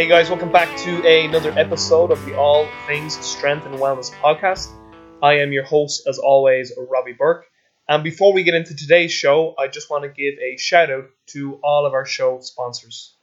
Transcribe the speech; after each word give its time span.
Hey 0.00 0.08
guys, 0.08 0.30
welcome 0.30 0.50
back 0.50 0.74
to 0.78 1.06
another 1.06 1.52
episode 1.58 2.10
of 2.10 2.24
the 2.24 2.34
All 2.34 2.66
Things 2.86 3.18
Strength 3.18 3.66
and 3.66 3.74
Wellness 3.74 4.10
podcast. 4.22 4.70
I 5.22 5.40
am 5.40 5.52
your 5.52 5.64
host, 5.64 6.06
as 6.08 6.18
always, 6.18 6.72
Robbie 6.74 7.12
Burke. 7.12 7.44
And 7.86 8.02
before 8.02 8.32
we 8.32 8.42
get 8.42 8.54
into 8.54 8.74
today's 8.74 9.12
show, 9.12 9.54
I 9.58 9.68
just 9.68 9.90
want 9.90 10.04
to 10.04 10.08
give 10.08 10.38
a 10.40 10.56
shout 10.56 10.90
out 10.90 11.10
to 11.32 11.60
all 11.62 11.84
of 11.84 11.92
our 11.92 12.06
show 12.06 12.40
sponsors. 12.40 13.14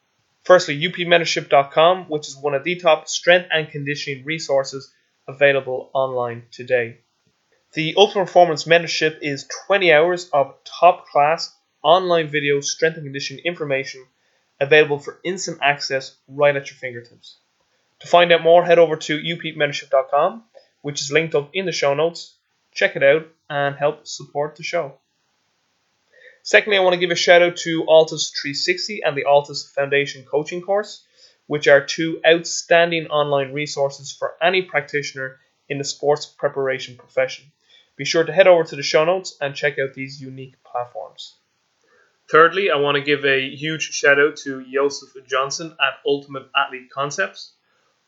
Firstly, 0.44 0.80
upmentorship.com, 0.80 2.10
which 2.10 2.28
is 2.28 2.38
one 2.38 2.54
of 2.54 2.64
the 2.64 2.76
top 2.76 3.08
strength 3.08 3.50
and 3.52 3.68
conditioning 3.68 4.24
resources 4.24 4.94
available 5.28 5.90
online 5.96 6.44
today. 6.52 7.00
The 7.74 7.96
Ultimate 7.98 8.26
Performance 8.26 8.66
Mentorship 8.66 9.18
is 9.24 9.50
20 9.66 9.92
hours 9.92 10.30
of 10.32 10.54
top 10.64 11.08
class 11.08 11.52
online 11.82 12.28
video 12.28 12.62
strength 12.62 12.98
and 12.98 13.06
conditioning 13.08 13.44
information 13.46 14.06
available 14.60 15.00
for 15.00 15.20
instant 15.24 15.60
access 15.62 16.16
right 16.28 16.56
at 16.56 16.70
your 16.70 16.78
fingertips. 16.78 17.38
To 18.00 18.08
find 18.08 18.32
out 18.32 18.44
more, 18.44 18.64
head 18.64 18.80
over 18.80 18.96
to 18.96 19.20
upmentorship.com, 19.20 20.44
which 20.82 21.02
is 21.02 21.12
linked 21.12 21.36
up 21.36 21.50
in 21.54 21.66
the 21.66 21.72
show 21.72 21.94
notes. 21.94 22.36
Check 22.74 22.96
it 22.96 23.04
out 23.04 23.28
and 23.50 23.76
help 23.76 24.08
support 24.08 24.56
the 24.56 24.64
show. 24.64 24.94
Secondly, 26.44 26.78
I 26.78 26.82
want 26.82 26.94
to 26.94 27.00
give 27.00 27.12
a 27.12 27.16
shout 27.16 27.42
out 27.42 27.58
to 27.58 27.86
ALTIS 27.88 28.30
360 28.30 29.02
and 29.04 29.18
the 29.18 29.26
ALTIS 29.26 29.72
Foundation 29.74 30.24
Coaching 30.24 30.62
Course, 30.62 31.04
which 31.48 31.68
are 31.68 31.86
two 31.86 32.22
outstanding 32.26 33.08
online 33.08 33.52
resources 33.52 34.12
for 34.14 34.36
any 34.42 34.62
practitioner 34.62 35.40
in 35.68 35.78
the 35.78 35.84
sports 35.84 36.26
preparation 36.26 36.96
profession. 36.96 37.52
Be 37.98 38.06
sure 38.06 38.24
to 38.24 38.32
head 38.32 38.48
over 38.48 38.64
to 38.64 38.76
the 38.76 38.84
show 38.84 39.04
notes 39.04 39.36
and 39.42 39.56
check 39.56 39.80
out 39.80 39.94
these 39.94 40.22
unique 40.22 40.62
platforms. 40.64 41.36
Thirdly, 42.30 42.70
I 42.70 42.76
want 42.76 42.96
to 42.96 43.02
give 43.02 43.24
a 43.24 43.56
huge 43.56 43.84
shout 43.94 44.20
out 44.20 44.36
to 44.38 44.66
Joseph 44.70 45.16
Johnson 45.28 45.74
at 45.80 46.00
Ultimate 46.06 46.50
Athlete 46.54 46.90
Concepts. 46.90 47.54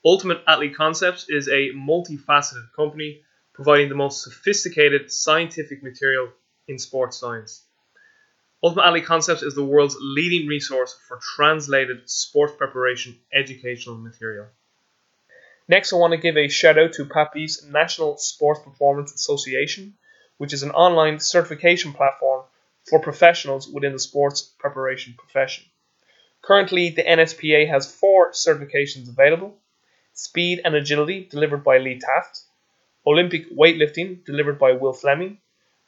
Ultimate 0.04 0.42
Athlete 0.46 0.76
Concepts 0.76 1.30
is 1.30 1.48
a 1.48 1.72
multifaceted 1.72 2.74
company 2.76 3.22
providing 3.54 3.88
the 3.88 3.96
most 3.96 4.22
sophisticated 4.22 5.10
scientific 5.10 5.82
material 5.82 6.30
in 6.68 6.78
sports 6.80 7.18
science. 7.18 7.64
Ultimate 8.62 8.88
Athlete 8.88 9.06
Concepts 9.06 9.42
is 9.42 9.56
the 9.56 9.64
world's 9.64 9.96
leading 10.02 10.48
resource 10.48 10.94
for 11.08 11.18
translated 11.38 12.10
sports 12.10 12.54
preparation 12.58 13.18
educational 13.34 13.96
material. 13.96 14.48
Next, 15.70 15.94
I 15.94 15.96
want 15.96 16.12
to 16.12 16.18
give 16.18 16.36
a 16.36 16.50
shout 16.50 16.78
out 16.78 16.92
to 16.94 17.06
Pat 17.06 17.30
Ivey's 17.34 17.64
National 17.64 18.18
Sports 18.18 18.60
Performance 18.66 19.14
Association, 19.14 19.94
which 20.38 20.52
is 20.52 20.64
an 20.64 20.72
online 20.72 21.22
certification 21.22 21.94
platform 21.94 22.44
for 22.88 23.00
professionals 23.00 23.68
within 23.68 23.94
the 23.94 24.00
sports 24.00 24.42
preparation 24.42 25.16
profession. 25.18 25.66
Currently, 26.42 26.90
the 26.92 27.04
NSPA 27.04 27.68
has 27.68 27.94
four 27.94 28.32
certifications 28.32 29.10
available 29.10 29.58
Speed 30.14 30.62
and 30.66 30.76
Agility, 30.76 31.24
delivered 31.24 31.64
by 31.64 31.78
Lee 31.78 31.98
Taft, 31.98 32.42
Olympic 33.08 33.50
Weightlifting, 33.52 34.26
delivered 34.26 34.60
by 34.60 34.74
Will 34.74 34.92
Fleming, 34.92 35.40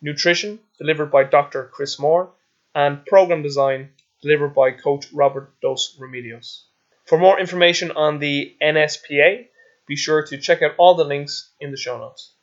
Nutrition, 0.02 0.60
delivered 0.78 1.12
by 1.12 1.26
Dr. 1.26 1.66
Chris 1.66 2.00
Moore, 2.00 2.32
and 2.74 3.06
Program 3.06 3.44
Design, 3.44 3.92
delivered 4.22 4.56
by 4.56 4.72
Coach 4.72 5.12
Robert 5.12 5.54
Dos 5.62 5.98
Remedios. 6.00 6.64
For 7.06 7.18
more 7.18 7.40
information 7.40 7.92
on 7.92 8.20
the 8.20 8.56
NSPA, 8.62 9.48
be 9.86 9.96
sure 9.98 10.26
to 10.28 10.38
check 10.38 10.62
out 10.62 10.76
all 10.78 10.96
the 10.96 11.04
links 11.04 11.52
in 11.60 11.72
the 11.72 11.78
show 11.78 11.98
notes. 11.98 12.34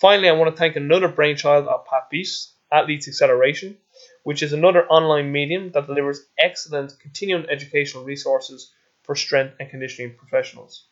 Finally, 0.00 0.30
I 0.30 0.32
want 0.32 0.50
to 0.50 0.56
thank 0.56 0.76
another 0.76 1.08
brainchild 1.08 1.66
of 1.68 1.84
Pat 1.84 2.04
Ivey, 2.10 2.24
Athletes 2.72 3.08
Acceleration, 3.08 3.76
which 4.22 4.42
is 4.42 4.52
another 4.52 4.86
online 4.86 5.32
medium 5.32 5.70
that 5.72 5.86
delivers 5.86 6.26
excellent 6.38 6.92
continuing 7.00 7.48
educational 7.48 8.04
resources 8.04 8.72
for 9.02 9.14
strength 9.16 9.54
and 9.58 9.70
conditioning 9.70 10.16
professionals. 10.16 10.86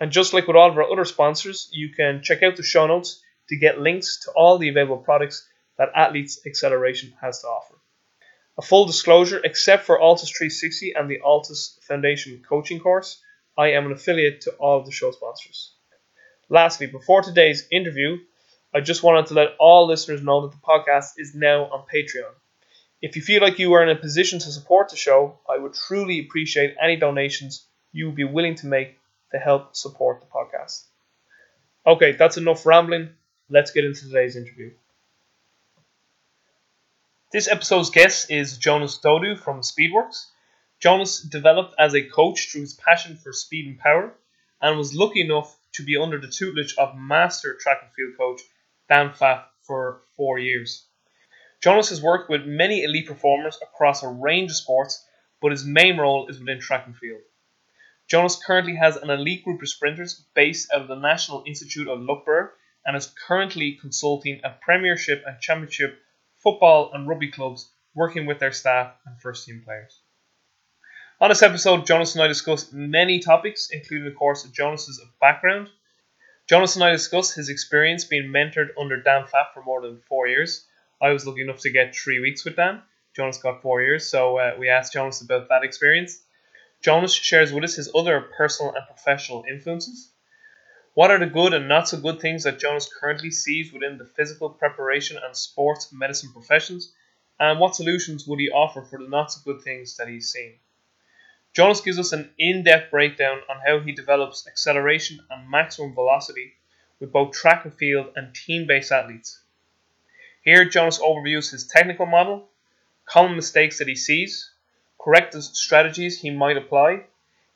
And 0.00 0.12
just 0.12 0.32
like 0.32 0.46
with 0.46 0.56
all 0.56 0.70
of 0.70 0.76
our 0.76 0.90
other 0.90 1.04
sponsors, 1.04 1.68
you 1.72 1.88
can 1.94 2.22
check 2.22 2.42
out 2.42 2.56
the 2.56 2.62
show 2.62 2.86
notes 2.86 3.20
to 3.48 3.56
get 3.56 3.80
links 3.80 4.20
to 4.24 4.30
all 4.32 4.58
the 4.58 4.68
available 4.68 4.98
products 4.98 5.46
that 5.76 5.90
Athletes 5.94 6.40
Acceleration 6.46 7.14
has 7.20 7.40
to 7.40 7.48
offer. 7.48 7.74
A 8.58 8.62
full 8.62 8.86
disclosure, 8.86 9.40
except 9.42 9.84
for 9.84 10.00
ALTIS 10.00 10.30
360 10.30 10.92
and 10.94 11.10
the 11.10 11.20
ALTIS 11.20 11.78
Foundation 11.82 12.42
coaching 12.48 12.80
course, 12.80 13.22
I 13.56 13.72
am 13.72 13.86
an 13.86 13.92
affiliate 13.92 14.42
to 14.42 14.52
all 14.52 14.78
of 14.78 14.86
the 14.86 14.92
show 14.92 15.10
sponsors. 15.10 15.74
Lastly, 16.48 16.86
before 16.86 17.22
today's 17.22 17.66
interview, 17.70 18.18
I 18.74 18.80
just 18.80 19.02
wanted 19.02 19.26
to 19.26 19.34
let 19.34 19.56
all 19.58 19.86
listeners 19.86 20.22
know 20.22 20.42
that 20.42 20.52
the 20.52 20.62
podcast 20.62 21.12
is 21.16 21.34
now 21.34 21.64
on 21.64 21.86
Patreon. 21.92 22.32
If 23.00 23.16
you 23.16 23.22
feel 23.22 23.40
like 23.40 23.58
you 23.58 23.72
are 23.72 23.82
in 23.82 23.88
a 23.88 24.00
position 24.00 24.38
to 24.40 24.52
support 24.52 24.90
the 24.90 24.96
show, 24.96 25.38
I 25.48 25.56
would 25.56 25.72
truly 25.72 26.20
appreciate 26.20 26.76
any 26.82 26.96
donations 26.96 27.66
you 27.92 28.06
would 28.06 28.14
be 28.14 28.24
willing 28.24 28.56
to 28.56 28.66
make 28.66 28.98
to 29.32 29.38
help 29.38 29.74
support 29.74 30.20
the 30.20 30.26
podcast. 30.26 30.84
Okay, 31.86 32.12
that's 32.12 32.36
enough 32.36 32.66
rambling. 32.66 33.10
Let's 33.48 33.70
get 33.70 33.84
into 33.84 34.02
today's 34.02 34.36
interview. 34.36 34.72
This 37.32 37.48
episode's 37.48 37.90
guest 37.90 38.30
is 38.30 38.58
Jonas 38.58 38.98
Dodu 38.98 39.38
from 39.38 39.60
Speedworks. 39.60 40.26
Jonas 40.78 41.20
developed 41.20 41.74
as 41.78 41.94
a 41.94 42.02
coach 42.02 42.48
through 42.50 42.62
his 42.62 42.74
passion 42.74 43.16
for 43.16 43.32
speed 43.32 43.66
and 43.66 43.78
power 43.78 44.12
and 44.60 44.76
was 44.76 44.94
lucky 44.94 45.22
enough 45.22 45.56
to 45.72 45.82
be 45.82 45.96
under 45.96 46.18
the 46.20 46.28
tutelage 46.28 46.74
of 46.76 46.96
master 46.96 47.54
track 47.54 47.78
and 47.82 47.92
field 47.92 48.16
coach 48.18 48.42
Dan 48.88 49.10
Pfaff 49.10 49.44
for 49.62 50.02
four 50.16 50.38
years. 50.38 50.86
Jonas 51.62 51.90
has 51.90 52.02
worked 52.02 52.30
with 52.30 52.46
many 52.46 52.84
elite 52.84 53.06
performers 53.06 53.58
across 53.62 54.02
a 54.02 54.08
range 54.08 54.50
of 54.50 54.56
sports, 54.56 55.04
but 55.40 55.50
his 55.50 55.64
main 55.64 55.96
role 55.96 56.28
is 56.28 56.38
within 56.38 56.60
track 56.60 56.86
and 56.86 56.96
field. 56.96 57.20
Jonas 58.08 58.42
currently 58.42 58.76
has 58.76 58.96
an 58.96 59.10
elite 59.10 59.44
group 59.44 59.60
of 59.60 59.68
sprinters 59.68 60.24
based 60.34 60.68
out 60.72 60.82
of 60.82 60.88
the 60.88 60.96
National 60.96 61.44
Institute 61.46 61.88
of 61.88 62.00
Loughborough 62.00 62.50
and 62.86 62.96
is 62.96 63.12
currently 63.26 63.72
consulting 63.80 64.40
a 64.42 64.56
Premiership 64.62 65.22
and 65.26 65.38
Championship 65.40 66.00
football 66.42 66.90
and 66.94 67.06
rugby 67.06 67.30
clubs 67.30 67.70
working 67.94 68.24
with 68.24 68.38
their 68.38 68.52
staff 68.52 68.94
and 69.04 69.20
first 69.20 69.44
team 69.44 69.60
players. 69.64 70.00
On 71.20 71.28
this 71.28 71.42
episode, 71.42 71.84
Jonas 71.84 72.14
and 72.14 72.22
I 72.22 72.28
discuss 72.28 72.72
many 72.72 73.18
topics, 73.18 73.68
including, 73.72 74.06
of 74.06 74.14
course, 74.14 74.44
Jonas's 74.44 75.04
background. 75.20 75.68
Jonas 76.48 76.76
and 76.76 76.84
I 76.84 76.92
discuss 76.92 77.34
his 77.34 77.50
experience 77.50 78.06
being 78.06 78.32
mentored 78.32 78.70
under 78.80 79.02
Dan 79.02 79.24
Pfaff 79.24 79.52
for 79.52 79.62
more 79.62 79.82
than 79.82 80.00
four 80.08 80.26
years, 80.26 80.66
I 80.98 81.10
was 81.10 81.26
lucky 81.26 81.42
enough 81.42 81.60
to 81.60 81.70
get 81.70 81.94
three 81.94 82.20
weeks 82.20 82.42
with 82.42 82.56
Dan. 82.56 82.80
Jonas 83.14 83.36
got 83.36 83.60
four 83.60 83.82
years, 83.82 84.06
so 84.06 84.38
uh, 84.38 84.54
we 84.58 84.70
asked 84.70 84.94
Jonas 84.94 85.20
about 85.20 85.50
that 85.50 85.62
experience. 85.62 86.22
Jonas 86.80 87.12
shares 87.12 87.52
with 87.52 87.64
us 87.64 87.76
his 87.76 87.90
other 87.94 88.22
personal 88.22 88.72
and 88.74 88.86
professional 88.86 89.44
influences. 89.46 90.10
What 90.94 91.10
are 91.10 91.18
the 91.18 91.26
good 91.26 91.52
and 91.52 91.68
not 91.68 91.86
so 91.86 92.00
good 92.00 92.18
things 92.18 92.44
that 92.44 92.58
Jonas 92.58 92.90
currently 92.98 93.30
sees 93.30 93.70
within 93.70 93.98
the 93.98 94.06
physical 94.06 94.48
preparation 94.48 95.18
and 95.22 95.36
sports 95.36 95.92
medicine 95.92 96.32
professions? 96.32 96.94
And 97.38 97.60
what 97.60 97.76
solutions 97.76 98.26
would 98.26 98.40
he 98.40 98.48
offer 98.48 98.82
for 98.82 98.98
the 98.98 99.08
not 99.08 99.30
so 99.30 99.40
good 99.44 99.62
things 99.62 99.98
that 99.98 100.08
he's 100.08 100.32
seen? 100.32 100.54
Jonas 101.58 101.80
gives 101.80 101.98
us 101.98 102.12
an 102.12 102.32
in 102.38 102.62
depth 102.62 102.92
breakdown 102.92 103.40
on 103.50 103.58
how 103.66 103.80
he 103.80 103.90
develops 103.90 104.46
acceleration 104.46 105.18
and 105.28 105.50
maximum 105.50 105.92
velocity 105.92 106.54
with 107.00 107.10
both 107.10 107.32
track 107.32 107.64
and 107.64 107.74
field 107.74 108.12
and 108.14 108.32
team 108.32 108.68
based 108.68 108.92
athletes. 108.92 109.42
Here, 110.44 110.64
Jonas 110.66 111.00
overviews 111.00 111.50
his 111.50 111.66
technical 111.66 112.06
model, 112.06 112.48
common 113.06 113.34
mistakes 113.34 113.78
that 113.78 113.88
he 113.88 113.96
sees, 113.96 114.52
corrective 115.00 115.42
strategies 115.42 116.20
he 116.20 116.30
might 116.30 116.56
apply, 116.56 117.06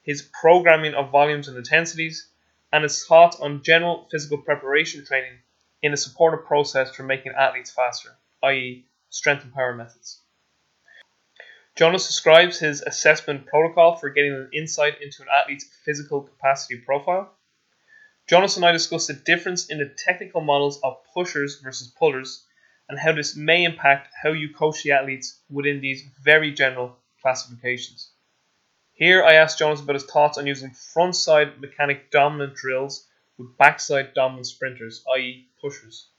his 0.02 0.28
programming 0.40 0.94
of 0.94 1.12
volumes 1.12 1.46
and 1.46 1.56
intensities, 1.56 2.26
and 2.72 2.82
his 2.82 3.06
thoughts 3.06 3.38
on 3.38 3.62
general 3.62 4.08
physical 4.10 4.38
preparation 4.38 5.06
training 5.06 5.38
in 5.80 5.92
a 5.92 5.96
supportive 5.96 6.44
process 6.44 6.92
for 6.92 7.04
making 7.04 7.34
athletes 7.38 7.70
faster, 7.70 8.18
i.e., 8.42 8.84
strength 9.10 9.44
and 9.44 9.54
power 9.54 9.76
methods. 9.76 10.22
Jonas 11.74 12.06
describes 12.06 12.58
his 12.58 12.82
assessment 12.82 13.46
protocol 13.46 13.96
for 13.96 14.10
getting 14.10 14.32
an 14.32 14.50
insight 14.52 15.00
into 15.00 15.22
an 15.22 15.28
athlete's 15.34 15.64
physical 15.84 16.22
capacity 16.22 16.76
profile. 16.76 17.34
Jonas 18.28 18.56
and 18.56 18.64
I 18.64 18.72
discuss 18.72 19.06
the 19.06 19.14
difference 19.14 19.70
in 19.70 19.78
the 19.78 19.94
technical 19.96 20.42
models 20.42 20.80
of 20.82 21.02
pushers 21.14 21.60
versus 21.60 21.88
pullers 21.98 22.46
and 22.88 22.98
how 22.98 23.12
this 23.12 23.36
may 23.36 23.64
impact 23.64 24.12
how 24.22 24.32
you 24.32 24.52
coach 24.52 24.82
the 24.82 24.92
athletes 24.92 25.40
within 25.48 25.80
these 25.80 26.02
very 26.22 26.52
general 26.52 26.98
classifications. 27.22 28.10
Here 28.92 29.24
I 29.24 29.34
asked 29.34 29.58
Jonas 29.58 29.80
about 29.80 29.94
his 29.94 30.04
thoughts 30.04 30.36
on 30.36 30.46
using 30.46 30.72
front-side 30.72 31.58
mechanic 31.58 32.10
dominant 32.10 32.54
drills 32.54 33.08
with 33.38 33.56
backside 33.56 34.12
dominant 34.12 34.46
sprinters, 34.46 35.02
i.e. 35.16 35.48
pushers. 35.60 36.10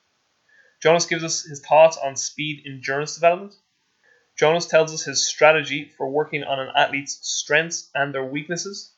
Jonas 0.82 1.06
gives 1.06 1.24
us 1.24 1.44
his 1.44 1.62
thoughts 1.62 1.96
on 1.98 2.16
speed 2.16 2.64
endurance 2.66 3.14
development. 3.14 3.56
Jonas 4.36 4.66
tells 4.66 4.94
us 4.94 5.04
his 5.04 5.28
strategy 5.28 5.92
for 5.96 6.10
working 6.10 6.44
on 6.44 6.60
an 6.60 6.72
athlete's 6.76 7.20
strengths 7.22 7.90
and 7.94 8.14
their 8.14 8.26
weaknesses. 8.26 8.92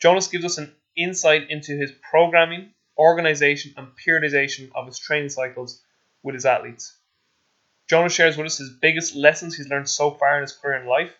Jonas 0.00 0.28
gives 0.28 0.44
us 0.44 0.58
an 0.58 0.72
insight 0.96 1.50
into 1.50 1.76
his 1.76 1.90
programming, 2.08 2.72
organization, 2.96 3.74
and 3.76 3.88
periodization 4.06 4.70
of 4.74 4.86
his 4.86 4.98
training 4.98 5.30
cycles 5.30 5.82
with 6.22 6.34
his 6.34 6.46
athletes. 6.46 6.96
Jonas 7.88 8.12
shares 8.12 8.36
with 8.36 8.46
us 8.46 8.58
his 8.58 8.70
biggest 8.80 9.16
lessons 9.16 9.56
he's 9.56 9.68
learned 9.68 9.88
so 9.88 10.12
far 10.12 10.36
in 10.36 10.42
his 10.42 10.52
career 10.52 10.76
and 10.76 10.88
life. 10.88 11.12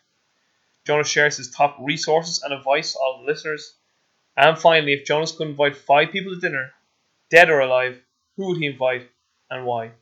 Jonas 0.86 1.08
shares 1.08 1.36
his 1.36 1.50
top 1.50 1.76
resources 1.80 2.42
and 2.42 2.52
advice 2.52 2.92
to 2.92 2.98
all 2.98 3.20
the 3.20 3.30
listeners. 3.30 3.74
And 4.36 4.56
finally, 4.56 4.92
if 4.92 5.04
Jonas 5.04 5.32
could 5.32 5.48
invite 5.48 5.76
five 5.76 6.12
people 6.12 6.34
to 6.34 6.40
dinner, 6.40 6.70
dead 7.30 7.50
or 7.50 7.60
alive, 7.60 8.00
who 8.36 8.48
would 8.48 8.58
he 8.58 8.66
invite 8.66 9.10
and 9.50 9.66
why? 9.66 9.92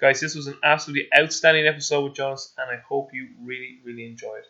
Guys, 0.00 0.20
this 0.20 0.34
was 0.34 0.46
an 0.46 0.56
absolutely 0.62 1.08
outstanding 1.16 1.66
episode 1.66 2.04
with 2.04 2.14
Jonas, 2.14 2.54
and 2.56 2.70
I 2.70 2.80
hope 2.88 3.12
you 3.12 3.28
really, 3.42 3.80
really 3.84 4.06
enjoyed. 4.06 4.44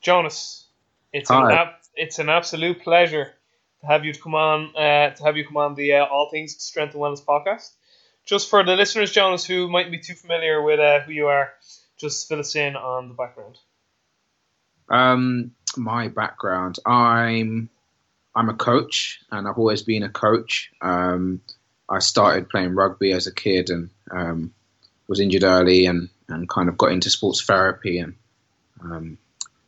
Jonas, 0.00 0.66
it's 1.12 1.30
an 1.30 1.50
ab- 1.50 1.80
it's 1.94 2.18
an 2.18 2.28
absolute 2.28 2.82
pleasure 2.82 3.32
to 3.80 3.86
have 3.86 4.04
you 4.04 4.14
come 4.14 4.34
on 4.34 4.74
uh, 4.76 5.10
to 5.10 5.24
have 5.24 5.36
you 5.36 5.46
come 5.46 5.56
on 5.56 5.74
the 5.74 5.94
uh, 5.94 6.04
All 6.06 6.28
Things 6.30 6.56
Strength 6.62 6.94
and 6.94 7.02
Wellness 7.02 7.24
podcast. 7.24 7.70
Just 8.24 8.50
for 8.50 8.64
the 8.64 8.76
listeners, 8.76 9.10
Jonas, 9.10 9.44
who 9.44 9.68
might 9.68 9.90
be 9.90 9.98
too 9.98 10.14
familiar 10.14 10.62
with 10.62 10.78
uh, 10.78 11.00
who 11.00 11.12
you 11.12 11.26
are, 11.26 11.52
just 11.96 12.28
fill 12.28 12.38
us 12.38 12.54
in 12.54 12.76
on 12.76 13.08
the 13.08 13.14
background. 13.14 13.58
Um, 14.88 15.52
my 15.76 16.08
background, 16.08 16.78
I'm 16.86 17.68
I'm 18.34 18.48
a 18.48 18.54
coach, 18.54 19.20
and 19.30 19.48
I've 19.48 19.58
always 19.58 19.82
been 19.82 20.04
a 20.04 20.08
coach. 20.08 20.70
Um, 20.80 21.40
I 21.92 21.98
started 21.98 22.48
playing 22.48 22.74
rugby 22.74 23.12
as 23.12 23.26
a 23.26 23.34
kid, 23.34 23.68
and 23.68 23.90
um, 24.10 24.54
was 25.08 25.20
injured 25.20 25.44
early, 25.44 25.86
and, 25.86 26.08
and 26.28 26.48
kind 26.48 26.68
of 26.68 26.78
got 26.78 26.92
into 26.92 27.10
sports 27.10 27.42
therapy 27.42 27.98
and 27.98 28.14
um, 28.82 29.18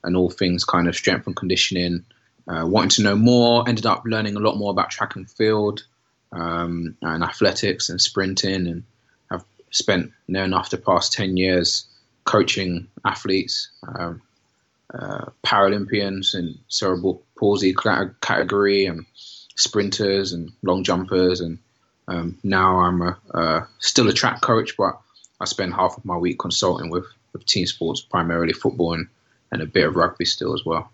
and 0.03 0.17
all 0.17 0.31
things 0.31 0.65
kind 0.65 0.89
of 0.89 0.97
strength 0.97 1.27
and 1.27 1.37
conditioning. 1.37 2.05
Uh, 2.49 2.67
wanting 2.67 2.91
to 2.91 3.03
know 3.03 3.17
more, 3.17 3.67
ended 3.69 3.87
up 3.87 4.03
learning 4.05 4.37
a 4.37 4.41
lot 4.41 4.57
more 4.57 4.71
about 4.71 4.91
track 4.91 5.17
and 5.17 5.31
field 5.31 5.85
um, 6.33 6.97
and 7.03 7.23
athletics 7.23 7.89
and 7.91 8.01
sprinting, 8.01 8.67
and 8.67 8.85
I've 9.31 9.45
spent 9.71 10.13
near 10.27 10.45
enough 10.45 10.71
the 10.71 10.79
past 10.79 11.13
ten 11.13 11.37
years 11.37 11.87
coaching 12.25 12.89
athletes. 13.05 13.69
Um, 13.87 14.23
uh, 14.93 15.27
Paralympians 15.45 16.35
in 16.35 16.59
cerebral 16.69 17.23
palsy 17.39 17.75
category 18.21 18.87
and 18.87 19.07
sprinters 19.57 20.33
and 20.33 20.53
long 20.63 20.85
jumpers 20.85 21.41
and 21.41 21.59
um, 22.09 22.39
now 22.43 22.79
I'm 22.81 23.03
a, 23.03 23.19
uh, 23.33 23.67
still 23.79 24.09
a 24.09 24.13
track 24.13 24.41
coach 24.41 24.77
but 24.77 24.99
I 25.41 25.45
spend 25.45 25.75
half 25.75 25.97
of 25.97 26.05
my 26.05 26.17
week 26.17 26.39
consulting 26.39 26.91
with, 26.91 27.07
with 27.33 27.47
team 27.47 27.67
sports 27.67 28.01
primarily 28.01 28.53
football 28.53 28.95
and, 28.95 29.09
and 29.51 29.63
a 29.63 29.67
bit 29.67 29.87
of 29.87 29.97
rugby 29.97 30.25
still 30.25 30.55
as 30.55 30.65
well 30.65 30.91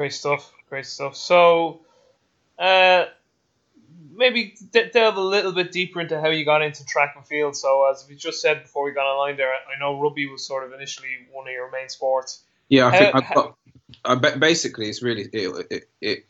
Great 0.00 0.14
stuff, 0.14 0.50
great 0.70 0.86
stuff. 0.86 1.14
So, 1.14 1.80
uh, 2.58 3.04
maybe 4.14 4.54
d- 4.72 4.88
delve 4.90 5.16
a 5.16 5.20
little 5.20 5.52
bit 5.52 5.72
deeper 5.72 6.00
into 6.00 6.18
how 6.18 6.28
you 6.28 6.44
got 6.44 6.62
into 6.62 6.86
track 6.86 7.14
and 7.16 7.26
field. 7.26 7.54
So, 7.54 7.90
as 7.90 8.06
we 8.08 8.14
just 8.14 8.40
said 8.40 8.62
before 8.62 8.84
we 8.84 8.92
got 8.92 9.04
online 9.04 9.36
there, 9.36 9.52
I 9.52 9.78
know 9.78 10.00
rugby 10.00 10.26
was 10.26 10.46
sort 10.46 10.64
of 10.64 10.72
initially 10.72 11.08
one 11.30 11.46
of 11.46 11.52
your 11.52 11.70
main 11.70 11.90
sports. 11.90 12.42
yeah 12.70 12.86
I 12.86 12.98
think 12.98 13.14
I've 13.14 13.34
got 13.34 13.56
I 14.04 14.14
ba- 14.14 14.38
basically 14.38 14.88
it's 14.88 15.02
really 15.02 15.28
it, 15.32 15.66
it, 15.70 15.88
it 16.00 16.24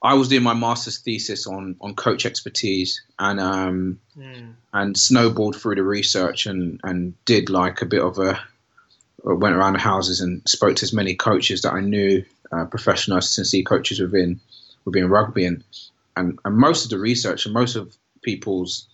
I 0.00 0.14
was 0.14 0.28
doing 0.28 0.44
my 0.44 0.54
master's 0.54 0.98
thesis 0.98 1.46
on 1.46 1.76
on 1.80 1.94
coach 1.94 2.24
expertise 2.26 3.02
and 3.18 3.40
um 3.40 4.00
Hmm. 4.14 4.50
and 4.72 4.96
snowballed 4.96 5.56
through 5.56 5.76
the 5.76 5.82
research 5.82 6.46
and 6.46 6.80
and 6.84 7.14
did 7.24 7.50
like 7.50 7.82
a 7.82 7.86
bit 7.86 8.02
of 8.02 8.18
a 8.18 8.40
went 9.24 9.56
around 9.56 9.74
the 9.74 9.80
houses 9.80 10.20
and 10.20 10.42
spoke 10.48 10.76
to 10.76 10.84
as 10.84 10.92
many 10.92 11.14
coaches 11.14 11.62
that 11.62 11.72
I 11.72 11.80
knew, 11.80 12.24
uh, 12.52 12.64
professional 12.66 13.18
assistant 13.18 13.66
coaches 13.66 14.00
within 14.00 14.40
within 14.84 15.08
rugby, 15.08 15.44
and, 15.44 15.64
and 16.16 16.38
and 16.44 16.56
most 16.56 16.84
of 16.84 16.90
the 16.90 16.98
research 16.98 17.44
and 17.44 17.52
most 17.54 17.76
of 17.76 17.94
people's 18.22 18.86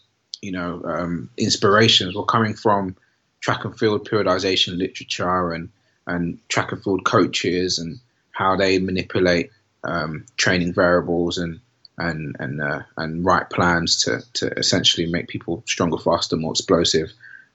you 0.43 0.53
know 0.53 0.83
um, 0.85 1.31
inspirations 1.37 2.15
were 2.15 2.25
coming 2.25 2.55
from 2.55 2.97
track 3.41 3.65
and 3.65 3.79
field 3.79 4.09
periodization 4.09 4.79
literature 4.79 5.53
and 5.53 5.69
and 6.07 6.39
track 6.49 6.73
and 6.73 6.83
field 6.83 7.05
coaches 7.05 7.79
and 7.79 7.99
how 8.33 8.57
they 8.57 8.79
manipulate 8.79 9.51
um, 9.85 10.27
training 10.37 10.73
variables 10.73 11.39
and 11.39 11.61
and 11.97 12.37
and 12.41 12.61
uh, 12.61 12.83
and 12.97 13.25
write 13.25 13.51
plans 13.51 14.05
to 14.05 14.23
to 14.35 14.47
essentially 14.59 15.07
make 15.07 15.29
people 15.29 15.63
stronger, 15.67 15.99
faster, 15.99 16.37
more 16.37 16.53
explosive. 16.53 17.11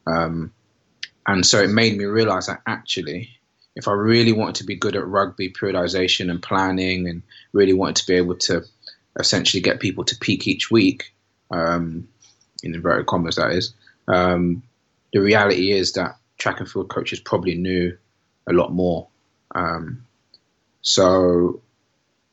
Um, 0.08 0.54
and 1.28 1.46
so 1.46 1.62
it 1.62 1.70
made 1.70 1.98
me 1.98 2.06
realize 2.06 2.48
that 2.48 2.62
actually, 2.66 3.30
if 3.76 3.88
I 3.88 3.92
really 3.92 4.32
wanted 4.32 4.56
to 4.56 4.64
be 4.64 4.76
good 4.76 4.96
at 4.96 5.06
rugby 5.06 5.52
periodization 5.52 6.30
and 6.30 6.42
planning, 6.42 7.08
and 7.08 7.22
really 7.52 7.74
wanted 7.74 7.98
to 7.98 8.08
be 8.08 8.16
able 8.16 8.36
to 8.36 8.64
essentially 9.20 9.62
get 9.62 9.80
people 9.80 10.06
to 10.06 10.18
peak 10.18 10.48
each 10.48 10.72
week, 10.72 11.14
um, 11.52 12.08
in 12.64 12.74
inverted 12.74 13.08
commas, 13.08 13.36
that 13.36 13.52
is, 13.52 13.74
um, 14.08 14.64
the 15.14 15.20
reality 15.20 15.72
is 15.72 15.94
that 15.94 16.18
track 16.38 16.60
and 16.60 16.70
field 16.70 16.90
coaches 16.90 17.20
probably 17.20 17.56
knew 17.56 17.98
a 18.48 18.54
lot 18.54 18.72
more. 18.72 19.08
Um, 19.54 20.06
so 20.82 21.62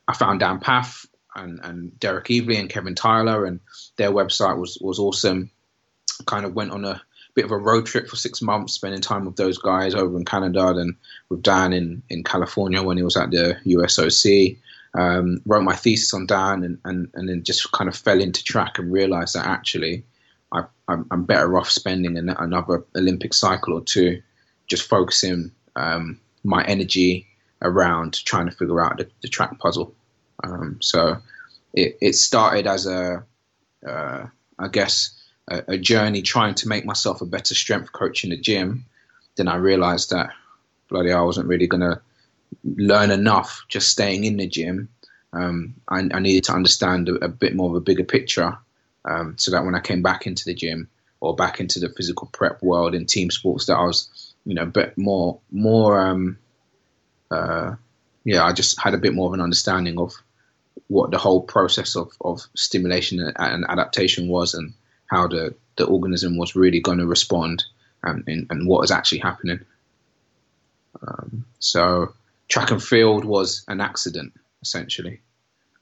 I 0.08 0.14
found 0.14 0.41
Dan 0.41 0.61
Pfaff 0.61 1.06
and, 1.35 1.61
and 1.62 1.99
Derek 1.99 2.26
Evely 2.26 2.58
and 2.58 2.69
Kevin 2.69 2.94
Tyler, 2.94 3.44
and 3.44 3.61
their 3.97 4.11
website 4.11 4.58
was, 4.58 4.79
was 4.81 4.99
awesome. 4.99 5.50
Kind 6.26 6.47
of 6.47 6.55
went 6.55 6.70
on 6.70 6.85
a 6.85 7.03
bit 7.35 7.44
of 7.44 7.50
a 7.50 7.58
road 7.58 7.87
trip 7.87 8.08
for 8.08 8.17
six 8.17 8.41
months, 8.41 8.73
spending 8.73 9.00
time 9.00 9.26
with 9.26 9.37
those 9.37 9.58
guys 9.58 9.94
over 9.94 10.17
in 10.17 10.25
Canada 10.25 10.69
and 10.69 10.97
with 11.29 11.43
Dan 11.43 11.73
in, 11.73 12.03
in 12.08 12.25
California 12.25 12.82
when 12.82 12.97
he 12.97 13.03
was 13.03 13.17
at 13.17 13.31
the 13.31 13.56
USOC. 13.67 14.58
Um, 14.94 15.43
wrote 15.44 15.62
my 15.62 15.76
thesis 15.76 16.14
on 16.14 16.25
Dan 16.25 16.64
and, 16.64 16.79
and, 16.85 17.11
and 17.12 17.29
then 17.29 17.43
just 17.43 17.70
kind 17.73 17.87
of 17.87 17.94
fell 17.94 18.19
into 18.19 18.43
track 18.43 18.79
and 18.79 18.91
realized 18.91 19.35
that 19.35 19.47
actually 19.47 20.05
I, 20.53 20.65
I'm, 20.89 21.06
I'm 21.10 21.25
better 21.25 21.58
off 21.58 21.69
spending 21.69 22.17
an, 22.17 22.31
another 22.31 22.84
Olympic 22.96 23.34
cycle 23.34 23.75
or 23.75 23.82
two 23.82 24.22
just 24.69 24.89
focusing 24.89 25.53
um, 25.75 26.19
my 26.44 26.65
energy 26.65 27.27
around 27.63 28.25
trying 28.25 28.46
to 28.46 28.56
figure 28.56 28.81
out 28.81 28.98
the, 28.98 29.08
the 29.22 29.29
track 29.29 29.58
puzzle. 29.58 29.94
Um, 30.43 30.78
so 30.81 31.19
it, 31.72 31.98
it 32.00 32.14
started 32.14 32.66
as 32.66 32.86
a, 32.86 33.24
uh, 33.86 34.26
I 34.58 34.69
guess, 34.69 35.10
a, 35.48 35.62
a 35.69 35.78
journey 35.78 36.22
trying 36.22 36.55
to 36.56 36.69
make 36.69 36.84
myself 36.84 37.20
a 37.20 37.26
better 37.26 37.55
strength 37.55 37.93
coach 37.93 38.24
in 38.24 38.31
the 38.31 38.36
gym. 38.36 38.84
Then 39.36 39.48
I 39.48 39.56
realized 39.56 40.10
that 40.10 40.31
bloody 40.88 41.12
I 41.12 41.20
wasn't 41.20 41.48
really 41.48 41.66
going 41.66 41.82
to 41.82 42.00
learn 42.64 43.10
enough 43.10 43.64
just 43.69 43.88
staying 43.88 44.24
in 44.24 44.36
the 44.36 44.46
gym. 44.46 44.88
Um, 45.32 45.74
I, 45.88 46.08
I 46.12 46.20
needed 46.20 46.44
to 46.44 46.52
understand 46.52 47.08
a, 47.08 47.24
a 47.24 47.28
bit 47.28 47.55
more 47.55 47.70
of 47.70 47.76
a 47.76 47.81
bigger 47.81 48.05
picture 48.05 48.56
um, 49.05 49.36
so 49.38 49.50
that 49.50 49.64
when 49.64 49.74
I 49.74 49.81
came 49.81 50.02
back 50.02 50.26
into 50.26 50.44
the 50.44 50.55
gym 50.55 50.88
or 51.20 51.34
back 51.34 51.60
into 51.60 51.81
the 51.81 51.88
physical 51.88 52.28
prep 52.32 52.62
world 52.62 52.94
in 52.94 53.06
team 53.06 53.31
sports, 53.31 53.66
that 53.66 53.76
I 53.76 53.84
was, 53.84 54.34
you 54.44 54.55
know, 54.55 54.62
a 54.62 54.66
bit 54.66 54.96
more, 54.96 55.40
more, 55.50 56.00
um, 56.00 56.38
uh, 57.31 57.74
yeah, 58.24 58.44
I 58.44 58.52
just 58.52 58.81
had 58.81 58.94
a 58.94 58.98
bit 58.98 59.14
more 59.14 59.28
of 59.28 59.34
an 59.34 59.40
understanding 59.40 59.98
of 59.98 60.14
what 60.88 61.10
the 61.10 61.19
whole 61.19 61.43
process 61.43 61.96
of, 61.96 62.12
of 62.20 62.46
stimulation 62.55 63.20
and, 63.20 63.34
and 63.38 63.66
adaptation 63.69 64.28
was 64.28 64.55
and 64.55 64.72
how 65.06 65.26
the, 65.26 65.55
the 65.76 65.86
organism 65.86 66.36
was 66.36 66.56
really 66.56 66.81
going 66.81 66.98
to 66.98 67.06
respond 67.06 67.64
and, 68.02 68.24
and, 68.26 68.46
and 68.50 68.69
what 68.69 68.84
is 68.84 68.90
actually 68.90 69.19
happening. 69.19 69.60
Um, 71.06 71.44
so 71.58 72.14
track 72.48 72.70
and 72.70 72.82
field 72.82 73.24
was 73.24 73.64
an 73.69 73.81
accident 73.81 74.32
essentially, 74.62 75.20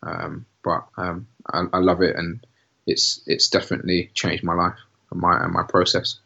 um, 0.02 0.46
but 0.62 0.86
um, 0.96 1.26
I, 1.46 1.64
I 1.72 1.78
love 1.78 2.02
it 2.02 2.16
and 2.16 2.44
it's 2.86 3.20
it's 3.26 3.48
definitely 3.48 4.10
changed 4.14 4.44
my 4.44 4.54
life 4.54 4.78
and 5.10 5.20
my 5.20 5.42
and 5.42 5.52
my 5.52 5.62
process. 5.62 6.18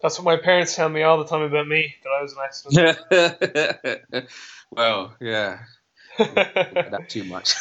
That's 0.00 0.18
what 0.18 0.24
my 0.24 0.36
parents 0.42 0.76
tell 0.76 0.88
me 0.88 1.02
all 1.02 1.18
the 1.18 1.24
time 1.24 1.42
about 1.42 1.66
me 1.66 1.96
that 2.04 2.10
I 2.10 2.22
was 2.22 2.32
an 2.32 2.38
accident. 2.44 4.28
well, 4.70 5.14
yeah, 5.20 5.58
that 6.18 7.04
too 7.08 7.24
much. 7.24 7.54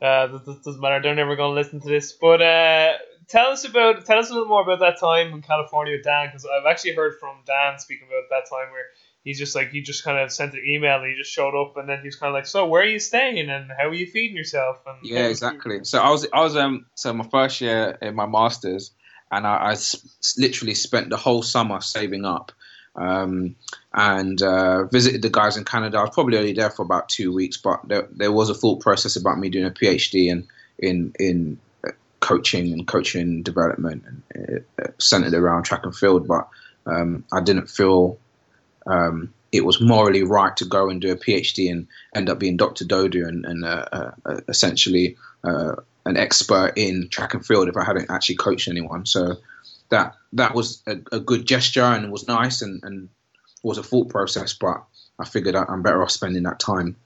Uh, 0.00 0.26
doesn't 0.64 0.80
matter. 0.80 1.02
They're 1.02 1.14
never 1.14 1.36
going 1.36 1.54
to 1.54 1.60
listen 1.60 1.80
to 1.80 1.88
this. 1.88 2.12
But 2.12 2.42
uh, 2.42 2.92
tell 3.28 3.50
us 3.50 3.64
about 3.64 4.04
tell 4.06 4.18
us 4.18 4.30
a 4.30 4.32
little 4.32 4.48
more 4.48 4.62
about 4.62 4.80
that 4.80 4.98
time 4.98 5.32
in 5.32 5.42
California 5.42 5.94
with 5.94 6.04
Dan, 6.04 6.28
because 6.28 6.46
I've 6.46 6.66
actually 6.66 6.94
heard 6.94 7.18
from 7.18 7.36
Dan 7.46 7.78
speaking 7.78 8.08
about 8.08 8.28
that 8.30 8.48
time 8.50 8.70
where 8.72 8.84
he's 9.24 9.38
just 9.38 9.54
like 9.54 9.70
he 9.70 9.82
just 9.82 10.04
kind 10.04 10.18
of 10.18 10.32
sent 10.32 10.54
an 10.54 10.62
email 10.66 10.98
and 10.98 11.10
he 11.10 11.16
just 11.16 11.32
showed 11.32 11.60
up 11.60 11.76
and 11.76 11.88
then 11.88 12.00
he's 12.02 12.16
kind 12.16 12.28
of 12.28 12.34
like, 12.34 12.46
so 12.46 12.66
where 12.66 12.82
are 12.82 12.86
you 12.86 12.98
staying 12.98 13.50
and 13.50 13.70
how 13.76 13.88
are 13.88 13.94
you 13.94 14.06
feeding 14.06 14.36
yourself? 14.36 14.78
And 14.86 14.98
yeah, 15.02 15.26
exactly. 15.26 15.84
So 15.84 16.00
I 16.00 16.10
was 16.10 16.26
I 16.32 16.40
was 16.40 16.56
um 16.56 16.86
so 16.94 17.12
my 17.12 17.26
first 17.28 17.60
year 17.60 17.98
in 18.00 18.14
my 18.14 18.26
masters, 18.26 18.92
and 19.30 19.46
I, 19.46 19.56
I 19.56 19.72
s- 19.72 20.34
literally 20.38 20.74
spent 20.74 21.10
the 21.10 21.16
whole 21.16 21.42
summer 21.42 21.80
saving 21.80 22.24
up. 22.24 22.52
Um, 22.96 23.54
and 23.92 24.40
uh, 24.42 24.84
visited 24.84 25.22
the 25.22 25.30
guys 25.30 25.56
in 25.56 25.64
Canada. 25.64 25.98
I 25.98 26.02
was 26.02 26.10
probably 26.10 26.38
only 26.38 26.52
there 26.52 26.70
for 26.70 26.82
about 26.82 27.08
two 27.08 27.32
weeks, 27.32 27.56
but 27.56 27.80
there, 27.88 28.06
there 28.12 28.32
was 28.32 28.48
a 28.48 28.54
thought 28.54 28.80
process 28.80 29.16
about 29.16 29.38
me 29.38 29.48
doing 29.48 29.66
a 29.66 29.70
PhD 29.70 30.28
in 30.28 30.46
in 30.78 31.12
in 31.18 31.58
uh, 31.86 31.90
coaching 32.20 32.72
and 32.72 32.86
coaching 32.86 33.42
development 33.42 34.04
and 34.34 34.64
uh, 34.80 34.88
centered 34.98 35.34
around 35.34 35.64
track 35.64 35.84
and 35.84 35.96
field. 35.96 36.28
But 36.28 36.48
um, 36.86 37.24
I 37.32 37.40
didn't 37.40 37.68
feel 37.68 38.18
um, 38.86 39.32
it 39.52 39.64
was 39.64 39.80
morally 39.80 40.22
right 40.22 40.56
to 40.56 40.64
go 40.64 40.88
and 40.88 41.00
do 41.00 41.10
a 41.10 41.16
PhD 41.16 41.70
and 41.70 41.86
end 42.14 42.30
up 42.30 42.38
being 42.38 42.56
Dr. 42.56 42.84
Dodu 42.84 43.26
and, 43.26 43.44
and 43.44 43.64
uh, 43.64 44.12
uh, 44.24 44.40
essentially 44.48 45.16
uh, 45.44 45.74
an 46.06 46.16
expert 46.16 46.74
in 46.76 47.08
track 47.08 47.34
and 47.34 47.44
field 47.44 47.68
if 47.68 47.76
I 47.76 47.84
hadn't 47.84 48.10
actually 48.10 48.36
coached 48.36 48.68
anyone. 48.68 49.06
So 49.06 49.36
that 49.88 50.14
that 50.34 50.54
was 50.54 50.82
a, 50.86 50.98
a 51.10 51.18
good 51.18 51.46
gesture 51.46 51.82
and 51.82 52.12
was 52.12 52.28
nice 52.28 52.62
and, 52.62 52.82
and 52.84 53.08
was 53.62 53.78
a 53.78 53.82
thought 53.82 54.08
process. 54.08 54.52
But 54.54 54.82
I 55.18 55.24
figured 55.24 55.56
I'm 55.56 55.82
better 55.82 56.02
off 56.02 56.10
spending 56.10 56.44
that 56.44 56.60
time 56.60 56.96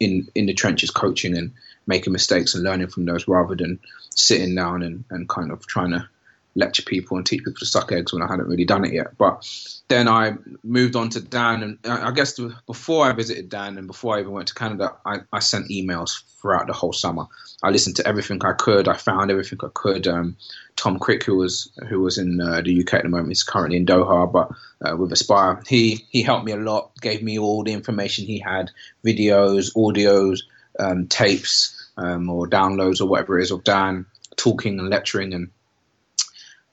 in 0.00 0.28
in 0.34 0.46
the 0.46 0.54
trenches, 0.54 0.90
coaching 0.90 1.36
and 1.36 1.52
making 1.86 2.12
mistakes 2.12 2.54
and 2.54 2.64
learning 2.64 2.88
from 2.88 3.04
those, 3.04 3.28
rather 3.28 3.54
than 3.54 3.78
sitting 4.10 4.54
down 4.54 4.82
and, 4.82 5.04
and 5.10 5.28
kind 5.28 5.50
of 5.50 5.66
trying 5.66 5.90
to 5.90 6.08
lecture 6.54 6.82
people 6.82 7.16
and 7.16 7.26
teach 7.26 7.40
people 7.40 7.58
to 7.58 7.66
suck 7.66 7.92
eggs 7.92 8.12
when 8.12 8.22
I 8.22 8.26
hadn't 8.28 8.46
really 8.46 8.64
done 8.64 8.84
it 8.84 8.92
yet. 8.92 9.16
But 9.18 9.48
then 9.88 10.08
I 10.08 10.34
moved 10.62 10.96
on 10.96 11.10
to 11.10 11.20
Dan, 11.20 11.62
and 11.62 11.78
I 11.84 12.10
guess 12.12 12.38
before 12.66 13.06
I 13.06 13.12
visited 13.12 13.48
Dan 13.48 13.76
and 13.76 13.86
before 13.86 14.16
I 14.16 14.20
even 14.20 14.32
went 14.32 14.48
to 14.48 14.54
Canada, 14.54 14.94
I, 15.04 15.20
I 15.32 15.40
sent 15.40 15.68
emails 15.68 16.22
throughout 16.40 16.66
the 16.66 16.72
whole 16.72 16.92
summer. 16.92 17.26
I 17.62 17.70
listened 17.70 17.96
to 17.96 18.06
everything 18.06 18.44
I 18.44 18.52
could. 18.52 18.88
I 18.88 18.94
found 18.94 19.30
everything 19.30 19.58
I 19.62 19.68
could. 19.72 20.06
Um, 20.06 20.36
Tom 20.76 20.98
Crick, 20.98 21.24
who 21.24 21.36
was 21.36 21.70
who 21.88 22.00
was 22.00 22.18
in 22.18 22.40
uh, 22.40 22.60
the 22.60 22.80
UK 22.80 22.94
at 22.94 23.02
the 23.02 23.08
moment, 23.08 23.28
he's 23.28 23.42
currently 23.42 23.76
in 23.76 23.86
Doha, 23.86 24.30
but 24.30 24.50
uh, 24.86 24.96
with 24.96 25.12
Aspire, 25.12 25.62
he 25.66 26.04
he 26.10 26.22
helped 26.22 26.44
me 26.44 26.52
a 26.52 26.56
lot. 26.56 26.92
Gave 27.00 27.22
me 27.22 27.38
all 27.38 27.64
the 27.64 27.72
information 27.72 28.26
he 28.26 28.38
had, 28.38 28.70
videos, 29.04 29.74
audios, 29.74 30.40
um, 30.78 31.06
tapes, 31.06 31.90
um, 31.96 32.28
or 32.28 32.48
downloads 32.48 33.00
or 33.00 33.06
whatever 33.06 33.38
it 33.38 33.42
is 33.42 33.50
of 33.50 33.64
Dan 33.64 34.06
talking 34.36 34.78
and 34.78 34.90
lecturing 34.90 35.34
and 35.34 35.50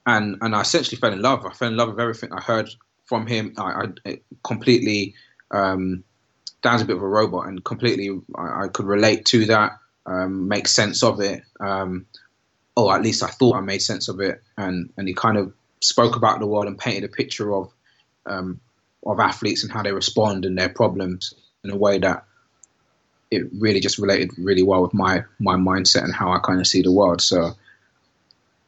and 0.06 0.38
and 0.42 0.56
I 0.56 0.62
essentially 0.62 0.98
fell 0.98 1.14
in 1.14 1.22
love. 1.22 1.46
I 1.46 1.52
fell 1.52 1.68
in 1.68 1.78
love 1.78 1.90
with 1.90 2.00
everything 2.00 2.32
I 2.34 2.42
heard 2.42 2.70
from 3.06 3.28
him. 3.28 3.54
I, 3.58 3.88
I 4.06 4.20
completely 4.44 5.16
um, 5.52 6.04
Dan's 6.62 6.82
a 6.82 6.86
bit 6.86 6.96
of 6.96 7.04
a 7.04 7.08
robot, 7.08 7.48
and 7.48 7.64
completely 7.64 8.10
I, 8.36 8.64
I 8.64 8.68
could 8.68 8.86
relate 8.86 9.26
to 9.26 9.46
that, 9.48 9.78
um, 10.06 10.48
make 10.48 10.68
sense 10.68 11.04
of 11.04 11.20
it. 11.20 11.44
Um, 11.60 12.06
or 12.76 12.96
at 12.96 13.02
least 13.02 13.22
I 13.22 13.28
thought 13.28 13.58
I 13.58 13.62
made 13.62 13.82
sense 13.82 14.08
of 14.08 14.20
it, 14.20 14.42
and 14.58 14.92
and 14.98 15.08
he 15.08 15.14
kind 15.14 15.38
of 15.38 15.54
spoke 15.82 16.16
about 16.16 16.40
the 16.40 16.48
world 16.48 16.68
and 16.68 16.78
painted 16.78 17.04
a 17.04 17.08
picture 17.08 17.54
of 17.54 17.72
um, 18.26 18.60
of 19.06 19.20
athletes 19.20 19.64
and 19.64 19.72
how 19.72 19.84
they 19.84 19.92
respond 19.92 20.46
and 20.46 20.58
their 20.58 20.70
problems 20.70 21.34
in 21.64 21.70
a 21.72 21.76
way 21.76 21.98
that 22.00 22.24
it 23.30 23.44
really 23.60 23.80
just 23.80 23.98
related 23.98 24.32
really 24.38 24.64
well 24.64 24.82
with 24.82 24.94
my 24.94 25.24
my 25.40 25.56
mindset 25.56 26.04
and 26.04 26.14
how 26.14 26.32
I 26.32 26.40
kind 26.40 26.60
of 26.60 26.68
see 26.68 26.82
the 26.82 26.92
world. 26.92 27.22
So 27.22 27.52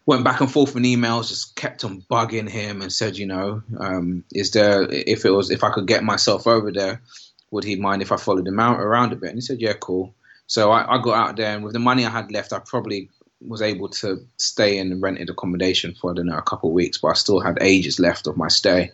went 0.06 0.24
back 0.24 0.42
and 0.42 0.52
forth 0.52 0.76
in 0.76 0.84
emails, 0.84 1.30
just 1.30 1.56
kept 1.56 1.84
on 1.84 2.04
bugging 2.12 2.50
him 2.50 2.82
and 2.82 2.92
said, 2.92 3.18
you 3.18 3.26
know, 3.26 3.62
um, 3.80 4.24
is 4.34 4.52
there 4.52 4.84
if 4.90 5.26
it 5.26 5.32
was 5.32 5.50
if 5.50 5.64
I 5.64 5.72
could 5.72 5.88
get 5.88 6.04
myself 6.04 6.46
over 6.48 6.72
there, 6.72 7.02
would 7.52 7.64
he 7.64 7.76
mind 7.76 8.02
if 8.02 8.12
I 8.12 8.18
followed 8.18 8.48
him 8.48 8.60
out 8.60 8.80
around 8.80 9.14
a 9.14 9.16
bit? 9.16 9.30
And 9.30 9.38
he 9.38 9.42
said, 9.42 9.62
yeah, 9.62 9.74
cool. 9.74 10.14
So 10.48 10.72
I, 10.72 10.96
I 10.96 11.02
got 11.02 11.30
out 11.30 11.38
there, 11.38 11.56
and 11.56 11.64
with 11.64 11.74
the 11.74 11.80
money 11.80 12.06
I 12.06 12.10
had 12.10 12.32
left, 12.32 12.54
I 12.54 12.60
probably 12.60 13.10
was 13.46 13.62
able 13.62 13.90
to 13.90 14.26
stay 14.38 14.78
in 14.78 15.02
rented 15.02 15.30
accommodation 15.30 15.96
for 15.96 16.12
I 16.12 16.14
don't 16.16 16.28
know 16.28 16.38
a 16.38 16.42
couple 16.42 16.70
of 16.70 16.74
weeks, 16.74 16.98
but 16.98 17.10
I 17.10 17.14
still 17.14 17.40
had 17.40 17.58
ages 17.62 18.00
left 18.00 18.28
of 18.28 18.38
my 18.38 18.50
stay, 18.50 18.92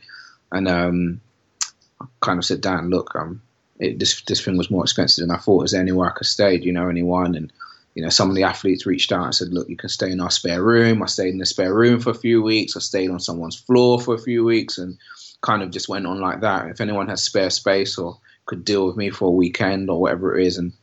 and 0.51 0.68
um, 0.68 1.22
I 2.01 2.06
kind 2.22 2.38
of 2.38 2.46
said, 2.46 2.62
Dan, 2.62 2.89
look, 2.89 3.16
um, 3.16 3.42
it, 3.80 3.98
this 3.98 4.22
this 4.22 4.44
thing 4.44 4.58
was 4.58 4.70
more 4.70 4.84
expensive 4.84 5.28
than 5.28 5.36
I 5.36 5.39
thought. 5.39 5.66
Is 5.66 5.72
there 5.72 5.82
anywhere 5.82 6.10
I 6.10 6.13
could 6.13 6.28
stay? 6.28 6.58
Do 6.58 6.66
you 6.66 6.74
know 6.74 6.89
anyone? 6.89 7.36
And 7.36 7.51
you 7.96 8.03
know, 8.03 8.10
some 8.10 8.29
of 8.29 8.36
the 8.36 8.43
athletes 8.43 8.86
reached 8.86 9.12
out 9.12 9.25
and 9.25 9.36
said, 9.36 9.50
look, 9.50 9.67
you 9.67 9.75
can 9.75 9.89
stay 9.89 10.12
in 10.12 10.22
our 10.22 10.31
spare 10.31 10.63
room. 10.63 11.01
I 11.01 11.08
stayed 11.08 11.34
in 11.34 11.39
the 11.39 11.46
spare 11.46 11.74
room 11.74 12.00
for 12.00 12.12
a 12.12 12.15
few 12.15 12.41
weeks. 12.41 12.77
I 12.77 12.79
stayed 12.79 13.10
on 13.10 13.19
someone's 13.19 13.60
floor 13.60 14.00
for 14.00 14.13
a 14.13 14.19
few 14.19 14.43
weeks 14.43 14.77
and 14.77 14.98
kind 15.41 15.63
of 15.63 15.72
just 15.72 15.89
went 15.89 16.05
on 16.05 16.22
like 16.22 16.41
that. 16.41 16.67
If 16.67 16.81
anyone 16.81 17.08
has 17.08 17.24
spare 17.24 17.50
space 17.50 17.98
or 17.98 18.17
could 18.46 18.65
deal 18.65 18.88
with 18.88 18.98
me 18.98 19.10
for 19.10 19.27
a 19.27 19.31
weekend 19.31 19.89
or 19.89 20.01
whatever 20.01 20.38
it 20.38 20.46
is, 20.46 20.58
and 20.58 20.74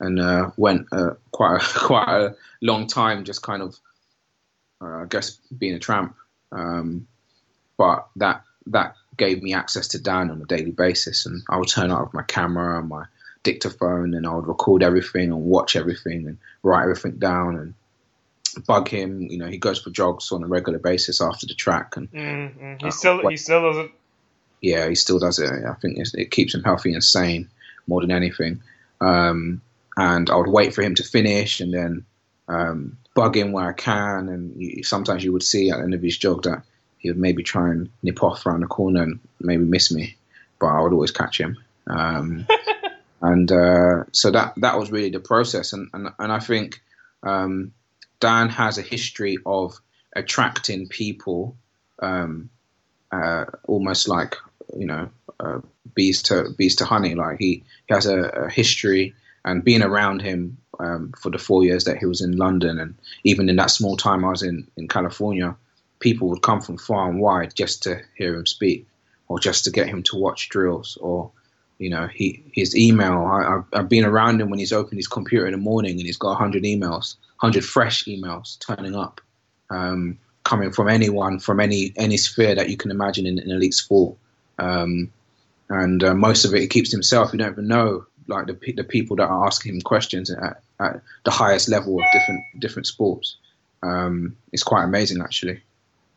and 0.00 0.20
uh, 0.20 0.50
went 0.56 0.86
uh, 0.92 1.10
quite 1.30 1.56
a, 1.56 1.64
quite 1.78 2.08
a 2.08 2.34
long 2.60 2.86
time, 2.86 3.24
just 3.24 3.42
kind 3.42 3.62
of, 3.62 3.78
uh, 4.80 5.02
I 5.02 5.06
guess, 5.08 5.38
being 5.56 5.74
a 5.74 5.78
tramp. 5.78 6.14
Um, 6.50 7.06
but 7.78 8.08
that 8.16 8.42
that 8.66 8.96
gave 9.16 9.42
me 9.42 9.54
access 9.54 9.88
to 9.88 10.02
Dan 10.02 10.30
on 10.30 10.42
a 10.42 10.46
daily 10.46 10.72
basis, 10.72 11.24
and 11.24 11.42
I 11.48 11.56
would 11.56 11.68
turn 11.68 11.90
out 11.90 12.04
with 12.04 12.14
my 12.14 12.22
camera 12.24 12.78
and 12.80 12.88
my 12.88 13.04
dictaphone 13.42 14.14
and 14.14 14.26
I 14.26 14.34
would 14.34 14.46
record 14.46 14.82
everything 14.82 15.30
and 15.30 15.44
watch 15.44 15.76
everything 15.76 16.26
and 16.26 16.38
write 16.62 16.82
everything 16.82 17.18
down 17.18 17.56
and 17.56 17.74
bug 18.66 18.88
him. 18.88 19.22
You 19.22 19.38
know, 19.38 19.46
he 19.46 19.58
goes 19.58 19.80
for 19.80 19.90
jogs 19.90 20.32
on 20.32 20.42
a 20.42 20.46
regular 20.46 20.78
basis 20.78 21.20
after 21.20 21.46
the 21.46 21.54
track, 21.54 21.96
and 21.96 22.10
mm-hmm. 22.12 22.76
he 22.80 22.86
uh, 22.86 22.90
still 22.90 23.28
he 23.28 23.36
still 23.36 23.62
does 23.62 23.84
it. 23.84 23.90
Yeah, 24.60 24.88
he 24.88 24.94
still 24.94 25.18
does 25.18 25.38
it. 25.38 25.50
I 25.50 25.74
think 25.74 25.98
it 25.98 26.30
keeps 26.30 26.54
him 26.54 26.62
healthy 26.62 26.92
and 26.94 27.02
sane 27.02 27.48
more 27.86 28.00
than 28.00 28.12
anything. 28.12 28.62
Um, 29.00 29.60
and 29.96 30.30
I 30.30 30.36
would 30.36 30.48
wait 30.48 30.72
for 30.72 30.82
him 30.82 30.94
to 30.94 31.02
finish 31.02 31.60
and 31.60 31.74
then 31.74 32.04
um, 32.48 32.96
bug 33.14 33.36
him 33.36 33.50
where 33.50 33.68
I 33.68 33.72
can. 33.72 34.28
And 34.28 34.62
you, 34.62 34.84
sometimes 34.84 35.24
you 35.24 35.32
would 35.32 35.42
see 35.42 35.70
at 35.70 35.78
the 35.78 35.82
end 35.82 35.94
of 35.94 36.02
his 36.02 36.16
jog 36.16 36.44
that 36.44 36.62
he 36.98 37.10
would 37.10 37.18
maybe 37.18 37.42
try 37.42 37.70
and 37.70 37.90
nip 38.04 38.22
off 38.22 38.46
around 38.46 38.60
the 38.60 38.68
corner 38.68 39.02
and 39.02 39.18
maybe 39.40 39.64
miss 39.64 39.90
me, 39.90 40.16
but 40.60 40.66
I 40.66 40.80
would 40.80 40.92
always 40.92 41.10
catch 41.10 41.40
him. 41.40 41.58
Um, 41.88 42.46
and 43.22 43.50
uh, 43.50 44.04
so 44.12 44.30
that 44.32 44.54
that 44.56 44.78
was 44.78 44.90
really 44.90 45.10
the 45.10 45.20
process. 45.20 45.72
And 45.72 45.88
and, 45.94 46.08
and 46.18 46.32
I 46.32 46.40
think 46.40 46.82
um, 47.22 47.72
Dan 48.20 48.48
has 48.48 48.78
a 48.78 48.82
history 48.82 49.38
of 49.46 49.80
attracting 50.14 50.88
people, 50.88 51.56
um, 52.00 52.50
uh, 53.12 53.46
almost 53.64 54.08
like 54.08 54.36
you 54.76 54.86
know 54.86 55.10
uh, 55.38 55.60
bees 55.94 56.22
to 56.24 56.50
bees 56.58 56.76
to 56.76 56.84
honey. 56.84 57.14
Like 57.14 57.38
he, 57.38 57.62
he 57.86 57.94
has 57.94 58.06
a, 58.06 58.18
a 58.18 58.50
history 58.50 59.14
and 59.44 59.64
being 59.64 59.82
around 59.82 60.20
him 60.22 60.58
um, 60.78 61.12
for 61.20 61.30
the 61.30 61.38
four 61.38 61.64
years 61.64 61.84
that 61.84 61.98
he 61.98 62.06
was 62.06 62.20
in 62.22 62.36
London, 62.36 62.80
and 62.80 62.96
even 63.22 63.48
in 63.48 63.56
that 63.56 63.70
small 63.70 63.96
time 63.96 64.24
I 64.24 64.30
was 64.30 64.42
in 64.42 64.66
in 64.76 64.88
California, 64.88 65.54
people 66.00 66.28
would 66.30 66.42
come 66.42 66.60
from 66.60 66.76
far 66.76 67.08
and 67.08 67.20
wide 67.20 67.54
just 67.54 67.84
to 67.84 68.00
hear 68.16 68.34
him 68.34 68.46
speak, 68.46 68.88
or 69.28 69.38
just 69.38 69.64
to 69.64 69.70
get 69.70 69.86
him 69.86 70.02
to 70.04 70.16
watch 70.16 70.48
drills, 70.48 70.98
or 71.00 71.30
you 71.82 71.90
know, 71.90 72.06
he 72.06 72.42
his 72.52 72.76
email. 72.76 73.24
I, 73.26 73.76
have 73.76 73.88
been 73.88 74.04
around 74.04 74.40
him 74.40 74.50
when 74.50 74.60
he's 74.60 74.72
opened 74.72 74.98
his 74.98 75.08
computer 75.08 75.46
in 75.46 75.52
the 75.52 75.58
morning 75.58 75.92
and 75.92 76.02
he's 76.02 76.16
got 76.16 76.28
100 76.28 76.62
emails, 76.62 77.16
100 77.40 77.64
fresh 77.64 78.04
emails 78.04 78.56
turning 78.60 78.94
up, 78.94 79.20
um, 79.68 80.16
coming 80.44 80.70
from 80.70 80.88
anyone 80.88 81.40
from 81.40 81.58
any 81.58 81.92
any 81.96 82.16
sphere 82.16 82.54
that 82.54 82.70
you 82.70 82.76
can 82.76 82.92
imagine 82.92 83.26
in, 83.26 83.40
in 83.40 83.50
elite 83.50 83.74
sport. 83.74 84.16
Um, 84.60 85.10
and 85.68 86.04
uh, 86.04 86.14
most 86.14 86.44
of 86.44 86.54
it 86.54 86.60
he 86.60 86.68
keeps 86.68 86.90
to 86.90 86.96
himself. 86.96 87.32
You 87.32 87.40
don't 87.40 87.52
even 87.52 87.66
know 87.66 88.06
like 88.28 88.46
the 88.46 88.72
the 88.74 88.84
people 88.84 89.16
that 89.16 89.28
are 89.28 89.46
asking 89.46 89.74
him 89.74 89.80
questions 89.80 90.30
at, 90.30 90.62
at 90.78 91.02
the 91.24 91.32
highest 91.32 91.68
level 91.68 91.98
of 91.98 92.04
different 92.12 92.44
different 92.60 92.86
sports. 92.86 93.38
Um, 93.82 94.36
it's 94.52 94.62
quite 94.62 94.84
amazing 94.84 95.20
actually. 95.20 95.60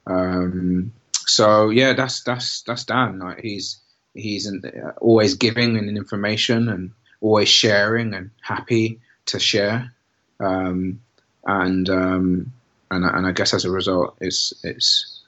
Um, 0.05 0.93
so 1.25 1.71
yeah, 1.71 1.93
that's 1.93 2.21
that's 2.21 2.61
that's 2.61 2.83
Dan. 2.83 3.17
Like 3.17 3.41
he's 3.41 3.79
he's 4.15 4.51
uh, 4.51 4.93
always 4.97 5.35
giving 5.35 5.77
and 5.77 5.97
information 5.97 6.69
and 6.69 6.91
always 7.21 7.49
sharing 7.49 8.13
and 8.13 8.31
happy 8.41 8.99
to 9.27 9.39
share. 9.39 9.91
Um, 10.39 11.01
and, 11.45 11.89
um, 11.89 12.53
and 12.91 13.05
and 13.05 13.27
I 13.27 13.31
guess 13.31 13.53
as 13.53 13.65
a 13.65 13.71
result, 13.71 14.17
it's 14.19 14.53
it's 14.63 15.21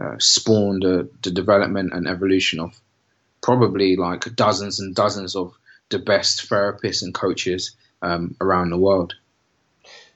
uh, 0.00 0.16
spawned 0.18 0.82
the 0.82 1.30
development 1.30 1.92
and 1.92 2.08
evolution 2.08 2.60
of 2.60 2.78
probably 3.42 3.96
like 3.96 4.34
dozens 4.34 4.80
and 4.80 4.94
dozens 4.94 5.36
of 5.36 5.54
the 5.90 5.98
best 5.98 6.48
therapists 6.48 7.02
and 7.02 7.14
coaches 7.14 7.76
um, 8.02 8.34
around 8.40 8.70
the 8.70 8.78
world. 8.78 9.14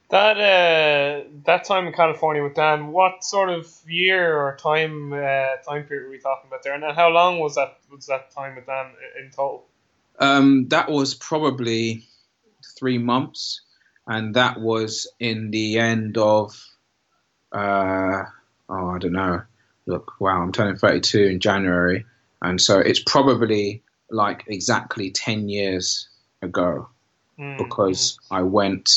That 0.09 0.37
uh, 0.37 1.27
that 1.45 1.65
time 1.65 1.85
in 1.85 1.93
California 1.93 2.41
with 2.41 2.55
Dan, 2.55 2.87
what 2.87 3.23
sort 3.23 3.49
of 3.51 3.67
year 3.87 4.35
or 4.35 4.55
time 4.55 5.13
uh, 5.13 5.57
time 5.63 5.83
period 5.83 6.05
were 6.05 6.09
we 6.09 6.19
talking 6.19 6.47
about 6.47 6.63
there, 6.63 6.73
and 6.73 6.83
how 6.95 7.09
long 7.09 7.37
was 7.37 7.55
that 7.55 7.77
was 7.91 8.07
that 8.07 8.31
time 8.31 8.55
with 8.55 8.65
Dan 8.65 8.91
in 9.19 9.29
total? 9.29 9.65
Um, 10.19 10.67
that 10.69 10.89
was 10.89 11.13
probably 11.13 12.07
three 12.79 12.97
months, 12.97 13.61
and 14.07 14.33
that 14.33 14.59
was 14.59 15.07
in 15.19 15.51
the 15.51 15.77
end 15.77 16.17
of 16.17 16.59
uh, 17.51 18.23
oh 18.67 18.89
I 18.89 18.97
don't 18.97 19.13
know. 19.13 19.43
Look, 19.85 20.19
wow, 20.19 20.41
I'm 20.41 20.51
turning 20.51 20.75
32 20.75 21.23
in 21.23 21.39
January, 21.39 22.05
and 22.41 22.59
so 22.59 22.79
it's 22.79 22.99
probably 22.99 23.83
like 24.09 24.45
exactly 24.47 25.11
10 25.11 25.49
years 25.49 26.09
ago 26.41 26.89
mm. 27.37 27.57
because 27.59 28.19
I 28.31 28.41
went 28.41 28.89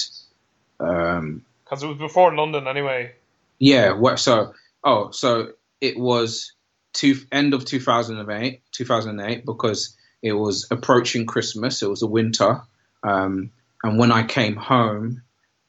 because 0.83 1.83
um, 1.83 1.83
it 1.83 1.87
was 1.87 1.99
before 1.99 2.35
London 2.35 2.67
anyway. 2.67 3.13
Yeah. 3.59 3.93
What? 3.93 4.19
So 4.19 4.55
oh, 4.85 5.11
so 5.11 5.53
it 5.81 5.99
was 5.99 6.53
two 6.93 7.17
end 7.31 7.55
of 7.55 7.65
2008, 7.65 8.63
2008 8.73 9.47
because 9.47 9.97
it 10.23 10.33
was 10.33 10.67
approaching 10.71 11.27
Christmas. 11.27 11.83
It 11.83 11.89
was 11.89 12.03
a 12.03 12.07
winter, 12.07 12.63
um, 13.03 13.51
and 13.83 13.99
when 13.99 14.13
I 14.13 14.25
came 14.25 14.57
home 14.57 15.23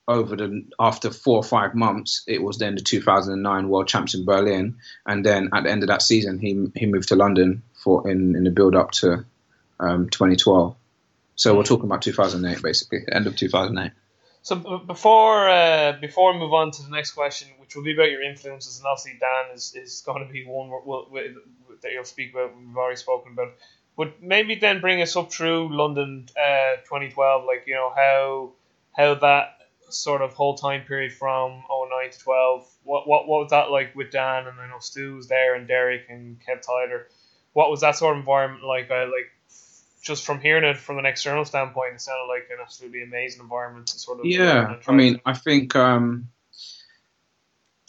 over 0.07 0.35
the 0.35 0.65
after 0.79 1.11
four 1.11 1.37
or 1.37 1.43
five 1.43 1.75
months, 1.75 2.23
it 2.27 2.41
was 2.41 2.57
then 2.57 2.75
the 2.75 2.81
2009 2.81 3.69
World 3.69 3.87
Champs 3.87 4.15
in 4.15 4.25
Berlin, 4.25 4.75
and 5.05 5.25
then 5.25 5.49
at 5.53 5.63
the 5.63 5.71
end 5.71 5.83
of 5.83 5.87
that 5.87 6.01
season, 6.01 6.39
he 6.39 6.71
he 6.75 6.85
moved 6.85 7.09
to 7.09 7.15
London 7.15 7.63
for 7.83 8.09
in 8.09 8.35
in 8.35 8.43
the 8.43 8.51
build 8.51 8.75
up 8.75 8.91
to 8.91 9.25
um, 9.79 10.09
2012. 10.09 10.75
So 11.35 11.57
we're 11.57 11.63
talking 11.63 11.85
about 11.85 12.03
2008, 12.03 12.61
basically, 12.61 12.99
end 13.11 13.25
of 13.25 13.35
2008. 13.35 13.91
So 14.43 14.57
before 14.57 15.49
uh, 15.49 15.93
before 16.01 16.33
we 16.33 16.39
move 16.39 16.53
on 16.53 16.71
to 16.71 16.83
the 16.83 16.89
next 16.89 17.11
question, 17.11 17.47
which 17.59 17.77
will 17.77 17.83
be 17.83 17.93
about 17.93 18.11
your 18.11 18.21
influences, 18.21 18.77
and 18.77 18.85
obviously 18.85 19.17
Dan 19.17 19.55
is, 19.55 19.73
is 19.73 20.03
going 20.05 20.27
to 20.27 20.31
be 20.31 20.45
one 20.45 20.69
we'll, 20.69 21.07
we'll, 21.09 21.23
that 21.81 21.91
you'll 21.93 22.03
speak 22.03 22.33
about. 22.33 22.51
We've 22.57 22.75
already 22.75 22.97
spoken 22.97 23.31
about, 23.31 23.53
but 23.95 24.21
maybe 24.21 24.55
then 24.55 24.81
bring 24.81 25.01
us 25.01 25.15
up 25.15 25.31
through 25.31 25.73
London 25.73 26.27
uh, 26.35 26.75
2012, 26.83 27.45
like 27.45 27.63
you 27.67 27.75
know 27.75 27.93
how 27.95 28.51
how 28.91 29.15
that 29.15 29.59
sort 29.89 30.21
of 30.21 30.33
whole 30.33 30.55
time 30.55 30.83
period 30.83 31.13
from 31.13 31.63
09 31.69 32.11
to 32.11 32.19
12. 32.19 32.69
What 32.83 33.07
what 33.07 33.29
what 33.29 33.43
was 33.43 33.51
that 33.51 33.71
like 33.71 33.95
with 33.95 34.11
Dan 34.11 34.47
and 34.47 34.59
I 34.59 34.67
know 34.67 34.79
Stu 34.79 35.15
was 35.15 35.29
there 35.29 35.55
and 35.55 35.69
Derek 35.69 36.09
and 36.09 36.37
Kev 36.41 36.61
Tyler. 36.61 37.07
What 37.53 37.71
was 37.71 37.79
that 37.79 37.95
sort 37.95 38.17
of 38.17 38.19
environment 38.19 38.65
like? 38.65 38.91
I 38.91 39.05
like 39.05 39.31
just 40.03 40.25
from 40.25 40.41
hearing 40.41 40.65
it 40.65 40.77
from 40.77 40.99
an 40.99 41.05
external 41.05 41.45
standpoint, 41.45 41.95
it 41.95 42.01
sounded 42.01 42.25
like 42.27 42.49
an 42.51 42.57
absolutely 42.61 43.03
amazing 43.03 43.41
environment 43.41 43.87
to 43.87 43.97
sort 43.97 44.19
of. 44.19 44.25
Yeah, 44.25 44.75
I 44.87 44.91
mean, 44.91 45.21
I 45.25 45.33
think. 45.33 45.75
Um, 45.75 46.27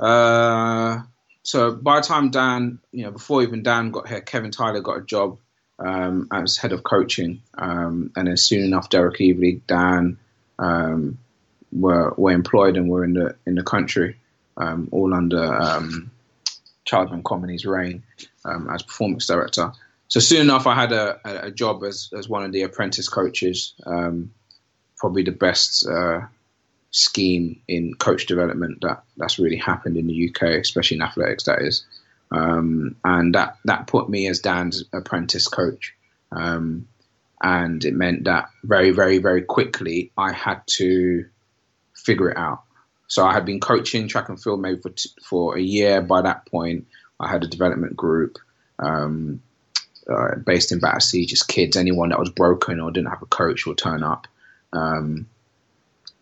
uh, 0.00 1.02
so 1.42 1.73
by 1.73 2.00
the 2.00 2.06
time 2.06 2.30
Dan, 2.30 2.78
you 2.92 3.04
know, 3.04 3.11
before 3.11 3.42
even 3.42 3.62
Dan 3.62 3.90
got 3.90 4.09
here, 4.09 4.21
Kevin 4.21 4.52
Tyler 4.52 4.80
got 4.80 4.99
a 4.99 5.02
job 5.02 5.38
um, 5.78 6.28
as 6.33 6.56
head 6.56 6.73
of 6.73 6.85
coaching, 6.85 7.42
um, 7.59 8.12
and 8.14 8.28
then 8.28 8.37
soon 8.37 8.62
enough, 8.62 8.88
Derek 8.88 9.18
Evely, 9.18 9.61
Dan 9.66 10.16
um, 10.59 11.18
were 11.73 12.14
were 12.16 12.30
employed 12.30 12.76
and 12.76 12.88
were 12.88 13.04
in 13.04 13.14
the 13.14 13.35
in 13.44 13.56
the 13.56 13.64
country, 13.64 14.16
um, 14.56 14.88
all 14.92 15.12
under 15.12 15.52
um, 15.52 16.12
Charles 16.85 17.11
Common's 17.25 17.66
reign 17.66 18.04
um, 18.44 18.71
as 18.71 18.85
performance 18.85 19.26
director 19.26 19.73
so 20.08 20.20
soon 20.20 20.42
enough, 20.42 20.66
I 20.66 20.75
had 20.75 20.92
a, 20.92 21.46
a, 21.46 21.50
job 21.50 21.82
as, 21.82 22.11
as 22.16 22.28
one 22.28 22.44
of 22.44 22.52
the 22.52 22.62
apprentice 22.62 23.08
coaches. 23.08 23.75
Um, 23.87 24.30
probably 24.96 25.23
the 25.23 25.32
best 25.32 25.87
uh, 25.87 26.20
scheme 26.90 27.61
in 27.66 27.94
coach 27.94 28.26
development 28.26 28.80
that 28.82 29.02
that's 29.16 29.38
really 29.38 29.56
happened 29.56 29.96
in 29.96 30.06
the 30.06 30.28
UK, 30.28 30.61
especially 30.61 30.96
in 30.96 31.02
athletics. 31.02 31.44
That 31.44 31.62
is, 31.62 31.84
um, 32.30 32.96
and 33.04 33.34
that 33.34 33.58
that 33.64 33.87
put 33.87 34.08
me 34.08 34.28
as 34.28 34.40
Dan's 34.40 34.84
apprentice 34.92 35.49
coach. 35.49 35.94
Um, 36.32 36.88
and 37.42 37.84
it 37.84 37.94
meant 37.94 38.25
that 38.25 38.49
very, 38.62 38.90
very, 38.90 39.18
very 39.18 39.42
quickly 39.42 40.11
I 40.16 40.32
had 40.32 40.62
to 40.78 41.26
figure 41.94 42.30
it 42.30 42.38
out. 42.38 42.62
So 43.06 43.25
I 43.26 43.34
had 43.34 43.44
been 43.44 43.61
coaching 43.61 44.08
track 44.08 44.28
and 44.28 44.42
field 44.42 44.61
maybe 44.61 44.80
for 44.80 44.90
t- 44.90 45.11
for 45.23 45.56
a 45.56 45.61
year. 45.61 46.00
By 46.00 46.23
that 46.23 46.46
point, 46.46 46.87
I 47.20 47.28
had 47.28 47.44
a 47.44 47.49
development 47.49 47.96
group. 47.96 48.38
Um, 48.78 49.42
uh, 50.08 50.37
based 50.37 50.73
in 50.73 50.80
Battersea, 50.80 51.26
just 51.26 51.49
kids, 51.49 51.76
anyone 51.76 52.11
that 52.11 52.18
was 52.18 52.30
broken 52.30 52.80
or 52.80 52.90
didn't 52.90 53.11
have 53.11 53.23
a 53.23 53.26
coach 53.26 53.66
would 53.66 53.78
turn 53.78 54.02
up. 54.02 54.26
Um, 54.73 55.26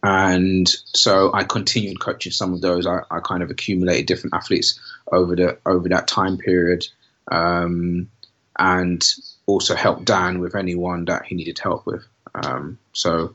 and 0.03 0.69
so 0.69 1.33
I 1.33 1.45
continued 1.45 2.01
coaching 2.01 2.33
some 2.33 2.53
of 2.53 2.61
those. 2.61 2.87
I, 2.87 3.01
I, 3.11 3.21
kind 3.21 3.43
of 3.43 3.51
accumulated 3.51 4.07
different 4.07 4.35
athletes 4.35 4.79
over 5.11 5.37
the 5.37 5.59
over 5.65 5.89
that 5.91 6.09
time 6.09 6.39
period, 6.39 6.87
um, 7.31 8.11
and 8.59 9.09
also 9.47 9.77
helped 9.77 10.07
Dan 10.07 10.41
with 10.41 10.57
anyone 10.57 11.05
that 11.05 11.25
he 11.27 11.37
needed 11.37 11.59
help 11.59 11.87
with. 11.87 12.05
Um, 12.35 12.79
so 12.93 13.35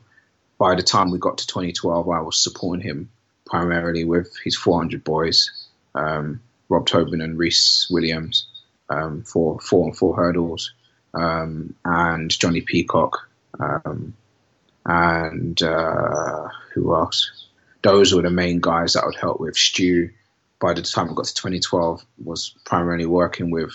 by 0.58 0.74
the 0.74 0.82
time 0.82 1.10
we 1.10 1.18
got 1.18 1.38
to 1.38 1.46
2012, 1.46 2.08
I 2.08 2.20
was 2.20 2.38
supporting 2.38 2.86
him 2.86 3.08
primarily 3.46 4.04
with 4.04 4.36
his 4.44 4.56
400 4.56 5.02
boys, 5.04 5.50
um, 5.94 6.40
Rob 6.68 6.86
Tobin 6.86 7.22
and 7.22 7.38
Rhys 7.38 7.86
Williams 7.90 8.46
um, 8.90 9.22
for 9.22 9.60
four 9.60 9.86
and 9.86 9.96
four 9.96 10.16
hurdles, 10.16 10.72
um, 11.14 11.74
and 11.84 12.30
Jonnie 12.30 12.64
Peacock, 12.64 13.28
um, 13.58 14.14
and 14.84 15.62
uh, 15.62 16.48
who 16.74 16.94
else? 16.94 17.46
Those 17.82 18.14
were 18.14 18.22
the 18.22 18.30
main 18.30 18.60
guys 18.60 18.94
that 18.94 19.02
I 19.02 19.06
would 19.06 19.16
help 19.16 19.40
with. 19.40 19.56
Stu, 19.56 20.10
by 20.60 20.74
the 20.74 20.82
time 20.82 21.10
I 21.10 21.14
got 21.14 21.26
to 21.26 21.34
2012, 21.34 22.04
was 22.24 22.54
primarily 22.64 23.06
working 23.06 23.50
with 23.50 23.72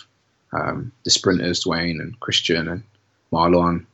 um, 0.51 0.91
the 1.03 1.09
sprinters, 1.09 1.63
Dwain 1.63 1.99
and 2.01 2.19
Christian 2.19 2.67
and 2.67 2.83
Marlon. 3.31 3.85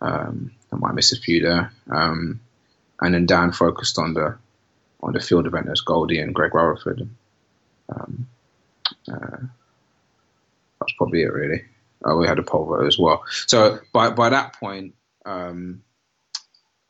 Um, 0.00 0.52
I 0.72 0.76
might 0.76 0.94
miss 0.94 1.12
a 1.12 1.20
few 1.20 1.42
there. 1.42 1.72
Um, 1.90 2.40
and 3.00 3.14
then 3.14 3.26
Dan 3.26 3.52
focused 3.52 3.98
on 3.98 4.14
the 4.14 4.36
on 5.02 5.12
the 5.12 5.20
field 5.20 5.46
eventers, 5.46 5.84
Goldie 5.84 6.20
and 6.20 6.34
Greg 6.34 6.54
Rutherford. 6.54 7.08
Um, 7.90 8.26
uh, 9.10 9.36
that's 10.84 10.96
probably 10.96 11.22
it, 11.22 11.32
really. 11.32 11.62
Uh, 12.04 12.16
we 12.16 12.26
had 12.26 12.38
a 12.38 12.42
pole 12.42 12.84
as 12.86 12.98
well. 12.98 13.22
So 13.46 13.78
by 13.92 14.10
by 14.10 14.28
that 14.28 14.54
point, 14.54 14.94
um, 15.24 15.82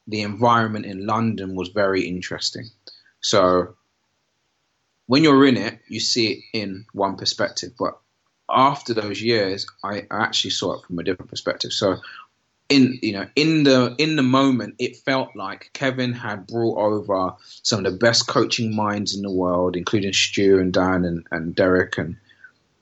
the 0.06 0.22
environment 0.22 0.86
in 0.86 1.06
London 1.06 1.54
was 1.54 1.68
very 1.68 2.02
interesting. 2.02 2.66
So 3.20 3.76
when 5.06 5.22
you're 5.22 5.46
in 5.46 5.56
it, 5.56 5.78
you 5.88 6.00
see 6.00 6.32
it 6.32 6.44
in 6.52 6.86
one 6.92 7.16
perspective, 7.16 7.72
but 7.78 7.98
after 8.50 8.92
those 8.92 9.22
years, 9.22 9.66
I 9.82 10.02
actually 10.10 10.50
saw 10.50 10.74
it 10.74 10.86
from 10.86 10.98
a 10.98 11.04
different 11.04 11.30
perspective. 11.30 11.72
So 11.72 11.96
in 12.70 12.98
you 13.02 13.12
know 13.12 13.26
in 13.36 13.64
the 13.64 13.94
in 13.98 14.16
the 14.16 14.22
moment 14.22 14.74
it 14.78 14.96
felt 14.96 15.28
like 15.36 15.70
Kevin 15.74 16.12
had 16.12 16.46
brought 16.46 16.78
over 16.78 17.34
some 17.62 17.84
of 17.84 17.92
the 17.92 17.98
best 17.98 18.26
coaching 18.26 18.74
minds 18.74 19.14
in 19.14 19.22
the 19.22 19.30
world 19.30 19.76
including 19.76 20.12
Stu 20.12 20.58
and 20.58 20.72
Dan 20.72 21.04
and, 21.04 21.26
and 21.30 21.54
Derek 21.54 21.98
and 21.98 22.16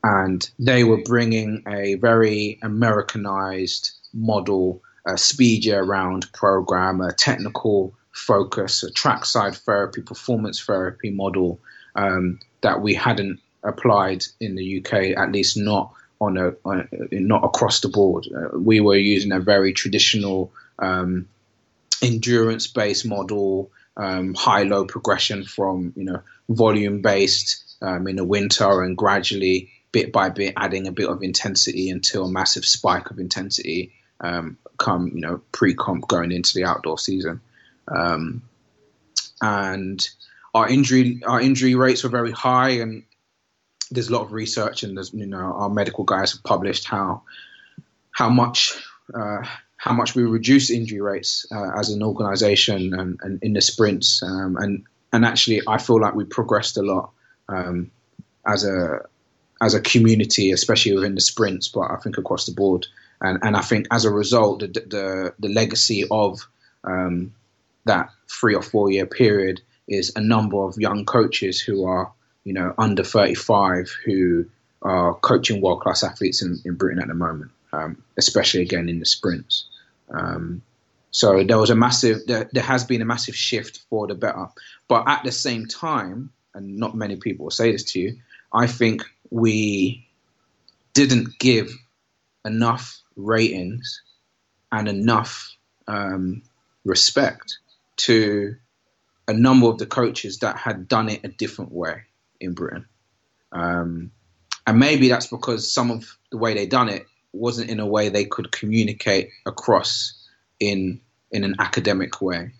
and 0.02 0.48
they 0.58 0.84
were 0.84 1.02
bringing 1.02 1.62
a 1.66 1.94
very 1.94 2.58
Americanized 2.62 3.92
model, 4.12 4.82
a 5.06 5.16
speed 5.16 5.64
year 5.64 5.82
round 5.82 6.30
program, 6.32 7.00
a 7.00 7.12
technical 7.12 7.94
focus, 8.12 8.82
a 8.82 8.90
trackside 8.90 9.54
therapy, 9.54 10.02
performance 10.02 10.60
therapy 10.60 11.10
model 11.10 11.60
um, 11.94 12.40
that 12.62 12.80
we 12.80 12.94
hadn't 12.94 13.40
applied 13.62 14.24
in 14.40 14.56
the 14.56 14.78
UK, 14.78 15.16
at 15.16 15.32
least 15.32 15.56
not 15.56 15.92
on 16.20 16.36
a, 16.36 16.52
on 16.64 16.88
a 17.10 17.20
not 17.20 17.44
across 17.44 17.80
the 17.80 17.88
board. 17.88 18.26
Uh, 18.34 18.58
we 18.58 18.80
were 18.80 18.96
using 18.96 19.32
a 19.32 19.40
very 19.40 19.72
traditional 19.72 20.52
um, 20.78 21.28
endurance 22.02 22.66
based 22.66 23.06
model, 23.06 23.70
um, 23.96 24.34
high 24.34 24.62
low 24.64 24.84
progression 24.84 25.44
from 25.44 25.92
you 25.96 26.04
know 26.04 26.22
volume 26.48 27.02
based 27.02 27.76
um, 27.82 28.06
in 28.08 28.16
the 28.16 28.24
winter 28.24 28.82
and 28.82 28.96
gradually 28.96 29.70
bit 29.92 30.12
by 30.12 30.28
bit 30.30 30.54
adding 30.56 30.86
a 30.86 30.92
bit 30.92 31.08
of 31.08 31.22
intensity 31.22 31.90
until 31.90 32.24
a 32.24 32.30
massive 32.30 32.64
spike 32.64 33.10
of 33.10 33.18
intensity 33.18 33.92
um, 34.20 34.56
come 34.78 35.12
you 35.14 35.20
know 35.20 35.40
pre-comp 35.52 36.08
going 36.08 36.32
into 36.32 36.54
the 36.54 36.64
outdoor 36.64 36.98
season. 36.98 37.40
Um, 37.88 38.42
and 39.40 40.08
our 40.54 40.68
injury 40.68 41.20
our 41.26 41.40
injury 41.40 41.74
rates 41.74 42.04
were 42.04 42.10
very 42.10 42.32
high 42.32 42.70
and 42.70 43.02
there's 43.90 44.08
a 44.08 44.12
lot 44.12 44.22
of 44.22 44.32
research 44.32 44.82
and 44.82 44.96
there's 44.96 45.12
you 45.12 45.26
know 45.26 45.38
our 45.38 45.68
medical 45.68 46.04
guys 46.04 46.32
have 46.32 46.42
published 46.42 46.86
how 46.86 47.22
how 48.12 48.28
much 48.28 48.74
uh, 49.14 49.42
how 49.76 49.92
much 49.92 50.14
we 50.14 50.22
reduce 50.22 50.70
injury 50.70 51.00
rates 51.00 51.44
uh, 51.50 51.70
as 51.76 51.90
an 51.90 52.02
organization 52.02 52.94
and, 52.98 53.18
and 53.22 53.42
in 53.42 53.52
the 53.52 53.60
sprints. 53.60 54.22
Um, 54.22 54.56
and 54.56 54.84
and 55.12 55.24
actually 55.24 55.60
I 55.66 55.78
feel 55.78 56.00
like 56.00 56.14
we 56.14 56.24
progressed 56.24 56.76
a 56.76 56.82
lot 56.82 57.10
um, 57.48 57.90
as 58.46 58.64
a 58.64 59.00
as 59.62 59.74
a 59.74 59.80
community, 59.80 60.50
especially 60.50 60.92
within 60.94 61.14
the 61.14 61.20
sprints, 61.20 61.68
but 61.68 61.90
I 61.90 61.96
think 62.02 62.18
across 62.18 62.46
the 62.46 62.52
board. 62.52 62.86
And 63.20 63.38
and 63.42 63.56
I 63.56 63.60
think 63.60 63.86
as 63.90 64.04
a 64.04 64.10
result, 64.10 64.60
the 64.60 64.66
the, 64.66 65.34
the 65.38 65.48
legacy 65.48 66.04
of 66.10 66.46
um, 66.84 67.32
that 67.84 68.10
three 68.28 68.54
or 68.54 68.62
four 68.62 68.90
year 68.90 69.06
period 69.06 69.62
is 69.88 70.12
a 70.16 70.20
number 70.20 70.58
of 70.64 70.76
young 70.76 71.04
coaches 71.04 71.60
who 71.60 71.86
are 71.86 72.12
you 72.44 72.52
know 72.52 72.74
under 72.76 73.04
35 73.04 73.94
who 74.04 74.46
are 74.82 75.14
coaching 75.14 75.62
world 75.62 75.80
class 75.80 76.02
athletes 76.02 76.42
in, 76.42 76.60
in 76.64 76.74
Britain 76.74 77.00
at 77.00 77.06
the 77.06 77.14
moment, 77.14 77.52
um, 77.72 78.02
especially 78.18 78.62
again 78.62 78.88
in 78.88 78.98
the 78.98 79.06
sprints. 79.06 79.66
Um, 80.10 80.62
so 81.12 81.44
there 81.44 81.58
was 81.58 81.70
a 81.70 81.76
massive, 81.76 82.26
there, 82.26 82.48
there, 82.52 82.64
has 82.64 82.84
been 82.84 83.02
a 83.02 83.04
massive 83.04 83.36
shift 83.36 83.82
for 83.90 84.06
the 84.06 84.14
better. 84.14 84.48
But 84.88 85.04
at 85.06 85.22
the 85.22 85.30
same 85.30 85.66
time, 85.66 86.30
and 86.54 86.78
not 86.78 86.96
many 86.96 87.16
people 87.16 87.44
will 87.44 87.50
say 87.50 87.70
this 87.70 87.84
to 87.92 88.00
you, 88.00 88.16
I 88.52 88.66
think 88.66 89.04
we 89.32 90.06
didn't 90.92 91.38
give 91.38 91.72
enough 92.44 93.00
ratings 93.16 94.02
and 94.70 94.88
enough 94.88 95.56
um, 95.88 96.42
respect 96.84 97.58
to 97.96 98.54
a 99.26 99.32
number 99.32 99.68
of 99.68 99.78
the 99.78 99.86
coaches 99.86 100.38
that 100.40 100.58
had 100.58 100.86
done 100.86 101.08
it 101.08 101.24
a 101.24 101.28
different 101.28 101.72
way 101.72 102.02
in 102.40 102.52
Britain. 102.52 102.84
Um, 103.52 104.10
and 104.66 104.78
maybe 104.78 105.08
that's 105.08 105.28
because 105.28 105.72
some 105.72 105.90
of 105.90 106.18
the 106.30 106.36
way 106.36 106.52
they 106.52 106.66
done 106.66 106.90
it 106.90 107.06
wasn't 107.32 107.70
in 107.70 107.80
a 107.80 107.86
way 107.86 108.10
they 108.10 108.26
could 108.26 108.52
communicate 108.52 109.30
across 109.46 110.12
in 110.60 111.00
in 111.30 111.44
an 111.44 111.54
academic 111.58 112.20
way, 112.20 112.52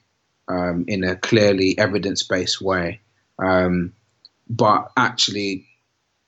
um, 0.49 0.87
in 0.89 1.05
a 1.05 1.17
clearly 1.17 1.77
evidence 1.77 2.23
based 2.23 2.63
way. 2.63 3.01
Um, 3.39 3.93
but 4.49 4.91
actually 4.97 5.67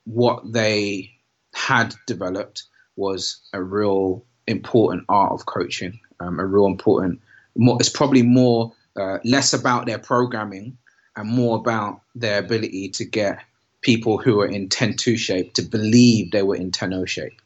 what 0.05 0.53
they 0.53 1.11
had 1.55 1.95
developed 2.07 2.65
was 2.97 3.41
a 3.53 3.63
real 3.63 4.25
important 4.47 5.05
art 5.09 5.33
of 5.33 5.47
coaching, 5.47 5.99
um, 6.21 6.39
a 6.39 6.47
real 6.47 6.67
important. 6.67 7.21
More, 7.57 7.77
it's 7.81 7.89
probably 7.89 8.23
more 8.23 8.73
uh, 8.97 9.19
less 9.25 9.53
about 9.53 9.87
their 9.87 9.99
programming 9.99 10.79
and 11.17 11.29
more 11.29 11.57
about 11.57 12.01
their 12.15 12.39
ability 12.41 12.91
to 12.91 13.05
get 13.05 13.41
people 13.81 14.19
who 14.19 14.41
are 14.41 14.47
in 14.47 14.69
10-2 14.69 15.17
shape 15.17 15.55
to 15.55 15.63
believe 15.63 16.31
they 16.31 16.43
were 16.43 16.57
in 16.57 16.71
10-0 16.71 17.07
shape 17.07 17.41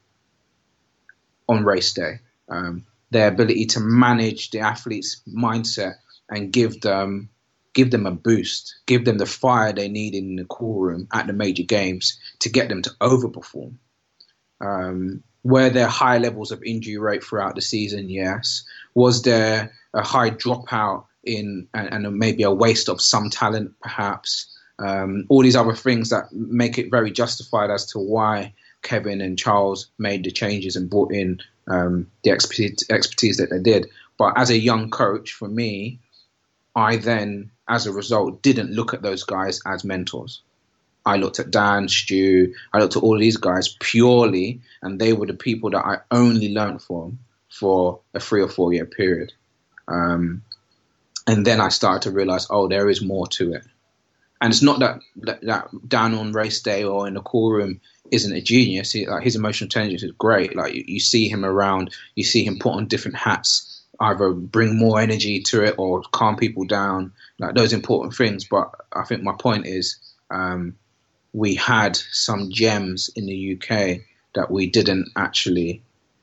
on 1.48 1.64
race 1.64 1.92
day. 1.92 2.20
Um, 2.48 2.86
their 3.10 3.28
ability 3.28 3.66
to 3.66 3.80
manage 3.80 4.50
the 4.50 4.60
athlete's 4.60 5.22
mindset 5.28 5.94
and 6.28 6.52
give 6.52 6.80
them 6.80 7.30
give 7.74 7.90
them 7.90 8.06
a 8.06 8.10
boost, 8.10 8.74
give 8.86 9.04
them 9.04 9.18
the 9.18 9.26
fire 9.26 9.72
they 9.72 9.88
need 9.88 10.14
in 10.14 10.36
the 10.36 10.44
call 10.44 10.80
room 10.80 11.08
at 11.12 11.26
the 11.26 11.32
major 11.32 11.62
games 11.62 12.18
to 12.40 12.48
get 12.48 12.68
them 12.68 12.82
to 12.82 12.90
overperform. 13.00 13.74
Um, 14.60 15.22
were 15.44 15.70
there 15.70 15.86
high 15.86 16.18
levels 16.18 16.50
of 16.50 16.62
injury 16.62 16.98
rate 16.98 17.22
throughout 17.22 17.54
the 17.54 17.62
season? 17.62 18.10
Yes. 18.10 18.64
Was 18.94 19.22
there 19.22 19.72
a 19.94 20.02
high 20.02 20.30
dropout 20.30 21.04
in 21.24 21.68
and, 21.74 22.06
and 22.06 22.18
maybe 22.18 22.42
a 22.42 22.50
waste 22.50 22.88
of 22.88 23.00
some 23.00 23.30
talent, 23.30 23.72
perhaps? 23.80 24.54
Um, 24.80 25.24
all 25.28 25.42
these 25.42 25.56
other 25.56 25.74
things 25.74 26.10
that 26.10 26.32
make 26.32 26.78
it 26.78 26.90
very 26.90 27.10
justified 27.10 27.70
as 27.70 27.86
to 27.86 27.98
why 27.98 28.52
Kevin 28.82 29.20
and 29.20 29.38
Charles 29.38 29.88
made 29.98 30.24
the 30.24 30.30
changes 30.30 30.76
and 30.76 30.90
brought 30.90 31.12
in 31.12 31.40
um, 31.66 32.06
the 32.22 32.30
expertise, 32.30 32.84
expertise 32.90 33.36
that 33.38 33.50
they 33.50 33.58
did. 33.58 33.88
But 34.18 34.34
as 34.36 34.50
a 34.50 34.58
young 34.58 34.90
coach, 34.90 35.32
for 35.32 35.48
me, 35.48 36.00
I 36.74 36.96
then, 36.96 37.50
as 37.68 37.86
a 37.86 37.92
result, 37.92 38.42
didn't 38.42 38.72
look 38.72 38.94
at 38.94 39.02
those 39.02 39.24
guys 39.24 39.60
as 39.66 39.84
mentors. 39.84 40.42
I 41.04 41.16
looked 41.16 41.38
at 41.38 41.50
Dan, 41.50 41.88
Stu, 41.88 42.54
I 42.72 42.78
looked 42.78 42.96
at 42.96 43.02
all 43.02 43.18
these 43.18 43.36
guys 43.36 43.76
purely, 43.80 44.60
and 44.82 45.00
they 45.00 45.12
were 45.12 45.26
the 45.26 45.34
people 45.34 45.70
that 45.70 45.84
I 45.84 45.98
only 46.10 46.52
learned 46.52 46.82
from 46.82 47.18
for 47.48 48.00
a 48.14 48.20
three 48.20 48.42
or 48.42 48.48
four 48.48 48.72
year 48.72 48.84
period. 48.84 49.32
Um, 49.86 50.42
and 51.26 51.46
then 51.46 51.60
I 51.60 51.68
started 51.68 52.02
to 52.02 52.14
realize, 52.14 52.46
oh, 52.50 52.68
there 52.68 52.88
is 52.88 53.02
more 53.02 53.26
to 53.28 53.52
it. 53.54 53.64
And 54.40 54.52
it's 54.52 54.62
not 54.62 54.80
that, 54.80 55.00
that, 55.16 55.40
that 55.42 55.88
down 55.88 56.14
on 56.14 56.32
race 56.32 56.60
day 56.60 56.84
or 56.84 57.08
in 57.08 57.14
the 57.14 57.20
call 57.20 57.50
room 57.50 57.80
isn't 58.10 58.32
a 58.32 58.40
genius. 58.40 58.92
He, 58.92 59.06
like 59.06 59.24
his 59.24 59.36
emotional 59.36 59.66
intelligence 59.66 60.02
is 60.02 60.12
great. 60.12 60.56
Like 60.56 60.74
you, 60.74 60.84
you 60.86 61.00
see 61.00 61.28
him 61.28 61.44
around, 61.44 61.94
you 62.14 62.24
see 62.24 62.44
him 62.44 62.58
put 62.58 62.74
on 62.74 62.86
different 62.86 63.16
hats, 63.16 63.77
either 64.00 64.32
bring 64.32 64.76
more 64.76 65.00
energy 65.00 65.40
to 65.42 65.64
it 65.64 65.74
or 65.78 66.02
calm 66.12 66.36
people 66.36 66.64
down. 66.64 67.12
Like 67.38 67.54
those 67.54 67.72
important 67.72 68.14
things. 68.14 68.44
But 68.44 68.70
I 68.92 69.04
think 69.04 69.22
my 69.22 69.34
point 69.38 69.66
is, 69.66 69.98
um, 70.30 70.76
we 71.32 71.54
had 71.54 71.96
some 71.96 72.50
gems 72.50 73.10
in 73.14 73.26
the 73.26 73.54
UK 73.54 74.00
that 74.34 74.50
we 74.50 74.68
didn't 74.68 75.10
actually, 75.16 75.82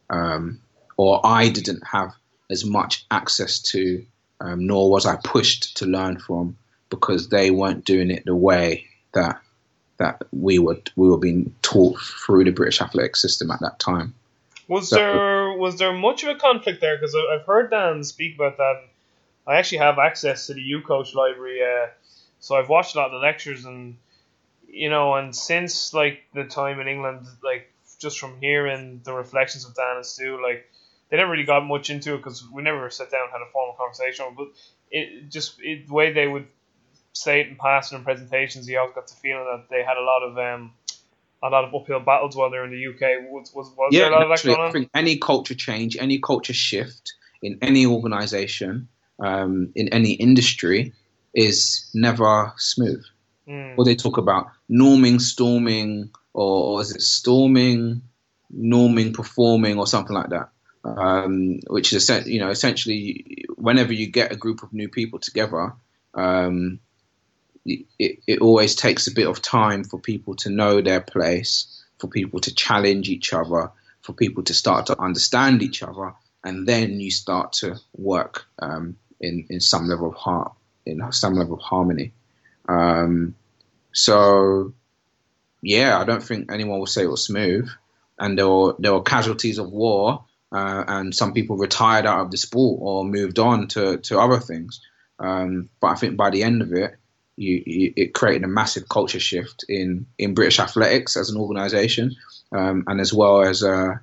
um, 0.09 0.59
or 0.97 1.21
I 1.23 1.49
didn't 1.49 1.83
have 1.85 2.13
as 2.49 2.65
much 2.65 3.05
access 3.11 3.59
to, 3.59 4.05
um, 4.39 4.67
nor 4.67 4.89
was 4.89 5.05
I 5.05 5.17
pushed 5.17 5.77
to 5.77 5.85
learn 5.85 6.19
from 6.19 6.57
because 6.89 7.29
they 7.29 7.51
weren't 7.51 7.85
doing 7.85 8.11
it 8.11 8.25
the 8.25 8.35
way 8.35 8.85
that 9.13 9.39
that 9.97 10.21
we 10.31 10.59
were 10.59 10.77
we 10.95 11.09
were 11.09 11.17
being 11.17 11.55
taught 11.61 11.99
through 11.99 12.43
the 12.43 12.51
British 12.51 12.81
athletic 12.81 13.15
system 13.15 13.51
at 13.51 13.61
that 13.61 13.79
time. 13.79 14.13
Was 14.67 14.89
so, 14.89 14.95
there 14.95 15.44
was 15.57 15.77
there 15.77 15.93
much 15.93 16.23
of 16.23 16.29
a 16.29 16.39
conflict 16.39 16.81
there? 16.81 16.97
Because 16.97 17.15
I've 17.15 17.45
heard 17.45 17.71
Dan 17.71 18.03
speak 18.03 18.35
about 18.35 18.57
that. 18.57 18.83
I 19.47 19.57
actually 19.57 19.79
have 19.79 19.99
access 19.99 20.47
to 20.47 20.53
the 20.53 20.61
uCoach 20.61 21.13
library, 21.13 21.61
uh, 21.61 21.87
so 22.39 22.55
I've 22.55 22.69
watched 22.69 22.95
a 22.95 22.99
lot 22.99 23.07
of 23.07 23.11
the 23.13 23.17
lectures, 23.19 23.65
and 23.65 23.97
you 24.67 24.89
know, 24.89 25.15
and 25.15 25.35
since 25.35 25.93
like 25.93 26.23
the 26.33 26.45
time 26.45 26.79
in 26.79 26.87
England, 26.87 27.27
like 27.43 27.71
just 27.99 28.19
from 28.19 28.39
hearing 28.39 29.01
the 29.03 29.13
reflections 29.13 29.65
of 29.65 29.75
Dan 29.75 29.97
and 29.97 30.05
Stu, 30.05 30.41
like 30.41 30.69
they 31.09 31.17
never 31.17 31.31
really 31.31 31.43
got 31.43 31.65
much 31.65 31.89
into 31.89 32.15
it 32.15 32.17
because 32.17 32.47
we 32.49 32.63
never 32.63 32.89
sat 32.89 33.11
down 33.11 33.23
and 33.23 33.31
had 33.31 33.41
a 33.41 33.51
formal 33.51 33.75
conversation. 33.75 34.25
But 34.35 34.47
it 34.91 35.29
just 35.29 35.59
it, 35.61 35.87
the 35.87 35.93
way 35.93 36.11
they 36.11 36.27
would 36.27 36.47
say 37.13 37.41
it 37.41 37.47
in 37.47 37.55
passing 37.55 37.97
and 37.97 38.05
presentations, 38.05 38.67
you 38.67 38.77
always 38.79 38.95
got 38.95 39.07
the 39.07 39.15
feeling 39.15 39.45
that 39.45 39.69
they 39.69 39.83
had 39.83 39.97
a 39.97 40.01
lot 40.01 40.23
of 40.23 40.37
um, 40.37 40.73
a 41.45 41.49
lot 41.49 41.63
of 41.63 41.73
uphill 41.73 41.99
battles 41.99 42.35
while 42.35 42.49
they're 42.49 42.65
in 42.65 42.71
the 42.71 42.87
UK. 42.87 43.31
Was, 43.31 43.53
was, 43.53 43.71
was 43.77 43.89
yeah, 43.91 44.01
there 44.01 44.09
a 44.09 44.13
lot 44.13 44.23
of 44.23 44.29
that 44.29 44.43
going 44.43 44.59
on? 44.59 44.69
I 44.69 44.71
think 44.71 44.89
any 44.93 45.17
culture 45.17 45.55
change, 45.55 45.97
any 45.97 46.19
culture 46.19 46.53
shift 46.53 47.13
in 47.41 47.59
any 47.61 47.85
organization, 47.85 48.87
um, 49.19 49.71
in 49.75 49.89
any 49.89 50.13
industry, 50.13 50.93
is 51.33 51.89
never 51.93 52.53
smooth. 52.57 53.03
Mm. 53.47 53.75
What 53.75 53.85
they 53.85 53.95
talk 53.95 54.17
about 54.17 54.47
norming, 54.69 55.21
storming, 55.21 56.09
or, 56.33 56.77
or 56.77 56.81
is 56.81 56.91
it 56.95 57.01
storming, 57.01 58.01
norming, 58.53 59.13
performing, 59.13 59.77
or 59.77 59.87
something 59.87 60.15
like 60.15 60.29
that. 60.29 60.49
Um, 60.83 61.61
which 61.67 61.93
is 61.93 62.07
you 62.27 62.39
know 62.39 62.49
essentially 62.49 63.45
whenever 63.55 63.91
you 63.91 64.05
get 64.05 64.31
a 64.31 64.35
group 64.35 64.61
of 64.61 64.71
new 64.71 64.87
people 64.87 65.17
together, 65.17 65.73
um, 66.13 66.79
it, 67.65 68.19
it 68.27 68.41
always 68.41 68.75
takes 68.75 69.07
a 69.07 69.13
bit 69.13 69.27
of 69.27 69.41
time 69.41 69.83
for 69.83 69.99
people 69.99 70.35
to 70.35 70.49
know 70.49 70.81
their 70.81 71.01
place, 71.01 71.83
for 71.99 72.07
people 72.07 72.39
to 72.41 72.53
challenge 72.53 73.09
each 73.09 73.33
other, 73.33 73.71
for 74.01 74.13
people 74.13 74.43
to 74.43 74.53
start 74.53 74.85
to 74.87 75.01
understand 75.01 75.63
each 75.63 75.81
other, 75.81 76.13
and 76.43 76.67
then 76.67 76.99
you 76.99 77.09
start 77.09 77.53
to 77.53 77.77
work 77.97 78.45
um, 78.59 78.97
in 79.19 79.45
in 79.49 79.59
some 79.59 79.87
level 79.87 80.09
of 80.09 80.15
heart, 80.15 80.53
in 80.85 81.01
some 81.11 81.35
level 81.35 81.55
of 81.55 81.61
harmony. 81.61 82.13
Um, 82.67 83.35
so, 83.91 84.73
yeah, 85.61 85.97
I 85.99 86.03
don't 86.03 86.23
think 86.23 86.51
anyone 86.51 86.79
will 86.79 86.85
say 86.87 87.03
it 87.03 87.09
was 87.09 87.25
smooth, 87.25 87.69
and 88.19 88.37
there 88.37 88.49
were 88.49 88.75
there 88.77 88.93
were 88.93 89.01
casualties 89.01 89.57
of 89.57 89.71
war, 89.71 90.23
uh, 90.51 90.83
and 90.87 91.15
some 91.15 91.33
people 91.33 91.57
retired 91.57 92.05
out 92.05 92.21
of 92.21 92.31
the 92.31 92.37
sport 92.37 92.79
or 92.81 93.03
moved 93.05 93.39
on 93.39 93.67
to 93.69 93.97
to 93.97 94.19
other 94.19 94.39
things. 94.39 94.81
Um, 95.17 95.69
but 95.79 95.87
I 95.87 95.95
think 95.95 96.17
by 96.17 96.29
the 96.29 96.43
end 96.43 96.61
of 96.61 96.73
it, 96.73 96.95
you, 97.37 97.63
you, 97.65 97.93
it 97.95 98.13
created 98.13 98.43
a 98.43 98.47
massive 98.47 98.87
culture 98.89 99.19
shift 99.19 99.65
in, 99.67 100.05
in 100.17 100.33
British 100.33 100.59
athletics 100.59 101.17
as 101.17 101.29
an 101.29 101.37
organisation, 101.37 102.15
um, 102.51 102.83
and 102.87 103.01
as 103.01 103.13
well 103.13 103.43
as 103.43 103.63
uh, 103.63 103.95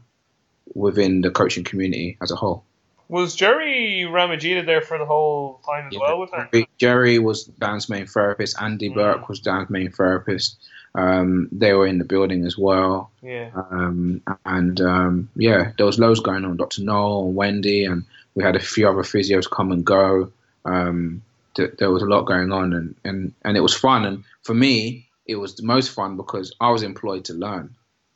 within 0.74 1.20
the 1.20 1.30
coaching 1.30 1.64
community 1.64 2.16
as 2.22 2.30
a 2.30 2.36
whole. 2.36 2.64
Was 3.08 3.34
Gerry 3.34 4.06
Ramogida 4.08 4.64
there 4.64 4.80
for 4.80 4.96
the 4.96 5.04
whole 5.04 5.60
time 5.66 5.88
as 5.88 5.92
yeah, 5.92 6.00
well 6.00 6.20
with 6.20 6.30
Gerry, 6.30 6.68
Gerry 6.78 7.18
was 7.18 7.44
Dan's 7.44 7.88
main 7.88 8.06
therapist. 8.06 8.56
Andy 8.60 8.88
mm. 8.88 8.94
Burke 8.94 9.28
was 9.28 9.40
Dan's 9.40 9.68
main 9.68 9.90
therapist. 9.90 10.56
Um, 10.94 11.48
they 11.52 11.72
were 11.72 11.86
in 11.86 11.98
the 11.98 12.04
building 12.04 12.46
as 12.46 12.56
well. 12.56 13.10
Yeah. 13.22 13.50
Um, 13.54 14.22
and 14.44 14.80
um, 14.80 15.28
yeah, 15.36 15.72
there 15.76 15.86
was 15.86 15.98
loads 15.98 16.20
going 16.20 16.44
on. 16.44 16.56
Dr. 16.56 16.82
Noel 16.82 17.26
and 17.26 17.34
Wendy, 17.34 17.84
and 17.84 18.04
we 18.34 18.44
had 18.44 18.56
a 18.56 18.60
few 18.60 18.88
other 18.88 19.02
physios 19.02 19.50
come 19.50 19.72
and 19.72 19.84
go. 19.84 20.32
Um, 20.64 21.22
th- 21.54 21.76
there 21.78 21.90
was 21.90 22.02
a 22.02 22.06
lot 22.06 22.22
going 22.22 22.52
on, 22.52 22.72
and, 22.72 22.94
and, 23.04 23.34
and 23.42 23.56
it 23.56 23.60
was 23.60 23.74
fun. 23.74 24.04
And 24.04 24.24
for 24.42 24.54
me, 24.54 25.08
it 25.26 25.36
was 25.36 25.54
the 25.54 25.64
most 25.64 25.90
fun 25.90 26.16
because 26.16 26.54
I 26.60 26.70
was 26.70 26.82
employed 26.82 27.26
to 27.26 27.34
learn. 27.34 27.74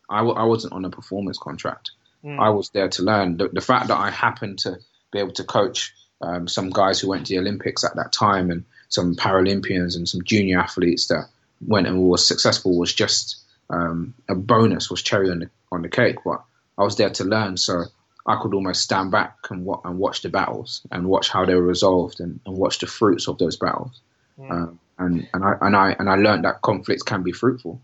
I 0.09 0.19
w- 0.19 0.37
I 0.37 0.45
wasn't 0.45 0.73
on 0.73 0.85
a 0.85 0.91
performance 0.91 1.39
contract. 1.39 1.91
Mm. 2.25 2.39
I 2.39 2.51
was 2.51 2.71
there 2.71 2.89
to 2.89 3.03
learn. 3.03 3.37
The, 3.37 3.49
the, 3.49 3.61
fact 3.61 3.89
that 3.89 3.99
I 3.99 4.11
happened 4.11 4.61
to 4.61 4.79
be 5.13 5.19
able 5.19 5.33
to 5.33 5.45
coach 5.45 5.95
um, 6.21 6.49
some 6.49 6.71
guys 6.71 7.01
who 7.01 7.09
went 7.09 7.27
to 7.27 7.35
the 7.35 7.41
Olympics 7.41 7.85
at 7.85 7.97
that 7.97 8.13
time 8.13 8.51
and 8.51 8.65
some 8.89 9.15
Paralympians 9.15 9.97
and 9.97 10.09
some 10.09 10.23
junior 10.23 10.59
athletes 10.59 11.09
that 11.09 11.29
went 11.61 11.87
and 11.87 12.03
were 12.03 12.19
successful 12.19 12.79
was 12.79 12.93
just 12.93 13.37
um, 13.71 14.15
a 14.29 14.35
bonus, 14.35 14.91
was 14.91 15.03
cherry 15.03 15.31
on 15.31 15.41
the 15.41 15.51
on 15.73 15.83
the 15.83 15.89
cake. 15.89 16.17
But 16.25 16.43
I 16.79 16.83
was 16.83 16.97
there 16.97 17.11
to 17.11 17.25
learn, 17.25 17.57
so 17.57 17.85
I 18.27 18.37
could 18.43 18.55
almost 18.55 18.83
stand 18.83 19.11
back 19.11 19.37
and, 19.51 19.65
wa- 19.65 19.81
and 19.85 19.99
watch 19.99 20.23
the 20.23 20.29
battles 20.29 20.87
and 20.91 21.07
watch 21.07 21.29
how 21.29 21.45
they 21.45 21.55
were 21.55 21.63
resolved 21.63 22.21
and, 22.21 22.41
and 22.45 22.57
watch 22.57 22.81
the 22.81 22.87
fruits 22.87 23.29
of 23.29 23.39
those 23.39 23.57
battles. 23.57 24.01
Mm. 24.39 24.51
Um, 24.51 24.81
and 24.99 25.29
and 25.33 25.45
I 25.45 25.57
and 25.61 25.77
I 25.77 25.97
and 25.99 26.11
I 26.11 26.17
learned 26.17 26.45
that 26.45 26.63
conflicts 26.63 27.03
can 27.03 27.23
be 27.23 27.33
fruitful. 27.33 27.81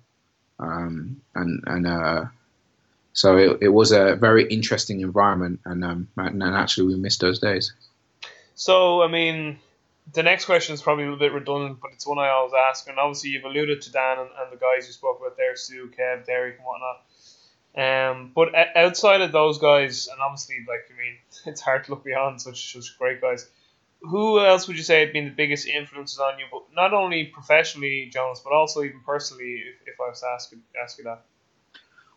Um, 0.59 1.21
and 1.35 1.63
and 1.67 1.87
uh, 1.87 2.25
so 3.13 3.37
it, 3.37 3.59
it 3.63 3.69
was 3.69 3.93
a 3.93 4.17
very 4.17 4.47
interesting 4.47 5.01
environment, 5.01 5.61
and 5.65 5.85
um, 5.85 6.09
and, 6.17 6.43
and 6.43 6.55
actually 6.55 6.95
we 6.95 6.97
missed 7.01 7.21
those 7.21 7.39
days. 7.39 7.73
So 8.55 9.03
I 9.03 9.09
mean, 9.09 9.59
the 10.13 10.23
next 10.23 10.47
question 10.47 10.75
is 10.75 10.83
probably 10.83 11.05
a 11.05 11.07
little 11.07 11.19
bit 11.19 11.33
redundant, 11.33 11.81
but 11.81 11.91
it's 11.93 12.07
one 12.07 12.19
I 12.19 12.31
always 12.31 12.53
ask. 12.69 12.89
And 12.89 12.99
obviously, 12.99 13.31
you've 13.31 13.45
alluded 13.45 13.83
to 13.83 13.93
Dan 13.93 14.19
and, 14.19 14.29
and 14.41 14.53
the 14.53 14.57
guys 14.57 14.87
you 14.87 14.93
spoke 14.93 15.21
about 15.21 15.37
there, 15.37 15.57
Stu, 15.57 15.91
Kev, 15.99 16.27
Derek, 16.27 16.57
and 16.57 16.67
whatnot. 16.67 17.03
Um, 17.77 18.33
but 18.35 18.55
outside 18.77 19.23
of 19.23 19.33
those 19.33 19.59
guys, 19.59 20.09
and 20.11 20.21
obviously, 20.21 20.57
like 20.69 20.91
I 20.91 20.99
mean, 20.99 21.17
it's 21.47 21.61
hard 21.61 21.85
to 21.85 21.91
look 21.93 22.05
beyond 22.05 22.41
such 22.41 22.73
such 22.73 22.99
great 22.99 23.21
guys. 23.21 23.49
Who 24.03 24.45
else 24.45 24.67
would 24.67 24.77
you 24.77 24.83
say 24.83 25.05
have 25.05 25.13
been 25.13 25.27
the 25.27 25.31
biggest 25.31 25.67
influences 25.67 26.19
on 26.19 26.39
you, 26.39 26.47
but 26.51 26.65
not 26.75 26.93
only 26.93 27.25
professionally, 27.25 28.11
Jonas, 28.13 28.41
but 28.41 28.53
also 28.53 28.83
even 28.83 29.01
personally? 29.07 29.63
If, 29.65 29.95
if 29.95 30.01
I 30.01 30.09
was 30.09 30.21
to 30.21 30.27
ask 30.27 30.53
ask 30.83 30.99
you 30.99 31.05
that. 31.05 31.23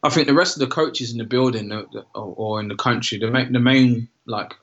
I 0.03 0.09
think 0.09 0.27
the 0.27 0.33
rest 0.33 0.55
of 0.55 0.59
the 0.59 0.73
coaches 0.73 1.11
in 1.11 1.17
the 1.17 1.23
building 1.23 1.71
or 2.13 2.59
in 2.59 2.67
the 2.67 2.75
country, 2.75 3.17
the 3.17 3.31
main, 3.31 3.53
the 3.53 3.59
main 3.59 4.07
like 4.27 4.53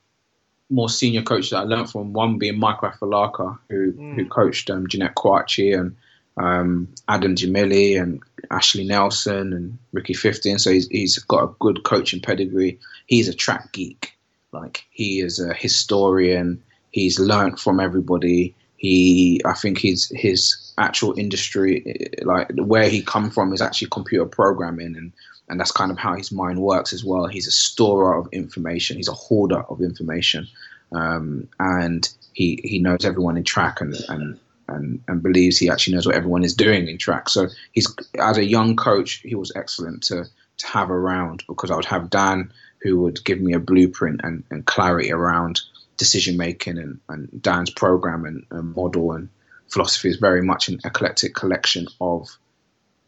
more 0.70 0.88
senior 0.88 1.22
coach 1.22 1.50
that 1.50 1.58
I 1.58 1.62
learned 1.62 1.90
from, 1.90 2.12
one 2.12 2.38
being 2.38 2.58
Michael 2.58 2.90
Afilaka, 2.90 3.58
who 3.68 3.92
mm. 3.92 4.14
who 4.14 4.26
coached 4.26 4.70
um, 4.70 4.86
Jeanette 4.88 5.14
Kwakye 5.14 5.78
and 5.78 5.96
um, 6.36 6.88
Adam 7.08 7.34
Gemili 7.34 8.00
and 8.00 8.22
Ashley 8.50 8.84
Nelson 8.84 9.52
and 9.52 9.78
Ricky 9.92 10.14
Fifton. 10.14 10.58
So 10.58 10.72
he's, 10.72 10.88
he's 10.88 11.18
got 11.18 11.44
a 11.44 11.54
good 11.60 11.84
coaching 11.84 12.20
pedigree. 12.20 12.78
He's 13.06 13.28
a 13.28 13.34
track 13.34 13.72
geek. 13.72 14.16
Like 14.52 14.84
he 14.90 15.20
is 15.20 15.40
a 15.40 15.54
historian. 15.54 16.62
he's 16.90 17.18
learnt 17.18 17.58
from 17.58 17.80
everybody. 17.80 18.54
He, 18.76 19.40
I 19.44 19.54
think 19.54 19.78
his 19.78 20.10
his 20.14 20.72
actual 20.76 21.18
industry, 21.18 22.10
like 22.22 22.50
where 22.56 22.88
he 22.88 23.00
come 23.00 23.30
from, 23.30 23.52
is 23.52 23.62
actually 23.62 23.88
computer 23.88 24.26
programming, 24.26 24.96
and 24.96 25.12
and 25.48 25.60
that's 25.60 25.70
kind 25.70 25.90
of 25.90 25.98
how 25.98 26.14
his 26.14 26.32
mind 26.32 26.60
works 26.60 26.92
as 26.92 27.04
well. 27.04 27.26
He's 27.26 27.46
a 27.46 27.52
storer 27.52 28.18
of 28.18 28.28
information. 28.32 28.96
He's 28.96 29.08
a 29.08 29.12
hoarder 29.14 29.60
of 29.70 29.80
information, 29.80 30.48
um, 30.90 31.48
and 31.60 32.08
he 32.32 32.60
he 32.64 32.78
knows 32.80 33.04
everyone 33.04 33.36
in 33.36 33.44
track 33.44 33.80
and 33.80 33.94
and 34.08 34.38
and, 34.68 35.02
and 35.08 35.22
believes 35.22 35.58
he 35.58 35.68
actually 35.68 35.94
knows 35.94 36.06
what 36.06 36.14
everyone 36.14 36.44
is 36.44 36.54
doing 36.54 36.88
in 36.88 36.98
track. 36.98 37.28
So 37.28 37.48
he's 37.72 37.92
as 38.18 38.38
a 38.38 38.44
young 38.44 38.76
coach, 38.76 39.20
he 39.24 39.34
was 39.34 39.52
excellent 39.54 40.02
to 40.04 40.24
to 40.58 40.66
have 40.66 40.90
around 40.90 41.42
because 41.48 41.70
I 41.70 41.76
would 41.76 41.84
have 41.86 42.10
Dan 42.10 42.52
who 42.82 43.00
would 43.00 43.24
give 43.24 43.40
me 43.40 43.52
a 43.52 43.60
blueprint 43.60 44.20
and, 44.24 44.44
and 44.50 44.66
clarity 44.66 45.12
around 45.12 45.60
decision 45.96 46.36
making 46.36 46.78
and, 46.78 47.00
and 47.08 47.42
Dan's 47.42 47.70
program 47.70 48.24
and, 48.24 48.44
and 48.50 48.74
model 48.74 49.12
and 49.12 49.28
philosophy 49.68 50.08
is 50.08 50.16
very 50.16 50.42
much 50.42 50.68
an 50.68 50.80
eclectic 50.84 51.34
collection 51.34 51.86
of 52.00 52.28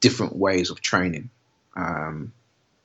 different 0.01 0.37
ways 0.37 0.71
of 0.71 0.81
training 0.81 1.29
um, 1.77 2.33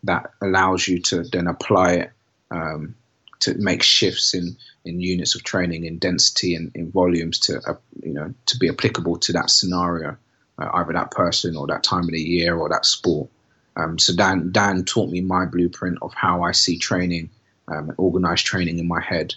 that 0.04 0.32
allows 0.42 0.88
you 0.88 1.00
to 1.00 1.24
then 1.24 1.48
apply 1.48 1.94
it 1.94 2.12
um, 2.52 2.96
to 3.41 3.58
make 3.58 3.84
shifts 3.84 4.34
in, 4.34 4.58
in 4.86 4.99
units 4.99 5.36
of 5.36 5.43
training, 5.43 5.86
in 5.86 5.97
density 5.97 6.56
and 6.56 6.71
in 6.75 6.91
volumes 6.91 7.39
to 7.39 7.60
uh, 7.67 7.75
you 8.04 8.13
know 8.13 8.34
to 8.47 8.58
be 8.58 8.69
applicable 8.69 9.17
to 9.19 9.34
that 9.34 9.49
scenario, 9.49 10.17
uh, 10.58 10.69
either 10.73 10.93
that 10.93 11.12
person 11.12 11.56
or 11.56 11.67
that 11.67 11.84
time 11.84 12.04
of 12.04 12.12
the 12.12 12.21
year 12.21 12.56
or 12.56 12.69
that 12.69 12.86
sport. 12.86 13.30
Um, 13.75 13.97
so 13.97 14.15
Dan 14.15 14.52
Dan 14.52 14.84
taught 14.84 15.10
me 15.10 15.21
my 15.21 15.45
blueprint 15.45 15.99
of 16.02 16.13
how 16.13 16.43
I 16.43 16.52
see 16.52 16.78
training, 16.78 17.30
um, 17.67 17.93
organized 17.97 18.45
training 18.45 18.80
in 18.80 18.88
my 18.88 19.02
head, 19.02 19.36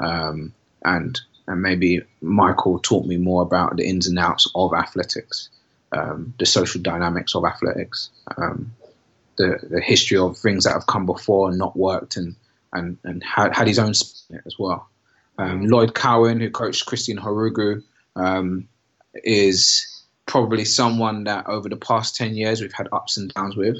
um, 0.00 0.52
and 0.84 1.20
and 1.46 1.62
maybe 1.62 2.02
Michael 2.20 2.78
taught 2.78 3.06
me 3.06 3.16
more 3.16 3.42
about 3.42 3.76
the 3.76 3.88
ins 3.88 4.06
and 4.06 4.18
outs 4.18 4.46
of 4.54 4.74
athletics, 4.74 5.48
um, 5.92 6.34
the 6.38 6.44
social 6.44 6.82
dynamics 6.82 7.34
of 7.34 7.46
athletics, 7.46 8.10
um, 8.36 8.74
the 9.38 9.58
the 9.70 9.80
history 9.80 10.18
of 10.18 10.36
things 10.36 10.64
that 10.64 10.74
have 10.74 10.86
come 10.86 11.06
before 11.06 11.48
and 11.48 11.58
not 11.58 11.74
worked, 11.74 12.16
and 12.16 12.36
and 12.72 12.98
and 13.04 13.22
had, 13.22 13.54
had 13.54 13.66
his 13.66 13.78
own 13.78 13.90
as 13.90 14.58
well. 14.58 14.88
Um, 15.38 15.66
Lloyd 15.66 15.94
Cowan, 15.94 16.40
who 16.40 16.50
coached 16.50 16.86
Christine 16.86 17.18
Ohuruogu, 17.18 17.82
um, 18.16 18.68
is 19.14 20.02
probably 20.26 20.64
someone 20.64 21.24
that 21.24 21.46
over 21.46 21.68
the 21.68 21.76
past 21.76 22.16
ten 22.16 22.34
years 22.34 22.60
we've 22.60 22.72
had 22.72 22.88
ups 22.92 23.16
and 23.16 23.32
downs 23.32 23.56
with. 23.56 23.76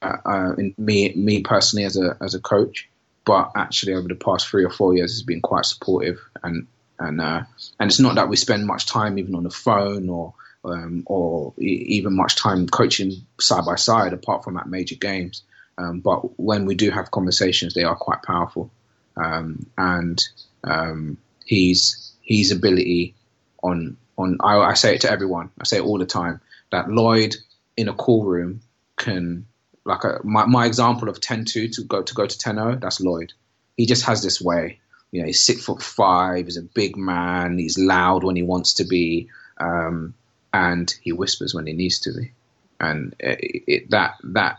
Uh, 0.00 0.16
uh, 0.24 0.52
me, 0.76 1.12
me 1.14 1.42
personally 1.42 1.84
as 1.84 1.96
a 1.96 2.16
as 2.20 2.34
a 2.34 2.40
coach, 2.40 2.88
but 3.24 3.50
actually 3.56 3.94
over 3.94 4.08
the 4.08 4.14
past 4.14 4.48
three 4.48 4.64
or 4.64 4.70
four 4.70 4.94
years 4.94 5.12
has 5.12 5.22
been 5.22 5.40
quite 5.40 5.64
supportive 5.64 6.18
and 6.42 6.66
and 6.98 7.20
uh, 7.20 7.42
and 7.78 7.90
it's 7.90 8.00
not 8.00 8.14
that 8.16 8.28
we 8.28 8.36
spend 8.36 8.66
much 8.66 8.86
time 8.86 9.18
even 9.18 9.34
on 9.34 9.44
the 9.44 9.50
phone 9.50 10.08
or 10.08 10.34
um, 10.64 11.02
or 11.06 11.54
even 11.58 12.16
much 12.16 12.36
time 12.36 12.66
coaching 12.66 13.12
side 13.40 13.64
by 13.64 13.76
side 13.76 14.12
apart 14.12 14.44
from 14.44 14.56
at 14.56 14.68
major 14.68 14.96
games. 14.96 15.42
Um, 15.78 16.00
but 16.00 16.38
when 16.38 16.66
we 16.66 16.74
do 16.74 16.90
have 16.90 17.12
conversations, 17.12 17.72
they 17.72 17.84
are 17.84 17.96
quite 17.96 18.22
powerful. 18.22 18.70
Um, 19.16 19.66
and 19.78 20.22
um, 20.64 21.18
his 21.46 22.12
his 22.22 22.50
ability 22.50 23.14
on 23.62 23.96
on 24.18 24.36
I, 24.40 24.58
I, 24.58 24.74
say 24.74 24.94
it 24.96 25.00
to 25.02 25.10
everyone. 25.10 25.50
I 25.60 25.64
say 25.64 25.78
it 25.78 25.84
all 25.84 25.98
the 25.98 26.06
time 26.06 26.40
that 26.70 26.90
Lloyd 26.90 27.36
in 27.76 27.88
a 27.88 27.94
call 27.94 28.24
room 28.24 28.60
can 28.96 29.46
like 29.84 30.04
a, 30.04 30.20
my 30.24 30.44
my 30.46 30.66
example 30.66 31.08
of 31.08 31.20
10-2 31.20 31.72
to 31.74 31.82
go 31.84 32.02
to 32.02 32.14
go 32.14 32.26
to 32.26 32.38
10-0, 32.38 32.80
That's 32.80 33.00
Lloyd. 33.00 33.32
He 33.76 33.86
just 33.86 34.04
has 34.04 34.22
this 34.22 34.40
way. 34.40 34.80
You 35.12 35.20
know, 35.20 35.26
he's 35.26 35.42
six 35.42 35.64
foot 35.64 35.82
five. 35.82 36.46
He's 36.46 36.58
a 36.58 36.62
big 36.62 36.96
man. 36.96 37.56
He's 37.56 37.78
loud 37.78 38.24
when 38.24 38.36
he 38.36 38.42
wants 38.42 38.74
to 38.74 38.84
be, 38.84 39.28
um, 39.58 40.14
and 40.52 40.94
he 41.00 41.12
whispers 41.12 41.54
when 41.54 41.66
he 41.66 41.72
needs 41.72 42.00
to 42.00 42.12
be. 42.12 42.32
And 42.80 43.14
it, 43.18 43.62
it, 43.66 43.90
that 43.90 44.16
that 44.24 44.58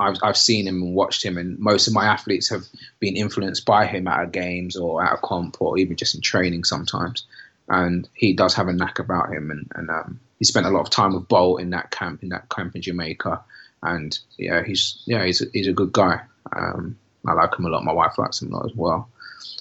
I've, 0.00 0.16
I've 0.22 0.36
seen 0.36 0.66
him 0.66 0.82
and 0.82 0.94
watched 0.94 1.24
him, 1.24 1.38
and 1.38 1.58
most 1.58 1.86
of 1.86 1.94
my 1.94 2.04
athletes 2.04 2.48
have 2.50 2.64
been 2.98 3.16
influenced 3.16 3.64
by 3.64 3.86
him 3.86 4.08
at 4.08 4.32
games 4.32 4.76
or 4.76 5.04
at 5.04 5.14
a 5.14 5.18
comp 5.18 5.60
or 5.60 5.78
even 5.78 5.96
just 5.96 6.14
in 6.14 6.20
training 6.20 6.64
sometimes. 6.64 7.26
And 7.68 8.08
he 8.14 8.34
does 8.34 8.54
have 8.54 8.68
a 8.68 8.72
knack 8.72 8.98
about 8.98 9.32
him, 9.32 9.50
and, 9.50 9.70
and 9.74 9.90
um, 9.90 10.20
he 10.38 10.44
spent 10.44 10.66
a 10.66 10.70
lot 10.70 10.80
of 10.80 10.90
time 10.90 11.14
with 11.14 11.28
Bolt 11.28 11.60
in 11.60 11.70
that 11.70 11.90
camp 11.90 12.22
in 12.22 12.30
that 12.30 12.48
camp 12.50 12.74
in 12.74 12.82
Jamaica, 12.82 13.42
and 13.82 14.18
yeah, 14.36 14.62
he's 14.64 15.02
yeah 15.06 15.24
he's 15.24 15.40
a, 15.40 15.46
he's 15.52 15.68
a 15.68 15.72
good 15.72 15.92
guy. 15.92 16.20
Um, 16.54 16.98
I 17.26 17.32
like 17.32 17.58
him 17.58 17.64
a 17.64 17.68
lot. 17.68 17.84
My 17.84 17.92
wife 17.92 18.18
likes 18.18 18.42
him 18.42 18.52
a 18.52 18.56
lot 18.56 18.66
as 18.66 18.74
well. 18.74 19.08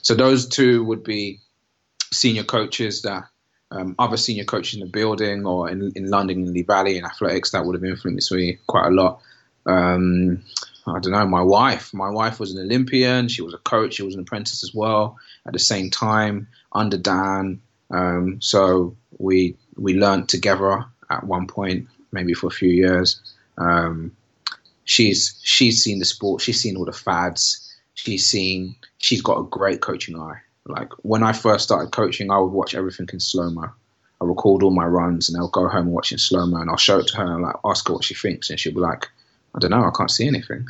So 0.02 0.16
those 0.16 0.48
two 0.48 0.84
would 0.84 1.04
be 1.04 1.40
senior 2.12 2.44
coaches 2.44 3.04
that 3.04 3.24
um, 3.72 3.96
other 3.98 4.18
senior 4.18 4.44
coaches 4.44 4.76
in 4.76 4.82
the 4.82 4.86
building 4.86 5.46
or 5.46 5.70
in, 5.70 5.92
in 5.96 6.10
London 6.10 6.46
in 6.46 6.54
the 6.54 6.64
Valley 6.64 6.98
in 6.98 7.06
athletics 7.06 7.52
that 7.52 7.66
would 7.66 7.76
have 7.76 7.84
influenced 7.84 8.32
me 8.32 8.60
quite 8.68 8.88
a 8.88 8.92
lot 8.92 9.22
um, 9.66 10.44
I 10.86 11.00
don't 11.00 11.12
know, 11.12 11.26
my 11.26 11.42
wife. 11.42 11.94
My 11.94 12.10
wife 12.10 12.40
was 12.40 12.54
an 12.54 12.62
Olympian. 12.62 13.28
She 13.28 13.42
was 13.42 13.54
a 13.54 13.60
coach. 13.60 13.96
She 13.96 14.04
was 14.04 14.16
an 14.16 14.22
apprentice 14.22 14.64
as 14.64 14.74
well 14.74 15.18
at 15.46 15.54
the 15.54 15.60
same 15.60 15.90
time 15.90 16.48
under 16.74 16.98
Dan. 16.98 17.62
Um, 17.92 18.42
so 18.42 18.96
we 19.18 19.56
we 19.76 19.96
learned 19.96 20.30
together 20.30 20.86
at 21.10 21.24
one 21.24 21.48
point, 21.48 21.88
maybe 22.12 22.34
for 22.34 22.48
a 22.48 22.52
few 22.52 22.70
years. 22.70 23.20
Um, 23.58 24.12
she's 24.86 25.40
she's 25.44 25.84
seen 25.84 26.00
the 26.00 26.06
sport. 26.06 26.42
She's 26.42 26.60
seen 26.60 26.76
all 26.76 26.86
the 26.86 26.92
fads. 26.92 27.74
She's 27.94 28.26
seen. 28.26 28.76
She's 28.98 29.22
got 29.22 29.40
a 29.40 29.44
great 29.44 29.82
coaching 29.82 30.20
eye. 30.20 30.42
Like 30.66 30.92
when 31.04 31.24
I 31.24 31.34
first 31.34 31.66
started 31.66 31.92
coaching, 31.92 32.32
I 32.32 32.40
would 32.40 32.52
watch 32.52 32.76
everything 32.76 33.08
in 33.14 33.20
slow 33.20 33.50
mo. 33.50 33.70
I 34.22 34.26
record 34.26 34.64
all 34.64 34.72
my 34.72 34.86
runs 34.86 35.30
and 35.30 35.38
I'll 35.38 35.50
go 35.50 35.68
home 35.68 35.88
and 35.88 35.92
watch 35.92 36.12
in 36.12 36.18
slow 36.18 36.46
mo 36.46 36.62
and 36.62 36.70
I'll 36.70 36.78
show 36.78 37.00
it 37.00 37.08
to 37.08 37.18
her 37.18 37.34
and 37.36 37.44
like 37.44 37.56
ask 37.66 37.88
her 37.88 37.94
what 37.94 38.06
she 38.06 38.14
thinks 38.14 38.50
and 38.50 38.60
she'll 38.60 38.74
be 38.74 38.80
like, 38.80 39.10
I 39.56 39.60
don't 39.60 39.72
know. 39.72 39.84
I 39.84 39.92
can't 39.96 40.12
see 40.12 40.28
anything. 40.28 40.68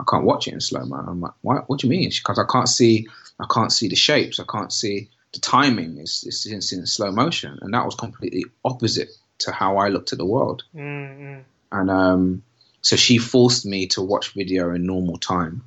I 0.00 0.04
can't 0.08 0.24
watch 0.24 0.48
it 0.48 0.54
in 0.54 0.60
slow 0.60 0.84
mo. 0.84 0.96
I'm 0.96 1.20
like, 1.20 1.32
what? 1.42 1.68
What 1.68 1.80
do 1.80 1.86
you 1.86 1.90
mean? 1.90 2.10
Because 2.10 2.38
I 2.38 2.44
can't 2.50 2.68
see. 2.68 3.08
I 3.40 3.46
can't 3.50 3.72
see 3.72 3.88
the 3.88 3.96
shapes. 3.96 4.40
I 4.40 4.44
can't 4.48 4.72
see 4.72 5.08
the 5.32 5.40
timing. 5.40 5.98
It's, 5.98 6.26
it's, 6.26 6.46
it's 6.46 6.72
in 6.72 6.86
slow 6.86 7.10
motion, 7.10 7.58
and 7.62 7.74
that 7.74 7.84
was 7.84 7.94
completely 7.94 8.44
opposite 8.64 9.10
to 9.38 9.52
how 9.52 9.76
I 9.76 9.88
looked 9.88 10.12
at 10.12 10.18
the 10.18 10.26
world. 10.26 10.64
Mm-hmm. 10.74 11.40
And 11.70 11.90
um, 11.90 12.42
so 12.80 12.96
she 12.96 13.18
forced 13.18 13.66
me 13.66 13.86
to 13.88 14.02
watch 14.02 14.34
video 14.34 14.72
in 14.74 14.86
normal 14.86 15.18
time 15.18 15.64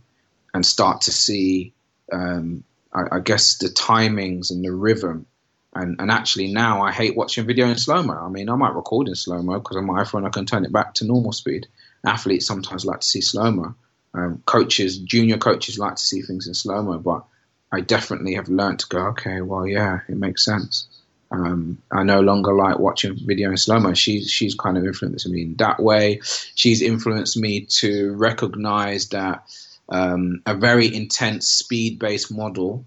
and 0.53 0.65
start 0.65 1.01
to 1.01 1.11
see, 1.11 1.73
um, 2.11 2.63
I, 2.93 3.17
I, 3.17 3.19
guess, 3.19 3.57
the 3.57 3.67
timings 3.67 4.51
and 4.51 4.63
the 4.63 4.71
rhythm. 4.71 5.25
And, 5.73 6.01
and 6.01 6.11
actually 6.11 6.51
now 6.51 6.81
I 6.81 6.91
hate 6.91 7.15
watching 7.15 7.45
video 7.45 7.67
in 7.67 7.77
slow 7.77 8.03
mo. 8.03 8.13
I 8.13 8.27
mean, 8.27 8.49
I 8.49 8.55
might 8.55 8.75
record 8.75 9.07
in 9.07 9.15
slow 9.15 9.41
mo 9.41 9.59
because 9.59 9.77
on 9.77 9.85
my 9.85 10.03
iPhone 10.03 10.25
I 10.25 10.29
can 10.29 10.45
turn 10.45 10.65
it 10.65 10.73
back 10.73 10.95
to 10.95 11.05
normal 11.05 11.31
speed 11.31 11.67
athletes 12.05 12.47
sometimes 12.47 12.85
like 12.85 13.01
to 13.01 13.07
see 13.07 13.21
slow 13.21 13.51
mo. 13.51 13.75
Um, 14.13 14.43
coaches, 14.45 14.97
junior 14.97 15.37
coaches 15.37 15.79
like 15.79 15.95
to 15.95 16.01
see 16.01 16.21
things 16.21 16.47
in 16.47 16.53
slow 16.53 16.81
mo, 16.81 16.97
but 16.97 17.23
I 17.71 17.81
definitely 17.81 18.33
have 18.35 18.49
learned 18.49 18.79
to 18.79 18.87
go, 18.87 19.07
okay, 19.07 19.41
well, 19.41 19.65
yeah, 19.65 19.99
it 20.09 20.17
makes 20.17 20.43
sense. 20.43 20.87
Um, 21.31 21.81
I 21.89 22.03
no 22.03 22.19
longer 22.19 22.53
like 22.53 22.77
watching 22.77 23.17
video 23.25 23.51
in 23.51 23.57
slow 23.57 23.79
mo. 23.79 23.93
She's 23.93 24.29
she's 24.29 24.53
kind 24.53 24.77
of 24.77 24.83
influenced 24.83 25.29
me 25.29 25.43
in 25.43 25.55
that 25.55 25.81
way. 25.81 26.19
She's 26.55 26.81
influenced 26.81 27.37
me 27.37 27.61
to 27.79 28.13
recognize 28.15 29.07
that 29.09 29.45
um, 29.87 30.41
a 30.45 30.55
very 30.55 30.93
intense 30.93 31.47
speed 31.47 31.99
based 31.99 32.33
model 32.33 32.85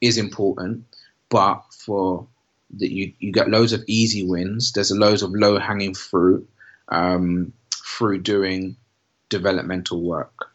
is 0.00 0.18
important, 0.18 0.84
but 1.28 1.62
for 1.70 2.26
that 2.78 2.90
you 2.90 3.12
you 3.20 3.30
get 3.30 3.48
loads 3.48 3.72
of 3.72 3.84
easy 3.86 4.26
wins. 4.26 4.72
There's 4.72 4.90
a 4.90 4.98
loads 4.98 5.22
of 5.22 5.30
low 5.30 5.58
hanging 5.60 5.94
fruit. 5.94 6.48
Um, 6.88 7.52
through 8.00 8.22
doing 8.22 8.76
developmental 9.28 10.00
work, 10.00 10.52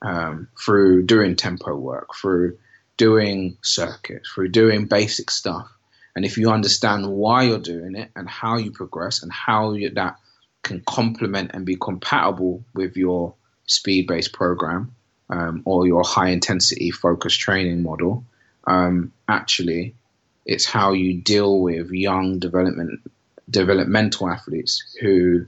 um, 0.00 0.48
through 0.58 1.02
doing 1.02 1.36
tempo 1.36 1.76
work, 1.76 2.14
through 2.14 2.56
doing 2.96 3.58
circuits, 3.60 4.30
through 4.34 4.48
doing 4.48 4.86
basic 4.86 5.30
stuff. 5.30 5.68
And 6.16 6.24
if 6.24 6.38
you 6.38 6.48
understand 6.50 7.06
why 7.06 7.42
you're 7.42 7.58
doing 7.58 7.94
it 7.94 8.10
and 8.16 8.26
how 8.26 8.56
you 8.56 8.70
progress 8.70 9.22
and 9.22 9.30
how 9.30 9.72
you, 9.72 9.90
that 9.90 10.16
can 10.62 10.80
complement 10.80 11.50
and 11.52 11.66
be 11.66 11.76
compatible 11.76 12.64
with 12.72 12.96
your 12.96 13.34
speed 13.66 14.06
based 14.06 14.32
program 14.32 14.94
um, 15.28 15.60
or 15.66 15.86
your 15.86 16.02
high 16.02 16.30
intensity 16.30 16.90
focused 16.90 17.38
training 17.38 17.82
model, 17.82 18.24
um, 18.66 19.12
actually, 19.28 19.94
it's 20.46 20.64
how 20.64 20.92
you 20.94 21.20
deal 21.20 21.60
with 21.60 21.90
young 21.90 22.38
development 22.38 23.02
developmental 23.50 24.30
athletes 24.30 24.96
who 25.02 25.46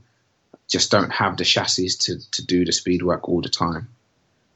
just 0.71 0.91
don't 0.91 1.11
have 1.11 1.37
the 1.37 1.45
chassis 1.45 1.89
to, 1.89 2.31
to 2.31 2.47
do 2.47 2.65
the 2.65 2.73
speed 2.73 3.03
work 3.03 3.29
all 3.29 3.43
the 3.43 3.49
time. 3.49 3.89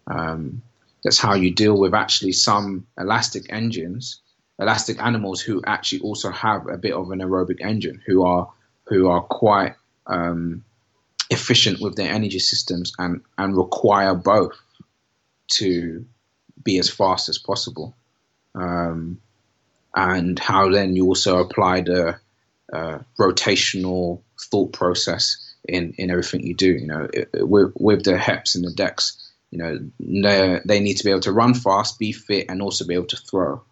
Um, 0.07 0.63
that's 1.03 1.19
how 1.19 1.35
you 1.35 1.51
deal 1.51 1.79
with 1.79 1.93
actually 1.93 2.33
some 2.33 2.87
elastic 2.97 3.53
engines, 3.53 4.21
elastic 4.59 5.03
animals 5.03 5.41
who 5.41 5.63
actually 5.67 6.01
also 6.01 6.31
have 6.31 6.67
a 6.69 6.79
bit 6.79 6.93
of 6.93 7.11
an 7.11 7.19
aerobic 7.19 7.61
engine, 7.61 8.01
who 8.07 8.25
are 8.25 8.49
who 8.87 9.09
are 9.09 9.23
quite 9.23 9.75
um, 10.07 10.65
efficient 11.31 11.81
with 11.81 11.97
their 11.97 12.11
energy 12.11 12.39
systems 12.39 12.93
and 12.99 13.21
and 13.37 13.57
require 13.57 14.15
both 14.15 14.57
to 15.49 16.07
be 16.63 16.79
as 16.79 16.89
fast 16.89 17.29
as 17.29 17.39
possible. 17.39 17.95
Um, 18.55 19.21
and 19.97 20.39
how 20.39 20.71
then 20.71 20.97
you 20.97 21.07
also 21.07 21.39
apply 21.39 21.83
the 21.83 22.19
uh, 22.73 22.99
rotational 23.19 24.21
thought 24.41 24.73
process 24.73 25.44
in, 25.69 25.95
in 25.99 26.11
everything 26.11 26.47
you 26.47 26.55
do. 26.55 26.73
You 26.73 26.87
know, 26.87 27.09
it, 27.13 27.31
it, 27.33 27.49
with, 27.49 27.73
with 27.77 28.05
the 28.05 28.15
HEPs 28.15 28.55
and 28.55 28.65
the 28.65 28.73
Decks, 28.73 29.33
you 29.51 29.59
know, 29.59 30.61
they, 30.65 30.81
need 30.81 30.97
to 30.97 31.05
be 31.05 31.11
able 31.11 31.21
to 31.21 31.33
run 31.33 31.55
fast, 31.55 31.99
be 31.99 32.13
fit, 32.13 32.47
and 32.49 32.61
also 32.61 32.87
be 32.87 32.95
able 32.95 33.07
to 33.07 33.17
throw 33.17 33.63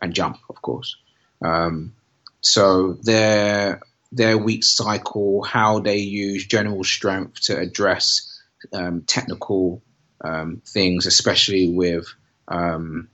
and 0.00 0.14
jump, 0.14 0.38
of 0.48 0.60
course. 0.60 0.96
Um, 1.42 1.94
so 2.42 2.94
their 3.02 3.80
their 4.12 4.36
week 4.36 4.64
cycle, 4.64 5.42
how 5.42 5.78
they 5.78 5.98
use 5.98 6.46
general 6.46 6.82
strength 6.84 7.40
to 7.42 7.58
address 7.58 8.40
um, 8.72 9.02
technical 9.02 9.82
um, 10.22 10.60
things, 10.66 11.06
especially 11.06 11.70
with 11.70 12.12
um, 12.48 13.08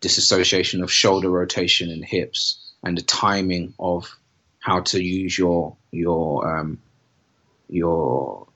disassociation 0.00 0.82
of 0.82 0.90
shoulder 0.90 1.30
rotation 1.30 1.90
and 1.90 2.04
hips, 2.04 2.72
and 2.82 2.96
the 2.96 3.02
timing 3.02 3.74
of 3.78 4.18
how 4.58 4.80
to 4.80 5.02
use 5.02 5.38
your 5.38 5.76
your 5.92 6.58
um, 6.58 6.80
your 7.68 8.46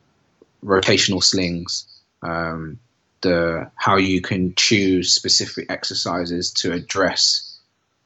rotational 0.65 1.23
slings, 1.23 1.87
um, 2.23 2.79
the 3.21 3.71
how 3.75 3.97
you 3.97 4.21
can 4.21 4.55
choose 4.55 5.13
specific 5.13 5.71
exercises 5.71 6.53
to 6.53 6.73
address 6.73 7.59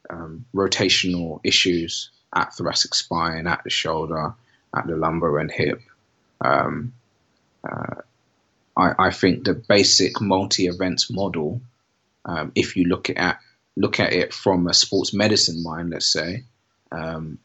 um, 0.09 0.45
rotational 0.53 1.39
issues 1.43 2.09
at 2.35 2.53
thoracic 2.53 2.95
spine, 2.95 3.47
at 3.47 3.63
the 3.63 3.69
shoulder, 3.69 4.33
at 4.75 4.87
the 4.87 4.95
lumbar 4.95 5.39
and 5.39 5.51
hip. 5.51 5.81
Um, 6.41 6.93
uh, 7.63 8.01
I, 8.75 8.93
I, 8.99 9.11
think 9.11 9.45
the 9.45 9.53
basic 9.53 10.19
multi-events 10.19 11.09
model, 11.11 11.61
um, 12.25 12.51
if 12.55 12.75
you 12.75 12.85
look 12.85 13.09
at 13.09 13.39
look 13.77 13.99
at 13.99 14.13
it 14.13 14.33
from 14.33 14.67
a 14.67 14.73
sports 14.73 15.13
medicine 15.13 15.63
mind, 15.63 15.91
let's 15.91 16.11
say, 16.11 16.43
um, 16.91 17.37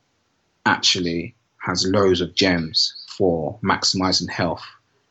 actually 0.66 1.34
has 1.58 1.86
loads 1.86 2.20
of 2.20 2.34
gems 2.34 2.97
for 3.18 3.58
maximizing 3.62 4.30
health 4.30 4.64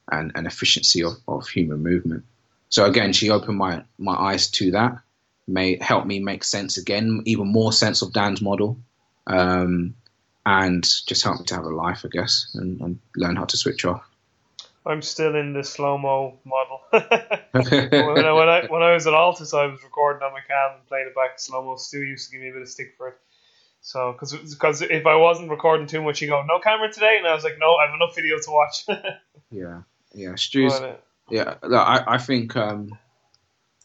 and, 0.09 0.31
and 0.33 0.47
efficiency 0.47 1.03
of, 1.03 1.13
of 1.27 1.47
human 1.47 1.83
movement. 1.83 2.23
So 2.69 2.85
again, 2.85 3.11
she 3.11 3.29
opened 3.29 3.57
my, 3.57 3.83
my 3.97 4.15
eyes 4.15 4.49
to 4.51 4.71
that, 4.71 4.99
made 5.45 5.81
help 5.81 6.05
me 6.05 6.19
make 6.19 6.43
sense 6.45 6.77
again, 6.77 7.21
even 7.25 7.47
more 7.47 7.73
sense 7.73 8.01
of 8.01 8.13
Dan's 8.13 8.41
model, 8.41 8.77
um, 9.27 9.95
and 10.45 10.83
just 11.05 11.23
helped 11.23 11.41
me 11.41 11.45
to 11.47 11.55
have 11.55 11.65
a 11.65 11.69
life, 11.69 12.05
I 12.05 12.07
guess, 12.09 12.47
and, 12.55 12.79
and 12.79 12.99
learn 13.17 13.35
how 13.35 13.45
to 13.45 13.57
switch 13.57 13.83
off. 13.83 14.03
I'm 14.85 15.01
still 15.01 15.35
in 15.35 15.51
the 15.51 15.65
slow 15.65 15.97
mo 15.97 16.39
model. 16.45 16.79
when, 16.91 18.25
I, 18.25 18.31
when, 18.31 18.47
I, 18.47 18.65
when 18.69 18.81
I 18.83 18.93
was 18.93 19.05
at 19.05 19.13
ALTIS, 19.13 19.53
I 19.53 19.65
was 19.65 19.83
recording 19.83 20.23
on 20.23 20.31
my 20.31 20.39
cam 20.47 20.77
and 20.77 20.87
playing 20.87 21.07
it 21.07 21.15
back 21.15 21.39
slow 21.39 21.61
mo. 21.61 21.75
Stu 21.75 22.03
used 22.03 22.27
to 22.27 22.31
give 22.31 22.41
me 22.41 22.49
a 22.49 22.53
bit 22.53 22.61
of 22.61 22.69
stick 22.69 22.93
for 22.97 23.09
it. 23.09 23.17
So, 23.87 24.11
because 24.19 24.81
if 24.81 25.05
I 25.05 25.15
wasn't 25.15 25.49
recording 25.49 25.87
too 25.87 26.01
much, 26.01 26.21
you 26.21 26.27
go 26.27 26.43
no 26.43 26.59
camera 26.59 26.91
today, 26.91 27.15
and 27.19 27.25
I 27.25 27.33
was 27.33 27.45
like, 27.45 27.57
no, 27.57 27.75
I 27.75 27.85
have 27.85 27.95
enough 27.95 28.13
video 28.13 28.37
to 28.37 28.51
watch. 28.51 28.85
yeah, 29.49 29.83
yeah, 30.13 30.35
Stu's. 30.35 30.77
But, 30.77 30.83
uh, 30.83 30.95
yeah, 31.29 31.53
I 31.63 32.15
I 32.15 32.17
think 32.17 32.57
um, 32.57 32.91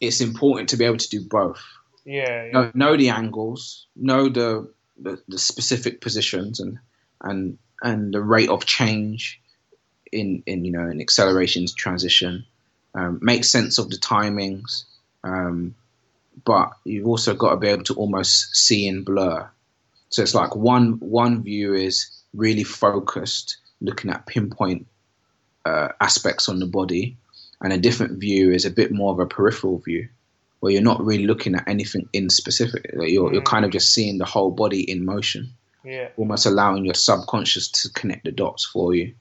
it's 0.01 0.19
important 0.19 0.67
to 0.69 0.77
be 0.77 0.83
able 0.83 0.97
to 0.97 1.07
do 1.07 1.21
both. 1.21 1.63
Yeah, 2.03 2.43
yeah. 2.43 2.51
Know, 2.51 2.71
know 2.73 2.97
the 2.97 3.11
angles, 3.11 3.87
know 3.95 4.27
the, 4.27 4.69
the 5.01 5.21
the 5.29 5.37
specific 5.37 6.01
positions, 6.01 6.59
and 6.59 6.79
and 7.21 7.57
and 7.81 8.13
the 8.13 8.19
rate 8.19 8.49
of 8.49 8.65
change 8.65 9.41
in 10.11 10.43
in 10.45 10.65
you 10.65 10.73
know 10.73 10.89
in 10.89 10.99
accelerations 10.99 11.73
transition. 11.73 12.45
Um, 12.93 13.19
make 13.21 13.45
sense 13.45 13.77
of 13.77 13.89
the 13.89 13.95
timings, 13.95 14.83
um, 15.23 15.75
but 16.43 16.73
you've 16.83 17.07
also 17.07 17.35
got 17.35 17.51
to 17.51 17.57
be 17.57 17.69
able 17.69 17.85
to 17.85 17.93
almost 17.93 18.53
see 18.53 18.85
in 18.85 19.05
blur. 19.05 19.49
So 20.13 20.21
it's 20.21 20.35
like 20.35 20.55
one 20.55 20.99
one 20.99 21.41
view 21.41 21.73
is 21.73 22.07
really 22.35 22.63
focused, 22.63 23.57
looking 23.81 24.11
at 24.11 24.27
pinpoint 24.27 24.85
uh, 25.65 25.87
aspects 25.99 26.47
on 26.47 26.59
the 26.59 26.67
body, 26.67 27.17
and 27.61 27.73
a 27.73 27.79
different 27.79 28.19
view 28.19 28.51
is 28.51 28.63
a 28.63 28.69
bit 28.69 28.91
more 28.91 29.11
of 29.11 29.19
a 29.19 29.25
peripheral 29.25 29.79
view, 29.79 30.07
where 30.59 30.71
you're 30.71 30.83
not 30.83 31.03
really 31.03 31.25
looking 31.25 31.55
at 31.55 31.67
anything 31.67 32.07
in 32.13 32.29
specific. 32.29 32.91
You're 32.93 33.29
mm. 33.29 33.33
you're 33.33 33.41
kind 33.41 33.65
of 33.65 33.71
just 33.71 33.91
seeing 33.91 34.19
the 34.19 34.25
whole 34.25 34.51
body 34.51 34.81
in 34.81 35.03
motion, 35.03 35.49
yeah. 35.83 36.09
almost 36.15 36.45
allowing 36.45 36.85
your 36.85 36.93
subconscious 36.93 37.69
to 37.69 37.89
connect 37.89 38.25
the 38.25 38.31
dots 38.31 38.63
for 38.63 38.93
you, 38.93 39.15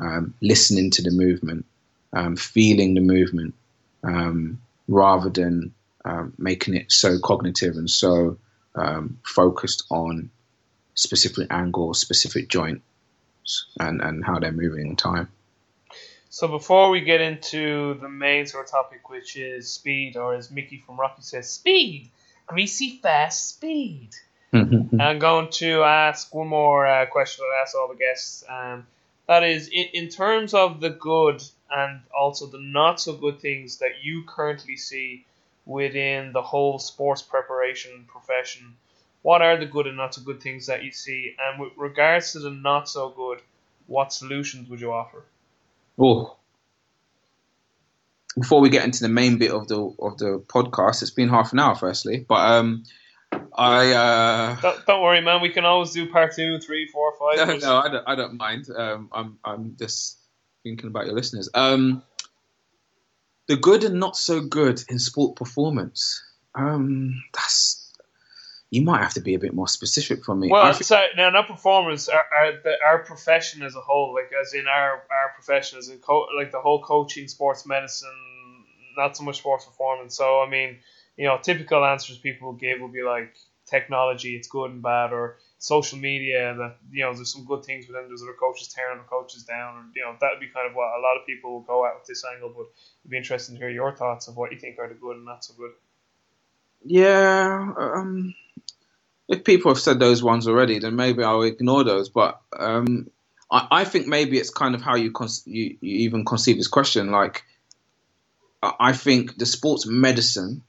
um, 0.00 0.34
listening 0.42 0.90
to 0.90 1.02
the 1.02 1.12
movement, 1.12 1.66
um, 2.14 2.34
feeling 2.34 2.94
the 2.94 3.00
movement, 3.00 3.54
um, 4.02 4.60
rather 4.88 5.30
than 5.30 5.72
um, 6.04 6.34
making 6.36 6.74
it 6.74 6.90
so 6.90 7.20
cognitive 7.20 7.76
and 7.76 7.88
so 7.88 8.38
um, 8.74 9.18
focused 9.24 9.84
on 9.90 10.30
specific 10.94 11.48
angles, 11.50 12.00
specific 12.00 12.48
joints, 12.48 12.82
and, 13.78 14.00
and 14.00 14.24
how 14.24 14.38
they're 14.38 14.52
moving 14.52 14.86
in 14.88 14.96
time. 14.96 15.28
So 16.30 16.48
before 16.48 16.90
we 16.90 17.02
get 17.02 17.20
into 17.20 17.98
the 18.00 18.08
main 18.08 18.46
sort 18.46 18.66
of 18.66 18.70
topic, 18.70 19.10
which 19.10 19.36
is 19.36 19.70
speed, 19.70 20.16
or 20.16 20.34
as 20.34 20.50
Mickey 20.50 20.78
from 20.78 20.98
Rocky 20.98 21.22
says, 21.22 21.50
speed, 21.50 22.08
greasy 22.46 22.98
fast 23.02 23.48
speed. 23.48 24.10
I'm 25.00 25.18
going 25.18 25.50
to 25.52 25.82
ask 25.82 26.34
one 26.34 26.48
more 26.48 26.86
uh, 26.86 27.06
question 27.06 27.44
I 27.44 27.62
ask 27.62 27.74
all 27.74 27.88
the 27.88 27.96
guests. 27.96 28.44
Um, 28.48 28.86
that 29.26 29.44
is, 29.44 29.68
in, 29.68 29.86
in 29.94 30.08
terms 30.08 30.52
of 30.54 30.80
the 30.80 30.90
good 30.90 31.42
and 31.70 32.00
also 32.18 32.46
the 32.46 32.60
not 32.60 33.00
so 33.00 33.14
good 33.14 33.40
things 33.40 33.78
that 33.78 34.02
you 34.02 34.24
currently 34.26 34.76
see 34.76 35.24
within 35.64 36.32
the 36.32 36.42
whole 36.42 36.78
sports 36.78 37.22
preparation 37.22 38.04
profession, 38.08 38.76
what 39.22 39.42
are 39.42 39.56
the 39.56 39.66
good 39.66 39.86
and 39.86 39.96
not 39.96 40.14
so 40.14 40.22
good 40.22 40.42
things 40.42 40.66
that 40.66 40.82
you 40.82 40.90
see? 40.92 41.34
And 41.38 41.60
with 41.60 41.72
regards 41.76 42.32
to 42.32 42.40
the 42.40 42.50
not 42.50 42.88
so 42.88 43.10
good, 43.10 43.40
what 43.86 44.12
solutions 44.12 44.68
would 44.68 44.80
you 44.80 44.92
offer? 44.92 45.24
Oh, 45.98 46.36
before 48.38 48.60
we 48.60 48.70
get 48.70 48.84
into 48.84 49.02
the 49.02 49.08
main 49.08 49.38
bit 49.38 49.50
of 49.50 49.68
the 49.68 49.78
of 49.98 50.18
the 50.18 50.42
podcast, 50.46 51.02
it's 51.02 51.10
been 51.10 51.28
half 51.28 51.52
an 51.52 51.58
hour, 51.58 51.74
firstly, 51.74 52.24
but 52.26 52.40
um, 52.40 52.84
I 53.54 53.92
uh, 53.92 54.60
don't, 54.60 54.86
don't 54.86 55.02
worry, 55.02 55.20
man. 55.20 55.42
We 55.42 55.50
can 55.50 55.64
always 55.64 55.90
do 55.90 56.10
part 56.10 56.34
two, 56.34 56.58
three, 56.58 56.86
four, 56.86 57.12
five. 57.18 57.46
No, 57.46 57.56
no 57.56 57.76
I 57.76 57.88
don't. 57.88 58.08
I 58.08 58.14
don't 58.14 58.36
mind. 58.36 58.68
Um, 58.74 59.10
I'm 59.12 59.38
I'm 59.44 59.76
just 59.78 60.18
thinking 60.62 60.88
about 60.88 61.06
your 61.06 61.14
listeners. 61.14 61.48
Um, 61.54 62.02
the 63.46 63.56
good 63.56 63.84
and 63.84 63.98
not 63.98 64.16
so 64.16 64.40
good 64.40 64.82
in 64.88 64.98
sport 64.98 65.36
performance. 65.36 66.22
Um, 66.54 67.22
that's 67.32 67.82
you 68.70 68.80
might 68.80 69.02
have 69.02 69.12
to 69.12 69.20
be 69.20 69.34
a 69.34 69.38
bit 69.38 69.52
more 69.52 69.68
specific 69.68 70.24
for 70.24 70.34
me. 70.34 70.50
Well, 70.50 70.72
think, 70.72 70.84
so 70.84 70.98
now 71.14 71.28
not 71.28 71.46
performance, 71.46 72.08
our, 72.08 72.24
our, 72.34 72.52
the, 72.64 72.74
our 72.84 72.98
profession 73.00 73.62
as 73.62 73.76
a 73.76 73.80
whole, 73.80 74.14
like 74.14 74.32
as 74.40 74.54
in 74.54 74.66
our 74.66 74.92
our 74.92 75.32
profession 75.34 75.78
as 75.78 75.90
in 75.90 75.98
co- 75.98 76.28
like 76.36 76.52
the 76.52 76.60
whole 76.60 76.82
coaching, 76.82 77.28
sports 77.28 77.66
medicine, 77.66 78.08
not 78.96 79.16
so 79.16 79.24
much 79.24 79.38
sports 79.38 79.66
performance. 79.66 80.16
So 80.16 80.40
I 80.40 80.48
mean, 80.48 80.78
you 81.16 81.26
know, 81.26 81.38
typical 81.42 81.84
answers 81.84 82.18
people 82.18 82.54
give 82.54 82.80
will 82.80 82.88
be 82.88 83.02
like 83.02 83.34
technology, 83.66 84.36
it's 84.36 84.48
good 84.48 84.70
and 84.70 84.82
bad, 84.82 85.12
or 85.12 85.36
social 85.62 85.96
media 85.96 86.56
that 86.58 86.76
you 86.90 87.04
know 87.04 87.14
there's 87.14 87.32
some 87.32 87.44
good 87.44 87.64
things, 87.64 87.86
but 87.86 87.92
then 87.92 88.08
there's 88.08 88.22
other 88.22 88.34
coaches 88.38 88.66
tearing 88.66 88.98
the 88.98 89.04
coaches 89.04 89.44
down, 89.44 89.78
and 89.78 89.94
you 89.94 90.02
know 90.02 90.16
that 90.20 90.30
would 90.32 90.40
be 90.40 90.48
kind 90.48 90.68
of 90.68 90.74
what 90.74 90.86
a 90.98 91.00
lot 91.00 91.16
of 91.18 91.24
people 91.24 91.52
will 91.52 91.60
go 91.60 91.86
at 91.86 91.94
with 91.94 92.04
this 92.04 92.24
angle. 92.24 92.52
But 92.54 92.66
it'd 93.02 93.10
be 93.10 93.16
interesting 93.16 93.54
to 93.54 93.60
hear 93.60 93.70
your 93.70 93.94
thoughts 93.94 94.26
of 94.26 94.36
what 94.36 94.50
you 94.50 94.58
think 94.58 94.78
are 94.80 94.88
the 94.88 94.94
good 94.94 95.16
and 95.16 95.24
not 95.24 95.44
so 95.44 95.54
good. 95.54 95.70
Yeah, 96.84 97.72
um, 97.78 98.34
if 99.28 99.44
people 99.44 99.70
have 99.70 99.78
said 99.78 100.00
those 100.00 100.20
ones 100.20 100.48
already, 100.48 100.80
then 100.80 100.96
maybe 100.96 101.22
I'll 101.22 101.42
ignore 101.42 101.84
those. 101.84 102.08
But 102.08 102.40
um, 102.58 103.08
I, 103.48 103.68
I, 103.70 103.84
think 103.84 104.08
maybe 104.08 104.38
it's 104.38 104.50
kind 104.50 104.74
of 104.74 104.82
how 104.82 104.96
you, 104.96 105.12
con- 105.12 105.28
you 105.44 105.76
you 105.80 105.96
even 105.98 106.24
conceive 106.24 106.56
this 106.56 106.66
question. 106.66 107.12
Like, 107.12 107.44
I 108.62 108.92
think 108.92 109.38
the 109.38 109.46
sports 109.46 109.86
medicine 109.86 110.64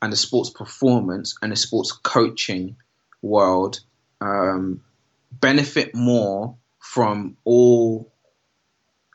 and 0.00 0.10
the 0.10 0.16
sports 0.16 0.48
performance 0.48 1.36
and 1.42 1.52
the 1.52 1.56
sports 1.56 1.92
coaching 1.92 2.76
world 3.20 3.80
um, 4.20 4.82
benefit 5.30 5.94
more 5.94 6.56
from 6.78 7.36
all 7.44 8.12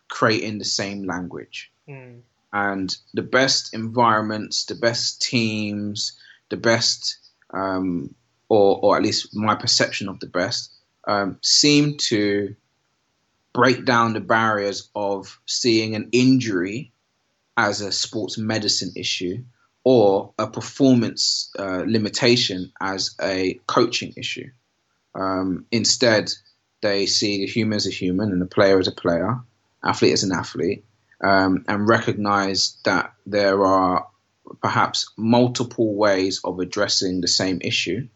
creating 0.10 0.60
the 0.60 0.66
same 0.66 1.04
language. 1.04 1.72
Mm. 1.88 2.22
And 2.52 2.96
the 3.14 3.24
best 3.24 3.74
environments, 3.74 4.66
the 4.66 4.76
best 4.76 5.22
teams, 5.22 6.14
the 6.50 6.58
best, 6.58 7.18
um, 7.52 8.14
or, 8.48 8.80
or 8.82 8.96
at 8.96 9.04
least 9.04 9.36
my 9.36 9.56
perception 9.56 10.08
of 10.08 10.20
the 10.20 10.28
best, 10.28 10.72
um, 11.08 11.40
seem 11.42 11.98
to 11.98 12.56
break 13.54 13.86
down 13.86 14.14
the 14.14 14.20
barriers 14.20 14.90
of 14.96 15.40
seeing 15.46 15.96
an 15.96 16.10
injury 16.12 16.92
as 17.58 17.82
a 17.82 17.92
sports 17.92 18.38
medicine 18.38 18.92
issue 18.96 19.44
or 19.84 20.34
a 20.40 20.48
performance 20.48 21.52
uh, 21.60 21.84
limitation 21.86 22.72
as 22.80 23.16
a 23.22 23.60
coaching 23.68 24.14
issue. 24.16 24.50
Um, 25.16 25.66
instead, 25.72 26.32
they 26.82 27.06
see 27.06 27.40
the 27.40 27.48
human 27.48 27.76
as 27.76 27.88
a 27.88 27.92
human 27.92 28.32
and 28.32 28.42
the 28.42 28.46
player 28.46 28.80
as 28.80 28.88
a 28.88 28.92
player, 28.92 29.40
athlete 29.84 30.14
as 30.14 30.24
an 30.24 30.32
athlete, 30.32 30.86
um, 31.24 31.64
and 31.68 31.88
recognize 31.88 32.78
that 32.84 33.14
there 33.26 33.66
are 33.66 34.08
perhaps 34.62 35.12
multiple 35.18 35.96
ways 35.96 36.42
of 36.44 36.60
addressing 36.60 37.22
the 37.22 37.28
same 37.28 37.60
issue. 37.62 38.08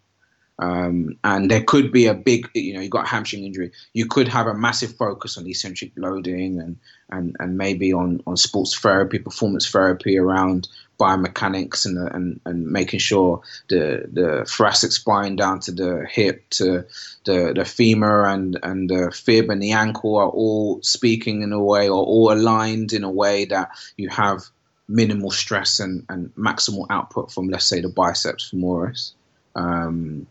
Um, 0.59 1.17
and 1.23 1.51
there 1.51 1.63
could 1.63 1.91
be 1.91 2.07
a 2.07 2.15
big, 2.15 2.49
you 2.55 2.73
know, 2.73 2.81
you 2.81 2.89
got 2.89 3.07
hamstring 3.07 3.45
injury. 3.45 3.71
You 3.93 4.07
could 4.07 4.27
have 4.27 4.47
a 4.47 4.55
massive 4.55 4.95
focus 4.95 5.37
on 5.37 5.45
eccentric 5.47 5.91
loading 5.95 6.59
and 6.59 6.77
and 7.09 7.35
and 7.39 7.57
maybe 7.57 7.93
on 7.93 8.21
on 8.25 8.37
sports 8.37 8.77
therapy, 8.77 9.19
performance 9.19 9.69
therapy 9.69 10.17
around 10.17 10.67
biomechanics 10.99 11.85
and 11.85 11.97
and 12.09 12.39
and 12.45 12.65
making 12.65 12.99
sure 12.99 13.41
the 13.69 14.09
the 14.11 14.45
thoracic 14.45 14.91
spine 14.91 15.35
down 15.35 15.59
to 15.59 15.71
the 15.71 16.07
hip 16.09 16.49
to 16.49 16.85
the 17.25 17.53
the 17.55 17.63
femur 17.63 18.25
and 18.25 18.57
and 18.63 18.89
the 18.89 19.11
fib 19.11 19.51
and 19.51 19.61
the 19.61 19.73
ankle 19.73 20.17
are 20.17 20.29
all 20.29 20.81
speaking 20.81 21.43
in 21.43 21.53
a 21.53 21.63
way 21.63 21.87
or 21.87 22.03
all 22.03 22.31
aligned 22.31 22.93
in 22.93 23.03
a 23.03 23.11
way 23.11 23.45
that 23.45 23.69
you 23.95 24.09
have 24.09 24.41
minimal 24.87 25.29
stress 25.29 25.79
and, 25.79 26.05
and 26.09 26.33
maximal 26.35 26.87
output 26.89 27.31
from 27.31 27.47
let's 27.49 27.65
say 27.65 27.79
the 27.79 27.89
biceps 27.89 28.51
femoris. 28.51 29.11
Um, 29.55 30.27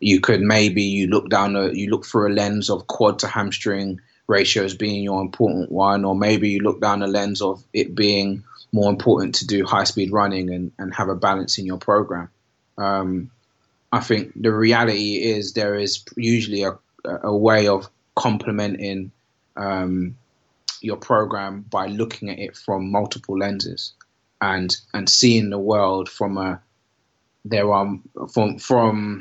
you 0.00 0.20
could 0.20 0.40
maybe 0.40 0.82
you 0.82 1.06
look 1.06 1.28
down 1.28 1.56
a, 1.56 1.72
you 1.72 1.90
look 1.90 2.04
through 2.06 2.28
a 2.28 2.34
lens 2.34 2.70
of 2.70 2.86
quad 2.86 3.18
to 3.20 3.26
hamstring 3.26 4.00
ratios 4.26 4.74
being 4.74 5.02
your 5.02 5.20
important 5.20 5.70
one, 5.70 6.04
or 6.04 6.14
maybe 6.14 6.48
you 6.48 6.60
look 6.60 6.80
down 6.80 7.02
a 7.02 7.06
lens 7.06 7.42
of 7.42 7.62
it 7.72 7.94
being 7.94 8.42
more 8.72 8.90
important 8.90 9.34
to 9.34 9.46
do 9.46 9.64
high 9.64 9.84
speed 9.84 10.12
running 10.12 10.50
and, 10.50 10.72
and 10.78 10.94
have 10.94 11.08
a 11.08 11.14
balance 11.14 11.58
in 11.58 11.66
your 11.66 11.78
program. 11.78 12.28
Um, 12.78 13.30
I 13.92 14.00
think 14.00 14.32
the 14.40 14.52
reality 14.52 15.16
is 15.22 15.52
there 15.52 15.74
is 15.74 16.04
usually 16.16 16.62
a, 16.62 16.78
a 17.04 17.36
way 17.36 17.66
of 17.66 17.90
complementing 18.14 19.10
um, 19.56 20.16
your 20.80 20.96
program 20.96 21.62
by 21.68 21.86
looking 21.86 22.30
at 22.30 22.38
it 22.38 22.56
from 22.56 22.90
multiple 22.90 23.36
lenses 23.36 23.92
and 24.40 24.76
and 24.94 25.08
seeing 25.08 25.50
the 25.50 25.58
world 25.58 26.08
from 26.08 26.38
a 26.38 26.60
there 27.44 27.70
are 27.72 27.98
from 28.32 28.58
from 28.58 29.20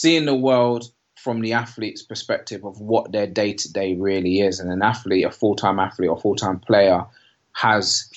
seeing 0.00 0.26
the 0.26 0.34
world 0.34 0.84
from 1.16 1.40
the 1.40 1.52
athlete's 1.52 2.02
perspective 2.02 2.64
of 2.64 2.80
what 2.80 3.10
their 3.10 3.26
day 3.26 3.52
to 3.52 3.72
day 3.72 3.96
really 3.96 4.40
is. 4.40 4.60
And 4.60 4.70
an 4.70 4.82
athlete, 4.82 5.24
a 5.24 5.30
full 5.30 5.56
time 5.56 5.80
athlete 5.80 6.08
or 6.08 6.20
full 6.20 6.36
time 6.36 6.60
player, 6.60 7.04
has 7.52 8.08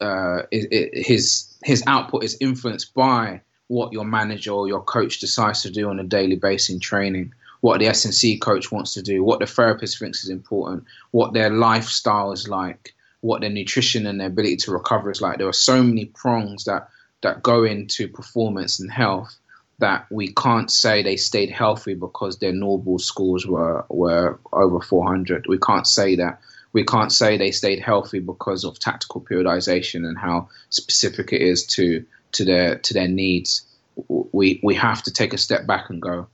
uh, 0.00 0.42
his 0.50 1.56
his 1.64 1.82
output 1.86 2.24
is 2.24 2.36
influenced 2.40 2.92
by 2.92 3.40
what 3.68 3.92
your 3.92 4.04
manager 4.04 4.50
or 4.52 4.68
your 4.68 4.82
coach 4.82 5.20
decides 5.20 5.62
to 5.62 5.70
do 5.70 5.88
on 5.88 6.00
a 6.00 6.04
daily 6.04 6.36
basis 6.36 6.70
in 6.70 6.80
training, 6.80 7.32
what 7.60 7.78
the 7.78 7.86
S&C 7.86 8.36
coach 8.38 8.72
wants 8.72 8.92
to 8.94 9.02
do, 9.02 9.22
what 9.22 9.38
the 9.38 9.46
therapist 9.46 9.98
thinks 9.98 10.24
is 10.24 10.28
important, 10.28 10.84
what 11.12 11.32
their 11.32 11.50
lifestyle 11.50 12.32
is 12.32 12.48
like, 12.48 12.94
what 13.20 13.40
their 13.40 13.50
nutrition 13.50 14.06
and 14.06 14.18
their 14.18 14.26
ability 14.26 14.56
to 14.56 14.72
recover 14.72 15.10
is 15.10 15.22
like. 15.22 15.38
There 15.38 15.48
are 15.48 15.52
so 15.52 15.82
many 15.82 16.06
prongs 16.06 16.64
that 16.64 16.88
that 17.22 17.42
go 17.42 17.64
into 17.64 18.08
performance 18.08 18.80
and 18.80 18.90
health 18.90 19.38
that 19.80 20.06
we 20.10 20.32
can't 20.32 20.70
say 20.70 21.02
they 21.02 21.16
stayed 21.16 21.50
healthy 21.50 21.94
because 21.94 22.38
their 22.38 22.52
normal 22.52 22.98
scores 22.98 23.46
were 23.46 23.84
were 23.88 24.38
over 24.52 24.80
400. 24.80 25.46
We 25.48 25.58
can't 25.58 25.86
say 25.86 26.16
that. 26.16 26.40
We 26.72 26.84
can't 26.84 27.12
say 27.12 27.36
they 27.36 27.50
stayed 27.50 27.80
healthy 27.80 28.20
because 28.20 28.64
of 28.64 28.78
tactical 28.78 29.20
periodization 29.20 30.06
and 30.06 30.16
how 30.16 30.48
specific 30.68 31.32
it 31.32 31.42
is 31.42 31.66
to 31.66 32.04
to 32.32 32.44
their 32.44 32.78
to 32.78 32.94
their 32.94 33.08
needs. 33.08 33.66
We 34.08 34.60
we 34.62 34.74
have 34.76 35.02
to 35.04 35.10
take 35.10 35.32
a 35.34 35.38
step 35.38 35.66
back 35.66 35.90
and 35.90 36.00
go. 36.00 36.28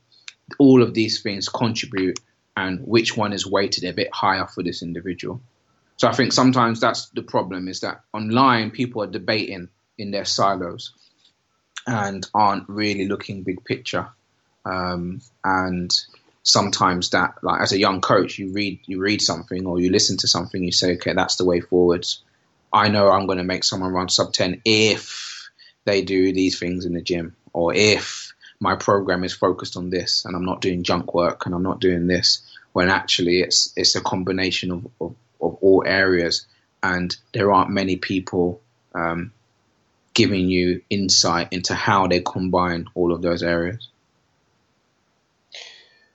All 0.59 0.83
of 0.83 0.93
these 0.93 1.21
things 1.21 1.49
contribute, 1.49 2.19
and 2.55 2.85
which 2.85 3.17
one 3.17 3.33
is 3.33 3.45
weighted 3.45 3.85
a 3.85 3.93
bit 3.93 4.13
higher 4.13 4.45
for 4.45 4.61
this 4.61 4.81
individual. 4.83 5.41
So 5.95 6.07
I 6.07 6.13
think 6.13 6.31
sometimes 6.31 6.79
that's 6.79 7.09
the 7.09 7.23
problem 7.23 7.67
is 7.67 7.79
that 7.79 8.01
online 8.13 8.71
people 8.71 9.01
are 9.01 9.07
debating 9.07 9.69
in 9.97 10.11
their 10.11 10.25
silos 10.25 10.93
and 11.85 12.27
aren't 12.33 12.67
really 12.67 13.07
looking 13.07 13.43
big 13.43 13.63
picture. 13.63 14.07
Um, 14.65 15.21
and 15.43 15.93
sometimes 16.43 17.09
that, 17.11 17.35
like 17.41 17.61
as 17.61 17.71
a 17.71 17.79
young 17.79 18.01
coach, 18.01 18.39
you 18.39 18.51
read 18.51 18.79
you 18.85 18.99
read 18.99 19.21
something 19.21 19.65
or 19.65 19.79
you 19.79 19.91
listen 19.91 20.17
to 20.17 20.27
something, 20.27 20.63
you 20.63 20.71
say, 20.71 20.93
okay, 20.95 21.13
that's 21.13 21.35
the 21.35 21.45
way 21.45 21.61
forwards. 21.61 22.21
I 22.73 22.89
know 22.89 23.09
I'm 23.09 23.25
going 23.25 23.37
to 23.37 23.43
make 23.43 23.63
someone 23.63 23.93
run 23.93 24.09
sub 24.09 24.33
ten 24.33 24.61
if 24.65 25.49
they 25.85 26.01
do 26.01 26.33
these 26.33 26.59
things 26.59 26.85
in 26.85 26.93
the 26.93 27.01
gym, 27.01 27.35
or 27.53 27.73
if 27.73 28.33
my 28.59 28.75
program 28.75 29.23
is 29.23 29.33
focused 29.33 29.77
on 29.77 29.89
this 29.89 30.25
and 30.25 30.35
I'm 30.35 30.45
not 30.45 30.61
doing 30.61 30.83
junk 30.83 31.13
work 31.13 31.45
and 31.45 31.55
I'm 31.55 31.63
not 31.63 31.79
doing 31.79 32.07
this. 32.07 32.41
When 32.73 32.89
actually 32.89 33.41
it's 33.41 33.71
it's 33.75 33.95
a 33.95 34.01
combination 34.01 34.71
of, 34.71 34.87
of, 34.99 35.15
of 35.41 35.57
all 35.61 35.83
areas, 35.85 36.45
and 36.83 37.15
there 37.33 37.51
aren't 37.51 37.71
many 37.71 37.95
people 37.95 38.61
um, 38.93 39.31
giving 40.17 40.49
you 40.49 40.81
insight 40.89 41.47
into 41.51 41.75
how 41.75 42.07
they 42.07 42.19
combine 42.21 42.87
all 42.95 43.13
of 43.13 43.21
those 43.21 43.43
areas. 43.43 43.87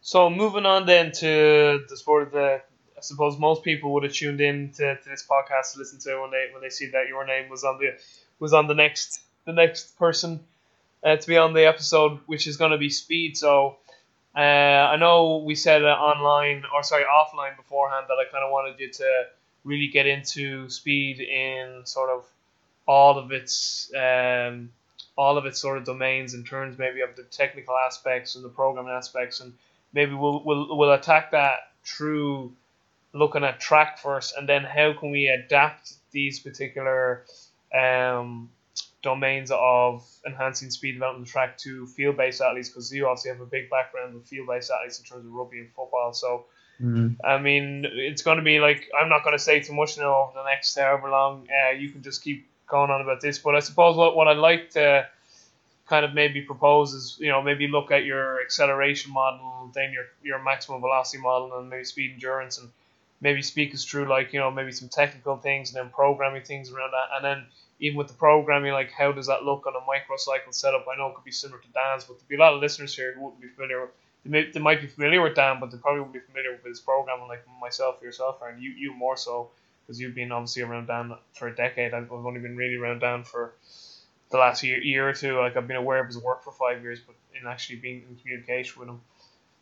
So 0.01 0.29
moving 0.29 0.67
on 0.67 0.87
then 0.87 1.13
to 1.13 1.85
the 1.89 1.97
sport 1.97 2.33
the 2.33 2.61
I 2.99 3.01
suppose 3.01 3.39
most 3.39 3.63
people 3.63 3.93
would 3.93 4.03
have 4.03 4.13
tuned 4.13 4.41
in 4.41 4.73
to, 4.73 4.97
to 4.97 5.09
this 5.09 5.25
podcast 5.25 5.73
to 5.73 5.79
listen 5.79 6.01
to 6.01 6.21
when 6.21 6.33
they 6.33 6.49
when 6.53 6.63
they 6.63 6.69
see 6.71 6.91
that 6.91 7.07
your 7.07 7.25
name 7.25 7.49
was 7.49 7.63
on 7.63 7.79
the 7.79 7.97
was 8.41 8.53
on 8.53 8.67
the 8.67 8.75
next 8.75 9.21
the 9.45 9.53
next 9.53 9.97
person 9.97 10.41
uh, 11.05 11.17
to 11.17 11.27
be 11.29 11.37
on 11.37 11.53
the 11.53 11.65
episode, 11.67 12.19
which 12.27 12.49
is 12.49 12.57
going 12.57 12.73
to 12.73 12.79
be 12.79 12.91
speed. 12.91 13.37
So 13.37 13.77
uh, 14.37 14.41
I 14.95 14.97
know 14.97 15.45
we 15.47 15.55
said 15.55 15.83
online 15.85 16.65
or 16.75 16.83
sorry 16.83 17.05
offline 17.05 17.57
beforehand 17.57 18.07
that 18.09 18.15
I 18.15 18.25
kind 18.33 18.45
of 18.45 18.51
wanted 18.51 18.81
you 18.81 18.91
to 18.91 19.27
really 19.63 19.89
get 19.89 20.07
into 20.07 20.69
speed 20.69 21.21
in 21.21 21.83
sort 21.85 22.11
of 22.11 22.25
all 22.93 23.19
of 23.19 23.33
its 23.33 23.91
um, 23.97 24.71
all 25.17 25.39
of 25.39 25.47
its 25.47 25.59
sort 25.59 25.79
of 25.79 25.85
domains 25.85 26.35
in 26.35 26.45
terms 26.45 26.79
maybe 26.79 27.01
of 27.01 27.17
the 27.17 27.23
technical 27.23 27.75
aspects 27.87 28.35
and 28.37 28.45
the 28.45 28.51
programming 28.51 28.93
aspects, 28.93 29.41
and 29.41 29.55
maybe 29.95 30.13
we'll 30.13 30.43
we'll, 30.45 30.77
we'll 30.77 30.93
attack 30.93 31.31
that 31.31 31.73
through 31.85 32.53
looking 33.15 33.45
at 33.45 33.61
track 33.61 33.99
first, 33.99 34.37
and 34.37 34.47
then 34.47 34.63
how 34.63 34.93
can 34.93 35.11
we 35.11 35.29
adapt 35.29 35.95
these 36.11 36.39
particular 36.39 37.25
um, 37.75 38.51
domains 39.03 39.51
of 39.55 40.07
enhancing 40.27 40.71
speed 40.71 40.93
development 40.93 41.27
track 41.27 41.57
to 41.59 41.87
field-based 41.87 42.43
athletes 42.43 42.69
because 42.69 42.93
you 42.93 43.07
obviously 43.07 43.31
have 43.31 43.41
a 43.41 43.47
big 43.47 43.71
background 43.71 44.15
with 44.15 44.27
field-based 44.27 44.71
athletes 44.71 44.99
in 44.99 45.07
terms 45.07 45.25
of 45.25 45.33
rugby 45.33 45.61
and 45.61 45.71
football. 45.73 46.13
So, 46.13 46.45
mm-hmm. 46.79 47.25
I 47.25 47.39
mean, 47.39 47.87
it's 47.87 48.21
going 48.21 48.37
to 48.37 48.45
be 48.45 48.61
like 48.61 48.91
I'm 48.99 49.09
not 49.09 49.25
going 49.25 49.37
to 49.37 49.43
say 49.43 49.61
too 49.61 49.73
much 49.73 49.97
now 49.97 50.15
over 50.15 50.33
the 50.35 50.45
next 50.45 50.79
however 50.79 51.09
long. 51.09 51.49
Uh, 51.49 51.71
you 51.71 51.89
can 51.89 52.03
just 52.03 52.23
keep 52.23 52.52
going 52.69 52.91
on 52.91 53.01
about 53.01 53.21
this. 53.21 53.39
But 53.39 53.55
I 53.55 53.61
suppose 53.61 53.97
what, 53.97 54.17
what 54.17 54.29
I'd 54.29 54.39
like 54.39 54.71
to 54.71 55.07
kind 55.89 56.05
of 56.05 56.15
maybe 56.15 56.43
propose 56.43 56.95
is, 56.95 57.17
you 57.21 57.29
know, 57.29 57.43
maybe 57.43 57.69
look 57.69 57.91
at 57.91 58.05
your 58.05 58.41
acceleration 58.41 59.13
model, 59.13 59.71
then 59.75 59.93
your, 59.93 60.07
your 60.23 60.43
maximum 60.43 60.81
velocity 60.81 61.23
model, 61.23 61.59
and 61.59 61.69
maybe 61.69 61.85
speed 61.85 62.13
endurance, 62.15 62.59
and 62.59 62.69
maybe 63.21 63.43
speak 63.43 63.75
us 63.75 63.85
through, 63.85 64.07
like, 64.07 64.33
you 64.33 64.41
know, 64.41 64.51
maybe 64.51 64.73
some 64.73 64.89
technical 64.89 65.37
things 65.37 65.75
and 65.75 65.85
then 65.85 65.93
programming 65.93 66.43
things 66.43 66.71
around 66.71 66.93
that. 66.93 67.17
And 67.17 67.25
then 67.25 67.47
even 67.81 67.99
with 67.99 68.09
the 68.09 68.15
programming, 68.15 68.73
like, 68.73 68.91
how 68.91 69.13
does 69.13 69.27
that 69.27 69.45
look 69.45 69.67
on 69.67 69.75
a 69.75 69.81
microcycle 69.81 70.55
setup? 70.55 70.87
I 70.93 70.97
know 70.97 71.09
it 71.09 71.15
could 71.15 71.25
be 71.25 71.33
similar 71.33 71.61
to 71.61 71.69
Dan's, 71.69 72.05
but 72.05 72.19
there'd 72.19 72.29
be 72.29 72.37
a 72.37 72.39
lot 72.39 72.55
of 72.55 72.61
listeners 72.61 72.95
here 72.95 73.13
who 73.13 73.25
wouldn't 73.25 73.43
be 73.43 73.49
familiar 73.49 73.89
they, 74.25 74.31
may, 74.31 74.51
they 74.51 74.61
might 74.61 74.81
be 74.81 74.87
familiar 74.87 75.21
with 75.21 75.35
Dan, 75.35 75.59
but 75.61 75.71
they 75.71 75.79
probably 75.79 76.01
wouldn't 76.01 76.15
be 76.15 76.21
familiar 76.21 76.53
with 76.53 76.65
his 76.65 76.81
programming 76.81 77.29
like 77.29 77.45
myself 77.61 78.01
yourself, 78.03 78.41
and 78.43 78.63
you, 78.63 78.71
you 78.71 78.95
more 78.95 79.17
so 79.17 79.51
because 79.83 80.01
you've 80.01 80.15
been 80.15 80.33
obviously 80.33 80.63
around 80.63 80.87
Dan 80.87 81.13
for 81.35 81.49
a 81.49 81.55
decade. 81.55 81.95
I've 81.95 82.11
only 82.13 82.41
been 82.41 82.57
really 82.57 82.77
around 82.77 83.01
Dan 83.01 83.25
for 83.25 83.55
the 84.31 84.39
last 84.39 84.63
year, 84.63 84.83
year 84.83 85.09
or 85.09 85.13
two. 85.13 85.39
Like 85.39 85.57
I've 85.57 85.69
been 85.69 85.77
aware 85.77 86.01
of 86.01 86.07
his 86.07 86.19
work 86.19 86.43
for 86.43 86.53
five 86.53 86.83
years, 86.83 87.01
but 87.01 87.15
in 87.41 87.47
actually 87.47 87.77
being 87.77 88.03
in 88.09 88.17
communication 88.17 88.81
with 88.81 88.89
him, 88.89 89.01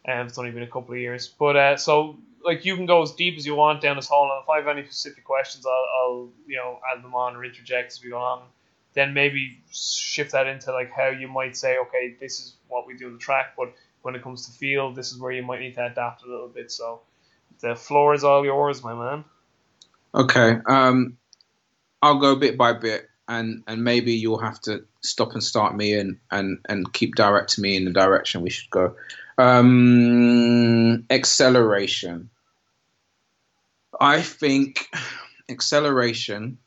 and 0.05 0.21
um, 0.21 0.27
it's 0.27 0.39
only 0.39 0.51
been 0.51 0.63
a 0.63 0.69
couple 0.69 0.95
of 0.95 1.01
years. 1.01 1.29
But 1.29 1.57
uh, 1.57 1.77
so 1.77 2.17
like 2.45 2.65
you 2.65 2.77
can 2.77 2.87
go 2.87 3.03
as 3.03 3.13
deep 3.13 3.37
as 3.37 3.45
you 3.45 3.55
want 3.55 3.83
down 3.83 3.97
this 3.97 4.09
hole, 4.09 4.31
and 4.33 4.43
if 4.43 4.49
I 4.49 4.59
have 4.59 4.69
any 4.69 4.85
specific 4.87 5.25
questions, 5.25 5.67
I'll, 5.67 5.87
I'll 5.99 6.29
you 6.47 6.57
know 6.57 6.79
add 6.95 7.03
them 7.05 7.15
on 7.15 7.37
or 7.37 7.45
interject 7.45 7.93
as 7.93 8.03
we 8.03 8.11
go 8.11 8.19
on. 8.19 8.43
Then 8.93 9.15
maybe 9.15 9.59
shift 9.71 10.33
that 10.33 10.47
into 10.47 10.73
like 10.73 10.91
how 10.91 11.09
you 11.09 11.29
might 11.29 11.57
say, 11.57 11.79
okay, 11.79 12.17
this 12.19 12.41
is 12.41 12.55
what 12.69 12.87
we 12.87 12.97
do 12.97 13.07
on 13.07 13.13
the 13.13 13.19
track, 13.19 13.55
but 13.57 13.73
when 14.03 14.15
it 14.15 14.23
comes 14.23 14.47
to 14.47 14.53
field, 14.53 14.97
this 14.97 15.13
is 15.13 15.19
where 15.19 15.33
you 15.33 15.43
might 15.43 15.61
need 15.61 15.75
to 15.75 15.87
adapt 15.87 16.25
a 16.25 16.27
little 16.27 16.49
bit. 16.49 16.73
So 16.73 17.01
the 17.61 17.77
floor 17.77 18.15
is 18.15 18.25
all 18.25 18.45
yours, 18.45 18.83
my 18.83 18.95
man. 18.95 19.25
Okay. 20.15 20.57
Um, 20.67 21.17
I'll 22.03 22.19
go 22.19 22.37
bit 22.37 22.57
by 22.57 22.73
bit, 22.73 23.09
and 23.29 23.63
and 23.67 23.85
maybe 23.85 24.13
you'll 24.13 24.41
have 24.41 24.61
to 24.63 24.85
stop 25.03 25.33
and 25.33 25.43
start 25.43 25.77
me 25.77 25.95
and 25.95 26.19
and 26.31 26.59
and 26.69 26.93
keep 26.93 27.15
directing 27.15 27.63
me 27.63 27.77
in 27.77 27.85
the 27.85 27.93
direction 27.93 28.43
we 28.43 28.51
should 28.51 28.71
go. 28.71 28.97
Um, 29.39 31.07
acceleration. 31.11 32.31
I 34.01 34.23
think 34.23 34.89
acceleration 35.49 36.59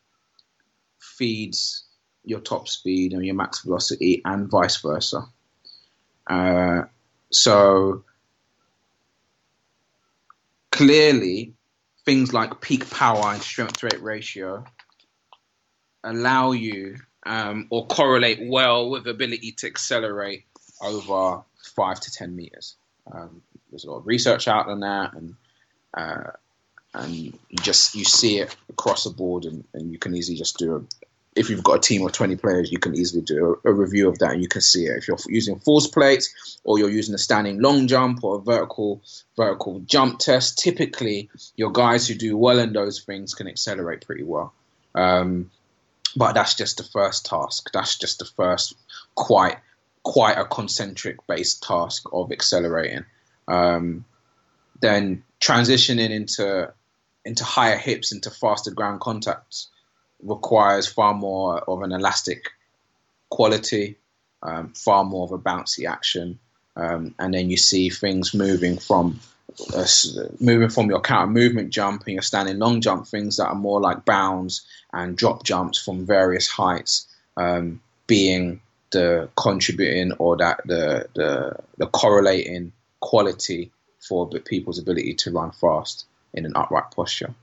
feeds 0.98 1.84
your 2.24 2.40
top 2.40 2.68
speed 2.68 3.12
and 3.12 3.24
your 3.24 3.34
max 3.34 3.62
velocity, 3.62 4.22
and 4.24 4.50
vice 4.50 4.76
versa. 4.80 5.26
Uh, 6.26 6.82
so 7.30 8.04
clearly, 10.70 11.54
things 12.04 12.32
like 12.32 12.60
peak 12.60 12.88
power 12.90 13.32
and 13.32 13.42
strength 13.42 13.78
to 13.78 13.86
rate 13.86 14.02
ratio 14.02 14.64
allow 16.04 16.52
you 16.52 16.96
um, 17.24 17.66
or 17.70 17.86
correlate 17.86 18.40
well 18.42 18.90
with 18.90 19.06
ability 19.06 19.52
to 19.52 19.66
accelerate 19.66 20.44
over 20.82 21.42
five 21.74 21.98
to 22.00 22.12
ten 22.12 22.36
meters. 22.36 22.76
Um, 23.10 23.42
there's 23.70 23.84
a 23.84 23.90
lot 23.90 23.98
of 23.98 24.06
research 24.06 24.46
out 24.46 24.68
on 24.68 24.80
that, 24.80 25.14
and 25.14 25.34
uh, 25.94 26.30
and 26.92 27.14
you 27.14 27.32
just 27.60 27.94
you 27.94 28.04
see 28.04 28.38
it 28.38 28.54
across 28.68 29.04
the 29.04 29.10
board, 29.10 29.46
and, 29.46 29.64
and 29.72 29.90
you 29.90 29.98
can 29.98 30.14
easily 30.14 30.36
just 30.36 30.58
do 30.58 30.76
a. 30.76 30.82
If 31.36 31.50
you've 31.50 31.64
got 31.64 31.78
a 31.78 31.80
team 31.80 32.06
of 32.06 32.12
20 32.12 32.36
players, 32.36 32.70
you 32.70 32.78
can 32.78 32.94
easily 32.94 33.22
do 33.22 33.58
a, 33.64 33.70
a 33.70 33.72
review 33.72 34.08
of 34.08 34.18
that, 34.20 34.32
and 34.32 34.42
you 34.42 34.48
can 34.48 34.60
see 34.60 34.84
it. 34.84 34.98
If 34.98 35.08
you're 35.08 35.18
using 35.26 35.58
force 35.58 35.88
plates, 35.88 36.58
or 36.64 36.78
you're 36.78 36.90
using 36.90 37.14
a 37.14 37.18
standing 37.18 37.60
long 37.60 37.88
jump 37.88 38.22
or 38.22 38.36
a 38.36 38.40
vertical 38.40 39.02
vertical 39.36 39.80
jump 39.80 40.18
test, 40.18 40.58
typically 40.58 41.30
your 41.56 41.72
guys 41.72 42.06
who 42.06 42.14
do 42.14 42.36
well 42.36 42.58
in 42.58 42.72
those 42.72 43.00
things 43.00 43.34
can 43.34 43.48
accelerate 43.48 44.06
pretty 44.06 44.22
well. 44.22 44.52
Um, 44.94 45.50
but 46.16 46.34
that's 46.34 46.54
just 46.54 46.78
the 46.78 46.84
first 46.84 47.26
task. 47.26 47.70
That's 47.72 47.98
just 47.98 48.20
the 48.20 48.24
first 48.24 48.74
quite 49.14 49.56
quite 50.02 50.38
a 50.38 50.44
concentric 50.44 51.26
based 51.26 51.62
task 51.62 52.06
of 52.12 52.30
accelerating. 52.30 53.04
Um, 53.48 54.04
then 54.80 55.24
transitioning 55.40 56.10
into 56.10 56.72
into 57.24 57.44
higher 57.44 57.76
hips, 57.76 58.12
into 58.12 58.30
faster 58.30 58.70
ground 58.70 59.00
contacts 59.00 59.68
requires 60.24 60.86
far 60.86 61.14
more 61.14 61.58
of 61.58 61.82
an 61.82 61.92
elastic 61.92 62.50
quality, 63.28 63.96
um, 64.42 64.72
far 64.74 65.04
more 65.04 65.24
of 65.24 65.32
a 65.32 65.38
bouncy 65.38 65.88
action, 65.88 66.38
um, 66.76 67.14
and 67.18 67.34
then 67.34 67.50
you 67.50 67.56
see 67.56 67.90
things 67.90 68.34
moving 68.34 68.78
from 68.78 69.20
uh, 69.74 69.86
moving 70.40 70.68
from 70.68 70.88
your 70.88 71.00
counter 71.00 71.30
movement 71.30 71.70
jump 71.70 72.02
and 72.06 72.14
your 72.14 72.22
standing 72.22 72.58
long 72.58 72.80
jump, 72.80 73.06
things 73.06 73.36
that 73.36 73.46
are 73.46 73.54
more 73.54 73.80
like 73.80 74.04
bounds 74.04 74.66
and 74.92 75.16
drop 75.16 75.44
jumps 75.44 75.78
from 75.78 76.06
various 76.06 76.48
heights, 76.48 77.06
um, 77.36 77.80
being 78.06 78.60
the 78.90 79.28
contributing 79.36 80.12
or 80.18 80.36
that 80.36 80.60
the 80.66 81.06
the, 81.14 81.56
the 81.78 81.86
correlating 81.86 82.72
quality 83.00 83.70
for 84.00 84.26
the 84.26 84.40
people's 84.40 84.78
ability 84.78 85.14
to 85.14 85.30
run 85.30 85.50
fast 85.52 86.06
in 86.32 86.46
an 86.46 86.52
upright 86.54 86.90
posture. 86.94 87.34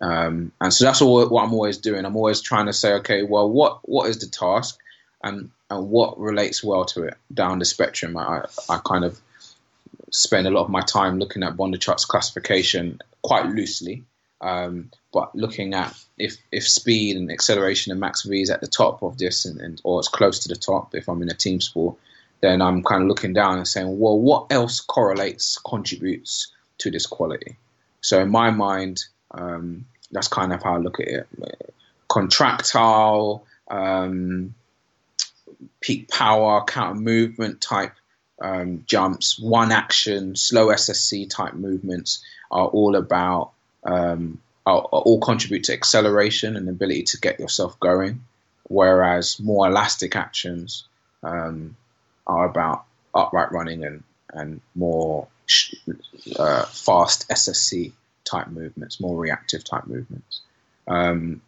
Um, 0.00 0.52
and 0.60 0.72
so 0.72 0.84
that's 0.84 1.00
all, 1.00 1.28
what 1.28 1.44
I'm 1.44 1.54
always 1.54 1.78
doing. 1.78 2.04
I'm 2.04 2.16
always 2.16 2.40
trying 2.40 2.66
to 2.66 2.72
say, 2.72 2.94
okay, 2.94 3.22
well, 3.22 3.48
what 3.48 3.88
what 3.88 4.08
is 4.08 4.18
the 4.18 4.26
task, 4.26 4.78
and 5.22 5.50
and 5.70 5.88
what 5.88 6.18
relates 6.18 6.62
well 6.62 6.84
to 6.86 7.04
it 7.04 7.14
down 7.32 7.58
the 7.58 7.64
spectrum. 7.64 8.16
I 8.16 8.44
I 8.68 8.80
kind 8.84 9.04
of 9.04 9.18
spend 10.10 10.46
a 10.46 10.50
lot 10.50 10.64
of 10.64 10.70
my 10.70 10.82
time 10.82 11.18
looking 11.18 11.42
at 11.42 11.56
Bondarchuk's 11.56 12.04
classification 12.04 13.00
quite 13.22 13.46
loosely, 13.46 14.04
um, 14.40 14.90
but 15.12 15.34
looking 15.34 15.74
at 15.74 15.94
if 16.18 16.36
if 16.52 16.68
speed 16.68 17.16
and 17.16 17.30
acceleration 17.30 17.90
and 17.90 18.00
max 18.00 18.22
V 18.22 18.42
is 18.42 18.50
at 18.50 18.60
the 18.60 18.66
top 18.66 19.02
of 19.02 19.16
this, 19.18 19.44
and, 19.44 19.60
and 19.60 19.80
or 19.84 20.00
it's 20.00 20.08
close 20.08 20.40
to 20.40 20.48
the 20.48 20.56
top 20.56 20.94
if 20.94 21.08
I'm 21.08 21.22
in 21.22 21.30
a 21.30 21.34
team 21.34 21.60
sport, 21.60 21.96
then 22.40 22.60
I'm 22.60 22.82
kind 22.82 23.02
of 23.02 23.08
looking 23.08 23.32
down 23.32 23.56
and 23.56 23.66
saying, 23.66 23.98
well, 23.98 24.18
what 24.18 24.46
else 24.50 24.80
correlates, 24.80 25.58
contributes 25.58 26.52
to 26.78 26.90
this 26.90 27.06
quality? 27.06 27.56
So 28.02 28.20
in 28.20 28.30
my 28.30 28.50
mind, 28.50 29.04
um, 29.34 29.86
that's 30.10 30.28
kind 30.28 30.52
of 30.52 30.62
how 30.62 30.74
I 30.74 30.78
look 30.78 31.00
at 31.00 31.08
it. 31.08 31.28
Contractile, 32.08 33.44
um, 33.68 34.54
peak 35.80 36.08
power, 36.08 36.64
counter 36.64 37.00
movement 37.00 37.60
type 37.60 37.92
um, 38.40 38.84
jumps, 38.86 39.38
one 39.38 39.72
action, 39.72 40.36
slow 40.36 40.68
SSC 40.68 41.28
type 41.28 41.54
movements 41.54 42.24
are 42.50 42.66
all 42.66 42.96
about, 42.96 43.52
um, 43.84 44.40
are, 44.66 44.78
are 44.78 45.02
all 45.02 45.20
contribute 45.20 45.64
to 45.64 45.72
acceleration 45.72 46.56
and 46.56 46.68
ability 46.68 47.02
to 47.02 47.18
get 47.18 47.40
yourself 47.40 47.78
going. 47.80 48.24
Whereas 48.68 49.40
more 49.40 49.68
elastic 49.68 50.16
actions, 50.16 50.84
um, 51.22 51.76
are 52.26 52.46
about 52.46 52.84
upright 53.14 53.52
running 53.52 53.84
and, 53.84 54.02
and 54.30 54.60
more 54.74 55.26
uh, 56.38 56.64
fast 56.64 57.28
SSC 57.28 57.92
type 58.24 58.48
movements, 58.48 59.00
more 59.00 59.16
reactive 59.16 59.64
type 59.64 59.86
movements. 59.86 60.40
Um, 60.86 61.40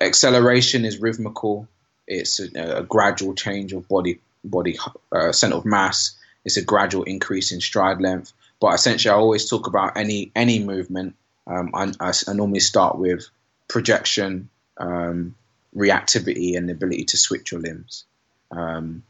acceleration 0.00 0.84
is 0.84 0.98
rhythmical. 0.98 1.68
It's 2.06 2.40
a, 2.40 2.78
a, 2.78 2.82
gradual 2.82 3.34
change 3.34 3.72
of 3.72 3.88
body 3.88 4.18
body 4.44 4.78
uh, 5.12 5.32
center 5.32 5.56
of 5.56 5.64
mass. 5.64 6.16
It's 6.44 6.56
a 6.56 6.62
gradual 6.62 7.04
increase 7.04 7.52
in 7.52 7.60
stride 7.60 8.00
length. 8.00 8.32
But 8.60 8.74
essentially, 8.74 9.12
I 9.12 9.16
always 9.16 9.48
talk 9.48 9.66
about 9.66 9.96
any 9.96 10.30
any 10.34 10.58
movement. 10.58 11.16
Um, 11.46 11.70
I, 11.74 11.92
I, 12.00 12.12
I, 12.28 12.32
normally 12.34 12.60
start 12.60 12.98
with 12.98 13.28
projection, 13.68 14.48
um, 14.76 15.34
reactivity, 15.74 16.56
and 16.56 16.68
the 16.68 16.72
ability 16.72 17.04
to 17.06 17.16
switch 17.16 17.50
your 17.50 17.60
limbs. 17.60 18.04
Um, 18.50 19.02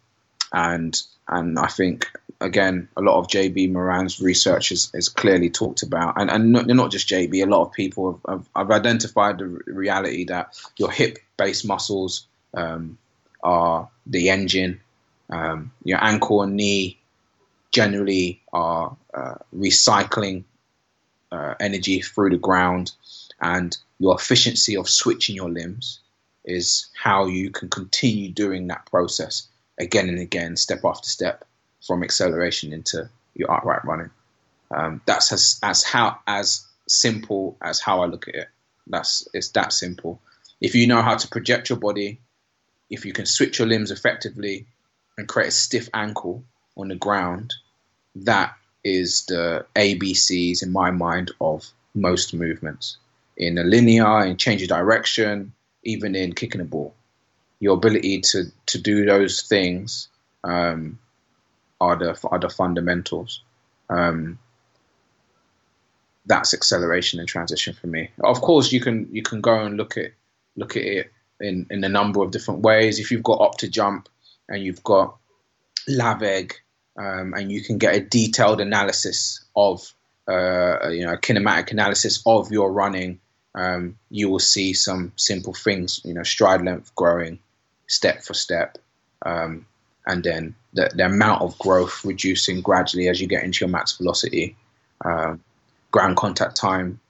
and 0.53 1.01
and 1.29 1.59
I 1.59 1.67
think 1.67 2.11
again 2.43 2.89
a 2.97 3.01
lot 3.01 3.19
of 3.19 3.29
JB 3.29 3.73
Morin's 3.73 4.21
research 4.21 4.73
is, 4.73 4.91
is 4.95 5.09
clearly 5.09 5.51
talked 5.51 5.83
about, 5.83 6.15
and 6.21 6.31
and 6.31 6.53
not, 6.53 6.67
not 6.67 6.91
just 6.91 7.09
JB, 7.09 7.43
a 7.43 7.47
lot 7.47 7.63
of 7.63 7.73
people 7.73 8.21
have, 8.27 8.37
have, 8.37 8.49
have 8.57 8.71
identified 8.71 9.39
the 9.39 9.47
reality 9.47 10.25
that 10.27 10.59
your 10.77 10.91
hip 10.91 11.19
based 11.37 11.67
muscles 11.67 12.27
um, 12.55 12.99
are 13.43 13.89
the 14.07 14.31
engine, 14.31 14.81
um, 15.31 15.73
your 15.85 16.03
ankle 16.03 16.43
and 16.43 16.57
knee 16.57 16.99
generally 17.71 18.43
are 18.53 18.97
uh, 19.15 19.35
recycling 19.57 20.45
uh, 21.31 21.55
energy 21.59 22.01
through 22.01 22.31
the 22.31 22.37
ground, 22.39 22.93
and 23.41 23.77
your 23.99 24.15
efficiency 24.15 24.77
of 24.77 24.89
switching 24.89 25.35
your 25.35 25.51
limbs 25.51 26.01
is 26.45 26.89
how 27.01 27.27
you 27.27 27.51
can 27.51 27.69
continue 27.69 28.29
doing 28.29 28.67
that 28.67 28.85
process 28.87 29.49
again 29.79 30.09
and 30.09 30.19
again, 30.19 30.57
step 30.57 30.85
after 30.85 31.09
step, 31.09 31.45
from 31.87 32.03
acceleration 32.03 32.73
into 32.73 33.09
your 33.35 33.51
upright 33.51 33.85
running. 33.85 34.11
Um, 34.71 35.01
that's 35.07 35.33
as, 35.33 35.59
as 35.63 35.83
how 35.83 36.19
as 36.27 36.67
simple 36.89 37.57
as 37.61 37.81
how 37.81 38.03
I 38.03 38.07
look 38.07 38.29
at 38.29 38.35
it. 38.35 38.49
That's 38.87 39.29
it's 39.33 39.51
that 39.51 39.73
simple. 39.73 40.21
If 40.61 40.75
you 40.75 40.87
know 40.87 41.03
how 41.03 41.17
to 41.17 41.29
project 41.29 41.69
your 41.69 41.79
body, 41.79 42.21
if 42.91 43.05
you 43.05 43.13
can 43.13 43.27
switch 43.27 43.59
your 43.59 43.69
limbs 43.69 43.91
effectively 43.91 44.67
and 45.19 45.29
create 45.29 45.49
a 45.49 45.53
stiff 45.53 45.89
ankle 45.93 46.45
on 46.77 46.89
the 46.89 46.97
ground, 46.97 47.55
that 48.17 48.55
is 48.85 49.27
the 49.27 49.67
ABCs 49.77 50.63
in 50.63 50.73
my 50.73 50.91
mind 50.91 51.31
of 51.41 51.69
most 51.95 52.35
movements. 52.35 52.97
In 53.37 53.59
a 53.59 53.65
linear, 53.65 54.25
in 54.25 54.37
change 54.37 54.63
of 54.63 54.69
direction, 54.69 55.53
even 55.85 56.15
in 56.15 56.33
kicking 56.35 56.61
a 56.61 56.65
ball 56.65 56.95
your 57.63 57.77
ability 57.77 58.21
to 58.21 58.47
to 58.67 58.79
do 58.79 59.07
those 59.07 59.43
things 59.43 60.09
um, 60.43 60.99
are 61.83 61.97
the 61.97 62.19
are 62.31 62.39
the 62.39 62.49
fundamentals. 62.49 63.43
Um, 63.91 64.39
that's 66.27 66.55
acceleration 66.55 67.19
and 67.19 67.29
transition 67.29 67.75
for 67.75 67.89
me. 67.89 68.11
Of 68.23 68.41
course, 68.41 68.73
you 68.73 68.81
can 68.81 69.09
you 69.11 69.23
can 69.23 69.41
go 69.41 69.65
and 69.65 69.77
look 69.77 69.97
at 69.97 70.13
look 70.57 70.77
at 70.77 70.85
it 70.85 71.13
in 71.41 71.67
in 71.71 71.83
a 71.83 71.89
number 71.89 72.23
of 72.23 72.31
different 72.31 72.61
ways. 72.61 73.01
If 73.01 73.11
you've 73.11 73.25
got 73.25 73.41
up 73.41 73.59
to 73.59 73.67
Optojump 73.69 74.07
and 74.49 74.63
you've 74.63 74.85
got 74.85 75.17
LAVEG, 75.89 76.53
um, 76.97 77.35
and 77.35 77.51
you 77.51 77.63
can 77.63 77.79
get 77.79 77.97
a 77.97 78.01
detailed 78.01 78.61
analysis 78.61 79.45
of 79.57 79.93
uh, 80.29 80.89
you 80.89 81.05
know 81.05 81.17
kinematic 81.17 81.73
analysis 81.73 82.23
of 82.25 82.53
your 82.53 82.73
running, 82.73 83.19
um, 83.57 83.99
you 84.09 84.31
will 84.31 84.47
see 84.55 84.73
some 84.73 85.13
simple 85.17 85.55
things. 85.55 86.01
You 86.05 86.15
know, 86.15 86.23
stride 86.23 86.63
length 86.63 86.95
growing, 86.95 87.41
step 87.89 88.23
for 88.23 88.35
step, 88.35 88.79
um, 89.27 89.67
and 90.07 90.23
then 90.25 90.55
the, 90.73 90.91
the, 90.95 91.07
amount 91.07 91.43
of 91.43 91.59
growth 91.59 92.05
reducing 92.05 92.61
gradually 92.61 93.09
as 93.09 93.21
you 93.21 93.27
get 93.27 93.45
into 93.45 93.65
your 93.65 93.71
max 93.71 93.97
velocity, 93.97 94.57
um, 95.05 95.41
ground 95.91 96.17
contact 96.17 96.57
time 96.57 97.01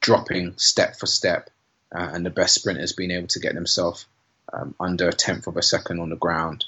dropping 0.00 0.54
step 0.56 0.96
for 0.96 1.06
step, 1.06 1.50
uh, 1.94 2.10
and 2.12 2.24
the 2.24 2.30
best 2.30 2.54
sprinters 2.54 2.92
being 2.92 3.10
able 3.10 3.26
to 3.26 3.40
get 3.40 3.54
themselves 3.54 4.06
um, 4.52 4.74
under 4.78 5.08
a 5.08 5.12
tenth 5.12 5.46
of 5.46 5.56
a 5.56 5.62
second 5.62 6.00
on 6.00 6.10
the 6.10 6.16
ground, 6.16 6.64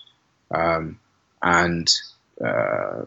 um, 0.51 0.99
and 1.43 1.93
uh, 2.45 3.05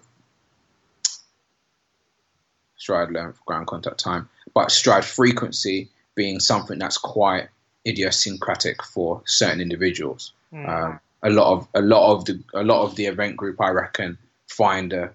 stride 2.77 3.11
length, 3.11 3.43
ground 3.45 3.67
contact 3.67 3.99
time, 3.99 4.29
but 4.53 4.71
stride 4.71 5.05
frequency 5.05 5.89
being 6.15 6.39
something 6.39 6.79
that's 6.79 6.97
quite 6.97 7.47
idiosyncratic 7.87 8.83
for 8.83 9.21
certain 9.25 9.61
individuals. 9.61 10.31
Mm. 10.53 10.67
Um, 10.67 10.99
a 11.23 11.29
lot 11.29 11.53
of 11.53 11.67
a 11.73 11.81
lot 11.81 12.13
of 12.13 12.25
the 12.25 12.43
a 12.53 12.63
lot 12.63 12.83
of 12.83 12.95
the 12.95 13.05
event 13.05 13.37
group, 13.37 13.61
I 13.61 13.69
reckon, 13.69 14.17
find 14.47 14.91
a, 14.93 15.13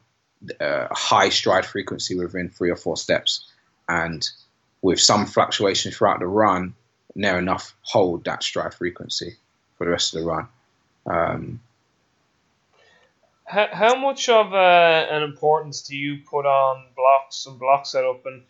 a 0.58 0.94
high 0.94 1.28
stride 1.28 1.66
frequency 1.66 2.16
within 2.16 2.48
three 2.48 2.70
or 2.70 2.76
four 2.76 2.96
steps, 2.96 3.46
and 3.88 4.28
with 4.80 5.00
some 5.00 5.26
fluctuation 5.26 5.92
throughout 5.92 6.20
the 6.20 6.26
run, 6.26 6.74
near 7.14 7.38
enough 7.38 7.74
hold 7.82 8.24
that 8.24 8.42
stride 8.42 8.74
frequency 8.74 9.36
for 9.76 9.84
the 9.84 9.90
rest 9.90 10.14
of 10.14 10.20
the 10.20 10.26
run. 10.26 10.48
Um, 11.06 11.60
how, 13.44 13.68
how 13.72 13.94
much 13.96 14.28
of 14.28 14.52
uh, 14.52 15.06
an 15.10 15.22
importance 15.22 15.82
do 15.82 15.96
you 15.96 16.18
put 16.28 16.46
on 16.46 16.84
blocks 16.96 17.46
and 17.46 17.58
block 17.58 17.86
setup 17.86 18.26
and 18.26 18.42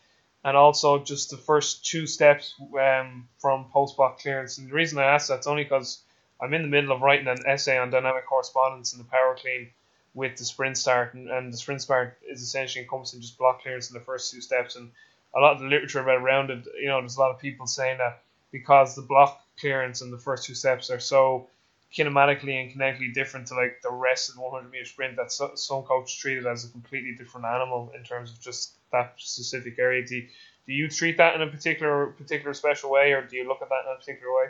and 0.45 0.57
also 0.57 1.03
just 1.03 1.31
the 1.31 1.37
first 1.37 1.85
two 1.85 2.07
steps 2.07 2.55
um, 2.81 3.29
from 3.39 3.67
post 3.73 3.97
block 3.97 4.21
clearance? 4.21 4.59
And 4.59 4.69
the 4.69 4.75
reason 4.75 4.99
I 4.99 5.05
ask 5.05 5.29
that's 5.29 5.49
only 5.49 5.65
because 5.65 6.03
I'm 6.41 6.55
in 6.55 6.63
the 6.63 6.69
middle 6.69 6.93
of 6.93 7.03
writing 7.03 7.27
an 7.29 7.47
essay 7.47 7.79
on 7.79 7.91
dynamic 7.91 8.27
correspondence 8.27 8.93
in 8.93 8.99
the 8.99 9.05
power 9.05 9.37
clean 9.39 9.71
with 10.15 10.37
the 10.37 10.45
sprint 10.45 10.77
start, 10.77 11.15
and, 11.15 11.31
and 11.31 11.53
the 11.53 11.57
sprint 11.57 11.83
start 11.83 12.19
is 12.29 12.43
essentially 12.43 12.83
encompassing 12.83 13.21
just 13.21 13.39
block 13.39 13.63
clearance 13.63 13.91
in 13.91 13.95
the 13.95 14.05
first 14.05 14.33
two 14.33 14.41
steps. 14.41 14.77
And 14.77 14.91
a 15.35 15.41
lot 15.41 15.55
of 15.55 15.61
the 15.61 15.67
literature 15.67 16.01
around 16.01 16.51
it, 16.51 16.67
you 16.81 16.89
know, 16.89 17.01
there's 17.01 17.17
a 17.17 17.21
lot 17.21 17.31
of 17.31 17.39
people 17.39 17.67
saying 17.67 17.99
that 17.99 18.23
because 18.51 18.95
the 18.95 19.03
block 19.03 19.41
clearance 19.59 20.01
in 20.01 20.11
the 20.11 20.19
first 20.19 20.45
two 20.45 20.55
steps 20.55 20.91
are 20.91 21.01
so 21.01 21.49
kinematically 21.93 22.61
and 22.61 22.73
kinetically 22.73 23.13
different 23.13 23.47
to 23.47 23.55
like 23.55 23.81
the 23.83 23.91
rest 23.91 24.29
of 24.29 24.35
the 24.35 24.41
100 24.41 24.71
meter 24.71 24.85
sprint 24.85 25.17
that 25.17 25.33
so, 25.33 25.53
some 25.55 25.83
coaches 25.83 26.15
treat 26.15 26.39
it 26.39 26.47
as 26.47 26.65
a 26.65 26.69
completely 26.69 27.13
different 27.13 27.47
animal 27.47 27.93
in 27.97 28.05
terms 28.05 28.31
of 28.31 28.41
just 28.41 28.75
that 28.93 29.15
specific 29.17 29.79
area. 29.79 30.05
Do 30.07 30.23
do 30.67 30.75
you 30.75 30.89
treat 30.89 31.17
that 31.17 31.35
in 31.35 31.41
a 31.41 31.47
particular 31.47 32.07
particular 32.09 32.53
special 32.53 32.91
way, 32.91 33.13
or 33.13 33.23
do 33.23 33.37
you 33.37 33.49
look 33.49 33.63
at 33.63 33.71
that 33.71 33.85
in 33.87 33.93
a 33.95 33.99
particular 33.99 34.33
way? 34.35 34.47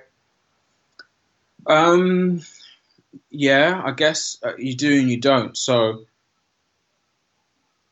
Um, 1.66 2.42
yeah, 3.30 3.80
I 3.84 3.92
guess 3.92 4.38
uh, 4.42 4.56
you 4.56 4.74
do 4.74 5.00
and 5.00 5.10
you 5.10 5.20
don't. 5.20 5.56
So, 5.56 6.04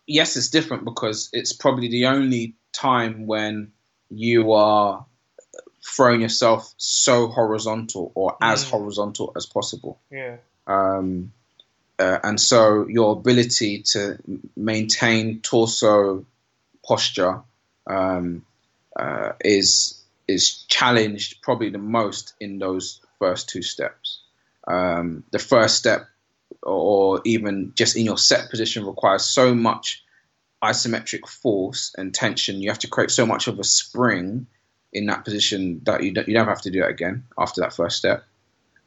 yes, 0.06 0.36
it's 0.36 0.48
different 0.48 0.84
because 0.84 1.30
it's 1.32 1.52
probably 1.52 1.88
the 1.88 2.06
only 2.06 2.54
time 2.72 3.26
when 3.26 3.72
you 4.10 4.52
are 4.52 5.04
throwing 5.84 6.20
yourself 6.20 6.72
so 6.76 7.28
horizontal 7.28 8.12
or 8.14 8.36
as 8.40 8.64
Mm. 8.64 8.70
horizontal 8.70 9.32
as 9.36 9.46
possible. 9.46 9.98
Yeah. 10.10 10.36
Um, 10.66 11.32
uh, 11.98 12.18
and 12.22 12.40
so 12.40 12.86
your 12.88 13.12
ability 13.12 13.82
to 13.82 14.18
maintain 14.56 15.40
torso 15.40 16.26
posture 16.84 17.42
um, 17.86 18.44
uh, 18.94 19.32
is 19.40 20.02
is 20.28 20.64
challenged 20.68 21.40
probably 21.40 21.70
the 21.70 21.78
most 21.78 22.34
in 22.40 22.58
those 22.58 23.00
first 23.18 23.48
two 23.48 23.62
steps. 23.62 24.22
Um, 24.66 25.24
the 25.30 25.38
first 25.38 25.76
step, 25.76 26.06
or 26.62 27.20
even 27.24 27.72
just 27.74 27.96
in 27.96 28.04
your 28.04 28.18
set 28.18 28.50
position, 28.50 28.86
requires 28.86 29.24
so 29.24 29.54
much 29.54 30.04
isometric 30.62 31.28
force 31.28 31.94
and 31.96 32.14
tension. 32.14 32.60
You 32.60 32.70
have 32.70 32.80
to 32.80 32.88
create 32.88 33.10
so 33.10 33.26
much 33.26 33.46
of 33.46 33.58
a 33.58 33.64
spring 33.64 34.46
in 34.92 35.06
that 35.06 35.24
position 35.24 35.80
that 35.84 36.02
you 36.02 36.12
don't, 36.12 36.26
you 36.28 36.34
don't 36.34 36.48
have 36.48 36.62
to 36.62 36.70
do 36.70 36.82
it 36.82 36.90
again 36.90 37.24
after 37.38 37.60
that 37.60 37.74
first 37.74 37.98
step. 37.98 38.24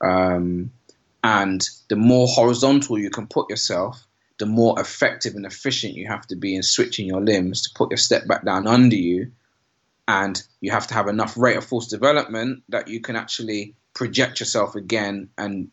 Um, 0.02 0.72
and 1.24 1.68
the 1.90 1.96
more 1.96 2.28
horizontal 2.28 2.98
you 2.98 3.10
can 3.10 3.28
put 3.28 3.50
yourself, 3.50 4.06
the 4.40 4.46
more 4.46 4.80
effective 4.80 5.36
and 5.36 5.46
efficient 5.46 5.96
you 5.96 6.08
have 6.08 6.26
to 6.28 6.36
be 6.36 6.56
in 6.56 6.64
switching 6.64 7.06
your 7.06 7.22
limbs 7.22 7.64
to 7.64 7.70
put 7.76 7.92
your 7.92 7.98
step 7.98 8.28
back 8.28 8.46
down 8.46 8.68
under 8.68 8.96
you. 8.96 9.32
And 10.08 10.42
you 10.62 10.72
have 10.72 10.88
to 10.88 10.94
have 10.96 11.08
enough 11.08 11.38
rate 11.38 11.58
of 11.58 11.66
force 11.66 11.88
development 11.88 12.64
that 12.70 12.88
you 12.88 13.02
can 13.02 13.16
actually 13.16 13.76
project 13.94 14.40
yourself 14.40 14.76
again 14.76 15.30
and 15.38 15.70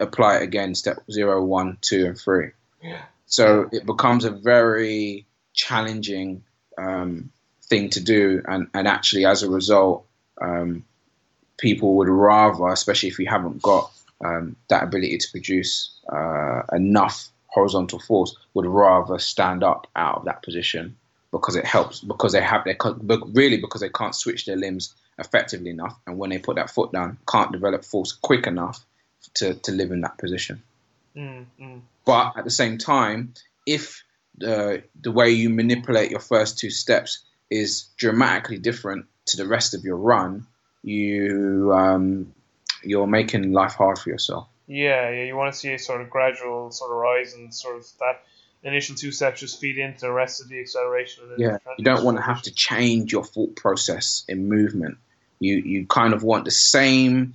apply 0.00 0.36
it 0.36 0.42
again 0.42 0.74
step 0.74 0.98
zero, 1.10 1.44
one, 1.44 1.78
two, 1.80 2.06
and 2.06 2.18
three. 2.18 2.50
Yeah. 2.82 3.02
So 3.26 3.68
it 3.72 3.86
becomes 3.86 4.24
a 4.24 4.30
very 4.30 5.26
challenging 5.54 6.42
um, 6.76 7.30
thing 7.64 7.90
to 7.90 8.00
do, 8.00 8.42
and, 8.46 8.68
and 8.74 8.86
actually, 8.88 9.24
as 9.24 9.42
a 9.42 9.50
result, 9.50 10.06
um, 10.40 10.84
people 11.58 11.94
would 11.96 12.08
rather, 12.08 12.68
especially 12.68 13.08
if 13.08 13.18
you 13.18 13.26
haven't 13.26 13.62
got 13.62 13.90
um, 14.24 14.56
that 14.68 14.82
ability 14.82 15.18
to 15.18 15.30
produce 15.30 15.92
uh, 16.12 16.62
enough 16.72 17.28
horizontal 17.46 17.98
force, 18.00 18.36
would 18.54 18.66
rather 18.66 19.18
stand 19.18 19.62
up 19.62 19.86
out 19.96 20.16
of 20.18 20.24
that 20.24 20.42
position 20.42 20.96
because 21.30 21.56
it 21.56 21.64
helps 21.64 22.00
because 22.00 22.32
they 22.32 22.40
have 22.40 22.64
their 22.64 22.76
but 23.02 23.20
really 23.34 23.56
because 23.56 23.80
they 23.80 23.88
can't 23.88 24.14
switch 24.14 24.44
their 24.44 24.56
limbs 24.56 24.94
effectively 25.18 25.70
enough, 25.70 25.96
and 26.06 26.18
when 26.18 26.30
they 26.30 26.38
put 26.38 26.56
that 26.56 26.70
foot 26.70 26.92
down, 26.92 27.18
can't 27.28 27.52
develop 27.52 27.84
force 27.84 28.12
quick 28.12 28.46
enough 28.46 28.84
to, 29.34 29.54
to 29.54 29.72
live 29.72 29.90
in 29.90 30.00
that 30.02 30.18
position. 30.18 30.62
Mm, 31.16 31.46
mm. 31.60 31.80
But 32.04 32.36
at 32.36 32.44
the 32.44 32.50
same 32.50 32.78
time, 32.78 33.34
if 33.66 34.02
the 34.38 34.82
the 35.00 35.12
way 35.12 35.30
you 35.30 35.50
manipulate 35.50 36.10
your 36.10 36.20
first 36.20 36.58
two 36.58 36.70
steps 36.70 37.24
is 37.50 37.88
dramatically 37.96 38.58
different 38.58 39.06
to 39.26 39.36
the 39.36 39.46
rest 39.46 39.74
of 39.74 39.84
your 39.84 39.96
run, 39.96 40.46
you 40.82 41.72
um, 41.74 42.34
you're 42.82 43.06
making 43.06 43.52
life 43.52 43.74
hard 43.74 43.98
for 43.98 44.10
yourself. 44.10 44.48
Yeah, 44.66 45.10
yeah. 45.10 45.24
You 45.24 45.36
want 45.36 45.52
to 45.52 45.58
see 45.58 45.72
a 45.74 45.78
sort 45.78 46.00
of 46.00 46.10
gradual 46.10 46.70
sort 46.70 46.90
of 46.90 46.96
rise 46.96 47.34
and 47.34 47.54
sort 47.54 47.76
of 47.76 47.86
that 48.00 48.22
initial 48.62 48.96
two 48.96 49.12
steps 49.12 49.40
just 49.40 49.60
feed 49.60 49.78
into 49.78 50.00
the 50.00 50.12
rest 50.12 50.40
of 50.40 50.48
the 50.48 50.60
acceleration. 50.60 51.24
Yeah, 51.36 51.58
you 51.78 51.84
don't 51.84 52.04
want 52.04 52.18
to 52.18 52.22
have 52.22 52.42
to 52.42 52.54
change 52.54 53.12
your 53.12 53.24
thought 53.24 53.56
process 53.56 54.24
in 54.28 54.48
movement. 54.48 54.98
You 55.40 55.56
you 55.56 55.86
kind 55.86 56.14
of 56.14 56.22
want 56.22 56.44
the 56.44 56.50
same 56.50 57.34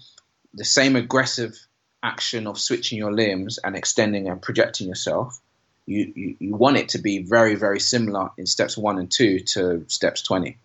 the 0.53 0.65
same 0.65 0.95
aggressive 0.95 1.57
action 2.01 2.47
of 2.47 2.57
switching 2.59 2.97
your 2.97 3.11
limbs 3.11 3.59
and 3.63 3.75
extending 3.75 4.29
and 4.29 4.41
projecting 4.41 4.87
yourself. 4.87 5.39
You, 5.85 6.11
you, 6.15 6.35
you 6.39 6.55
want 6.55 6.77
it 6.77 6.89
to 6.89 6.99
be 6.99 7.23
very 7.23 7.55
very 7.55 7.79
similar 7.79 8.31
in 8.37 8.45
steps 8.45 8.77
one 8.77 8.97
and 8.97 9.11
two 9.11 9.39
to 9.39 9.85
steps 9.87 10.21
twenty. 10.21 10.57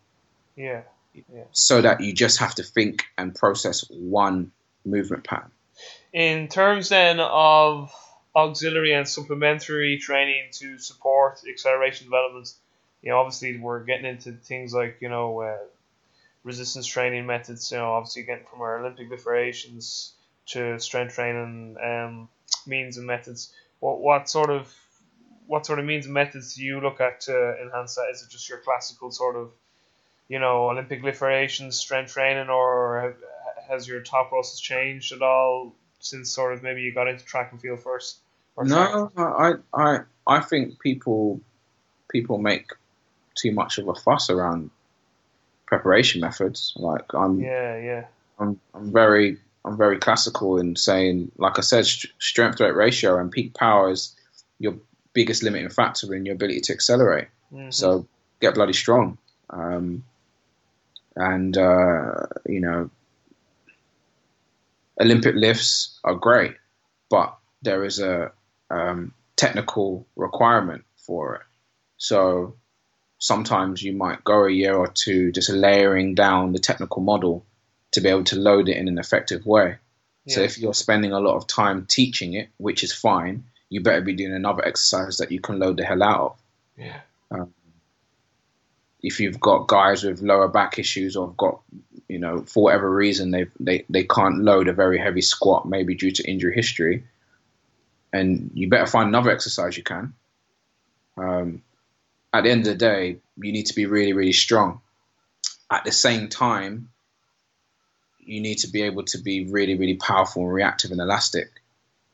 Yeah. 0.57 0.83
Yeah. 1.15 1.45
so 1.53 1.83
that 1.83 2.01
you 2.01 2.15
just 2.15 2.39
have 2.39 2.55
to 2.55 2.63
think 2.63 3.05
and 3.19 3.35
process 3.35 3.85
one 3.91 4.51
movement 4.83 5.25
pattern. 5.25 5.51
In 6.13 6.49
terms 6.49 6.89
then 6.89 7.21
of 7.21 7.93
auxiliary 8.35 8.93
and 8.95 9.07
supplementary 9.07 9.99
training 9.99 10.49
to 10.53 10.79
support 10.79 11.41
acceleration 11.49 12.07
developments. 12.07 12.59
you 13.03 13.11
know, 13.11 13.19
obviously 13.19 13.59
we're 13.59 13.85
getting 13.85 14.07
into 14.07 14.33
things 14.33 14.73
like 14.73 14.99
you 15.01 15.09
know 15.09 15.41
uh, 15.41 15.59
resistance 16.45 16.87
training 16.87 17.27
methods. 17.27 17.71
You 17.71 17.79
know, 17.79 17.93
obviously 17.93 18.23
getting 18.23 18.47
from 18.47 18.61
our 18.61 18.79
Olympic 18.79 19.09
variations 19.23 20.15
to 20.47 20.79
strength 20.79 21.15
training 21.15 21.77
um, 21.83 22.29
means 22.67 22.97
and 22.97 23.07
methods. 23.07 23.53
What 23.81 24.01
what 24.01 24.29
sort 24.29 24.51
of 24.51 24.73
what 25.47 25.67
sort 25.67 25.79
of 25.79 25.85
means 25.85 26.07
and 26.07 26.15
methods 26.15 26.55
do 26.55 26.65
you 26.65 26.81
look 26.81 27.01
at 27.01 27.21
to 27.23 27.57
enhance 27.63 27.97
that? 27.97 28.09
Is 28.13 28.23
it 28.23 28.31
just 28.31 28.49
your 28.49 28.59
classical 28.59 29.11
sort 29.11 29.37
of 29.37 29.53
you 30.29 30.39
know 30.39 30.71
Olympic 30.71 31.03
lift 31.03 31.19
variations, 31.19 31.77
strength 31.77 32.13
training, 32.13 32.49
or 32.49 33.17
has 33.69 33.87
your 33.87 34.01
top 34.01 34.31
process 34.31 34.59
changed 34.59 35.13
at 35.13 35.23
all 35.23 35.75
since 36.01 36.31
sort 36.31 36.53
of 36.53 36.63
maybe 36.63 36.83
you 36.83 36.93
got 36.93 37.09
into 37.09 37.25
track 37.25 37.53
and 37.53 37.61
field 37.61 37.81
first? 37.81 38.19
No, 38.59 39.11
I, 39.17 39.55
I, 39.75 39.99
I 40.27 40.41
think 40.41 40.79
people, 40.81 41.41
people 42.09 42.39
make 42.39 42.71
too 43.35 43.53
much 43.53 43.79
of 43.79 43.89
a 43.89 43.95
fuss 43.95 44.29
around 44.31 44.71
preparation 45.67 46.21
methods. 46.21 46.73
Like 46.77 47.13
I'm, 47.15 47.41
Yeah, 47.41 47.79
yeah, 47.79 48.05
I'm, 48.39 48.61
I'm 48.75 48.93
very, 48.93 49.39
I'm 49.65 49.77
very 49.77 49.99
classical 49.99 50.59
in 50.59 50.77
saying, 50.77 51.33
like 51.39 51.59
I 51.59 51.63
said, 51.63 51.87
st- 51.87 52.13
strength 52.19 52.57
to 52.59 52.65
rate 52.65 52.75
ratio 52.77 53.19
and 53.19 53.31
peak 53.31 53.55
power 53.55 53.91
is 53.91 54.15
your 54.59 54.75
biggest 55.15 55.43
limiting 55.43 55.71
factor 55.71 56.15
in 56.15 56.27
your 56.27 56.35
ability 56.35 56.61
to 56.63 56.73
accelerate. 56.73 57.29
Mhm. 57.53 57.73
So 57.73 58.07
get 58.41 58.55
bloody 58.55 58.73
strong. 58.75 59.19
Um, 59.51 60.05
and 61.17 61.57
uh, 61.57 62.27
you 62.47 62.61
know, 62.61 62.91
Olympic 65.01 65.35
lifts 65.35 65.99
are 66.05 66.15
great, 66.15 66.55
but 67.11 67.37
there 67.63 67.85
is 67.85 67.99
a 67.99 68.33
um, 68.73 69.15
technical 69.37 70.07
requirement 70.17 70.85
for 70.97 71.37
it. 71.37 71.43
So 71.99 72.57
sometimes 73.19 73.83
you 73.83 73.93
might 73.93 74.25
go 74.25 74.45
a 74.47 74.51
year 74.51 74.75
or 74.75 74.89
two 74.89 75.31
just 75.31 75.51
layering 75.51 76.15
down 76.15 76.53
the 76.53 76.59
technical 76.59 77.03
model 77.03 77.45
to 77.93 78.01
be 78.01 78.09
able 78.09 78.25
to 78.25 78.37
load 78.37 78.69
it 78.69 78.77
in 78.77 78.89
an 78.89 78.99
effective 78.99 79.47
way. 79.47 79.77
So 80.29 80.41
if 80.41 80.59
you're 80.59 80.75
spending 80.75 81.13
a 81.13 81.21
lot 81.21 81.37
of 81.37 81.47
time 81.49 81.87
teaching 81.87 82.35
it, 82.35 82.49
which 82.57 82.85
is 82.85 82.93
fine, 82.93 83.45
you 83.69 83.81
better 83.83 84.01
be 84.01 84.15
doing 84.15 84.33
another 84.33 84.65
exercise 84.65 85.19
that 85.19 85.33
you 85.33 85.41
can 85.41 85.59
load 85.59 85.77
the 85.77 85.85
hell 85.85 86.03
out 86.03 86.21
of 86.21 86.37
yeah, 86.77 87.01
if 89.03 89.21
you've 89.21 89.41
got 89.41 89.67
guys 89.67 90.05
with 90.05 90.23
lower 90.23 90.49
back 90.49 90.79
issues 90.79 91.17
or 91.17 91.29
have 91.29 91.37
got 91.37 91.61
you 92.09 92.19
know 92.19 92.43
for 92.43 92.65
whatever 92.65 92.91
reason 92.91 93.31
they 93.31 93.47
they 93.59 93.85
they 93.89 94.05
can't 94.05 94.43
load 94.43 94.69
a 94.69 94.73
very 94.73 94.99
heavy 94.99 95.21
squat 95.21 95.69
maybe 95.69 95.95
due 95.95 96.13
to 96.13 96.29
injury 96.31 96.55
history 96.55 97.05
and 98.13 98.51
you 98.55 98.69
better 98.69 98.87
find 98.87 99.09
another 99.09 99.31
exercise 99.31 99.77
you 99.77 99.83
can. 99.83 100.15
Um, 101.17 101.63
at 102.33 102.45
the 102.45 102.51
end 102.51 102.67
of 102.67 102.73
the 102.73 102.79
day 102.79 103.19
you 103.37 103.53
need 103.53 103.67
to 103.67 103.75
be 103.75 103.87
really 103.87 104.13
really 104.13 104.33
strong. 104.33 104.81
At 105.71 105.85
the 105.85 105.93
same 105.93 106.29
time 106.29 106.91
you 108.25 108.41
need 108.41 108.59
to 108.59 108.69
be 108.69 108.83
able 108.83 109.05
to 109.05 109.19
be 109.19 109.45
really 109.45 109.77
really 109.77 109.97
powerful 109.97 110.43
and 110.43 110.53
reactive 110.53 110.91
and 110.91 111.01
elastic. 111.01 111.51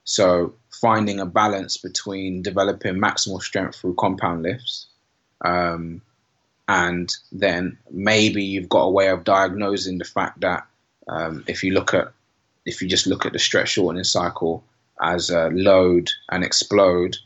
So 0.04 0.54
finding 0.70 1.20
a 1.20 1.26
balance 1.26 1.76
between 1.76 2.42
developing 2.42 2.94
maximal 2.94 3.42
strength 3.42 3.76
through 3.76 3.94
compound 3.94 4.42
lifts 4.42 4.86
um, 5.40 6.02
and 6.66 7.14
then 7.32 7.78
maybe 7.90 8.44
you've 8.44 8.68
got 8.68 8.82
a 8.82 8.90
way 8.90 9.08
of 9.08 9.24
diagnosing 9.24 9.98
the 9.98 10.04
fact 10.04 10.40
that 10.40 10.66
um, 11.08 11.44
if 11.46 11.64
you 11.64 11.72
look 11.72 11.94
at 11.94 12.12
if 12.66 12.82
you 12.82 12.88
just 12.88 13.06
look 13.06 13.24
at 13.24 13.32
the 13.32 13.38
stretch 13.38 13.70
shortening 13.70 14.04
cycle 14.04 14.62
as 15.00 15.30
a 15.30 15.48
load 15.48 16.10
and 16.30 16.44
explode, 16.44 17.16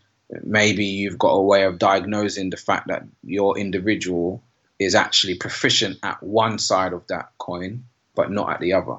maybe 0.42 0.84
you've 0.84 1.18
got 1.18 1.32
a 1.32 1.42
way 1.42 1.64
of 1.64 1.78
diagnosing 1.78 2.50
the 2.50 2.56
fact 2.56 2.88
that 2.88 3.04
your 3.22 3.58
individual 3.58 4.42
is 4.78 4.94
actually 4.94 5.36
proficient 5.36 5.98
at 6.02 6.22
one 6.22 6.58
side 6.58 6.92
of 6.92 7.06
that 7.08 7.30
coin, 7.38 7.84
but 8.14 8.30
not 8.30 8.50
at 8.50 8.60
the 8.60 8.72
other. 8.72 8.96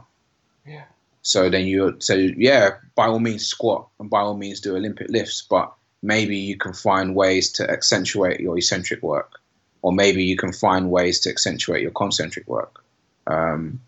yeah, 0.66 0.86
So 1.22 1.50
then 1.50 1.66
you 1.66 1.98
so 2.00 2.14
yeah, 2.16 2.78
by 2.96 3.08
all 3.08 3.20
means 3.20 3.46
squat 3.46 3.88
and 4.00 4.10
by 4.10 4.22
all 4.22 4.38
means 4.38 4.62
do 4.62 4.76
Olympic 4.76 5.10
lifts, 5.10 5.42
but 5.42 5.74
maybe 6.02 6.38
you 6.38 6.58
can 6.58 6.74
find 6.74 7.16
ways 7.16 7.52
to 7.54 7.70
accentuate 7.70 8.40
your 8.40 8.58
eccentric 8.58 9.02
work, 9.02 9.40
or 9.82 9.92
maybe 9.92 10.24
you 10.24 10.38
can 10.38 10.54
find 10.54 10.90
ways 10.90 11.20
to 11.22 11.30
accentuate 11.30 11.82
your 11.82 11.92
concentric 11.92 12.48
work. 12.48 12.84
Um, 13.26 13.82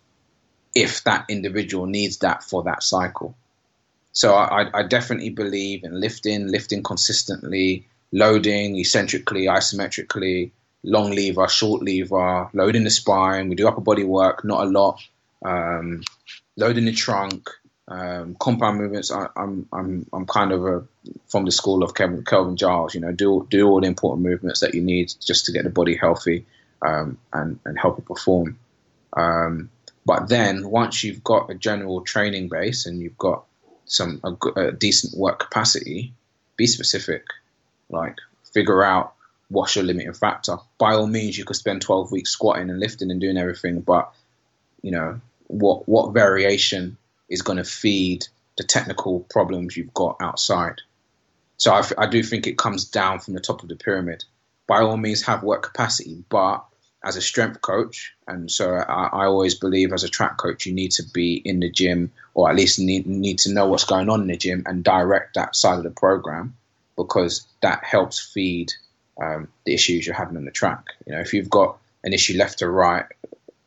if 0.76 1.04
that 1.06 1.26
individual 1.30 1.86
needs 1.86 2.18
that 2.18 2.44
for 2.44 2.64
that 2.64 2.84
cycle. 2.84 3.36
So 4.16 4.34
I, 4.34 4.70
I 4.74 4.84
definitely 4.84 5.30
believe 5.30 5.84
in 5.84 6.00
lifting, 6.00 6.48
lifting 6.48 6.84
consistently, 6.84 7.86
loading 8.14 8.80
eccentrically, 8.80 9.48
isometrically, 9.48 10.52
long 10.84 11.12
lever, 11.12 11.50
short 11.50 11.84
lever, 11.84 12.50
loading 12.54 12.86
the 12.86 12.90
spine. 12.90 13.50
We 13.50 13.56
do 13.56 13.68
upper 13.68 13.82
body 13.82 14.06
work, 14.06 14.46
not 14.46 14.66
a 14.66 14.70
lot. 14.70 15.02
Um, 15.44 16.02
loading 16.56 16.86
the 16.86 16.94
trunk, 16.94 17.50
um, 17.90 18.38
compound 18.40 18.78
movements. 18.78 19.12
I, 19.12 19.24
am 19.24 19.30
I'm, 19.36 19.68
I'm 19.74 20.06
I'm 20.14 20.26
kind 20.26 20.54
of 20.54 20.66
a, 20.66 20.84
from 21.28 21.44
the 21.44 21.52
school 21.52 21.84
of 21.84 21.94
Kelvin, 21.94 22.24
Kelvin 22.24 22.56
Giles. 22.56 22.96
You 22.96 23.02
know, 23.02 23.12
do 23.12 23.46
do 23.50 23.68
all 23.68 23.82
the 23.82 23.88
important 23.88 24.26
movements 24.26 24.62
that 24.62 24.74
you 24.74 24.82
need 24.82 25.14
just 25.20 25.46
to 25.48 25.52
get 25.52 25.66
the 25.66 25.70
body 25.70 25.98
healthy 25.98 26.46
um, 26.82 27.18
and 27.34 27.60
and 27.66 27.78
help 27.78 28.00
it 28.00 28.06
perform. 28.06 28.58
Um, 29.12 29.70
but 30.06 30.30
then 30.30 30.70
once 30.70 31.04
you've 31.04 31.24
got 31.24 31.50
a 31.50 31.56
general 31.56 32.00
training 32.00 32.48
base 32.48 32.86
and 32.86 33.02
you've 33.02 33.18
got 33.18 33.44
some 33.86 34.20
a, 34.24 34.60
a 34.60 34.72
decent 34.72 35.18
work 35.18 35.40
capacity, 35.40 36.14
be 36.58 36.68
specific. 36.68 37.26
Like 37.90 38.18
figure 38.54 38.84
out 38.84 39.14
what's 39.50 39.76
your 39.76 39.86
limiting 39.86 40.14
factor. 40.14 40.58
By 40.78 40.94
all 40.94 41.08
means, 41.08 41.38
you 41.38 41.46
could 41.46 41.56
spend 41.56 41.82
12 41.82 42.12
weeks 42.12 42.32
squatting 42.32 42.70
and 42.70 42.80
lifting 42.80 43.12
and 43.12 43.22
doing 43.22 43.38
everything, 43.38 43.82
but 43.82 44.12
you 44.82 44.92
know 44.92 45.20
what 45.48 45.88
what 45.88 46.14
variation 46.14 46.98
is 47.30 47.42
going 47.42 47.58
to 47.58 47.64
feed 47.64 48.28
the 48.58 48.64
technical 48.64 49.22
problems 49.32 49.76
you've 49.76 49.94
got 49.94 50.18
outside. 50.22 50.82
So 51.58 51.74
I, 51.74 51.84
I 51.98 52.08
do 52.08 52.24
think 52.24 52.48
it 52.48 52.58
comes 52.58 52.86
down 52.86 53.20
from 53.20 53.34
the 53.34 53.40
top 53.40 53.64
of 53.64 53.70
the 53.70 53.76
pyramid. 53.76 54.24
By 54.68 54.82
all 54.82 54.98
means, 54.98 55.24
have 55.24 55.44
work 55.44 55.64
capacity, 55.64 56.24
but 56.30 56.66
as 57.06 57.16
a 57.16 57.22
strength 57.22 57.62
coach, 57.62 58.14
and 58.28 58.52
so 58.52 58.74
I, 58.76 59.10
I, 59.14 59.26
always 59.26 59.54
believe 59.54 59.94
as 59.94 60.04
a 60.04 60.10
track 60.10 60.38
coach, 60.38 60.66
you 60.66 60.74
need 60.74 60.92
to 60.94 61.04
be 61.04 61.36
in 61.46 61.60
the 61.60 61.70
gym 61.70 62.12
or 62.34 62.50
at 62.50 62.56
least 62.56 62.80
need, 62.80 63.06
need 63.06 63.38
to 63.40 63.54
know 63.54 63.68
what's 63.68 63.84
going 63.84 64.10
on 64.10 64.22
in 64.22 64.28
the 64.28 64.38
gym 64.38 64.64
and 64.66 64.84
direct 64.84 65.36
that 65.36 65.56
side 65.56 65.78
of 65.78 65.84
the 65.84 65.92
program 65.92 66.56
because 66.98 67.46
that 67.62 67.84
helps 67.84 68.20
feed 68.20 68.74
um, 69.22 69.48
the 69.66 69.74
issues 69.74 70.06
you're 70.06 70.16
having 70.16 70.36
on 70.36 70.46
the 70.46 70.52
track. 70.52 70.84
You 71.06 71.14
know, 71.14 71.22
if 71.22 71.34
you've 71.34 71.50
got 71.50 71.78
an 72.04 72.14
issue 72.14 72.38
left 72.38 72.62
or 72.62 72.72
right, 72.72 73.06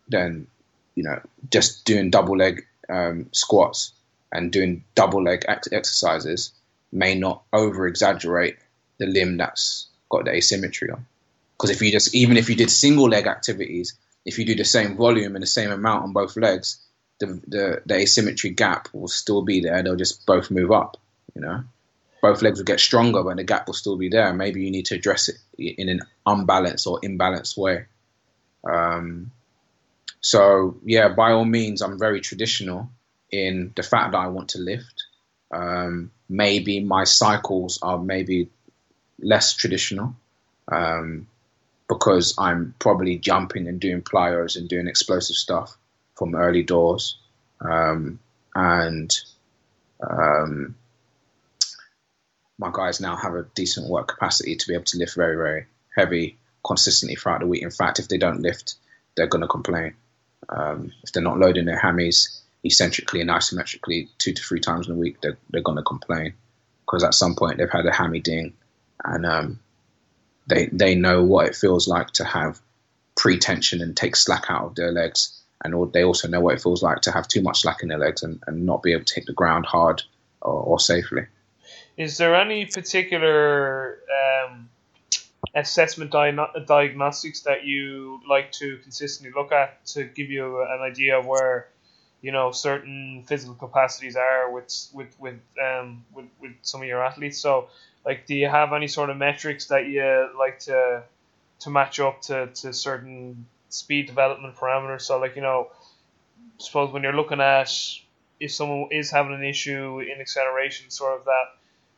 then 0.08 0.46
you 0.94 1.04
know 1.04 1.20
just 1.50 1.84
doing 1.84 2.10
double 2.10 2.36
leg 2.36 2.66
um, 2.88 3.28
squats 3.32 3.92
and 4.32 4.50
doing 4.50 4.82
double 4.94 5.22
leg 5.22 5.44
ex- 5.48 5.72
exercises 5.72 6.52
may 6.92 7.14
not 7.14 7.42
over 7.52 7.86
exaggerate 7.86 8.56
the 8.98 9.06
limb 9.06 9.36
that's 9.36 9.86
got 10.10 10.24
the 10.24 10.32
asymmetry 10.32 10.90
on. 10.90 11.06
Because 11.58 11.70
if 11.70 11.82
you 11.82 11.90
just, 11.90 12.14
even 12.14 12.36
if 12.36 12.48
you 12.48 12.54
did 12.54 12.70
single 12.70 13.08
leg 13.08 13.26
activities, 13.26 13.94
if 14.24 14.38
you 14.38 14.44
do 14.44 14.54
the 14.54 14.64
same 14.64 14.96
volume 14.96 15.34
and 15.34 15.42
the 15.42 15.46
same 15.46 15.72
amount 15.72 16.04
on 16.04 16.12
both 16.12 16.36
legs, 16.36 16.80
the, 17.18 17.26
the, 17.48 17.82
the 17.84 17.94
asymmetry 17.96 18.50
gap 18.50 18.88
will 18.92 19.08
still 19.08 19.42
be 19.42 19.60
there. 19.60 19.82
They'll 19.82 19.96
just 19.96 20.24
both 20.24 20.50
move 20.50 20.70
up, 20.70 20.96
you 21.34 21.42
know. 21.42 21.64
Both 22.22 22.42
legs 22.42 22.58
will 22.58 22.64
get 22.64 22.80
stronger, 22.80 23.22
but 23.24 23.36
the 23.36 23.44
gap 23.44 23.66
will 23.66 23.74
still 23.74 23.96
be 23.96 24.08
there. 24.08 24.32
Maybe 24.32 24.62
you 24.62 24.70
need 24.70 24.86
to 24.86 24.94
address 24.94 25.28
it 25.28 25.36
in 25.58 25.88
an 25.88 26.02
unbalanced 26.26 26.86
or 26.86 27.00
imbalanced 27.00 27.56
way. 27.56 27.86
Um, 28.68 29.30
so 30.20 30.76
yeah, 30.84 31.08
by 31.08 31.32
all 31.32 31.44
means, 31.44 31.80
I'm 31.82 31.98
very 31.98 32.20
traditional 32.20 32.90
in 33.30 33.72
the 33.74 33.82
fact 33.82 34.12
that 34.12 34.18
I 34.18 34.28
want 34.28 34.50
to 34.50 34.58
lift. 34.58 35.04
Um, 35.50 36.10
maybe 36.28 36.80
my 36.80 37.04
cycles 37.04 37.78
are 37.82 37.98
maybe 37.98 38.48
less 39.20 39.54
traditional. 39.54 40.14
Um, 40.70 41.28
because 41.88 42.34
I'm 42.38 42.74
probably 42.78 43.18
jumping 43.18 43.66
and 43.66 43.80
doing 43.80 44.02
plyos 44.02 44.56
and 44.56 44.68
doing 44.68 44.86
explosive 44.86 45.36
stuff 45.36 45.76
from 46.14 46.34
early 46.34 46.62
doors. 46.62 47.18
Um, 47.60 48.18
and 48.54 49.18
um, 50.08 50.74
my 52.58 52.70
guys 52.72 53.00
now 53.00 53.16
have 53.16 53.34
a 53.34 53.46
decent 53.54 53.88
work 53.88 54.08
capacity 54.08 54.56
to 54.56 54.68
be 54.68 54.74
able 54.74 54.84
to 54.84 54.98
lift 54.98 55.14
very, 55.14 55.36
very 55.36 55.66
heavy 55.96 56.36
consistently 56.66 57.16
throughout 57.16 57.40
the 57.40 57.46
week. 57.46 57.62
In 57.62 57.70
fact, 57.70 57.98
if 57.98 58.08
they 58.08 58.18
don't 58.18 58.42
lift, 58.42 58.74
they're 59.16 59.26
going 59.26 59.42
to 59.42 59.48
complain. 59.48 59.94
Um, 60.48 60.92
if 61.02 61.12
they're 61.12 61.22
not 61.22 61.38
loading 61.38 61.64
their 61.64 61.80
hammies 61.80 62.40
eccentrically 62.64 63.20
and 63.20 63.30
isometrically 63.30 64.08
two 64.18 64.32
to 64.32 64.42
three 64.42 64.60
times 64.60 64.88
in 64.88 64.94
a 64.94 64.98
week, 64.98 65.20
they're, 65.20 65.38
they're 65.50 65.62
going 65.62 65.78
to 65.78 65.84
complain 65.84 66.34
because 66.84 67.04
at 67.04 67.14
some 67.14 67.34
point 67.34 67.58
they've 67.58 67.70
had 67.70 67.86
a 67.86 67.92
hammy 67.92 68.20
ding 68.20 68.54
and 69.04 69.26
um, 69.26 69.60
they 70.48 70.66
they 70.72 70.94
know 70.94 71.22
what 71.22 71.46
it 71.46 71.54
feels 71.54 71.86
like 71.86 72.10
to 72.12 72.24
have 72.24 72.60
pre-tension 73.16 73.80
and 73.80 73.96
take 73.96 74.16
slack 74.16 74.46
out 74.48 74.64
of 74.64 74.74
their 74.74 74.92
legs, 74.92 75.42
and 75.62 75.92
they 75.92 76.04
also 76.04 76.28
know 76.28 76.40
what 76.40 76.54
it 76.54 76.62
feels 76.62 76.82
like 76.82 77.00
to 77.02 77.12
have 77.12 77.28
too 77.28 77.42
much 77.42 77.60
slack 77.62 77.82
in 77.82 77.88
their 77.88 77.98
legs 77.98 78.22
and, 78.22 78.42
and 78.46 78.64
not 78.64 78.82
be 78.82 78.92
able 78.92 79.04
to 79.04 79.14
hit 79.14 79.26
the 79.26 79.32
ground 79.32 79.66
hard 79.66 80.02
or, 80.40 80.52
or 80.52 80.80
safely. 80.80 81.22
Is 81.96 82.16
there 82.16 82.36
any 82.36 82.64
particular 82.66 83.98
um, 84.48 84.68
assessment 85.54 86.12
di- 86.12 86.36
diagnostics 86.66 87.40
that 87.40 87.64
you 87.64 88.20
like 88.28 88.52
to 88.52 88.78
consistently 88.78 89.32
look 89.34 89.52
at 89.52 89.84
to 89.86 90.04
give 90.04 90.30
you 90.30 90.62
an 90.62 90.80
idea 90.80 91.18
of 91.18 91.26
where 91.26 91.68
you 92.20 92.32
know 92.32 92.50
certain 92.52 93.24
physical 93.26 93.54
capacities 93.54 94.16
are 94.16 94.50
with 94.50 94.88
with 94.92 95.14
with 95.18 95.38
um 95.64 96.04
with, 96.12 96.26
with 96.40 96.52
some 96.62 96.82
of 96.82 96.88
your 96.88 97.04
athletes? 97.04 97.38
So 97.38 97.68
like 98.04 98.26
do 98.26 98.34
you 98.34 98.48
have 98.48 98.72
any 98.72 98.88
sort 98.88 99.10
of 99.10 99.16
metrics 99.16 99.66
that 99.66 99.86
you 99.86 100.30
like 100.38 100.60
to 100.60 101.02
to 101.60 101.70
match 101.70 101.98
up 101.98 102.22
to, 102.22 102.46
to 102.46 102.72
certain 102.72 103.46
speed 103.68 104.06
development 104.06 104.56
parameters? 104.56 105.02
So 105.02 105.18
like 105.18 105.36
you 105.36 105.42
know 105.42 105.68
suppose 106.58 106.92
when 106.92 107.02
you're 107.02 107.12
looking 107.12 107.40
at 107.40 107.70
if 108.40 108.52
someone 108.52 108.88
is 108.92 109.10
having 109.10 109.34
an 109.34 109.44
issue 109.44 110.00
in 110.00 110.20
acceleration 110.20 110.90
sort 110.90 111.18
of 111.18 111.24
that 111.24 111.56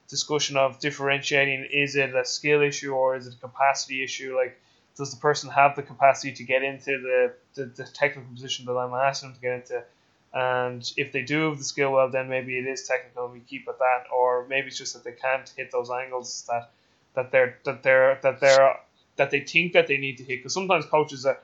discussion 0.08 0.56
of 0.56 0.80
differentiating 0.80 1.68
is 1.72 1.96
it 1.96 2.14
a 2.14 2.24
skill 2.24 2.62
issue 2.62 2.92
or 2.92 3.16
is 3.16 3.26
it 3.26 3.34
a 3.34 3.38
capacity 3.38 4.02
issue? 4.02 4.36
Like 4.36 4.60
does 4.96 5.12
the 5.12 5.20
person 5.20 5.50
have 5.50 5.76
the 5.76 5.82
capacity 5.82 6.32
to 6.32 6.44
get 6.44 6.62
into 6.62 6.98
the, 6.98 7.32
the, 7.54 7.64
the 7.66 7.84
technical 7.84 8.32
position 8.32 8.66
that 8.66 8.72
I'm 8.72 8.92
asking 8.92 9.30
them 9.30 9.34
to 9.36 9.40
get 9.40 9.52
into 9.54 9.84
and 10.32 10.90
if 10.96 11.10
they 11.12 11.22
do 11.22 11.48
have 11.48 11.58
the 11.58 11.64
skill 11.64 11.92
well, 11.92 12.08
then 12.08 12.28
maybe 12.28 12.56
it 12.56 12.66
is 12.66 12.86
technical 12.86 13.24
and 13.24 13.34
we 13.34 13.40
keep 13.40 13.68
at 13.68 13.78
that. 13.78 14.04
Or 14.14 14.46
maybe 14.48 14.68
it's 14.68 14.78
just 14.78 14.94
that 14.94 15.02
they 15.02 15.12
can't 15.12 15.48
hit 15.56 15.72
those 15.72 15.90
angles 15.90 16.44
that 16.48 16.70
that 17.14 17.32
they're 17.32 17.58
that 17.64 17.82
they're 17.82 18.18
that 18.22 18.40
they're 18.40 18.76
that 19.16 19.30
they 19.30 19.40
think 19.40 19.72
that 19.72 19.88
they 19.88 19.96
need 19.96 20.18
to 20.18 20.24
hit. 20.24 20.38
Because 20.38 20.54
sometimes 20.54 20.86
coaches 20.86 21.26
are, 21.26 21.38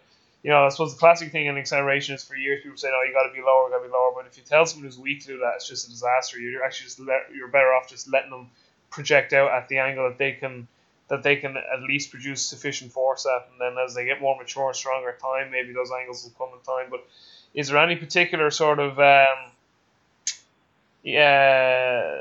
you 0.45 0.51
know, 0.51 0.65
I 0.65 0.69
suppose 0.69 0.95
the 0.95 1.01
classic 1.01 1.33
thing 1.33 1.47
in 1.47 1.59
acceleration 1.59 2.15
is 2.15 2.23
for 2.23 2.37
years 2.37 2.63
people 2.63 2.79
say, 2.79 2.89
"Oh, 2.93 3.03
you 3.07 3.13
got 3.13 3.27
to 3.27 3.35
be 3.35 3.45
lower, 3.45 3.69
got 3.71 3.79
to 3.79 3.89
be 3.89 3.93
lower." 3.93 4.13
But 4.15 4.27
if 4.27 4.37
you 4.37 4.45
tell 4.45 4.65
someone 4.67 4.85
who's 4.85 4.99
weak 4.99 5.23
to 5.23 5.27
do 5.27 5.39
that, 5.39 5.55
it's 5.57 5.69
just 5.69 5.89
a 5.89 5.91
disaster. 5.91 6.39
You're 6.39 6.63
actually 6.63 6.87
just 6.87 7.01
let, 7.01 7.23
you're 7.35 7.49
better 7.49 7.73
off 7.75 7.89
just 7.89 8.11
letting 8.11 8.31
them 8.31 8.51
project 8.91 9.33
out 9.33 9.51
at 9.51 9.69
the 9.69 9.79
angle 9.79 10.09
that 10.09 10.19
they 10.19 10.33
can 10.33 10.69
that 11.09 11.23
they 11.23 11.37
can 11.37 11.57
at 11.57 11.83
least 11.83 12.11
produce 12.11 12.43
sufficient 12.43 12.93
force 12.93 13.27
at, 13.27 13.49
and 13.51 13.61
then 13.61 13.85
as 13.85 13.95
they 13.95 14.05
get 14.05 14.21
more 14.21 14.37
mature, 14.37 14.69
and 14.69 14.77
stronger 14.77 15.17
time, 15.21 15.51
maybe 15.51 15.73
those 15.73 15.91
angles 15.91 16.25
will 16.25 16.47
come 16.47 16.57
in 16.57 16.65
time. 16.65 16.89
But 16.91 17.07
is 17.57 17.69
there 17.69 17.79
any 17.79 17.97
particular 17.97 18.51
sort 18.51 18.79
of 18.79 19.01
um, 19.01 19.51
yeah, 21.03 22.21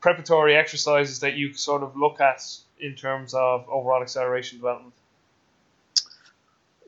preparatory 0.00 0.54
exercises 0.54 1.20
that 1.20 1.34
you 1.34 1.54
sort 1.54 1.82
of 1.82 1.96
look 1.96 2.20
at 2.20 2.44
in 2.78 2.94
terms 2.94 3.32
of 3.34 3.66
overall 3.68 4.02
acceleration 4.02 4.58
development? 4.58 4.92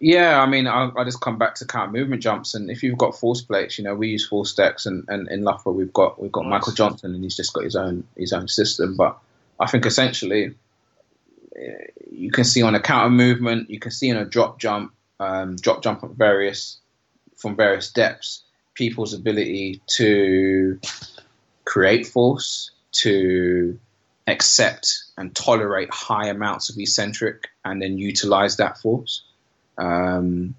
Yeah, 0.01 0.41
I 0.41 0.47
mean, 0.47 0.69
I, 0.69 0.91
I 0.97 1.05
just 1.05 1.21
come 1.21 1.39
back 1.39 1.57
to 1.57 1.65
counter 1.65 1.91
movement 1.91 2.23
jumps, 2.23 2.55
and 2.55 2.71
if 2.71 2.83
you've 2.83 2.99
got 2.99 3.19
force 3.19 3.41
plates, 3.41 3.79
you 3.79 3.85
know, 3.85 3.95
we 3.95 4.09
use 4.09 4.29
ForceDecks, 4.29 4.87
and, 4.87 5.05
and 5.09 5.27
in 5.29 5.43
Loughborough 5.43 5.73
we've 5.73 5.93
got 5.93 6.21
we've 6.23 6.31
got 6.31 6.45
nice. 6.45 6.51
Michael 6.51 6.75
Johnson, 6.75 7.15
and 7.15 7.25
he's 7.25 7.37
just 7.37 7.53
got 7.53 7.65
his 7.65 7.75
own 7.75 8.05
his 8.17 8.33
own 8.33 8.47
system. 8.47 8.97
But 8.97 9.19
I 9.59 9.67
think 9.67 9.87
essentially, 9.87 10.55
eh, 11.57 11.87
you 12.13 12.31
can 12.31 12.45
see 12.45 12.63
on 12.63 12.77
a 12.77 12.81
counter 12.81 13.11
movement, 13.11 13.71
you 13.71 13.81
can 13.81 13.91
see 13.91 14.13
on 14.13 14.19
a 14.19 14.25
drop 14.25 14.61
jump, 14.61 14.93
um, 15.19 15.57
drop 15.57 15.83
jump 15.83 16.05
at 16.05 16.11
various 16.11 16.77
from 17.39 17.57
various 17.57 17.91
depths 17.91 18.43
people's 18.79 19.13
ability 19.13 19.83
to 19.87 20.79
create 21.65 22.07
force, 22.07 22.71
to 22.93 23.79
accept 24.29 25.05
and 25.19 25.35
tolerate 25.35 25.93
high 25.93 26.29
amounts 26.29 26.71
of 26.71 26.79
eccentric, 26.79 27.49
and 27.65 27.83
then 27.83 27.99
utilize 27.99 28.57
that 28.59 28.79
force. 28.79 29.25
Um, 29.77 30.55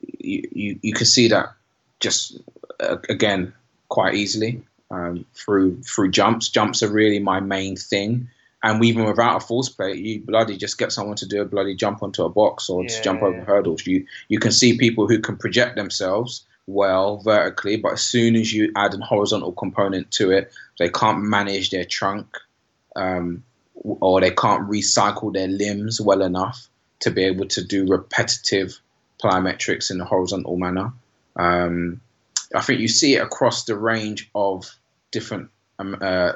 you, 0.00 0.48
you, 0.50 0.78
you 0.80 0.92
can 0.94 1.06
see 1.06 1.28
that 1.28 1.52
just 2.00 2.38
uh, 2.80 2.96
again 3.08 3.52
quite 3.88 4.14
easily 4.14 4.62
um, 4.90 5.26
through 5.34 5.82
through 5.82 6.10
jumps. 6.10 6.48
Jumps 6.48 6.82
are 6.82 6.90
really 6.90 7.18
my 7.18 7.40
main 7.40 7.76
thing 7.76 8.28
and 8.64 8.82
even 8.82 9.04
without 9.04 9.36
a 9.36 9.46
force 9.46 9.68
plate, 9.68 9.98
you 9.98 10.22
bloody 10.22 10.56
just 10.56 10.78
get 10.78 10.90
someone 10.90 11.16
to 11.16 11.26
do 11.26 11.42
a 11.42 11.44
bloody 11.44 11.74
jump 11.74 12.02
onto 12.02 12.24
a 12.24 12.30
box 12.30 12.70
or 12.70 12.82
yeah, 12.82 12.88
to 12.88 13.02
jump 13.02 13.22
over 13.22 13.44
hurdles. 13.44 13.86
You 13.86 14.06
you 14.28 14.40
can 14.40 14.52
see 14.52 14.78
people 14.78 15.06
who 15.06 15.20
can 15.20 15.36
project 15.36 15.76
themselves 15.76 16.44
well 16.66 17.18
vertically, 17.18 17.76
but 17.76 17.92
as 17.92 18.02
soon 18.02 18.34
as 18.34 18.52
you 18.54 18.72
add 18.74 18.94
a 18.94 18.98
horizontal 19.04 19.52
component 19.52 20.10
to 20.12 20.30
it, 20.30 20.50
they 20.78 20.88
can't 20.88 21.22
manage 21.22 21.70
their 21.70 21.84
trunk. 21.84 22.26
Um, 22.96 23.44
or 23.74 24.20
they 24.20 24.30
can't 24.30 24.70
recycle 24.70 25.32
their 25.32 25.48
limbs 25.48 26.00
well 26.00 26.22
enough 26.22 26.68
to 27.00 27.10
be 27.10 27.24
able 27.24 27.46
to 27.48 27.62
do 27.62 27.86
repetitive 27.86 28.80
plyometrics 29.22 29.90
in 29.90 30.00
a 30.00 30.04
horizontal 30.04 30.56
manner. 30.56 30.92
Um, 31.36 32.00
I 32.54 32.60
think 32.60 32.80
you 32.80 32.88
see 32.88 33.16
it 33.16 33.22
across 33.22 33.64
the 33.64 33.76
range 33.76 34.30
of 34.34 34.74
different 35.10 35.50
um, 35.78 35.98
uh, 36.00 36.34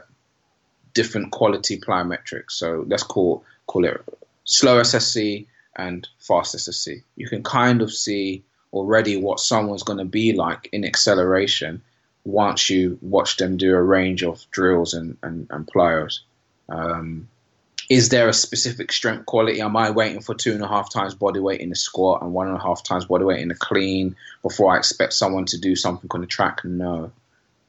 different 0.98 1.30
quality 1.30 1.78
plyometrics. 1.78 2.50
So 2.60 2.84
let's 2.88 3.04
call 3.04 3.44
call 3.68 3.84
it 3.84 4.04
slow 4.42 4.80
SSC 4.80 5.46
and 5.76 6.08
fast 6.18 6.56
SSC. 6.56 7.04
You 7.14 7.28
can 7.28 7.44
kind 7.44 7.82
of 7.82 7.92
see 7.92 8.42
already 8.72 9.16
what 9.16 9.38
someone's 9.38 9.84
going 9.84 10.00
to 10.00 10.04
be 10.20 10.32
like 10.32 10.68
in 10.72 10.84
acceleration 10.84 11.80
once 12.24 12.68
you 12.68 12.98
watch 13.00 13.36
them 13.36 13.56
do 13.56 13.76
a 13.76 13.82
range 13.82 14.24
of 14.24 14.44
drills 14.50 14.92
and, 14.92 15.16
and, 15.22 15.46
and 15.50 15.68
plyos. 15.68 16.18
Um, 16.68 17.28
is 17.88 18.08
there 18.08 18.28
a 18.28 18.32
specific 18.32 18.90
strength 18.90 19.26
quality? 19.26 19.60
Am 19.60 19.76
I 19.76 19.90
waiting 19.92 20.20
for 20.20 20.34
two 20.34 20.52
and 20.52 20.64
a 20.64 20.68
half 20.68 20.92
times 20.92 21.14
body 21.14 21.38
weight 21.38 21.60
in 21.60 21.68
the 21.68 21.76
squat 21.76 22.22
and 22.22 22.32
one 22.32 22.48
and 22.48 22.56
a 22.56 22.60
half 22.60 22.82
times 22.82 23.04
body 23.04 23.24
weight 23.24 23.40
in 23.40 23.48
the 23.48 23.54
clean 23.54 24.16
before 24.42 24.74
I 24.74 24.78
expect 24.78 25.12
someone 25.12 25.44
to 25.46 25.58
do 25.58 25.76
something 25.76 26.10
on 26.12 26.22
the 26.22 26.26
track? 26.26 26.64
No, 26.64 27.12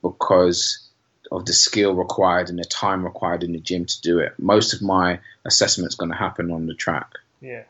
because 0.02 0.89
of 1.32 1.46
the 1.46 1.54
skill 1.54 1.94
required 1.94 2.50
and 2.50 2.58
the 2.58 2.64
time 2.64 3.04
required 3.04 3.44
in 3.44 3.54
the 3.54 3.60
gym 3.60 3.86
to 3.86 4.02
do 4.02 4.20
it. 4.20 4.34
Most 4.38 4.74
of 4.74 4.82
my 4.82 5.20
assessment 5.46 5.90
is 5.90 5.96
going 5.96 6.12
to 6.12 6.18
happen 6.18 6.52
on 6.52 6.66
the 6.66 6.74
track. 6.74 7.14
Yeah, 7.42 7.64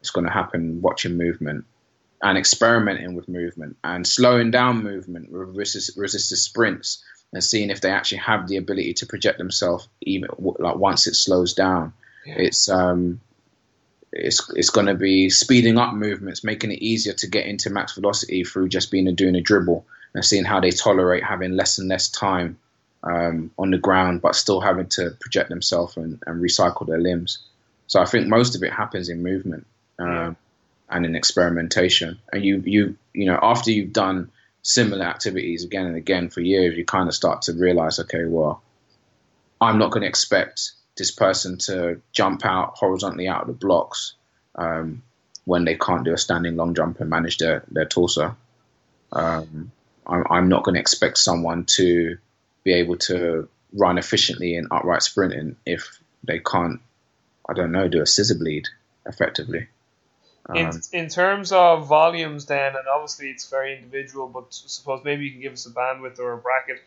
it's 0.00 0.10
going 0.10 0.26
to 0.26 0.32
happen 0.32 0.82
watching 0.82 1.16
movement 1.16 1.64
and 2.22 2.38
experimenting 2.38 3.14
with 3.14 3.28
movement 3.28 3.76
and 3.84 4.06
slowing 4.06 4.50
down 4.50 4.82
movement 4.82 5.30
with 5.30 5.56
resist, 5.56 5.96
resisted 5.96 6.38
sprints 6.38 7.04
and 7.32 7.42
seeing 7.42 7.70
if 7.70 7.80
they 7.80 7.90
actually 7.90 8.18
have 8.18 8.48
the 8.48 8.56
ability 8.56 8.94
to 8.94 9.06
project 9.06 9.38
themselves 9.38 9.88
even 10.00 10.30
like 10.38 10.76
once 10.76 11.06
it 11.06 11.14
slows 11.14 11.54
down. 11.54 11.92
Yeah. 12.24 12.34
It's 12.38 12.68
um, 12.68 13.20
it's 14.12 14.50
it's 14.54 14.70
going 14.70 14.86
to 14.86 14.94
be 14.94 15.30
speeding 15.30 15.78
up 15.78 15.94
movements, 15.94 16.44
making 16.44 16.72
it 16.72 16.80
easier 16.80 17.12
to 17.14 17.26
get 17.26 17.46
into 17.46 17.70
max 17.70 17.94
velocity 17.94 18.44
through 18.44 18.68
just 18.68 18.90
being 18.90 19.06
a, 19.08 19.12
doing 19.12 19.36
a 19.36 19.40
dribble 19.40 19.84
and 20.14 20.24
seeing 20.24 20.44
how 20.44 20.60
they 20.60 20.70
tolerate 20.70 21.22
having 21.22 21.52
less 21.52 21.78
and 21.78 21.88
less 21.88 22.08
time 22.08 22.58
um, 23.02 23.50
on 23.58 23.70
the 23.70 23.78
ground, 23.78 24.22
but 24.22 24.34
still 24.34 24.60
having 24.60 24.88
to 24.88 25.10
project 25.20 25.48
themselves 25.48 25.96
and, 25.96 26.22
and, 26.26 26.42
recycle 26.42 26.86
their 26.86 26.98
limbs. 26.98 27.38
So 27.86 28.00
I 28.00 28.04
think 28.04 28.26
most 28.26 28.56
of 28.56 28.62
it 28.62 28.72
happens 28.72 29.08
in 29.08 29.22
movement 29.22 29.66
um, 29.98 30.08
yeah. 30.08 30.34
and 30.90 31.06
in 31.06 31.14
experimentation. 31.14 32.18
And 32.32 32.44
you 32.44 32.62
you 32.64 32.96
you 33.12 33.26
know 33.26 33.38
after 33.40 33.70
you've 33.70 33.92
done 33.92 34.30
similar 34.62 35.04
activities 35.04 35.62
again 35.62 35.86
and 35.86 35.96
again 35.96 36.28
for 36.28 36.40
years, 36.40 36.76
you 36.76 36.84
kind 36.84 37.08
of 37.08 37.14
start 37.14 37.42
to 37.42 37.52
realize, 37.52 38.00
okay, 38.00 38.24
well, 38.24 38.60
I'm 39.60 39.78
not 39.78 39.92
going 39.92 40.02
to 40.02 40.08
expect 40.08 40.72
this 40.96 41.12
person 41.12 41.58
to 41.58 42.00
jump 42.12 42.44
out 42.44 42.72
horizontally 42.76 43.28
out 43.28 43.42
of 43.42 43.46
the 43.46 43.52
blocks 43.52 44.14
um, 44.56 45.02
when 45.44 45.64
they 45.64 45.76
can't 45.76 46.04
do 46.04 46.12
a 46.12 46.18
standing 46.18 46.56
long 46.56 46.74
jump 46.74 47.00
and 47.00 47.08
manage 47.08 47.38
their, 47.38 47.62
their 47.70 47.84
torso. 47.84 48.36
Um, 49.12 49.70
I'm, 50.06 50.24
I'm, 50.28 50.48
not 50.48 50.64
going 50.64 50.74
to 50.74 50.80
expect 50.80 51.18
someone 51.18 51.64
to 51.76 52.18
be 52.66 52.72
able 52.72 52.96
to 52.96 53.48
run 53.72 53.96
efficiently 53.96 54.56
in 54.56 54.66
upright 54.72 55.02
sprinting 55.02 55.54
if 55.64 56.00
they 56.24 56.40
can't, 56.40 56.80
I 57.48 57.52
don't 57.52 57.70
know, 57.70 57.86
do 57.86 58.02
a 58.02 58.06
scissor 58.06 58.34
bleed 58.34 58.66
effectively. 59.06 59.68
In, 60.52 60.66
um, 60.66 60.80
in 60.92 61.08
terms 61.08 61.52
of 61.52 61.86
volumes, 61.86 62.46
then, 62.46 62.74
and 62.74 62.88
obviously 62.92 63.30
it's 63.30 63.48
very 63.48 63.76
individual, 63.76 64.26
but 64.26 64.46
suppose 64.50 65.02
maybe 65.04 65.24
you 65.24 65.30
can 65.30 65.40
give 65.40 65.52
us 65.52 65.66
a 65.66 65.70
bandwidth 65.70 66.18
or 66.18 66.32
a 66.32 66.38
bracket 66.38 66.82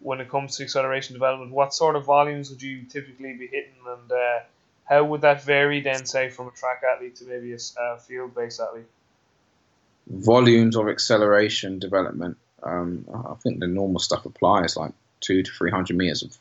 when 0.00 0.20
it 0.20 0.28
comes 0.28 0.58
to 0.58 0.62
acceleration 0.62 1.14
development. 1.14 1.52
What 1.52 1.72
sort 1.72 1.96
of 1.96 2.04
volumes 2.04 2.50
would 2.50 2.60
you 2.60 2.82
typically 2.82 3.32
be 3.32 3.46
hitting, 3.46 3.80
and 3.86 4.12
uh, 4.12 4.40
how 4.84 5.04
would 5.04 5.22
that 5.22 5.42
vary 5.42 5.80
then, 5.80 6.04
say, 6.04 6.28
from 6.28 6.48
a 6.48 6.50
track 6.50 6.82
athlete 6.94 7.16
to 7.16 7.24
maybe 7.24 7.54
a, 7.54 7.58
a 7.80 7.98
field 7.98 8.34
based 8.34 8.60
athlete? 8.60 8.84
Volumes 10.06 10.76
of 10.76 10.88
acceleration 10.88 11.78
development. 11.78 12.36
Um, 12.62 13.06
I 13.12 13.34
think 13.42 13.60
the 13.60 13.66
normal 13.66 14.00
stuff 14.00 14.26
applies, 14.26 14.76
like 14.76 14.92
two 15.24 15.42
to 15.42 15.50
three 15.50 15.70
hundred 15.70 15.96
meters 15.96 16.22
of, 16.22 16.36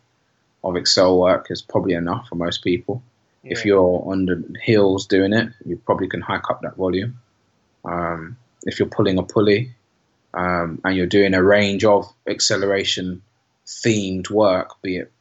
of 0.64 0.74
accel 0.76 1.20
work 1.20 1.48
is 1.50 1.62
probably 1.62 1.94
enough 1.94 2.28
for 2.28 2.36
most 2.36 2.64
people. 2.64 3.02
If 3.46 3.66
you're 3.66 4.04
on 4.10 4.26
the 4.26 4.58
hills 4.62 5.06
doing 5.06 5.34
it, 5.34 5.50
you 5.66 5.76
probably 5.76 6.08
can 6.08 6.22
hike 6.22 6.50
up 6.50 6.62
that 6.62 6.78
volume. 6.78 7.20
Um, 7.84 8.38
if 8.64 8.80
you're 8.80 8.88
pulling 8.88 9.18
a 9.18 9.24
pulley 9.24 9.74
um, 10.34 10.80
and 10.86 10.96
you're 10.96 11.08
doing 11.08 11.34
a 11.34 11.44
range 11.44 11.84
of 11.84 12.06
acceleration 12.26 13.22
themed 13.66 14.30
work, 14.30 14.82
be 14.82 14.98
it 15.00 15.12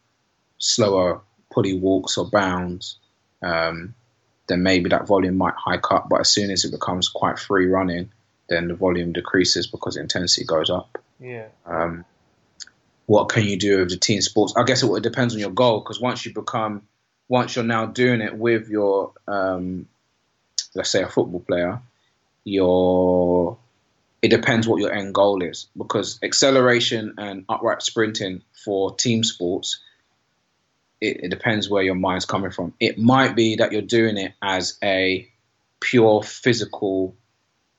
slower 0.59 1.21
pulley 1.53 1.77
walks 1.77 2.17
or 2.17 2.31
bounds, 2.31 2.99
um, 3.43 3.95
then 4.47 4.63
maybe 4.63 4.89
that 4.91 5.09
volume 5.09 5.37
might 5.37 5.55
hike 5.57 5.91
up. 5.91 6.09
But 6.09 6.21
as 6.21 6.31
soon 6.31 6.53
as 6.53 6.65
it 6.65 6.71
becomes 6.71 7.09
quite 7.09 7.41
free 7.41 7.67
running, 7.67 8.13
then 8.49 8.69
the 8.69 8.75
volume 8.75 9.13
decreases 9.13 9.67
because 9.67 9.95
the 9.95 10.01
intensity 10.01 10.47
goes 10.47 10.71
up. 10.71 11.03
Yeah. 11.19 11.49
Um, 11.67 12.05
what 13.13 13.29
can 13.29 13.45
you 13.45 13.59
do 13.59 13.81
with 13.81 13.91
the 13.91 13.99
team 13.99 14.23
sports? 14.23 14.55
I 14.57 14.63
guess 14.63 14.83
it, 14.83 14.91
it 14.91 15.03
depends 15.03 15.35
on 15.35 15.41
your 15.41 15.51
goal 15.51 15.81
because 15.81 16.01
once 16.01 16.25
you 16.25 16.33
become 16.33 16.81
once 17.29 17.55
you're 17.55 17.65
now 17.65 17.85
doing 17.85 18.23
it 18.23 18.35
with 18.35 18.71
your, 18.71 19.13
um, 19.29 19.87
let's 20.75 20.89
say, 20.89 21.03
a 21.03 21.09
football 21.09 21.41
player, 21.41 21.83
your 22.45 23.59
it 24.23 24.29
depends 24.29 24.67
what 24.67 24.81
your 24.81 24.95
end 24.95 25.13
goal 25.13 25.43
is 25.43 25.67
because 25.77 26.19
acceleration 26.23 27.15
and 27.19 27.45
upright 27.51 27.83
sprinting 27.83 28.41
for 28.65 28.95
team 28.95 29.23
sports 29.23 29.81
it, 31.03 31.25
it, 31.25 31.29
depends 31.29 31.69
where 31.69 31.83
your 31.83 31.97
mind's 31.97 32.25
coming 32.25 32.51
from. 32.51 32.73
It 32.81 32.97
might 32.97 33.37
be 33.37 33.57
that 33.57 33.73
you're 33.73 33.83
doing 33.83 34.17
it 34.17 34.33
as 34.41 34.79
a 34.83 35.29
pure 35.81 36.23
physical 36.23 37.15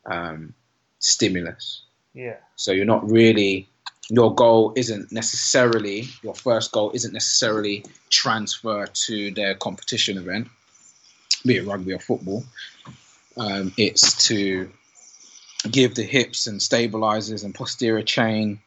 um, 0.05 0.53
stimulus. 0.99 1.81
Yeah. 2.13 2.36
So 2.55 2.71
you're 2.71 2.86
not 2.86 3.09
really 3.09 3.69
your 4.10 4.36
goal 4.36 4.74
isn't 4.76 5.12
necessarily 5.12 6.08
your 6.22 6.36
first 6.36 6.72
goal 6.72 6.91
isn't 6.93 7.14
necessarily 7.14 7.86
transfer 8.10 8.86
to 8.88 9.32
their 9.32 9.56
competition 9.56 10.18
event, 10.18 10.47
be 11.45 11.58
it 11.58 11.66
rugby 11.66 11.93
or 11.93 11.99
football. 11.99 12.43
Um, 13.38 13.74
it's 13.78 14.28
to 14.28 14.70
give 15.70 15.95
the 15.95 16.04
hips 16.04 16.47
and 16.47 16.62
stabilizers 16.62 17.43
and 17.43 17.56
posterior 17.56 18.04
chain 18.04 18.60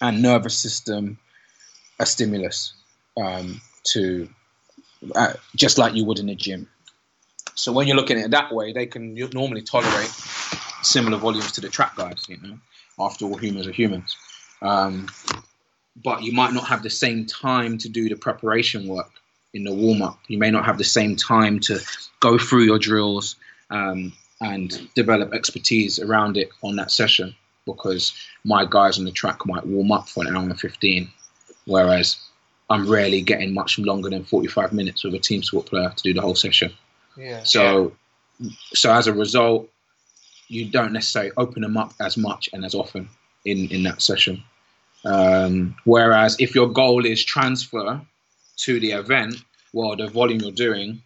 and 0.00 0.20
nervous 0.22 0.56
system 0.56 1.18
a 1.98 2.06
stimulus 2.06 2.74
um, 3.16 3.60
to 3.84 4.28
uh, 5.14 5.32
just 5.56 5.78
like 5.78 5.94
you 5.94 6.04
would 6.04 6.18
in 6.18 6.28
a 6.28 6.34
gym. 6.34 6.68
So 7.54 7.72
when 7.72 7.86
you're 7.86 7.96
looking 7.96 8.18
at 8.18 8.26
it 8.26 8.30
that 8.32 8.52
way, 8.52 8.72
they 8.72 8.86
can 8.86 9.14
normally 9.32 9.62
tolerate 9.62 10.10
similar 10.82 11.18
volumes 11.18 11.52
to 11.52 11.60
the 11.60 11.68
track 11.68 11.96
guys. 11.96 12.24
You 12.28 12.38
know, 12.42 12.58
after 12.98 13.24
all, 13.24 13.36
humans 13.36 13.66
are 13.66 13.72
humans. 13.72 14.16
Um, 14.62 15.08
but 16.02 16.22
you 16.22 16.32
might 16.32 16.54
not 16.54 16.66
have 16.66 16.82
the 16.82 16.90
same 16.90 17.26
time 17.26 17.76
to 17.78 17.88
do 17.88 18.08
the 18.08 18.16
preparation 18.16 18.86
work 18.86 19.10
in 19.52 19.64
the 19.64 19.74
warm 19.74 20.02
up. 20.02 20.18
You 20.28 20.38
may 20.38 20.50
not 20.50 20.64
have 20.64 20.78
the 20.78 20.84
same 20.84 21.16
time 21.16 21.60
to 21.60 21.80
go 22.20 22.38
through 22.38 22.62
your 22.62 22.78
drills 22.78 23.36
um, 23.70 24.12
and 24.40 24.88
develop 24.94 25.34
expertise 25.34 25.98
around 25.98 26.36
it 26.36 26.50
on 26.62 26.76
that 26.76 26.90
session 26.90 27.34
because 27.66 28.12
my 28.44 28.64
guys 28.64 28.98
on 28.98 29.04
the 29.04 29.12
track 29.12 29.44
might 29.46 29.66
warm 29.66 29.92
up 29.92 30.08
for 30.08 30.26
an 30.26 30.34
hour 30.34 30.42
and 30.42 30.58
15, 30.58 31.08
whereas 31.66 32.16
I'm 32.70 32.88
rarely 32.88 33.20
getting 33.20 33.52
much 33.52 33.78
longer 33.78 34.08
than 34.08 34.24
45 34.24 34.72
minutes 34.72 35.04
with 35.04 35.14
a 35.14 35.18
team 35.18 35.42
sport 35.42 35.66
player 35.66 35.92
to 35.94 36.02
do 36.02 36.14
the 36.14 36.22
whole 36.22 36.34
session. 36.34 36.72
Yeah. 37.16 37.42
So, 37.42 37.92
so 38.72 38.92
as 38.92 39.06
a 39.06 39.12
result, 39.12 39.68
you 40.48 40.70
don't 40.70 40.92
necessarily 40.92 41.32
open 41.36 41.62
them 41.62 41.76
up 41.76 41.92
as 42.00 42.16
much 42.16 42.48
and 42.52 42.64
as 42.64 42.74
often 42.74 43.08
in, 43.44 43.68
in 43.70 43.82
that 43.84 44.02
session. 44.02 44.42
Um, 45.04 45.74
whereas 45.84 46.36
if 46.38 46.54
your 46.54 46.68
goal 46.68 47.04
is 47.04 47.24
transfer 47.24 48.00
to 48.58 48.80
the 48.80 48.92
event, 48.92 49.36
well, 49.72 49.96
the 49.96 50.08
volume 50.08 50.40
you're 50.40 50.52
doing, 50.52 51.02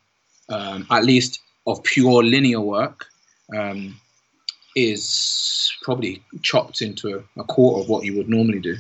um, 0.48 0.86
at 0.90 1.04
least 1.04 1.40
of 1.66 1.82
pure 1.82 2.22
linear 2.22 2.60
work, 2.60 3.06
um, 3.56 3.98
is 4.74 5.72
probably 5.82 6.22
chopped 6.42 6.82
into 6.82 7.24
a, 7.38 7.44
quarter 7.44 7.80
of 7.80 7.88
what 7.88 8.04
you 8.04 8.16
would 8.16 8.28
normally 8.28 8.60
do. 8.60 8.76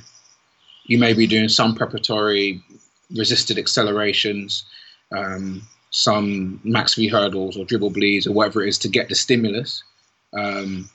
You 0.84 0.98
may 0.98 1.14
be 1.14 1.26
doing 1.26 1.48
some 1.48 1.74
preparatory 1.74 2.62
resisted 3.10 3.58
accelerations, 3.58 4.64
um, 5.10 5.62
some 5.90 6.60
max 6.64 6.94
V 6.94 7.08
hurdles 7.08 7.56
or 7.56 7.64
dribble 7.64 7.90
bleeds 7.90 8.26
or 8.26 8.32
whatever 8.32 8.62
it 8.62 8.68
is 8.68 8.78
to 8.78 8.88
get 8.88 9.08
the 9.08 9.14
stimulus. 9.14 9.82
Um, 10.36 10.90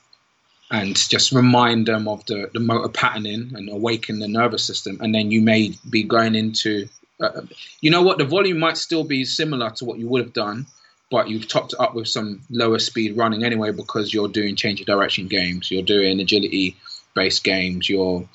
and 0.71 0.95
just 0.95 1.33
remind 1.33 1.85
them 1.85 2.07
of 2.07 2.25
the, 2.25 2.49
the 2.53 2.59
motor 2.59 2.87
patterning 2.87 3.51
and 3.53 3.69
awaken 3.69 4.19
the 4.19 4.27
nervous 4.27 4.63
system. 4.63 4.97
And 5.01 5.13
then 5.13 5.29
you 5.29 5.41
may 5.41 5.73
be 5.89 6.03
going 6.03 6.33
into, 6.33 6.87
uh, 7.19 7.41
you 7.81 7.91
know 7.91 8.01
what, 8.01 8.17
the 8.17 8.25
volume 8.25 8.57
might 8.57 8.77
still 8.77 9.03
be 9.03 9.25
similar 9.25 9.69
to 9.71 9.85
what 9.85 9.99
you 9.99 10.07
would 10.07 10.23
have 10.23 10.33
done, 10.33 10.65
but 11.11 11.29
you've 11.29 11.49
topped 11.49 11.73
it 11.73 11.79
up 11.81 11.93
with 11.93 12.07
some 12.07 12.41
lower 12.49 12.79
speed 12.79 13.17
running 13.17 13.43
anyway 13.43 13.71
because 13.71 14.13
you're 14.13 14.29
doing 14.29 14.55
change 14.55 14.79
of 14.79 14.87
direction 14.87 15.27
games, 15.27 15.69
you're 15.69 15.83
doing 15.83 16.21
agility 16.21 16.77
based 17.13 17.43
games, 17.43 17.89
you're 17.89 18.27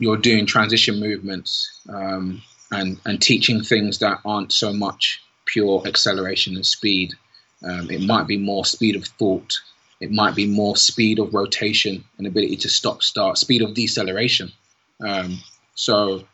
you're 0.00 0.16
doing 0.16 0.46
transition 0.46 0.98
movements, 0.98 1.82
um, 1.88 2.42
and 2.72 2.98
and 3.04 3.22
teaching 3.22 3.62
things 3.62 3.98
that 3.98 4.18
aren't 4.24 4.50
so 4.50 4.72
much 4.72 5.22
pure 5.44 5.86
acceleration 5.86 6.56
and 6.56 6.66
speed. 6.66 7.12
Um, 7.62 7.90
it 7.90 8.00
might 8.00 8.26
be 8.26 8.38
more 8.38 8.64
speed 8.64 8.96
of 8.96 9.04
thought. 9.04 9.60
It 10.00 10.10
might 10.10 10.34
be 10.34 10.46
more 10.46 10.76
speed 10.76 11.18
of 11.18 11.34
rotation 11.34 12.04
and 12.16 12.26
ability 12.26 12.56
to 12.56 12.68
stop, 12.68 13.02
start, 13.02 13.36
speed 13.36 13.62
of 13.62 13.74
deceleration. 13.74 14.50
Um, 15.04 15.38
so 15.74 16.24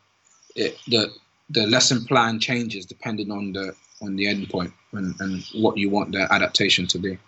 it, 0.54 0.76
the 0.86 1.12
the 1.50 1.66
lesson 1.66 2.04
plan 2.04 2.40
changes 2.40 2.86
depending 2.86 3.30
on 3.30 3.52
the 3.52 3.74
on 4.02 4.16
the 4.16 4.26
endpoint 4.26 4.72
and, 4.92 5.14
and 5.20 5.44
what 5.54 5.76
you 5.76 5.90
want 5.90 6.12
the 6.12 6.32
adaptation 6.32 6.86
to 6.88 6.98
be. 6.98 7.18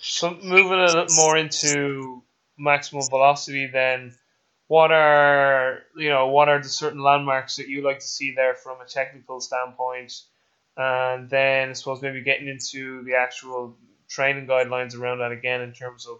So 0.00 0.36
moving 0.42 0.78
a 0.78 0.86
little 0.86 1.06
more 1.16 1.36
into 1.36 2.22
maximum 2.58 3.02
velocity, 3.08 3.66
then 3.66 4.14
what 4.68 4.92
are 4.92 5.80
you 5.96 6.08
know 6.08 6.28
what 6.28 6.48
are 6.48 6.62
the 6.62 6.68
certain 6.68 7.02
landmarks 7.02 7.56
that 7.56 7.68
you 7.68 7.82
like 7.82 7.98
to 7.98 8.06
see 8.06 8.32
there 8.34 8.54
from 8.54 8.80
a 8.80 8.88
technical 8.88 9.40
standpoint, 9.40 10.12
and 10.76 11.28
then 11.28 11.70
I 11.70 11.72
suppose 11.72 12.00
maybe 12.00 12.22
getting 12.22 12.48
into 12.48 13.02
the 13.04 13.14
actual 13.14 13.76
training 14.10 14.46
guidelines 14.46 14.98
around 14.98 15.18
that 15.18 15.32
again 15.32 15.62
in 15.62 15.72
terms 15.72 16.06
of 16.06 16.18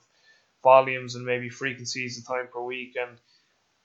volumes 0.63 1.15
and 1.15 1.27
maybe 1.27 1.49
frequencies 1.49 2.17
and 2.17 2.27
time 2.27 2.49
per 2.53 2.63
week 2.63 2.95
and 3.01 3.19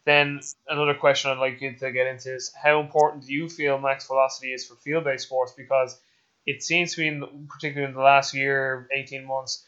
then 0.06 0.40
another 0.68 0.94
question 0.94 1.32
I'd 1.32 1.40
like 1.40 1.60
you 1.62 1.76
to 1.76 1.92
get 1.92 2.08
into 2.08 2.36
is 2.36 2.54
how 2.62 2.80
important 2.80 3.26
do 3.26 3.34
you 3.34 3.50
feel 3.50 3.80
max 3.80 4.06
velocity 4.08 4.54
is 4.54 4.66
for 4.66 4.76
field-based 4.76 5.26
sports? 5.26 5.54
Because 5.58 6.00
it 6.46 6.62
seems 6.62 6.94
to 6.94 7.02
be, 7.02 7.08
in, 7.08 7.48
particularly 7.50 7.90
in 7.90 7.98
the 7.98 8.04
last 8.04 8.36
year, 8.36 8.88
eighteen 8.94 9.26
months, 9.26 9.66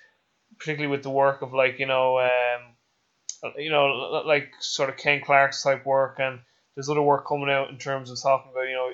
particularly 0.59 0.91
with 0.91 1.01
the 1.01 1.09
work 1.09 1.41
of 1.41 1.53
like 1.53 1.79
you 1.79 1.88
know, 1.88 2.19
um, 2.19 3.51
you 3.57 3.71
know, 3.71 3.88
like 4.25 4.51
sort 4.59 4.89
of 4.89 4.97
Ken 4.97 5.21
Clark's 5.25 5.63
type 5.63 5.85
work, 5.88 6.17
and 6.19 6.39
there's 6.75 6.89
other 6.89 7.01
work 7.01 7.27
coming 7.27 7.49
out 7.49 7.71
in 7.71 7.79
terms 7.79 8.11
of 8.11 8.21
talking 8.21 8.51
about 8.51 8.69
you 8.69 8.75
know, 8.75 8.91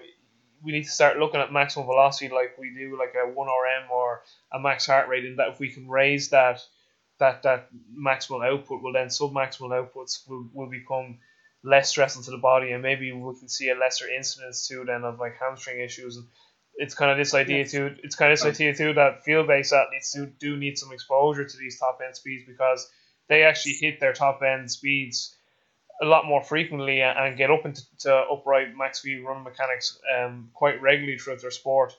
we 0.64 0.72
need 0.72 0.84
to 0.84 0.90
start 0.90 1.18
looking 1.18 1.42
at 1.42 1.52
maximum 1.52 1.86
velocity 1.86 2.34
like 2.34 2.58
we 2.58 2.74
do 2.74 2.98
like 2.98 3.14
a 3.16 3.30
one 3.30 3.48
RM 3.48 3.92
or 3.92 4.24
a 4.54 4.60
max 4.60 4.86
heart 4.86 5.08
rate, 5.10 5.26
and 5.26 5.40
that 5.40 5.50
if 5.50 5.60
we 5.60 5.70
can 5.70 5.88
raise 5.88 6.30
that 6.30 6.62
that 7.20 7.44
that 7.44 7.70
maximal 7.96 8.46
output, 8.46 8.82
well 8.82 8.94
then 8.94 9.10
sub 9.10 9.34
maximal 9.34 9.70
outputs 9.72 10.28
will, 10.28 10.50
will 10.54 10.70
become 10.70 11.20
less 11.64 11.90
stressful 11.90 12.24
to 12.24 12.32
the 12.32 12.38
body, 12.38 12.72
and 12.72 12.82
maybe 12.82 13.12
we 13.12 13.40
can 13.40 13.50
see 13.50 13.70
a 13.70 13.76
lesser 13.76 14.08
incidence 14.10 14.68
too 14.68 14.84
then 14.86 15.04
of 15.04 15.20
like 15.20 15.36
hamstring 15.40 15.82
issues. 15.82 16.18
And 16.18 16.28
it's 16.76 16.96
kind 16.96 17.12
of 17.12 17.18
this 17.18 17.34
idea 17.34 17.60
yes. 17.60 17.72
too. 17.72 17.96
It's 18.04 18.16
kind 18.16 18.32
of 18.32 18.40
this 18.40 18.46
idea 18.46 18.76
too 18.76 18.94
that 18.94 19.24
field 19.24 19.48
based 19.48 19.74
athletes 19.74 20.14
do, 20.14 20.26
do 20.40 20.58
need 20.58 20.78
some 20.78 20.92
exposure 20.92 21.46
to 21.46 21.58
these 21.58 21.80
top 21.80 22.00
end 22.06 22.16
speeds 22.16 22.44
because 22.48 22.90
they 23.30 23.44
actually 23.44 23.74
hit 23.74 24.00
their 24.00 24.14
top 24.14 24.42
end 24.42 24.72
speeds 24.72 25.36
a 26.02 26.06
lot 26.06 26.26
more 26.26 26.44
frequently 26.44 27.02
and 27.02 27.38
get 27.38 27.52
up 27.52 27.66
into 27.66 27.84
to 28.00 28.14
upright 28.14 28.76
max 28.76 29.00
speed 29.00 29.24
run 29.24 29.44
mechanics 29.44 30.00
um, 30.18 30.50
quite 30.54 30.82
regularly 30.82 31.18
throughout 31.18 31.42
their 31.42 31.52
sport. 31.52 31.96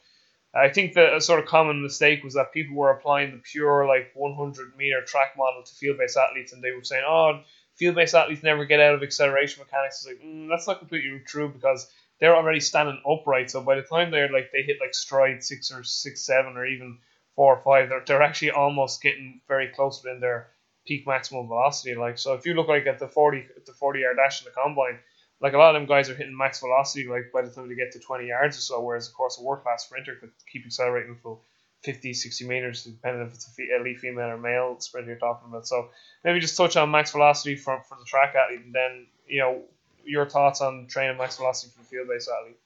I 0.55 0.69
think 0.69 0.95
the 0.95 1.19
sort 1.19 1.41
of 1.41 1.47
common 1.47 1.83
mistake 1.83 2.23
was 2.23 2.35
that 2.35 2.53
people 2.53 2.77
were 2.77 2.91
applying 2.91 3.33
the 3.33 3.39
pure 3.39 3.87
like 3.87 4.13
100 4.15 4.77
meter 4.77 5.03
track 5.03 5.37
model 5.37 5.63
to 5.65 5.75
field 5.75 5.99
based 5.99 6.17
athletes, 6.17 6.53
and 6.53 6.63
they 6.63 6.71
were 6.71 6.85
saying, 6.85 7.05
"Oh, 7.07 7.41
field 7.77 7.97
based 7.97 8.15
athletes 8.15 8.43
never 8.43 8.65
get 8.65 8.81
out 8.81 8.95
of 8.95 9.03
acceleration 9.03 9.63
mechanics. 9.65 10.05
It's 10.05 10.07
like 10.07 10.25
mm, 10.25 10.49
that's 10.49 10.67
not 10.67 10.79
completely 10.79 11.21
true 11.27 11.49
because 11.49 11.91
they're 12.21 12.37
already 12.37 12.61
standing 12.61 13.01
upright. 13.07 13.51
So 13.51 13.63
by 13.63 13.77
the 13.77 13.83
time 13.83 14.11
they're 14.11 14.31
like 14.31 14.51
they 14.53 14.63
hit 14.63 14.79
like 14.81 14.95
stride 14.95 15.43
six 15.43 15.73
or 15.73 15.83
six 15.83 16.21
seven 16.25 16.57
or 16.57 16.67
even 16.67 16.99
four 17.35 17.57
or 17.57 17.63
five, 17.63 17.89
they're 17.89 18.05
they're 18.07 18.23
actually 18.23 18.53
almost 18.53 19.03
getting 19.03 19.41
very 19.49 19.69
close 19.69 20.03
within 20.03 20.21
their 20.21 20.51
peak 20.87 21.07
maximum 21.07 21.47
velocity. 21.47 21.95
Like 21.95 22.19
so, 22.19 22.35
if 22.35 22.47
you 22.47 22.55
look 22.55 22.69
like 22.69 22.87
at 22.87 22.99
the 22.99 23.09
forty 23.09 23.47
the 23.67 23.73
forty 23.73 24.01
yard 24.01 24.17
dash 24.17 24.41
in 24.41 24.47
the 24.47 24.51
combine, 24.51 24.99
like 25.41 25.53
a 25.55 25.59
lot 25.59 25.75
of 25.75 25.81
them 25.81 25.89
guys 25.89 26.11
are 26.11 26.15
hitting 26.15 26.37
max 26.37 26.61
velocity 26.61 27.09
like 27.09 27.31
by 27.33 27.43
the 27.43 27.51
time 27.51 27.69
they 27.69 27.75
get 27.75 27.93
to 27.93 27.99
twenty 27.99 28.29
yards 28.29 28.59
or 28.59 28.61
so. 28.61 28.81
Whereas 28.81 29.09
of 29.09 29.15
course 29.15 29.39
a 29.39 29.43
world 29.43 29.63
class 29.63 29.85
sprinter 29.85 30.17
could 30.17 30.31
keep 30.51 30.65
accelerating 30.65 31.17
for 31.23 31.39
50, 31.85 32.15
60 32.15 32.47
meters, 32.47 32.85
depending 32.85 33.27
if 33.27 33.35
it's 33.35 33.47
a 33.59 33.77
elite 33.79 34.01
female 34.01 34.29
or 34.29 34.39
male 34.39 34.81
sprinter 34.81 35.11
you're 35.11 35.19
talking 35.19 35.49
about. 35.49 35.67
So 35.67 35.91
maybe 36.25 36.41
just 36.41 36.57
touch 36.57 36.77
on 36.77 36.91
max 36.91 37.13
velocity 37.13 37.57
for, 37.57 37.83
for 37.87 37.99
the 37.99 38.05
track 38.07 38.35
athlete, 38.35 38.65
and 38.65 38.75
then 38.75 39.07
you 39.27 39.41
know 39.41 39.63
your 40.05 40.29
thoughts 40.29 40.61
on 40.61 40.87
training 40.89 41.19
max 41.19 41.37
velocity 41.37 41.73
for 41.73 41.83
the 41.83 41.89
field 41.89 42.09
based 42.09 42.31
athlete. 42.31 42.59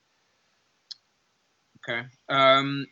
Okay. 1.89 2.07
Um, 2.29 2.87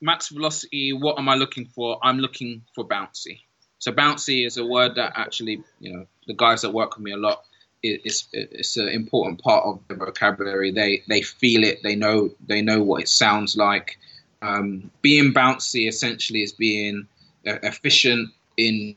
max 0.00 0.28
velocity. 0.28 0.92
What 0.92 1.18
am 1.18 1.28
I 1.28 1.34
looking 1.34 1.66
for? 1.66 1.98
I'm 2.02 2.18
looking 2.18 2.62
for 2.74 2.86
bouncy. 2.86 3.40
So 3.86 3.92
bouncy 3.92 4.44
is 4.44 4.56
a 4.56 4.66
word 4.66 4.96
that 4.96 5.12
actually, 5.14 5.62
you 5.78 5.92
know, 5.92 6.06
the 6.26 6.34
guys 6.34 6.62
that 6.62 6.72
work 6.72 6.96
with 6.96 7.04
me 7.04 7.12
a 7.12 7.16
lot. 7.16 7.44
It's 7.84 8.26
it's 8.32 8.76
an 8.76 8.88
important 8.88 9.40
part 9.40 9.64
of 9.64 9.78
the 9.86 9.94
vocabulary. 9.94 10.72
They 10.72 11.04
they 11.06 11.22
feel 11.22 11.62
it. 11.62 11.84
They 11.84 11.94
know 11.94 12.30
they 12.44 12.62
know 12.62 12.82
what 12.82 13.02
it 13.02 13.08
sounds 13.08 13.56
like. 13.56 13.96
Um, 14.42 14.90
being 15.02 15.32
bouncy 15.32 15.86
essentially 15.86 16.42
is 16.42 16.50
being 16.50 17.06
efficient 17.44 18.30
in 18.56 18.96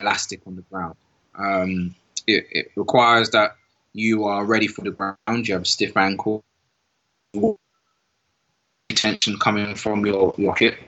elastic 0.00 0.40
on 0.44 0.56
the 0.56 0.62
ground. 0.62 0.96
Um, 1.36 1.94
it, 2.26 2.46
it, 2.50 2.72
requires 2.74 3.30
that 3.30 3.52
you 3.92 4.24
are 4.24 4.44
ready 4.44 4.66
for 4.66 4.82
the 4.82 4.90
ground. 4.90 5.46
You 5.46 5.54
have 5.54 5.62
a 5.62 5.66
stiff 5.66 5.96
ankle, 5.96 6.42
tension 8.88 9.38
coming 9.38 9.76
from 9.76 10.04
your, 10.04 10.34
your 10.36 10.56
hip 10.56 10.78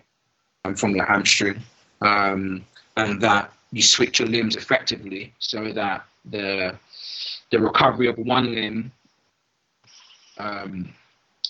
and 0.65 0.77
from 0.77 0.97
your 0.97 1.07
hamstring, 1.07 1.63
um, 2.01 2.65
and 2.97 3.21
that 3.21 3.53
you 3.73 3.83
switch 3.83 4.19
your 4.19 4.29
limbs 4.29 4.57
effectively 4.57 5.33
so 5.39 5.73
that 5.73 6.05
the 6.25 6.77
the 7.51 7.61
recovery 7.61 8.07
of 8.07 8.17
one 8.19 8.55
limb 8.55 8.93
um, 10.39 10.93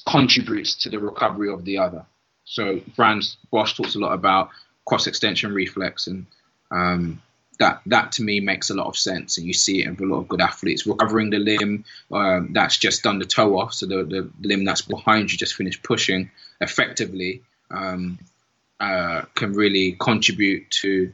contributes 0.09 0.74
to 0.74 0.90
the 0.90 0.99
recovery 0.99 1.51
of 1.51 1.64
the 1.64 1.78
other. 1.78 2.05
So 2.45 2.80
Frans 2.97 3.36
Bosch 3.51 3.74
talks 3.74 3.95
a 3.95 3.99
lot 3.99 4.12
about 4.12 4.51
cross 4.84 5.07
extension 5.07 5.55
reflex, 5.55 6.07
and 6.07 6.26
um, 6.70 7.22
that 7.59 7.80
that 7.86 8.12
to 8.12 8.22
me 8.22 8.40
makes 8.40 8.70
a 8.70 8.74
lot 8.74 8.88
of 8.88 8.97
sense. 8.97 9.38
And 9.38 9.47
you 9.47 9.55
see 9.55 9.82
it 9.82 9.86
in 9.86 9.97
a 9.97 10.12
lot 10.12 10.20
of 10.20 10.28
good 10.28 10.40
athletes 10.40 10.86
recovering 10.86 11.30
the 11.30 11.38
limb 11.38 11.84
um, 12.11 12.53
that's 12.53 12.78
just 12.78 13.03
done 13.03 13.18
the 13.18 13.24
toe 13.24 13.59
off, 13.59 13.74
so 13.74 13.86
the, 13.86 14.03
the 14.05 14.30
limb 14.43 14.64
that's 14.64 14.82
behind 14.82 15.30
you 15.30 15.38
just 15.38 15.55
finished 15.55 15.82
pushing 15.82 16.30
effectively 16.61 17.43
um, 17.70 18.18
uh, 18.80 19.22
can 19.34 19.53
really 19.53 19.93
contribute 20.01 20.68
to 20.70 21.12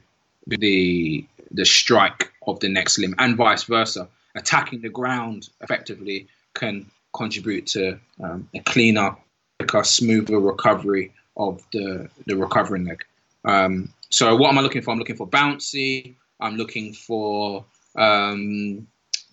the 0.57 1.25
the 1.51 1.65
strike 1.65 2.31
of 2.45 2.59
the 2.59 2.69
next 2.69 2.97
limb, 2.99 3.15
and 3.17 3.37
vice 3.37 3.63
versa. 3.63 4.07
Attacking 4.35 4.81
the 4.81 4.89
ground 4.89 5.49
effectively 5.61 6.27
can 6.53 6.85
contribute 7.13 7.67
to 7.67 7.99
um, 8.23 8.47
a 8.53 8.59
cleaner, 8.59 9.15
a 9.59 9.83
smoother 9.83 10.39
recovery 10.39 11.13
of 11.35 11.63
the 11.73 12.09
the 12.27 12.35
recovering 12.35 12.85
leg. 12.85 13.03
Um, 13.45 13.93
so 14.09 14.35
what 14.35 14.49
am 14.49 14.57
I 14.57 14.61
looking 14.61 14.81
for? 14.81 14.91
I'm 14.91 14.99
looking 14.99 15.15
for 15.15 15.27
bouncy. 15.27 16.15
I'm 16.39 16.55
looking 16.55 16.93
for 16.93 17.65
um, 17.97 18.87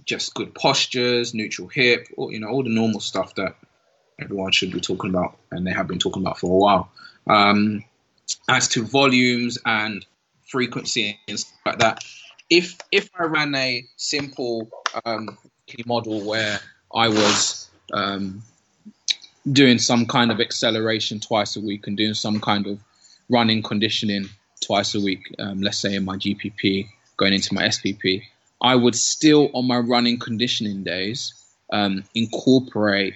just 0.04 0.34
good 0.34 0.54
postures, 0.54 1.34
neutral 1.34 1.68
hip, 1.68 2.08
or, 2.16 2.32
you 2.32 2.40
know, 2.40 2.48
all 2.48 2.62
the 2.62 2.68
normal 2.70 3.00
stuff 3.00 3.34
that 3.36 3.54
everyone 4.18 4.52
should 4.52 4.72
be 4.72 4.80
talking 4.80 5.10
about, 5.10 5.36
and 5.50 5.66
they 5.66 5.72
have 5.72 5.86
been 5.86 5.98
talking 5.98 6.22
about 6.22 6.38
for 6.38 6.50
a 6.50 6.56
while. 6.56 6.90
Um, 7.26 7.84
as 8.48 8.68
to 8.68 8.84
volumes 8.84 9.58
and 9.64 10.04
frequency 10.46 11.18
and 11.28 11.38
stuff 11.38 11.58
like 11.64 11.78
that, 11.78 12.04
if 12.50 12.78
if 12.92 13.10
I 13.18 13.24
ran 13.24 13.54
a 13.54 13.84
simple 13.96 14.68
um, 15.04 15.36
model 15.84 16.20
where 16.24 16.60
I 16.94 17.08
was 17.08 17.68
um, 17.92 18.42
doing 19.52 19.78
some 19.78 20.06
kind 20.06 20.30
of 20.30 20.40
acceleration 20.40 21.20
twice 21.20 21.56
a 21.56 21.60
week 21.60 21.86
and 21.86 21.96
doing 21.96 22.14
some 22.14 22.40
kind 22.40 22.66
of 22.66 22.78
running 23.28 23.62
conditioning 23.62 24.28
twice 24.60 24.94
a 24.94 25.00
week, 25.00 25.34
um, 25.38 25.60
let's 25.60 25.78
say 25.78 25.94
in 25.94 26.04
my 26.04 26.16
GPP, 26.16 26.88
going 27.16 27.32
into 27.32 27.54
my 27.54 27.64
SPP, 27.64 28.22
I 28.60 28.74
would 28.74 28.94
still, 28.94 29.50
on 29.52 29.66
my 29.66 29.78
running 29.78 30.18
conditioning 30.18 30.82
days, 30.82 31.34
um, 31.72 32.04
incorporate 32.14 33.14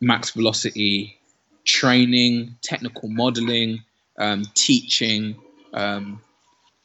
max 0.00 0.30
velocity 0.30 1.18
training, 1.64 2.56
technical 2.62 3.08
modeling, 3.08 3.82
um, 4.18 4.44
teaching 4.54 5.36
um, 5.72 6.20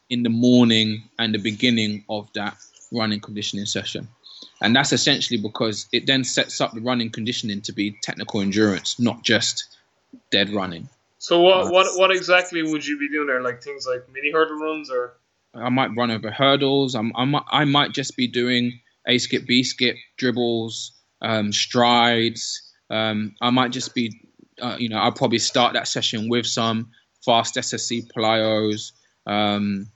in 0.09 0.23
the 0.23 0.29
morning 0.29 1.03
and 1.19 1.33
the 1.33 1.39
beginning 1.39 2.03
of 2.09 2.31
that 2.33 2.57
running 2.91 3.19
conditioning 3.19 3.65
session. 3.65 4.07
And 4.61 4.75
that's 4.75 4.93
essentially 4.93 5.39
because 5.39 5.87
it 5.91 6.07
then 6.07 6.23
sets 6.23 6.61
up 6.61 6.73
the 6.73 6.81
running 6.81 7.09
conditioning 7.09 7.61
to 7.61 7.73
be 7.73 7.97
technical 8.01 8.41
endurance, 8.41 8.99
not 8.99 9.23
just 9.23 9.77
dead 10.31 10.49
running. 10.49 10.89
So 11.19 11.41
what 11.41 11.71
what 11.71 11.87
what 11.97 12.11
exactly 12.11 12.63
would 12.63 12.85
you 12.85 12.97
be 12.99 13.09
doing 13.09 13.27
there? 13.27 13.41
Like 13.41 13.61
things 13.61 13.87
like 13.87 14.07
mini 14.13 14.31
hurdle 14.31 14.59
runs, 14.59 14.89
or 14.89 15.13
I 15.53 15.69
might 15.69 15.95
run 15.95 16.11
over 16.11 16.31
hurdles. 16.31 16.95
I'm, 16.95 17.11
I 17.15 17.25
might 17.25 17.43
I 17.51 17.65
might 17.65 17.91
just 17.91 18.15
be 18.15 18.27
doing 18.27 18.79
a 19.07 19.17
skip, 19.17 19.45
b 19.45 19.63
skip, 19.63 19.95
dribbles, 20.17 20.91
um, 21.21 21.51
strides. 21.51 22.61
Um, 22.89 23.35
I 23.41 23.49
might 23.49 23.71
just 23.71 23.93
be, 23.95 24.21
uh, 24.61 24.77
you 24.79 24.89
know, 24.89 24.97
I'll 24.97 25.11
probably 25.11 25.39
start 25.39 25.73
that 25.73 25.87
session 25.87 26.29
with 26.29 26.45
some 26.45 26.91
fast 27.25 27.55
SSC 27.55 28.11
plyos. 28.13 28.91
Um, 29.25 29.91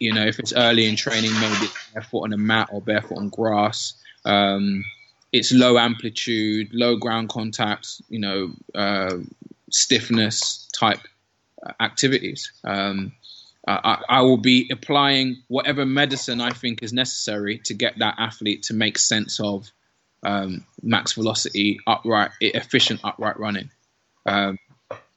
you 0.00 0.12
know, 0.12 0.24
if 0.24 0.38
it's 0.38 0.52
early 0.52 0.86
in 0.86 0.96
training, 0.96 1.32
maybe 1.40 1.66
barefoot 1.92 2.24
on 2.24 2.32
a 2.32 2.38
mat 2.38 2.68
or 2.72 2.80
barefoot 2.80 3.18
on 3.18 3.28
grass. 3.28 3.94
Um, 4.24 4.84
it's 5.32 5.52
low 5.52 5.78
amplitude, 5.78 6.68
low 6.72 6.96
ground 6.96 7.28
contact, 7.28 8.00
you 8.08 8.20
know, 8.20 8.52
uh, 8.74 9.16
stiffness 9.70 10.68
type 10.72 11.00
activities. 11.80 12.52
Um, 12.62 13.12
I, 13.66 14.02
I, 14.08 14.20
will 14.20 14.36
be 14.36 14.68
applying 14.70 15.42
whatever 15.48 15.86
medicine 15.86 16.40
I 16.40 16.50
think 16.50 16.82
is 16.82 16.92
necessary 16.92 17.58
to 17.64 17.74
get 17.74 17.98
that 17.98 18.14
athlete 18.18 18.62
to 18.64 18.74
make 18.74 18.98
sense 18.98 19.40
of 19.40 19.70
um, 20.22 20.64
max 20.82 21.14
velocity, 21.14 21.80
upright, 21.86 22.30
efficient 22.40 23.00
upright 23.04 23.38
running. 23.38 23.70
Um, 24.26 24.58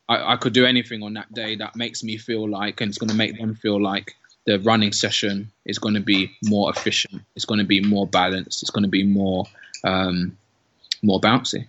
I, 0.10 0.34
I, 0.34 0.36
could 0.38 0.54
do 0.54 0.66
anything 0.66 1.04
on 1.04 1.14
that 1.14 1.34
day 1.34 1.56
that 1.58 1.76
makes 1.76 2.04
me 2.04 2.18
feel 2.18 2.50
like, 2.50 2.82
and 2.82 2.90
it's 2.90 2.98
going 2.98 3.10
to 3.10 3.16
make 3.16 3.38
them 3.38 3.56
feel 3.56 3.82
like 3.82 4.16
the 4.48 4.60
running 4.60 4.94
session 4.94 5.52
is 5.66 5.78
going 5.78 5.94
to 5.94 6.02
be 6.02 6.32
more 6.46 6.72
efficient. 6.72 7.22
It's 7.36 7.46
going 7.46 7.60
to 7.60 7.66
be 7.66 7.82
more 7.82 8.08
balanced. 8.08 8.64
It's 8.64 8.72
going 8.72 8.86
to 8.86 8.90
be 8.90 9.04
more 9.04 9.46
um, 9.84 10.38
more 11.04 11.22
bouncy. 11.22 11.68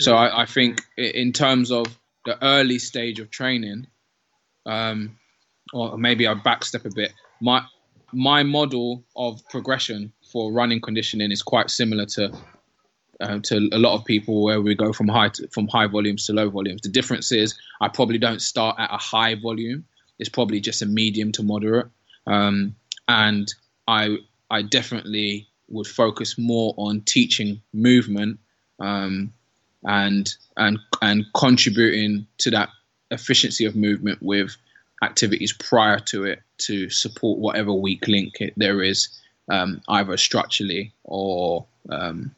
So 0.00 0.16
I, 0.16 0.42
I, 0.42 0.46
think 0.46 0.82
in 0.96 1.32
terms 1.32 1.70
of 1.70 1.86
the 2.24 2.42
early 2.42 2.80
stage 2.80 3.20
of 3.20 3.30
training, 3.30 3.86
um, 4.66 5.16
or 5.72 5.96
maybe 5.96 6.26
I 6.26 6.34
backstep 6.34 6.84
a 6.84 6.90
bit. 6.90 7.12
My 7.40 7.62
my 8.12 8.42
model 8.42 9.04
of 9.14 9.40
progression 9.48 10.12
for 10.32 10.52
running 10.52 10.80
conditioning 10.80 11.30
is 11.30 11.42
quite 11.42 11.70
similar 11.70 12.06
to 12.06 12.32
uh, 13.20 13.38
to 13.44 13.68
a 13.72 13.78
lot 13.78 13.94
of 13.94 14.04
people 14.04 14.42
where 14.42 14.60
we 14.60 14.74
go 14.74 14.92
from 14.92 15.08
high 15.08 15.28
to, 15.28 15.46
from 15.48 15.68
high 15.68 15.86
volumes 15.86 16.26
to 16.26 16.32
low 16.32 16.48
volumes. 16.50 16.80
The 16.80 16.88
difference 16.88 17.30
is 17.30 17.54
I 17.80 17.88
probably 17.88 18.18
don't 18.18 18.42
start 18.42 18.76
at 18.78 18.92
a 18.92 18.96
high 18.96 19.34
volume. 19.34 19.84
It's 20.18 20.28
probably 20.28 20.60
just 20.60 20.82
a 20.82 20.86
medium 20.86 21.32
to 21.32 21.42
moderate, 21.42 21.86
um, 22.26 22.74
and 23.08 23.52
I 23.88 24.18
I 24.50 24.62
definitely 24.62 25.48
would 25.68 25.86
focus 25.86 26.36
more 26.38 26.74
on 26.76 27.00
teaching 27.00 27.60
movement 27.72 28.38
um, 28.78 29.32
and 29.84 30.32
and 30.56 30.78
and 31.00 31.24
contributing 31.34 32.26
to 32.38 32.50
that 32.50 32.68
efficiency 33.10 33.64
of 33.64 33.76
movement 33.76 34.18
with 34.22 34.56
activities 35.02 35.52
prior 35.52 35.98
to 35.98 36.24
it 36.24 36.42
to 36.58 36.88
support 36.90 37.38
whatever 37.38 37.72
weak 37.72 38.06
link 38.06 38.40
it, 38.40 38.54
there 38.56 38.82
is, 38.82 39.08
um, 39.50 39.82
either 39.88 40.16
structurally 40.16 40.92
or 41.04 41.66
um, 41.90 42.30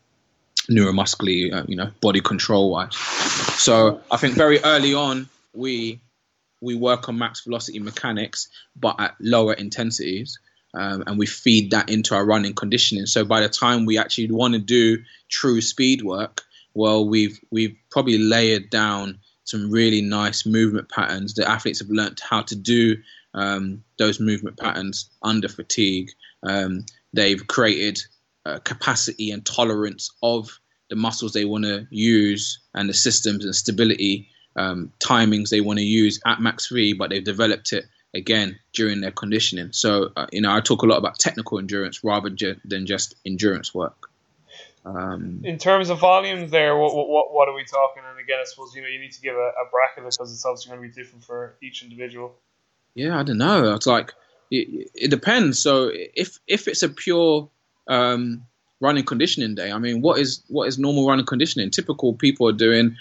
neuromuscularly, 0.71 1.53
uh, 1.53 1.65
you 1.69 1.77
know, 1.77 1.91
body 2.01 2.21
control 2.21 2.71
wise. 2.71 2.97
So 2.97 4.01
I 4.11 4.17
think 4.17 4.35
very 4.35 4.61
early 4.65 4.95
on 4.95 5.29
we 5.53 6.01
we 6.65 6.75
work 6.75 7.09
on 7.09 7.19
max 7.19 7.43
velocity 7.45 7.79
mechanics, 7.79 8.49
but 8.75 8.97
at 8.99 9.15
lower 9.21 9.53
intensities. 9.53 10.39
Um, 10.75 11.05
and 11.07 11.19
we 11.19 11.27
feed 11.27 11.71
that 11.71 11.89
into 11.89 12.17
our 12.17 12.27
running 12.27 12.55
conditioning. 12.55 13.07
So 13.07 13.25
by 13.25 13.41
the 13.41 13.49
time 13.49 13.85
we 13.85 13.97
actually 13.99 14.31
want 14.33 14.55
to 14.55 14.61
do 14.61 14.99
true 15.29 15.61
speed 15.61 16.03
work, 16.03 16.43
well, 16.75 17.09
we've 17.09 17.39
we've 17.53 17.77
probably 17.91 18.19
layered 18.19 18.71
down 18.71 19.21
some 19.45 19.71
really 19.71 20.01
nice 20.01 20.45
movement 20.45 20.89
patterns. 20.89 21.35
The 21.35 21.49
athletes 21.49 21.79
have 21.79 21.91
learnt 21.91 22.21
how 22.21 22.43
to 22.43 22.57
do 22.57 22.97
um, 23.35 23.85
those 23.99 24.19
movement 24.19 24.59
patterns 24.59 25.11
under 25.23 25.49
fatigue. 25.49 26.11
Um, 26.43 26.87
they've 27.13 27.47
created 27.47 28.01
uh, 28.47 28.59
capacity 28.59 29.31
and 29.31 29.45
tolerance 29.45 30.11
of 30.23 30.59
the 30.91 30.97
muscles 30.97 31.33
they 31.33 31.45
want 31.45 31.65
to 31.65 31.87
use 31.91 32.59
and 32.75 32.89
the 32.89 32.95
systems 32.95 33.45
and 33.45 33.55
stability 33.55 34.29
um, 34.57 34.93
timings 34.99 35.49
they 35.49 35.61
want 35.61 35.79
to 35.79 35.85
use 35.85 36.21
at 36.25 36.41
max 36.41 36.69
three, 36.69 36.93
but 36.93 37.11
they've 37.11 37.25
developed 37.25 37.73
it 37.73 37.87
again 38.15 38.59
during 38.73 39.01
their 39.01 39.11
conditioning. 39.11 39.73
So, 39.73 40.11
uh, 40.17 40.27
you 40.33 40.41
know, 40.41 40.55
I 40.55 40.61
talk 40.61 40.83
a 40.83 40.87
lot 40.87 40.99
about 40.99 41.19
technical 41.19 41.59
endurance 41.59 42.05
rather 42.05 42.31
ju- 42.31 42.61
than 42.65 42.87
just 42.87 43.17
endurance 43.27 43.75
work. 43.75 44.11
Um, 44.87 45.41
in 45.45 45.59
terms 45.59 45.89
of 45.89 45.99
volumes, 45.99 46.51
there, 46.51 46.77
what, 46.77 46.95
what 46.95 47.33
what 47.33 47.49
are 47.49 47.55
we 47.55 47.65
talking? 47.65 48.03
And 48.09 48.21
again, 48.21 48.39
I 48.41 48.45
suppose 48.45 48.75
you 48.75 48.83
know 48.83 48.89
you 48.89 49.01
need 49.01 49.13
to 49.13 49.21
give 49.21 49.35
a, 49.35 49.39
a 49.39 49.71
bracket 49.71 50.05
because 50.05 50.31
it's 50.31 50.45
obviously 50.45 50.71
going 50.77 50.83
to 50.83 50.95
be 50.95 51.03
different 51.03 51.25
for 51.25 51.55
each 51.63 51.83
individual. 51.83 52.35
Yeah, 52.95 53.19
I 53.19 53.23
don't 53.23 53.39
know. 53.39 53.75
It's 53.75 53.87
like 53.87 54.13
it, 54.51 54.91
it 54.95 55.11
depends. 55.11 55.59
So 55.59 55.91
if 55.93 56.39
if 56.47 56.69
it's 56.69 56.83
a 56.83 56.91
pure 56.91 57.49
um, 57.89 58.45
running 58.81 59.05
conditioning 59.05 59.55
day, 59.55 59.73
I 59.73 59.79
mean, 59.79 60.03
what 60.03 60.19
is 60.19 60.43
what 60.49 60.69
is 60.69 60.79
normal 60.79 61.09
running 61.09 61.25
conditioning? 61.25 61.71
Typical 61.71 62.13
people 62.13 62.47
are 62.49 62.53
doing 62.53 62.97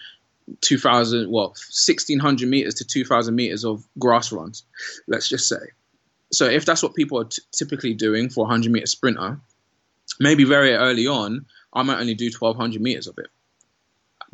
2000 0.61 1.31
well 1.31 1.49
1600 1.49 2.47
meters 2.49 2.73
to 2.75 2.85
2000 2.85 3.33
meters 3.35 3.63
of 3.63 3.85
grass 3.99 4.31
runs 4.31 4.63
let's 5.07 5.29
just 5.29 5.47
say. 5.47 5.71
So 6.31 6.45
if 6.45 6.65
that's 6.65 6.81
what 6.81 6.95
people 6.95 7.19
are 7.19 7.25
t- 7.25 7.41
typically 7.51 7.93
doing 7.93 8.29
for 8.29 8.41
a 8.41 8.49
100 8.49 8.71
meter 8.71 8.87
sprinter 8.87 9.39
maybe 10.19 10.43
very 10.43 10.73
early 10.73 11.07
on 11.07 11.45
I 11.73 11.83
might 11.83 11.99
only 11.99 12.13
do 12.13 12.25
1200 12.25 12.81
meters 12.81 13.07
of 13.07 13.17
it. 13.17 13.27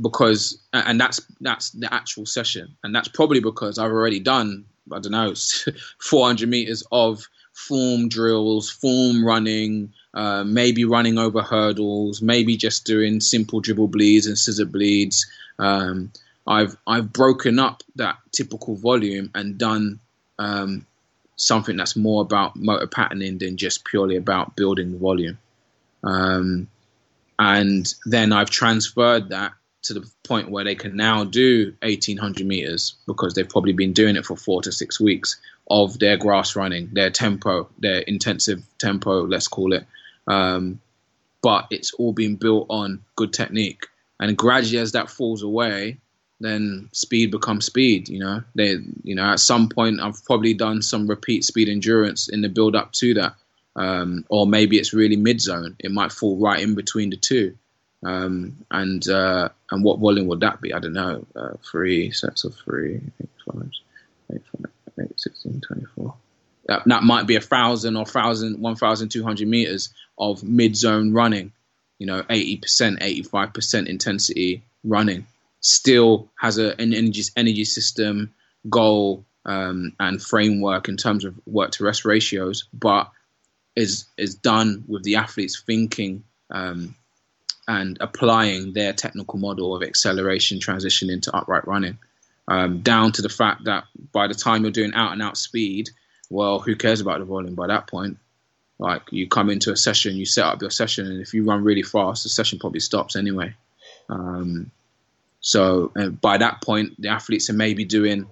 Because, 0.02 0.62
and 0.72 1.00
that's 1.00 1.20
that's 1.42 1.72
the 1.72 1.94
actual 1.94 2.26
session, 2.26 2.74
and 2.84 2.96
that's 2.96 3.10
probably 3.10 3.42
because 3.42 3.78
I've 3.78 3.92
already 3.92 4.22
done 4.22 4.64
I 4.94 5.00
don't 5.00 5.12
know 5.12 5.34
400 6.00 6.48
meters 6.48 6.84
of 6.92 7.28
form 7.54 8.08
drills, 8.08 8.70
form 8.70 9.26
running, 9.26 9.94
uh, 10.14 10.44
maybe 10.44 10.86
running 10.86 11.18
over 11.18 11.42
hurdles, 11.42 12.22
maybe 12.22 12.58
just 12.58 12.86
doing 12.86 13.20
simple 13.20 13.60
dribble 13.60 13.88
bleeds 13.88 14.28
and 14.28 14.38
scissor 14.38 14.66
bleeds. 14.66 15.26
Um, 15.58 16.12
I've 16.48 16.76
I've 16.88 17.14
broken 17.14 17.60
up 17.60 17.84
that 17.96 18.18
typical 18.32 18.76
volume 18.76 19.30
and 19.36 19.58
done 19.58 20.00
um, 20.40 20.86
something 21.36 21.78
that's 21.78 21.96
more 21.96 22.22
about 22.22 22.56
motor 22.56 22.88
patterning 22.88 23.38
than 23.38 23.58
just 23.58 23.86
purely 23.86 24.16
about 24.16 24.56
building 24.56 24.98
volume. 24.98 25.38
Um, 26.04 26.68
and 27.38 27.94
then 28.06 28.34
I've 28.34 28.50
transferred 28.50 29.30
that 29.30 29.54
to 29.84 29.94
the 29.94 30.10
point 30.24 30.52
where 30.52 30.66
they 30.66 30.76
can 30.76 30.98
now 30.98 31.24
do 31.24 31.74
1800 31.82 32.46
meters 32.46 32.96
because 33.08 33.34
they've 33.34 33.48
probably 33.48 33.74
been 33.74 33.94
doing 33.94 34.18
it 34.18 34.26
for 34.26 34.36
four 34.36 34.62
to 34.64 34.72
six 34.72 35.00
weeks 35.00 35.40
of 35.70 36.00
their 36.00 36.18
grass 36.18 36.56
running, 36.56 36.90
their 36.92 37.10
tempo, 37.10 37.70
their 37.78 38.00
intensive 38.00 38.62
tempo, 38.78 39.26
let's 39.26 39.48
call 39.48 39.74
it. 39.74 39.86
Um, 40.30 40.80
but 41.42 41.68
it's 41.72 41.94
all 41.94 42.14
been 42.14 42.36
built 42.36 42.68
on 42.70 43.04
good 43.16 43.34
technique. 43.34 43.88
And 44.20 44.38
gradually, 44.38 44.80
as 44.80 44.94
that 44.94 45.10
falls 45.10 45.44
away, 45.44 45.98
then 46.40 46.90
speed 46.94 47.32
becomes 47.32 47.66
speed. 47.66 48.08
You 48.08 48.20
know, 48.20 48.44
they, 48.56 48.78
you 49.04 49.16
know, 49.16 49.26
at 49.26 49.40
some 49.40 49.68
point, 49.68 50.00
I've 50.00 50.24
probably 50.26 50.54
done 50.54 50.82
some 50.82 51.08
repeat 51.08 51.44
speed 51.44 51.68
endurance 51.68 52.30
in 52.30 52.42
the 52.42 52.50
build 52.50 52.76
up 52.76 52.92
to 52.94 53.14
that 53.16 53.36
um, 53.80 54.26
or 54.30 54.46
maybe 54.46 54.78
it's 54.78 54.94
really 54.94 55.16
mid 55.16 55.42
zone. 55.42 55.76
It 55.80 55.92
might 55.92 56.12
fall 56.12 56.38
right 56.38 56.62
in 56.62 56.76
between 56.76 57.10
the 57.10 57.16
two. 57.18 57.58
Um, 58.04 58.66
and 58.72 59.08
uh, 59.08 59.50
and 59.72 59.84
what 59.84 60.00
volume 60.00 60.28
would 60.28 60.42
that 60.42 60.62
be? 60.62 60.74
I 60.74 60.80
don't 60.80 60.94
know. 60.94 61.26
Uh, 61.36 61.54
three 61.70 62.12
sets 62.12 62.44
of 62.44 62.56
three, 62.56 62.96
eight, 63.22 63.30
five, 63.46 63.72
eight, 64.34 64.42
five, 64.52 65.06
eight, 65.06 65.20
16, 65.20 65.62
24. 65.62 66.14
That, 66.68 66.84
that 66.86 67.04
might 67.04 67.26
be 67.26 67.36
a 67.36 67.42
thousand 67.42 67.98
or 67.98 68.06
thousand, 68.06 68.60
one 68.60 68.76
thousand 68.76 69.10
two 69.10 69.24
hundred 69.24 69.48
meters 69.48 69.90
of 70.20 70.44
mid 70.44 70.76
zone 70.76 71.14
running. 71.14 71.52
You 71.98 72.08
know, 72.08 72.24
eighty 72.30 72.58
percent, 72.58 73.00
eighty 73.02 73.24
five 73.24 73.54
percent 73.54 73.88
intensity 73.88 74.64
running. 74.84 75.26
Still 75.62 76.30
has 76.40 76.58
a, 76.58 76.70
an 76.80 76.94
energy 76.94 77.24
energy 77.36 77.66
system 77.66 78.34
goal 78.70 79.26
um, 79.46 79.94
and 80.00 80.22
framework 80.22 80.90
in 80.90 80.98
terms 80.98 81.26
of 81.26 81.36
work 81.46 81.72
to 81.72 81.84
rest 81.84 82.06
ratios, 82.06 82.66
but 82.74 83.12
is 83.76 84.06
is 84.18 84.36
done 84.36 84.84
with 84.88 85.04
the 85.04 85.16
athletes 85.16 85.62
thinking 85.66 86.24
um, 86.52 86.96
and 87.68 87.98
applying 88.02 88.74
their 88.74 88.94
technical 88.94 89.40
model 89.40 89.76
of 89.76 89.84
acceleration 89.84 90.60
transition 90.60 91.10
into 91.10 91.36
upright 91.36 91.68
running. 91.68 91.98
Um, 92.48 92.82
down 92.82 93.12
to 93.12 93.22
the 93.22 93.30
fact 93.30 93.66
that 93.66 93.84
by 94.12 94.28
the 94.28 94.34
time 94.34 94.64
you're 94.64 94.72
doing 94.72 94.94
out 94.96 95.12
and 95.12 95.22
out 95.22 95.38
speed, 95.38 95.90
well, 96.32 96.60
who 96.60 96.76
cares 96.76 97.00
about 97.00 97.20
the 97.20 97.26
volume 97.26 97.54
by 97.54 97.68
that 97.68 97.86
point? 97.86 98.18
Like 98.80 99.04
you 99.12 99.28
come 99.28 99.50
into 99.50 99.72
a 99.72 99.78
session, 99.78 100.16
you 100.16 100.26
set 100.26 100.46
up 100.46 100.62
your 100.62 100.72
session, 100.72 101.06
and 101.06 101.22
if 101.22 101.34
you 101.34 101.44
run 101.44 101.64
really 101.64 101.84
fast, 101.84 102.24
the 102.24 102.30
session 102.30 102.60
probably 102.60 102.80
stops 102.80 103.16
anyway. 103.16 103.54
Um, 104.08 104.72
so 105.42 105.92
uh, 105.98 106.10
by 106.10 106.38
that 106.38 106.62
point, 106.62 107.00
the 107.00 107.10
athletes 107.10 107.50
are 107.50 107.54
maybe 107.54 107.84
doing 107.84 108.26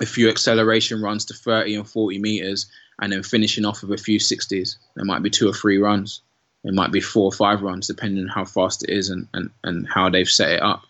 a 0.00 0.06
few 0.06 0.28
acceleration 0.28 1.00
runs 1.00 1.24
to 1.26 1.34
30 1.34 1.76
and 1.76 1.88
40 1.88 2.18
meters, 2.18 2.66
and 3.00 3.12
then 3.12 3.22
finishing 3.22 3.64
off 3.64 3.82
with 3.82 3.98
a 3.98 4.02
few 4.02 4.18
60s. 4.18 4.76
There 4.94 5.04
might 5.04 5.22
be 5.22 5.30
two 5.30 5.48
or 5.48 5.52
three 5.52 5.78
runs. 5.78 6.20
It 6.64 6.74
might 6.74 6.92
be 6.92 7.00
four 7.00 7.24
or 7.24 7.32
five 7.32 7.62
runs, 7.62 7.86
depending 7.86 8.24
on 8.24 8.28
how 8.28 8.44
fast 8.44 8.84
it 8.84 8.90
is 8.90 9.10
and, 9.10 9.28
and, 9.34 9.50
and 9.64 9.88
how 9.88 10.10
they've 10.10 10.28
set 10.28 10.50
it 10.50 10.62
up. 10.62 10.82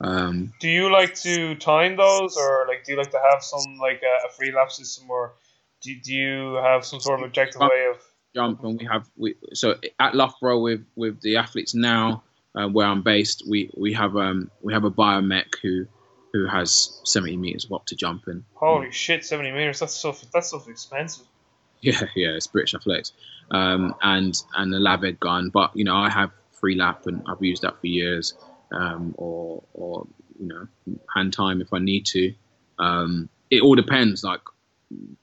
Um, 0.00 0.52
do 0.60 0.68
you 0.68 0.92
like 0.92 1.14
to 1.22 1.54
time 1.54 1.96
those, 1.96 2.36
or 2.36 2.66
like 2.68 2.84
do 2.84 2.92
you 2.92 2.98
like 2.98 3.10
to 3.12 3.20
have 3.32 3.42
some 3.42 3.78
like 3.80 4.02
a, 4.02 4.26
a 4.26 4.30
Freelap 4.30 4.70
system, 4.70 5.10
or 5.10 5.32
do, 5.80 5.94
do 6.00 6.12
you 6.12 6.54
have 6.62 6.84
some 6.84 7.00
sort 7.00 7.20
of 7.20 7.26
objective 7.26 7.62
way 7.62 7.86
of 7.90 7.98
jump? 8.36 8.62
And 8.62 8.78
we 8.78 8.86
have 8.86 9.08
we 9.16 9.34
so 9.54 9.76
at 9.98 10.14
Loughborough 10.14 10.60
with 10.60 10.84
with 10.94 11.20
the 11.22 11.36
athletes 11.36 11.74
now 11.74 12.22
uh, 12.56 12.68
where 12.68 12.86
I'm 12.86 13.02
based, 13.02 13.44
we 13.48 13.70
we 13.76 13.92
have 13.92 14.16
um 14.16 14.50
we 14.62 14.72
have 14.72 14.84
a 14.84 14.90
biomech 14.90 15.56
who 15.62 15.86
who 16.32 16.46
has 16.46 17.00
70 17.04 17.36
meters 17.36 17.64
of 17.64 17.70
Optojump 17.70 18.28
in. 18.28 18.44
Holy 18.54 18.90
shit, 18.90 19.24
70 19.24 19.52
meters! 19.52 19.80
That's 19.80 19.94
so 19.94 20.14
that's 20.32 20.50
so 20.50 20.62
expensive. 20.68 21.26
Yeah, 21.82 22.00
yeah, 22.16 22.30
it's 22.30 22.46
British 22.46 22.74
athletics, 22.74 23.12
um, 23.50 23.94
and 24.02 24.34
and 24.56 24.72
the 24.72 24.78
Laveg 24.78 25.20
gun. 25.20 25.50
But 25.50 25.76
you 25.76 25.84
know, 25.84 25.94
I 25.94 26.08
have 26.08 26.30
Freelap, 26.60 27.06
and 27.06 27.22
I've 27.28 27.42
used 27.42 27.62
that 27.62 27.78
for 27.78 27.86
years, 27.86 28.32
um, 28.72 29.14
or 29.18 29.62
or 29.74 30.06
you 30.40 30.48
know 30.48 30.66
hand 31.14 31.34
time 31.34 31.60
if 31.60 31.74
I 31.74 31.78
need 31.78 32.06
to. 32.06 32.32
Um, 32.78 33.28
it 33.50 33.60
all 33.60 33.74
depends. 33.74 34.24
Like 34.24 34.40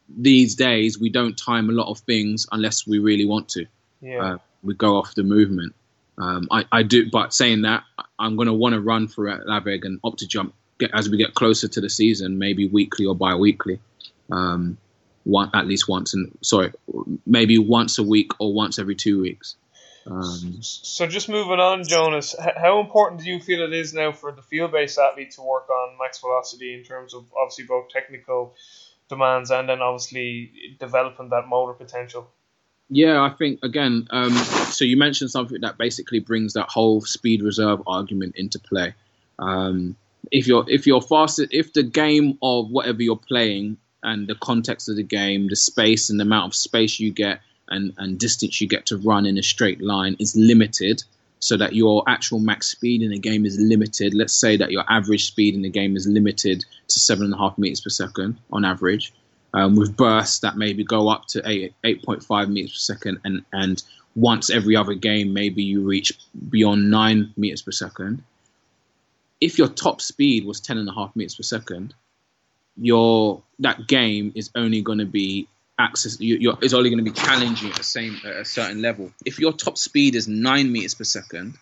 these 0.09 0.55
days, 0.55 0.99
we 0.99 1.09
don't 1.09 1.37
time 1.37 1.69
a 1.69 1.73
lot 1.73 1.89
of 1.89 1.99
things 1.99 2.47
unless 2.51 2.87
we 2.87 2.99
really 2.99 3.25
want 3.25 3.49
to. 3.49 3.65
Yeah. 4.01 4.33
Uh, 4.33 4.37
we 4.61 4.73
go 4.73 4.97
off 4.97 5.15
the 5.15 5.23
movement. 5.23 5.73
Um, 6.17 6.47
I, 6.51 6.65
I 6.71 6.83
do, 6.83 7.09
but 7.09 7.33
saying 7.33 7.63
that, 7.63 7.83
I'm 8.19 8.35
going 8.35 8.47
to 8.47 8.53
want 8.53 8.73
to 8.73 8.81
run 8.81 9.07
for 9.07 9.25
Laveg 9.25 9.83
and 9.83 10.01
Optojump 10.01 10.51
get, 10.79 10.91
as 10.93 11.09
we 11.09 11.17
get 11.17 11.33
closer 11.33 11.67
to 11.67 11.81
the 11.81 11.89
season, 11.89 12.37
maybe 12.37 12.67
weekly 12.67 13.05
or 13.05 13.15
bi-weekly. 13.15 13.79
Um, 14.31 14.77
one 15.23 15.49
at 15.53 15.67
least 15.67 15.87
once, 15.87 16.13
and 16.13 16.37
sorry, 16.41 16.73
maybe 17.25 17.57
once 17.57 17.97
a 17.97 18.03
week 18.03 18.31
or 18.39 18.53
once 18.53 18.77
every 18.77 18.95
two 18.95 19.21
weeks. 19.21 19.55
Um, 20.05 20.57
so 20.59 21.07
just 21.07 21.29
moving 21.29 21.61
on, 21.61 21.87
Jonas, 21.87 22.35
how 22.57 22.81
important 22.81 23.21
do 23.21 23.29
you 23.29 23.39
feel 23.39 23.61
it 23.61 23.73
is 23.73 23.93
now 23.93 24.11
for 24.11 24.33
the 24.33 24.41
field-based 24.41 24.99
athlete 24.99 25.31
to 25.31 25.41
work 25.41 25.69
on 25.69 25.97
max 25.97 26.19
velocity 26.19 26.73
in 26.73 26.83
terms 26.83 27.13
of 27.13 27.25
obviously 27.41 27.65
both 27.65 27.87
technical 27.89 28.53
demands 29.13 29.51
and 29.51 29.69
then 29.69 29.81
obviously 29.81 30.51
developing 30.79 31.29
that 31.29 31.47
motor 31.47 31.73
potential? 31.73 32.29
Yeah, 32.89 33.21
I 33.21 33.29
think 33.29 33.59
again. 33.63 34.07
Um, 34.11 34.33
so 34.71 34.85
you 34.85 34.97
mentioned 34.97 35.31
something 35.31 35.61
that 35.61 35.77
basically 35.77 36.19
brings 36.19 36.53
that 36.53 36.69
whole 36.69 37.01
speed 37.01 37.41
reserve 37.41 37.81
argument 37.87 38.35
into 38.35 38.59
play. 38.59 38.93
Um, 39.39 39.95
if 40.31 40.47
you're 40.47 40.65
if 40.67 40.85
you're 40.85 41.01
faster, 41.01 41.47
if 41.51 41.73
the 41.73 41.83
game 41.83 42.37
of 42.41 42.69
whatever 42.69 43.01
you're 43.01 43.15
playing 43.15 43.77
and 44.03 44.27
the 44.27 44.35
context 44.35 44.89
of 44.89 44.95
the 44.95 45.03
game, 45.03 45.47
the 45.47 45.55
space 45.55 46.09
and 46.09 46.19
the 46.19 46.23
amount 46.23 46.47
of 46.47 46.55
space 46.55 46.99
you 46.99 47.11
get 47.11 47.39
and, 47.69 47.93
and 47.97 48.19
distance 48.19 48.59
you 48.61 48.67
get 48.67 48.85
to 48.87 48.97
run 48.97 49.25
in 49.25 49.37
a 49.37 49.43
straight 49.43 49.81
line 49.81 50.15
is 50.19 50.35
limited, 50.35 51.03
so 51.43 51.57
that 51.57 51.75
your 51.75 52.03
actual 52.07 52.39
max 52.39 52.67
speed 52.67 53.01
in 53.01 53.09
the 53.09 53.19
game 53.19 53.45
is 53.45 53.59
limited. 53.59 54.13
Let's 54.13 54.33
say 54.33 54.55
that 54.55 54.71
your 54.71 54.85
average 54.87 55.25
speed 55.25 55.55
in 55.55 55.61
the 55.61 55.69
game 55.69 55.97
is 55.97 56.07
limited 56.07 56.63
to 56.87 56.99
seven 56.99 57.25
and 57.25 57.33
a 57.33 57.37
half 57.37 57.57
meters 57.57 57.81
per 57.81 57.89
second 57.89 58.37
on 58.53 58.63
average. 58.63 59.11
Um, 59.53 59.75
with 59.75 59.97
bursts 59.97 60.39
that 60.39 60.55
maybe 60.55 60.85
go 60.85 61.09
up 61.09 61.25
to 61.27 61.41
8, 61.45 61.73
8.5 61.83 62.49
meters 62.49 62.71
per 62.71 62.93
second, 62.93 63.19
and, 63.25 63.43
and 63.51 63.83
once 64.15 64.49
every 64.49 64.77
other 64.77 64.93
game, 64.93 65.33
maybe 65.33 65.61
you 65.61 65.81
reach 65.81 66.13
beyond 66.49 66.89
9 66.89 67.33
meters 67.35 67.61
per 67.61 67.71
second. 67.71 68.23
If 69.41 69.57
your 69.57 69.67
top 69.67 69.99
speed 69.99 70.45
was 70.45 70.61
10.5 70.61 71.13
meters 71.17 71.35
per 71.35 71.43
second, 71.43 71.93
your 72.77 73.43
that 73.59 73.85
game 73.87 74.31
is 74.33 74.49
only 74.55 74.81
going 74.81 74.99
to 74.99 75.05
be 75.05 75.49
access 75.79 76.19
you, 76.19 76.55
is 76.61 76.73
only 76.73 76.89
going 76.89 77.03
to 77.03 77.11
be 77.11 77.17
challenging 77.17 77.69
at 77.69 77.75
the 77.75 77.83
same 77.83 78.19
at 78.25 78.35
a 78.35 78.45
certain 78.45 78.81
level. 78.81 79.11
If 79.25 79.39
your 79.39 79.53
top 79.53 79.77
speed 79.77 80.15
is 80.15 80.27
nine 80.27 80.71
meters 80.71 80.93
per 80.93 81.03
second, 81.03 81.55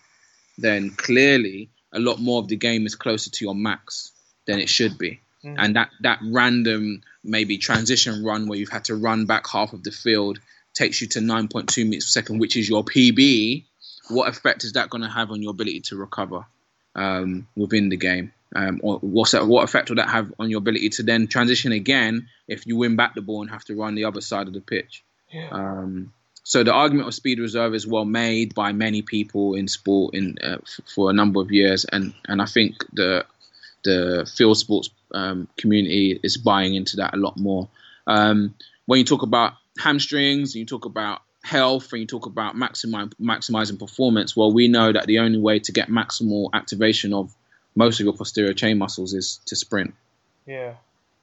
then 0.58 0.90
clearly 0.90 1.70
a 1.92 1.98
lot 1.98 2.20
more 2.20 2.40
of 2.40 2.48
the 2.48 2.56
game 2.56 2.86
is 2.86 2.94
closer 2.94 3.30
to 3.30 3.44
your 3.44 3.54
max 3.54 4.12
than 4.46 4.58
it 4.58 4.68
should 4.68 4.98
be. 4.98 5.20
Mm. 5.44 5.56
And 5.58 5.76
that 5.76 5.90
that 6.00 6.20
random 6.22 7.02
maybe 7.24 7.58
transition 7.58 8.24
run 8.24 8.46
where 8.46 8.58
you've 8.58 8.68
had 8.68 8.84
to 8.86 8.96
run 8.96 9.26
back 9.26 9.48
half 9.48 9.72
of 9.72 9.82
the 9.82 9.90
field 9.90 10.38
takes 10.74 11.00
you 11.00 11.06
to 11.06 11.20
9.2 11.20 11.86
meters 11.86 12.04
per 12.04 12.10
second, 12.10 12.38
which 12.38 12.56
is 12.56 12.68
your 12.68 12.84
PB. 12.84 13.64
What 14.08 14.28
effect 14.28 14.64
is 14.64 14.72
that 14.72 14.90
going 14.90 15.02
to 15.02 15.08
have 15.08 15.30
on 15.30 15.42
your 15.42 15.50
ability 15.50 15.80
to 15.80 15.96
recover 15.96 16.44
um, 16.94 17.46
within 17.56 17.88
the 17.88 17.96
game? 17.96 18.32
Um, 18.54 18.80
what's 18.82 19.30
that, 19.32 19.46
what 19.46 19.64
effect 19.64 19.88
will 19.88 19.96
that 19.96 20.10
have 20.10 20.32
on 20.38 20.50
your 20.50 20.58
ability 20.58 20.90
to 20.90 21.02
then 21.02 21.26
transition 21.26 21.72
again 21.72 22.28
if 22.48 22.66
you 22.66 22.76
win 22.76 22.96
back 22.96 23.14
the 23.14 23.22
ball 23.22 23.40
and 23.40 23.50
have 23.50 23.64
to 23.64 23.74
run 23.74 23.94
the 23.94 24.04
other 24.04 24.20
side 24.20 24.46
of 24.46 24.52
the 24.52 24.60
pitch? 24.60 25.02
Yeah. 25.32 25.48
Um, 25.50 26.12
so 26.44 26.64
the 26.64 26.72
argument 26.72 27.08
of 27.08 27.14
speed 27.14 27.38
reserve 27.38 27.74
is 27.74 27.86
well 27.86 28.04
made 28.04 28.54
by 28.54 28.72
many 28.72 29.02
people 29.02 29.54
in 29.54 29.68
sport 29.68 30.14
in 30.14 30.36
uh, 30.42 30.58
f- 30.62 30.80
for 30.92 31.08
a 31.08 31.12
number 31.12 31.40
of 31.40 31.50
years, 31.52 31.84
and 31.84 32.12
and 32.26 32.42
I 32.42 32.46
think 32.46 32.84
the 32.92 33.24
the 33.84 34.30
field 34.36 34.58
sports 34.58 34.90
um, 35.14 35.48
community 35.56 36.18
is 36.22 36.36
buying 36.36 36.74
into 36.74 36.96
that 36.96 37.14
a 37.14 37.16
lot 37.16 37.38
more. 37.38 37.68
Um, 38.06 38.54
when 38.86 38.98
you 38.98 39.04
talk 39.04 39.22
about 39.22 39.54
hamstrings, 39.78 40.54
and 40.54 40.60
you 40.60 40.66
talk 40.66 40.84
about 40.84 41.22
health, 41.42 41.92
and 41.92 42.00
you 42.00 42.06
talk 42.06 42.26
about 42.26 42.54
maximi- 42.54 43.12
maximizing 43.20 43.78
performance. 43.78 44.36
Well, 44.36 44.52
we 44.52 44.68
know 44.68 44.92
that 44.92 45.06
the 45.06 45.18
only 45.18 45.38
way 45.38 45.58
to 45.60 45.72
get 45.72 45.88
maximal 45.88 46.50
activation 46.52 47.12
of 47.12 47.34
most 47.74 48.00
of 48.00 48.04
your 48.04 48.14
posterior 48.14 48.54
chain 48.54 48.78
muscles 48.78 49.14
is 49.14 49.40
to 49.46 49.56
sprint. 49.56 49.94
Yeah. 50.46 50.74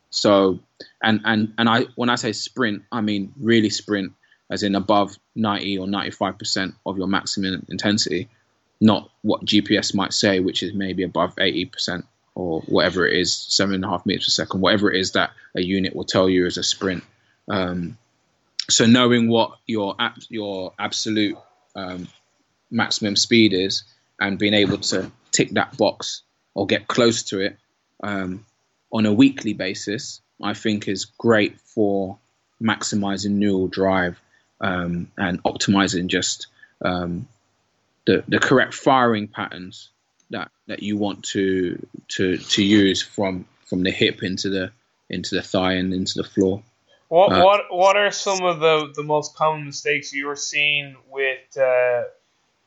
So, 0.09 0.59
and 1.03 1.21
and 1.23 1.53
and 1.57 1.69
I 1.69 1.85
when 1.95 2.09
I 2.09 2.15
say 2.15 2.33
sprint, 2.33 2.83
I 2.91 3.01
mean 3.01 3.33
really 3.39 3.69
sprint, 3.69 4.13
as 4.49 4.63
in 4.63 4.75
above 4.75 5.17
ninety 5.35 5.77
or 5.77 5.87
ninety 5.87 6.11
five 6.11 6.37
percent 6.37 6.75
of 6.85 6.97
your 6.97 7.07
maximum 7.07 7.65
intensity, 7.69 8.27
not 8.81 9.09
what 9.21 9.45
GPS 9.45 9.93
might 9.93 10.13
say, 10.13 10.39
which 10.39 10.63
is 10.63 10.73
maybe 10.73 11.03
above 11.03 11.33
eighty 11.39 11.65
percent 11.65 12.05
or 12.35 12.61
whatever 12.61 13.07
it 13.07 13.19
is, 13.19 13.33
seven 13.33 13.75
and 13.75 13.85
a 13.85 13.89
half 13.89 14.05
meters 14.05 14.25
per 14.25 14.29
second, 14.29 14.61
whatever 14.61 14.91
it 14.91 14.99
is 14.99 15.11
that 15.11 15.31
a 15.55 15.61
unit 15.61 15.95
will 15.95 16.05
tell 16.05 16.29
you 16.29 16.45
is 16.45 16.57
a 16.57 16.63
sprint. 16.63 17.03
Um, 17.47 17.97
so 18.69 18.85
knowing 18.85 19.29
what 19.29 19.51
your 19.65 19.95
your 20.29 20.73
absolute 20.79 21.37
um, 21.75 22.07
maximum 22.71 23.15
speed 23.15 23.53
is 23.53 23.83
and 24.19 24.37
being 24.37 24.53
able 24.53 24.77
to 24.77 25.11
tick 25.31 25.51
that 25.51 25.77
box 25.77 26.21
or 26.53 26.65
get 26.65 26.87
close 26.87 27.23
to 27.23 27.39
it 27.39 27.57
um, 28.03 28.45
on 28.91 29.05
a 29.05 29.13
weekly 29.13 29.53
basis, 29.53 30.21
I 30.41 30.53
think 30.53 30.87
is 30.87 31.05
great 31.05 31.59
for 31.59 32.17
maximizing 32.61 33.31
neural 33.31 33.67
drive 33.67 34.19
um, 34.61 35.11
and 35.17 35.41
optimizing 35.43 36.07
just 36.07 36.47
um, 36.83 37.27
the 38.05 38.23
the 38.27 38.39
correct 38.39 38.73
firing 38.73 39.27
patterns 39.27 39.89
that 40.31 40.51
that 40.67 40.83
you 40.83 40.97
want 40.97 41.23
to 41.23 41.85
to 42.09 42.37
to 42.37 42.63
use 42.63 43.01
from 43.01 43.45
from 43.65 43.83
the 43.83 43.91
hip 43.91 44.23
into 44.23 44.49
the 44.49 44.71
into 45.09 45.35
the 45.35 45.41
thigh 45.41 45.73
and 45.73 45.93
into 45.93 46.13
the 46.15 46.23
floor. 46.23 46.63
What 47.09 47.33
uh, 47.33 47.43
what 47.43 47.61
what 47.71 47.97
are 47.97 48.11
some 48.11 48.43
of 48.43 48.59
the, 48.59 48.93
the 48.95 49.03
most 49.03 49.35
common 49.35 49.65
mistakes 49.65 50.13
you're 50.13 50.35
seeing 50.35 50.95
with 51.09 51.57
uh, 51.57 52.03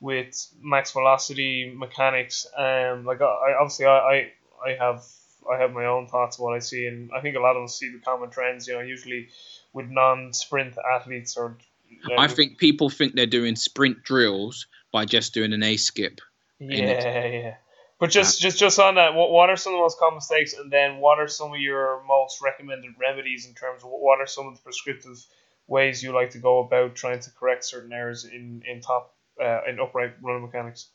with 0.01 0.49
max 0.61 0.91
velocity 0.91 1.73
mechanics? 1.75 2.47
Um, 2.57 3.05
like 3.05 3.21
I 3.21 3.55
obviously 3.59 3.87
I, 3.87 3.99
I 3.99 4.33
I 4.67 4.77
have 4.79 5.05
I 5.51 5.59
have 5.59 5.73
my 5.73 5.87
own 5.87 6.09
thoughts 6.09 6.39
on 6.39 6.45
what 6.45 6.55
I 6.55 6.59
see, 6.59 6.87
and 6.87 7.11
I 7.17 7.21
think 7.21 7.37
a 7.37 7.41
lot 7.41 7.57
of 7.57 7.63
us 7.63 7.79
see 7.79 7.93
the 7.93 8.01
common 8.01 8.31
trends. 8.31 8.67
You 8.67 8.75
know, 8.75 8.81
usually 8.81 9.29
with 9.73 9.89
non-sprint 9.89 10.77
athletes 10.93 11.37
or. 11.37 11.57
You 11.89 11.99
know, 12.09 12.23
I 12.23 12.27
think 12.27 12.57
people 12.57 12.89
think 12.89 13.15
they're 13.15 13.27
doing 13.27 13.55
sprint 13.55 14.03
drills 14.03 14.67
by 14.93 15.05
just 15.05 15.35
doing 15.35 15.53
an 15.53 15.63
A 15.63 15.77
skip. 15.77 16.21
Yeah, 16.59 17.27
yeah. 17.27 17.55
But 18.03 18.11
just, 18.11 18.41
just, 18.41 18.59
just 18.59 18.81
on 18.81 18.97
that, 18.97 19.15
what, 19.15 19.31
what 19.31 19.49
are 19.49 19.55
some 19.55 19.75
of 19.75 19.77
the 19.77 19.83
most 19.83 19.97
common 19.97 20.17
mistakes, 20.17 20.55
and 20.55 20.73
then 20.73 20.97
what 20.99 21.21
are 21.21 21.29
some 21.29 21.53
of 21.53 21.61
your 21.61 22.03
most 22.05 22.43
recommended 22.43 22.95
remedies 23.01 23.47
in 23.47 23.55
terms 23.55 23.85
of 23.85 23.91
what 23.93 24.19
are 24.19 24.27
some 24.27 24.49
of 24.49 24.57
the 24.57 24.61
prescriptive 24.61 25.25
ways 25.69 26.03
you 26.03 26.13
like 26.13 26.31
to 26.31 26.39
go 26.39 26.59
about 26.59 26.97
trying 26.97 27.21
to 27.21 27.31
correct 27.31 27.65
certain 27.65 27.93
errors 27.93 28.25
in 28.25 28.65
in 28.67 28.81
top 28.81 29.15
uh, 29.41 29.61
in 29.69 29.79
upright 29.79 30.15
running 30.21 30.43
mechanics? 30.43 30.89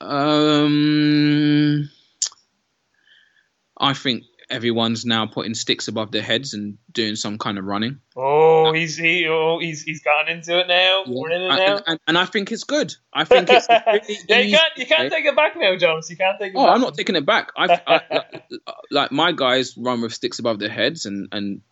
Um, 0.00 1.90
I 3.76 3.92
think 3.92 4.24
everyone's 4.52 5.04
now 5.04 5.26
putting 5.26 5.54
sticks 5.54 5.88
above 5.88 6.12
their 6.12 6.22
heads 6.22 6.52
and 6.54 6.76
doing 6.92 7.16
some 7.16 7.38
kind 7.38 7.58
of 7.58 7.64
running. 7.64 8.00
Oh, 8.14 8.72
he's 8.72 8.96
he, 8.96 9.26
oh, 9.26 9.58
he's 9.58 9.82
he's 9.82 10.02
gotten 10.02 10.36
into 10.36 10.58
it 10.60 10.68
now. 10.68 11.04
Yeah. 11.06 11.12
We're 11.20 11.30
in 11.30 11.42
it 11.42 11.48
now, 11.48 11.76
and, 11.76 11.84
and, 11.86 12.00
and, 12.06 12.18
I 12.18 12.26
think 12.26 12.52
it's 12.52 12.64
good. 12.64 12.94
I 13.12 13.24
think 13.24 13.48
it's 13.50 13.66
really 13.86 14.18
yeah, 14.28 14.38
you 14.38 14.56
can't 14.56 14.72
you 14.76 14.86
can't 14.86 15.10
take 15.10 15.24
it 15.24 15.34
back 15.34 15.56
now, 15.56 15.74
Jonas. 15.76 16.10
You 16.10 16.16
can't 16.16 16.38
take 16.38 16.52
it. 16.52 16.56
Oh, 16.56 16.66
back. 16.66 16.74
I'm 16.74 16.80
not 16.80 16.94
taking 16.94 17.16
it 17.16 17.26
back. 17.26 17.50
I, 17.56 17.66
like, 17.66 18.44
like 18.90 19.12
my 19.12 19.32
guys 19.32 19.76
run 19.76 20.02
with 20.02 20.12
sticks 20.12 20.38
above 20.38 20.58
their 20.58 20.70
heads 20.70 21.06
and 21.06 21.28
and 21.32 21.62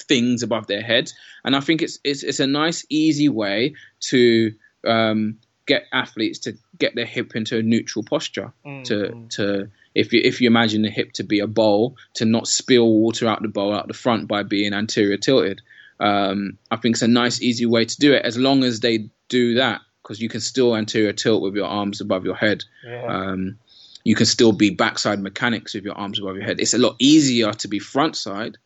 things 0.00 0.42
above 0.42 0.66
their 0.66 0.82
heads, 0.82 1.14
and 1.44 1.56
I 1.56 1.60
think 1.60 1.82
it's 1.82 1.98
it's 2.04 2.22
it's 2.22 2.40
a 2.40 2.46
nice 2.46 2.84
easy 2.90 3.28
way 3.28 3.74
to 4.00 4.52
um, 4.86 5.38
get 5.66 5.86
athletes 5.92 6.40
to 6.40 6.56
get 6.78 6.94
their 6.94 7.06
hip 7.06 7.34
into 7.34 7.58
a 7.58 7.62
neutral 7.62 8.04
posture 8.04 8.52
mm. 8.64 8.84
to 8.84 9.26
to 9.30 9.70
if 9.94 10.12
you 10.12 10.20
if 10.22 10.40
you 10.40 10.46
imagine 10.46 10.82
the 10.82 10.90
hip 10.90 11.12
to 11.14 11.24
be 11.24 11.40
a 11.40 11.46
bowl, 11.46 11.96
to 12.14 12.24
not 12.24 12.46
spill 12.46 12.88
water 12.88 13.26
out 13.26 13.42
the 13.42 13.48
bowl 13.48 13.74
out 13.74 13.88
the 13.88 13.94
front 13.94 14.28
by 14.28 14.42
being 14.42 14.72
anterior 14.72 15.16
tilted. 15.16 15.62
Um, 15.98 16.58
I 16.70 16.76
think 16.76 16.94
it's 16.94 17.02
a 17.02 17.08
nice, 17.08 17.42
easy 17.42 17.66
way 17.66 17.84
to 17.84 17.96
do 17.98 18.14
it 18.14 18.24
as 18.24 18.38
long 18.38 18.64
as 18.64 18.80
they 18.80 19.10
do 19.28 19.54
that 19.54 19.82
because 20.02 20.20
you 20.20 20.28
can 20.28 20.40
still 20.40 20.74
anterior 20.74 21.12
tilt 21.12 21.42
with 21.42 21.54
your 21.54 21.66
arms 21.66 22.00
above 22.00 22.24
your 22.24 22.34
head. 22.34 22.64
Yeah. 22.84 23.04
Um, 23.04 23.58
you 24.02 24.14
can 24.14 24.26
still 24.26 24.52
be 24.52 24.70
backside 24.70 25.20
mechanics 25.20 25.74
with 25.74 25.84
your 25.84 25.94
arms 25.94 26.18
above 26.18 26.36
your 26.36 26.44
head. 26.44 26.58
It's 26.58 26.74
a 26.74 26.78
lot 26.78 26.96
easier 26.98 27.52
to 27.52 27.68
be 27.68 27.78
front 27.78 28.16
side, 28.16 28.56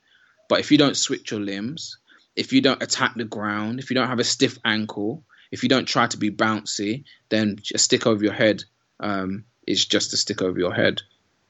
but 0.49 0.61
if 0.61 0.71
you 0.71 0.79
don't 0.79 0.97
switch 0.97 1.33
your 1.33 1.41
limbs, 1.41 1.99
if 2.37 2.53
you 2.53 2.61
don't 2.61 2.83
attack 2.83 3.15
the 3.17 3.25
ground, 3.25 3.81
if 3.81 3.91
you 3.91 3.95
don't 3.95 4.09
have 4.09 4.21
a 4.21 4.25
stiff 4.25 4.59
ankle, 4.65 5.25
if 5.51 5.63
you 5.63 5.69
don't 5.69 5.87
try 5.87 6.07
to 6.07 6.17
be 6.17 6.31
bouncy, 6.31 7.05
then 7.29 7.59
a 7.75 7.79
stick 7.79 8.07
over 8.07 8.23
your 8.23 8.33
head 8.33 8.65
um, 9.01 9.45
is 9.67 9.85
just 9.85 10.13
a 10.13 10.17
stick 10.17 10.43
over 10.43 10.59
your 10.59 10.75
head. 10.75 11.03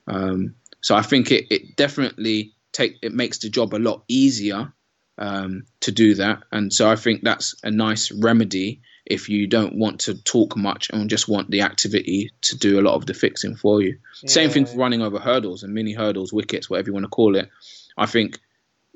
Um, 0.07 0.57
so 0.81 0.95
I 0.95 1.03
think 1.03 1.31
it, 1.31 1.47
it 1.51 1.77
definitely 1.77 2.55
take 2.73 2.99
it 3.03 3.13
makes 3.13 3.39
the 3.39 3.49
job 3.49 3.75
a 3.75 3.79
lot 3.79 4.05
easier 4.09 4.73
um, 5.19 5.65
to 5.81 5.93
do 5.93 6.15
that. 6.17 6.43
And 6.53 6.73
so 6.73 6.91
I 6.91 6.97
think 6.97 7.23
that's 7.23 7.55
a 7.63 7.71
nice 7.71 8.11
remedy 8.13 8.83
if 9.07 9.29
you 9.29 9.47
don't 9.47 9.77
want 9.77 10.01
to 10.01 10.15
talk 10.15 10.57
much 10.57 10.91
and 10.91 11.11
just 11.11 11.29
want 11.29 11.51
the 11.51 11.63
activity 11.63 12.31
to 12.43 12.57
do 12.57 12.81
a 12.81 12.83
lot 12.83 12.95
of 12.95 13.07
the 13.07 13.15
fixing 13.15 13.55
for 13.55 13.83
you. 13.83 13.99
Yeah. 14.23 14.31
Same 14.31 14.51
thing 14.51 14.67
for 14.67 14.77
running 14.77 15.03
over 15.03 15.19
hurdles 15.19 15.63
and 15.63 15.75
mini 15.75 15.93
hurdles, 15.93 16.33
wickets, 16.33 16.71
whatever 16.71 16.89
you 16.89 16.95
want 16.95 17.05
to 17.05 17.11
call 17.11 17.37
it. 17.37 17.51
I 17.97 18.07
think 18.07 18.39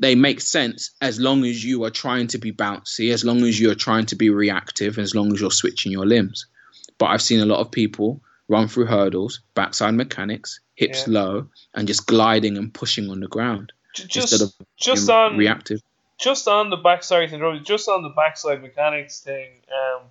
they 0.01 0.15
make 0.15 0.41
sense 0.41 0.93
as 1.01 1.21
long 1.21 1.45
as 1.45 1.63
you 1.63 1.85
are 1.85 1.91
trying 1.91 2.29
to 2.29 2.39
be 2.39 2.53
bouncy, 2.53 3.13
as 3.13 3.25
long 3.25 3.43
as 3.43 3.61
you're 3.61 3.75
trying 3.75 4.07
to 4.07 4.17
be 4.17 4.31
reactive, 4.31 4.99
as 4.99 5.15
long 5.15 5.33
as 5.33 5.41
you're 5.41 5.51
switching 5.51 5.93
your 5.93 6.07
limbs. 6.07 6.47
But 6.99 7.07
I've 7.07 7.23
seen 7.23 7.41
a 7.41 7.47
lot 7.47 7.61
of 7.61 7.71
people 7.71 8.23
run 8.49 8.69
through 8.69 8.87
hurdles, 8.87 9.41
backside 9.55 9.95
mechanics, 9.95 10.61
hips 10.75 11.07
yeah. 11.07 11.21
low, 11.21 11.47
and 11.75 11.87
just 11.87 12.07
gliding 12.07 12.57
and 12.57 12.73
pushing 12.73 13.11
on 13.11 13.21
the 13.21 13.29
ground 13.29 13.73
just, 13.95 14.33
instead 14.33 14.47
of 14.47 14.55
just 14.77 15.11
on 15.11 15.37
reactive. 15.37 15.81
Just 16.19 16.49
on 16.49 16.71
the 16.71 16.77
backside 16.77 17.31
thing, 17.31 17.63
just 17.65 17.89
on 17.89 18.03
the 18.03 18.09
backside 18.11 18.63
mechanics 18.63 19.21
thing. 19.21 19.51
Um, 19.71 20.03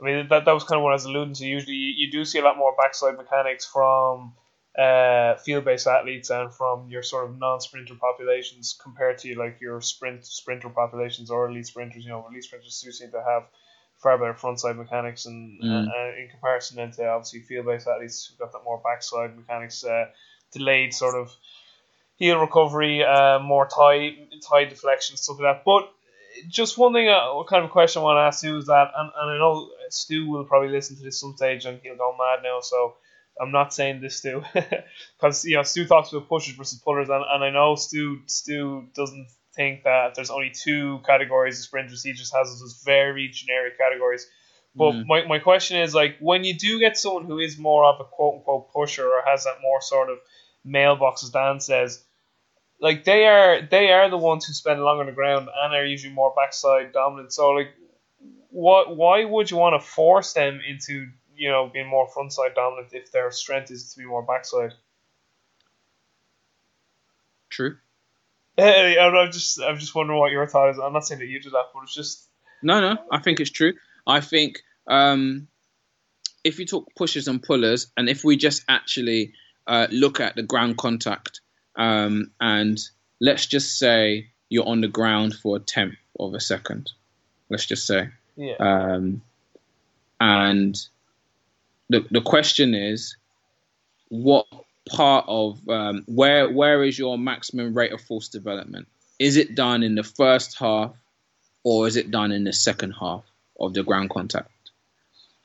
I 0.00 0.04
mean 0.04 0.28
that 0.28 0.44
that 0.44 0.52
was 0.52 0.64
kind 0.64 0.78
of 0.78 0.82
what 0.82 0.90
I 0.90 0.94
was 0.94 1.04
alluding 1.04 1.34
to. 1.34 1.46
Usually, 1.46 1.74
you, 1.74 2.06
you 2.06 2.12
do 2.12 2.24
see 2.24 2.38
a 2.38 2.42
lot 2.42 2.58
more 2.58 2.74
backside 2.76 3.16
mechanics 3.16 3.64
from 3.64 4.34
uh, 4.78 5.36
field-based 5.36 5.86
athletes 5.86 6.30
and 6.30 6.52
from 6.52 6.88
your 6.88 7.02
sort 7.02 7.28
of 7.28 7.38
non-sprinter 7.38 7.94
populations 8.00 8.78
compared 8.80 9.18
to 9.18 9.34
like 9.38 9.60
your 9.60 9.80
sprint 9.80 10.24
sprinter 10.26 10.68
populations 10.68 11.30
or 11.30 11.48
elite 11.48 11.66
sprinters. 11.66 12.04
You 12.04 12.10
know, 12.10 12.26
elite 12.30 12.44
sprinters 12.44 12.80
do 12.80 12.92
seem 12.92 13.10
to 13.12 13.22
have 13.22 13.44
far 14.00 14.18
better 14.18 14.34
frontside 14.34 14.76
mechanics 14.76 15.26
and 15.26 15.62
mm. 15.62 15.88
uh, 15.88 16.20
in 16.20 16.28
comparison 16.30 16.76
then 16.76 16.90
to 16.90 17.06
obviously 17.06 17.40
field-based 17.40 17.86
athletes 17.86 18.26
who've 18.26 18.38
got 18.38 18.52
that 18.52 18.64
more 18.64 18.80
backside 18.82 19.36
mechanics, 19.36 19.84
uh, 19.84 20.06
delayed 20.52 20.94
sort 20.94 21.14
of 21.14 21.30
heel 22.16 22.38
recovery, 22.38 23.04
uh, 23.04 23.38
more 23.38 23.66
tie 23.66 24.16
tie 24.48 24.64
deflection 24.64 25.16
stuff 25.16 25.38
like 25.38 25.56
that. 25.56 25.64
But 25.64 25.92
just 26.48 26.78
one 26.78 26.92
thing, 26.92 27.08
uh, 27.08 27.42
kind 27.48 27.64
of 27.64 27.70
a 27.70 27.72
question 27.72 28.00
I 28.00 28.04
want 28.04 28.16
to 28.16 28.20
ask 28.20 28.42
you 28.44 28.56
is 28.56 28.66
that, 28.66 28.90
and, 28.96 29.10
and 29.16 29.30
I 29.30 29.38
know 29.38 29.70
Stu 29.90 30.28
will 30.28 30.44
probably 30.44 30.68
listen 30.68 30.96
to 30.96 31.02
this 31.02 31.20
some 31.20 31.36
stage 31.36 31.64
and 31.66 31.80
he'll 31.82 31.96
go 31.96 32.16
mad 32.18 32.42
now, 32.42 32.60
so 32.60 32.96
I'm 33.40 33.52
not 33.52 33.74
saying 33.74 34.00
this 34.00 34.16
Stu, 34.16 34.42
because 35.18 35.44
you 35.44 35.56
know 35.56 35.62
Stu 35.62 35.86
talks 35.86 36.12
about 36.12 36.28
pushers 36.28 36.56
versus 36.56 36.78
pullers, 36.78 37.08
and, 37.08 37.24
and 37.28 37.44
I 37.44 37.50
know 37.50 37.74
Stu 37.74 38.20
Stu 38.26 38.88
doesn't 38.94 39.28
think 39.54 39.84
that 39.84 40.14
there's 40.14 40.30
only 40.30 40.50
two 40.50 41.00
categories 41.06 41.58
of 41.58 41.64
sprinters. 41.64 42.02
He 42.02 42.12
just 42.12 42.34
has 42.34 42.48
those 42.60 42.82
very 42.84 43.28
generic 43.28 43.78
categories. 43.78 44.26
But 44.74 44.92
mm. 44.92 45.06
my, 45.06 45.24
my 45.26 45.38
question 45.38 45.80
is 45.80 45.94
like 45.94 46.16
when 46.20 46.44
you 46.44 46.54
do 46.54 46.78
get 46.78 46.96
someone 46.96 47.24
who 47.24 47.38
is 47.38 47.58
more 47.58 47.84
of 47.84 48.00
a 48.00 48.04
quote 48.04 48.36
unquote 48.36 48.72
pusher 48.72 49.06
or 49.06 49.22
has 49.26 49.44
that 49.44 49.56
more 49.62 49.80
sort 49.80 50.10
of 50.10 50.18
mailbox 50.64 51.24
as 51.24 51.30
Dan 51.30 51.60
says, 51.60 52.04
like 52.80 53.04
they 53.04 53.26
are 53.26 53.62
they 53.62 53.92
are 53.92 54.08
the 54.08 54.16
ones 54.16 54.46
who 54.46 54.52
spend 54.52 54.80
long 54.80 55.00
on 55.00 55.06
the 55.06 55.12
ground 55.12 55.48
and 55.54 55.74
are 55.74 55.84
usually 55.84 56.14
more 56.14 56.32
backside 56.36 56.92
dominant. 56.92 57.32
So 57.32 57.50
like 57.50 57.70
what 58.50 58.96
why 58.96 59.24
would 59.24 59.50
you 59.50 59.56
want 59.56 59.80
to 59.80 59.86
force 59.86 60.32
them 60.32 60.60
into 60.66 61.08
you 61.40 61.48
know, 61.48 61.70
being 61.72 61.88
more 61.88 62.06
frontside 62.06 62.54
dominant 62.54 62.92
if 62.92 63.10
their 63.12 63.30
strength 63.30 63.70
is 63.70 63.94
to 63.94 63.98
be 63.98 64.04
more 64.04 64.22
backside. 64.22 64.74
True. 67.48 67.78
Hey, 68.60 68.98
I'm 68.98 69.32
just, 69.32 69.60
I'm 69.60 69.78
just 69.78 69.94
wondering 69.94 70.18
what 70.18 70.32
your 70.32 70.46
thought 70.46 70.70
is. 70.70 70.78
I'm 70.78 70.92
not 70.92 71.06
saying 71.06 71.20
that 71.20 71.26
you 71.26 71.40
did 71.40 71.52
that, 71.52 71.66
but 71.72 71.82
it's 71.82 71.94
just. 71.94 72.26
No, 72.62 72.80
no, 72.80 72.98
I 73.10 73.18
think 73.18 73.40
it's 73.40 73.50
true. 73.50 73.72
I 74.06 74.20
think 74.20 74.60
um, 74.86 75.48
if 76.44 76.58
you 76.58 76.66
talk 76.66 76.88
pushers 76.96 77.28
and 77.28 77.42
pullers, 77.42 77.90
and 77.96 78.08
if 78.08 78.24
we 78.24 78.36
just 78.36 78.64
actually 78.68 79.32
uh, 79.66 79.86
look 79.90 80.20
at 80.20 80.36
the 80.36 80.42
ground 80.42 80.76
contact, 80.76 81.40
um, 81.76 82.30
and 82.40 82.78
let's 83.20 83.46
just 83.46 83.78
say 83.78 84.28
you're 84.48 84.66
on 84.66 84.80
the 84.80 84.88
ground 84.88 85.34
for 85.34 85.56
a 85.56 85.60
tenth 85.60 85.94
of 86.18 86.34
a 86.34 86.40
second, 86.40 86.90
let's 87.48 87.66
just 87.66 87.86
say, 87.86 88.08
yeah. 88.36 88.54
Um, 88.58 89.22
and 90.20 90.76
the 91.88 92.06
the 92.10 92.20
question 92.20 92.74
is, 92.74 93.16
what 94.08 94.46
part 94.90 95.24
of 95.28 95.66
um, 95.68 96.02
where 96.06 96.50
where 96.50 96.82
is 96.84 96.98
your 96.98 97.16
maximum 97.16 97.74
rate 97.74 97.92
of 97.92 98.00
force 98.00 98.28
development? 98.28 98.88
Is 99.18 99.36
it 99.36 99.54
done 99.54 99.82
in 99.82 99.94
the 99.94 100.02
first 100.02 100.58
half, 100.58 100.94
or 101.62 101.86
is 101.86 101.96
it 101.96 102.10
done 102.10 102.32
in 102.32 102.44
the 102.44 102.52
second 102.52 102.92
half 102.98 103.24
of 103.58 103.74
the 103.74 103.82
ground 103.82 104.10
contact? 104.10 104.50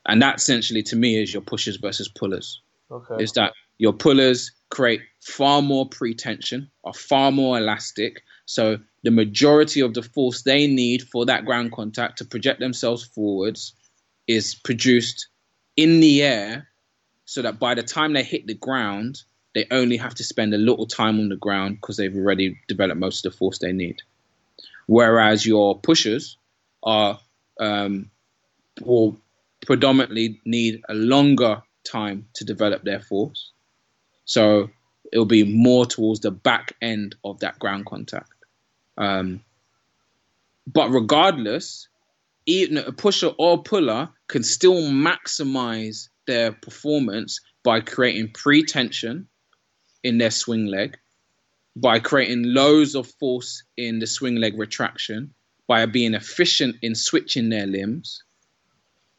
And 0.06 0.22
that 0.22 0.38
essentially, 0.38 0.84
to 0.84 0.96
me, 0.96 1.22
is 1.22 1.34
your 1.34 1.42
pushers 1.42 1.78
versus 1.78 2.08
pullers. 2.08 2.62
Okay. 2.92 3.24
Is 3.24 3.34
that 3.34 3.54
your 3.78 3.94
pullers 3.94 4.52
create 4.70 5.02
far 5.22 5.62
more 5.62 5.88
pretension, 5.88 6.70
are 6.84 6.94
far 6.94 7.32
more 7.32 7.58
elastic, 7.58 8.22
so 8.46 8.78
the 9.04 9.12
majority 9.12 9.82
of 9.82 9.94
the 9.94 10.04
force 10.04 10.44
they 10.44 10.68
need 10.68 11.04
for 11.04 11.26
that 11.26 11.46
ground 11.46 11.72
contact 11.72 12.20
to 12.20 12.26
project 12.26 12.60
themselves 12.60 13.04
forwards 13.04 13.74
is 14.28 14.56
produced 14.56 15.28
in 15.76 16.00
the 16.00 16.24
air 16.24 16.68
so 17.26 17.42
that 17.42 17.60
by 17.60 17.74
the 17.76 17.84
time 17.84 18.14
they 18.14 18.24
hit 18.24 18.48
the 18.48 18.54
ground, 18.54 19.24
they 19.56 19.66
only 19.72 19.96
have 19.96 20.14
to 20.14 20.24
spend 20.24 20.54
a 20.54 20.58
little 20.58 20.86
time 20.86 21.18
on 21.18 21.30
the 21.30 21.38
ground 21.38 21.78
because 21.78 21.96
they've 21.96 22.16
already 22.16 22.60
developed 22.68 23.00
most 23.00 23.26
of 23.26 23.32
the 23.32 23.38
force 23.38 23.58
they 23.58 23.72
need. 23.72 24.02
Whereas 24.86 25.46
your 25.46 25.80
pushers 25.80 26.38
are 26.84 27.18
um, 27.60 28.12
will 28.82 29.18
predominantly 29.66 30.42
need 30.46 30.84
a 30.90 30.94
longer 30.94 31.64
time 31.86 32.28
to 32.34 32.44
develop 32.44 32.84
their 32.84 33.00
force. 33.00 33.54
So 34.26 34.70
it'll 35.12 35.26
be 35.26 35.46
more 35.46 35.86
towards 35.86 36.20
the 36.20 36.32
back 36.32 36.76
end 36.82 37.16
of 37.24 37.40
that 37.40 37.58
ground 37.58 37.86
contact. 37.86 38.34
Um, 38.98 39.42
but 40.68 40.90
regardless, 40.90 41.88
even 42.46 42.78
a 42.78 42.92
pusher 42.92 43.32
or 43.38 43.64
puller 43.64 44.10
can 44.28 44.44
still 44.44 44.82
maximize 44.92 46.10
their 46.28 46.52
performance 46.52 47.40
by 47.64 47.80
creating 47.80 48.32
pre-tension 48.34 49.30
in 50.06 50.20
their 50.20 50.32
swing 50.32 50.68
leg, 50.68 50.98
by 51.76 52.00
creating 52.00 52.44
loads 52.44 52.96
of 52.96 53.08
force 53.20 53.64
in 53.76 54.00
the 54.00 54.08
swing 54.08 54.36
leg 54.36 54.58
retraction, 54.58 55.34
by 55.68 55.86
being 55.88 56.14
efficient 56.14 56.76
in 56.84 56.94
switching 56.94 57.50
their 57.50 57.66
limbs 57.66 58.24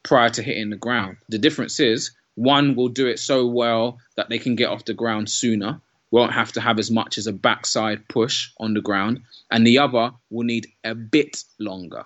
prior 0.01 0.29
to 0.29 0.41
hitting 0.41 0.69
the 0.69 0.77
ground. 0.77 1.17
The 1.27 1.37
difference 1.37 1.81
is 1.81 2.11
one 2.35 2.75
will 2.75 2.87
do 2.87 3.07
it 3.07 3.19
so 3.19 3.47
well 3.47 3.99
that 4.15 4.29
they 4.29 4.39
can 4.39 4.55
get 4.55 4.69
off 4.69 4.85
the 4.85 4.93
ground 4.93 5.29
sooner, 5.29 5.81
won't 6.09 6.33
have 6.33 6.53
to 6.53 6.61
have 6.61 6.79
as 6.79 6.89
much 6.89 7.17
as 7.17 7.27
a 7.27 7.33
backside 7.33 8.07
push 8.07 8.49
on 8.57 8.73
the 8.73 8.81
ground, 8.81 9.23
and 9.51 9.67
the 9.67 9.79
other 9.79 10.11
will 10.29 10.45
need 10.45 10.67
a 10.85 10.95
bit 10.95 11.43
longer. 11.59 12.05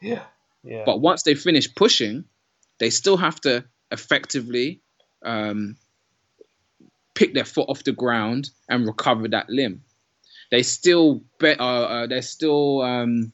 Yeah. 0.00 0.22
Yeah. 0.62 0.84
But 0.86 1.00
once 1.00 1.24
they 1.24 1.34
finish 1.34 1.74
pushing, 1.74 2.24
they 2.78 2.90
still 2.90 3.16
have 3.16 3.40
to 3.40 3.64
effectively 3.90 4.80
um, 5.24 5.76
pick 7.18 7.34
their 7.34 7.44
foot 7.44 7.68
off 7.68 7.82
the 7.82 7.92
ground 7.92 8.50
and 8.68 8.86
recover 8.86 9.26
that 9.28 9.50
limb. 9.50 9.82
They 10.52 10.62
still 10.62 11.22
be, 11.40 11.50
uh, 11.50 11.64
uh, 11.64 12.06
they're 12.06 12.22
still 12.22 12.82
um, 12.82 13.32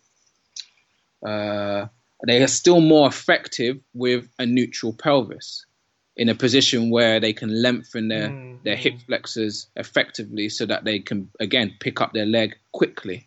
uh, 1.25 1.87
they 2.27 2.43
are 2.43 2.49
still 2.49 2.81
more 2.81 3.07
effective 3.07 3.79
with 3.93 4.27
a 4.39 4.47
neutral 4.47 4.95
pelvis 4.95 5.67
in 6.17 6.31
a 6.31 6.35
position 6.35 6.91
where 6.91 7.21
they 7.21 7.33
can 7.33 7.63
lengthen 7.63 8.09
their 8.09 8.31
mm, 8.31 8.63
their 8.65 8.77
hip 8.77 8.95
flexors 9.07 9.69
effectively 9.77 10.49
so 10.49 10.65
that 10.65 10.85
they 10.85 10.99
can 10.99 11.29
again 11.39 11.75
pick 11.79 12.01
up 12.01 12.15
their 12.15 12.27
leg 12.27 12.57
quickly. 12.73 13.27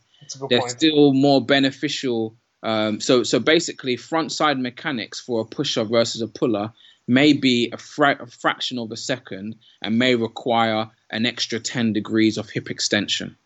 They're 0.50 0.60
point. 0.60 0.72
still 0.72 1.14
more 1.14 1.46
beneficial 1.46 2.36
um, 2.64 3.00
so 3.00 3.24
so 3.24 3.40
basically, 3.40 3.96
front 3.98 4.32
side 4.32 4.60
mechanics 4.60 5.20
for 5.20 5.42
a 5.42 5.46
pusher 5.46 5.84
versus 5.84 6.22
a 6.22 6.28
puller 6.28 6.74
may 7.08 7.34
be 7.34 7.72
a, 7.72 7.78
fra- 7.78 8.22
a 8.22 8.28
fraction 8.28 8.78
of 8.80 8.92
a 8.92 8.98
second 8.98 9.56
and 9.82 9.98
may 9.98 10.16
require 10.16 10.90
an 11.10 11.26
extra 11.26 11.60
10 11.60 11.94
degrees 11.94 12.38
of 12.38 12.50
hip 12.50 12.70
extension. 12.70 13.38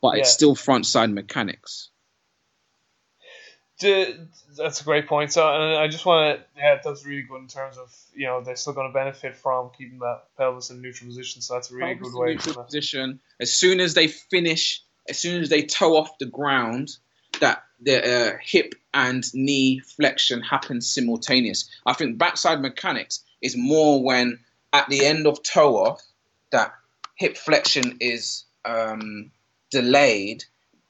But 0.00 0.16
yeah. 0.16 0.20
it's 0.20 0.30
still 0.30 0.54
front 0.54 0.86
side 0.86 1.10
mechanics. 1.10 1.90
that's 3.80 4.80
a 4.80 4.84
great 4.84 5.06
point. 5.06 5.32
So, 5.32 5.46
and 5.46 5.76
I 5.76 5.88
just 5.88 6.04
want 6.04 6.38
to, 6.38 6.44
yeah, 6.56 6.80
that's 6.82 7.04
really 7.04 7.22
good 7.22 7.40
in 7.40 7.48
terms 7.48 7.78
of, 7.78 7.94
you 8.14 8.26
know, 8.26 8.42
they're 8.42 8.56
still 8.56 8.72
going 8.72 8.88
to 8.88 8.92
benefit 8.92 9.36
from 9.36 9.70
keeping 9.76 9.98
that 10.00 10.22
pelvis 10.36 10.70
in 10.70 10.82
neutral 10.82 11.08
position. 11.08 11.42
So 11.42 11.54
that's 11.54 11.70
a 11.70 11.74
really 11.74 11.94
pelvis 11.94 12.12
good 12.12 12.18
way. 12.18 12.34
Neutral 12.34 12.64
position. 12.64 13.20
As 13.40 13.52
soon 13.52 13.80
as 13.80 13.94
they 13.94 14.08
finish, 14.08 14.82
as 15.08 15.18
soon 15.18 15.42
as 15.42 15.48
they 15.48 15.62
toe 15.62 15.96
off 15.96 16.18
the 16.18 16.26
ground, 16.26 16.96
that 17.40 17.62
the 17.80 18.32
uh, 18.32 18.36
hip 18.40 18.74
and 18.92 19.24
knee 19.34 19.80
flexion 19.80 20.42
happens 20.42 20.88
simultaneous. 20.88 21.68
I 21.86 21.92
think 21.92 22.18
backside 22.18 22.60
mechanics 22.60 23.22
is 23.40 23.56
more 23.56 24.02
when 24.02 24.40
at 24.72 24.88
the 24.88 25.06
end 25.06 25.26
of 25.26 25.42
toe 25.42 25.76
off 25.76 26.02
that 26.50 26.72
hip 27.16 27.36
flexion 27.36 27.98
is 28.00 28.44
um, 28.64 29.30
delayed, 29.70 30.44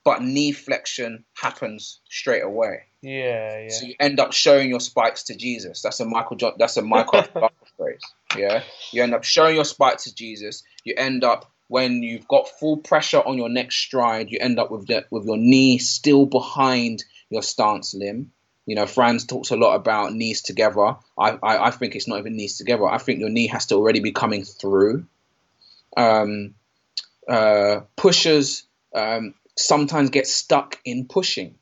but 0.04 0.22
knee 0.22 0.52
flexion 0.52 1.24
happens 1.34 2.00
straight 2.08 2.42
away. 2.42 2.84
Yeah, 3.02 3.60
yeah. 3.60 3.68
So 3.68 3.86
you 3.86 3.94
end 4.00 4.18
up 4.18 4.32
showing 4.32 4.68
your 4.68 4.80
spikes 4.80 5.24
to 5.24 5.36
Jesus. 5.36 5.82
That's 5.82 6.00
a 6.00 6.04
Michael 6.04 6.36
John, 6.36 6.54
That's 6.58 6.76
a 6.76 6.82
Michael 6.82 7.22
phrase. 7.76 8.00
Yeah, 8.36 8.62
you 8.92 9.02
end 9.02 9.14
up 9.14 9.24
showing 9.24 9.54
your 9.54 9.64
spikes 9.64 10.04
to 10.04 10.14
Jesus. 10.14 10.64
You 10.84 10.94
end 10.96 11.22
up 11.22 11.52
when 11.68 12.02
you've 12.02 12.26
got 12.26 12.48
full 12.48 12.78
pressure 12.78 13.20
on 13.20 13.36
your 13.36 13.48
next 13.48 13.76
stride, 13.76 14.30
you 14.30 14.38
end 14.40 14.58
up 14.58 14.70
with 14.70 14.86
the, 14.86 15.04
with 15.10 15.24
your 15.26 15.36
knee 15.36 15.78
still 15.78 16.26
behind 16.26 17.04
your 17.30 17.42
stance 17.42 17.94
limb. 17.94 18.32
You 18.66 18.74
know, 18.74 18.86
Frans 18.86 19.24
talks 19.24 19.50
a 19.50 19.56
lot 19.56 19.74
about 19.74 20.12
knees 20.12 20.42
together. 20.42 20.96
I, 21.18 21.38
I, 21.42 21.66
I 21.66 21.70
think 21.70 21.94
it's 21.94 22.08
not 22.08 22.18
even 22.18 22.36
knees 22.36 22.58
together. 22.58 22.86
I 22.86 22.98
think 22.98 23.20
your 23.20 23.30
knee 23.30 23.46
has 23.46 23.66
to 23.66 23.76
already 23.76 24.00
be 24.00 24.12
coming 24.12 24.44
through. 24.44 25.06
Um, 25.96 26.54
uh, 27.26 27.80
pushers 27.96 28.66
um, 28.94 29.34
sometimes 29.56 30.10
get 30.10 30.26
stuck 30.26 30.78
in 30.84 31.06
pushing. 31.06 31.54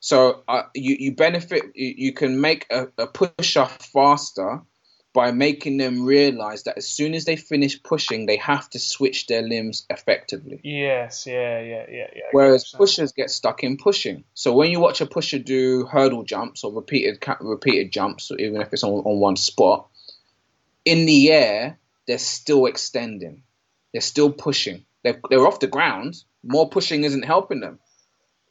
So 0.00 0.42
uh, 0.46 0.62
you, 0.74 0.96
you 0.98 1.12
benefit, 1.12 1.62
you, 1.74 1.94
you 1.96 2.12
can 2.12 2.40
make 2.40 2.66
a, 2.70 2.88
a 2.98 3.06
pusher 3.06 3.66
faster 3.66 4.62
by 5.16 5.32
making 5.32 5.78
them 5.78 6.04
realize 6.04 6.64
that 6.64 6.76
as 6.76 6.86
soon 6.86 7.14
as 7.14 7.24
they 7.24 7.36
finish 7.36 7.82
pushing, 7.82 8.26
they 8.26 8.36
have 8.36 8.68
to 8.68 8.78
switch 8.78 9.26
their 9.28 9.40
limbs 9.40 9.86
effectively. 9.88 10.60
Yes, 10.62 11.26
yeah, 11.26 11.58
yeah, 11.62 11.86
yeah, 11.90 12.10
yeah. 12.14 12.22
Whereas 12.32 12.70
pushers 12.76 13.12
get 13.12 13.30
stuck 13.30 13.64
in 13.64 13.78
pushing. 13.78 14.24
So 14.34 14.52
when 14.52 14.70
you 14.70 14.78
watch 14.78 15.00
a 15.00 15.06
pusher 15.06 15.38
do 15.38 15.86
hurdle 15.86 16.22
jumps 16.22 16.64
or 16.64 16.72
repeated 16.74 17.24
repeated 17.40 17.92
jumps, 17.92 18.30
even 18.38 18.60
if 18.60 18.74
it's 18.74 18.84
on, 18.84 18.92
on 18.92 19.18
one 19.18 19.36
spot, 19.36 19.88
in 20.84 21.06
the 21.06 21.32
air 21.32 21.78
they're 22.06 22.18
still 22.18 22.66
extending, 22.66 23.42
they're 23.94 24.02
still 24.02 24.30
pushing. 24.30 24.84
They're, 25.02 25.18
they're 25.30 25.46
off 25.46 25.60
the 25.60 25.66
ground. 25.66 26.22
More 26.44 26.68
pushing 26.68 27.04
isn't 27.04 27.24
helping 27.24 27.60
them. 27.60 27.78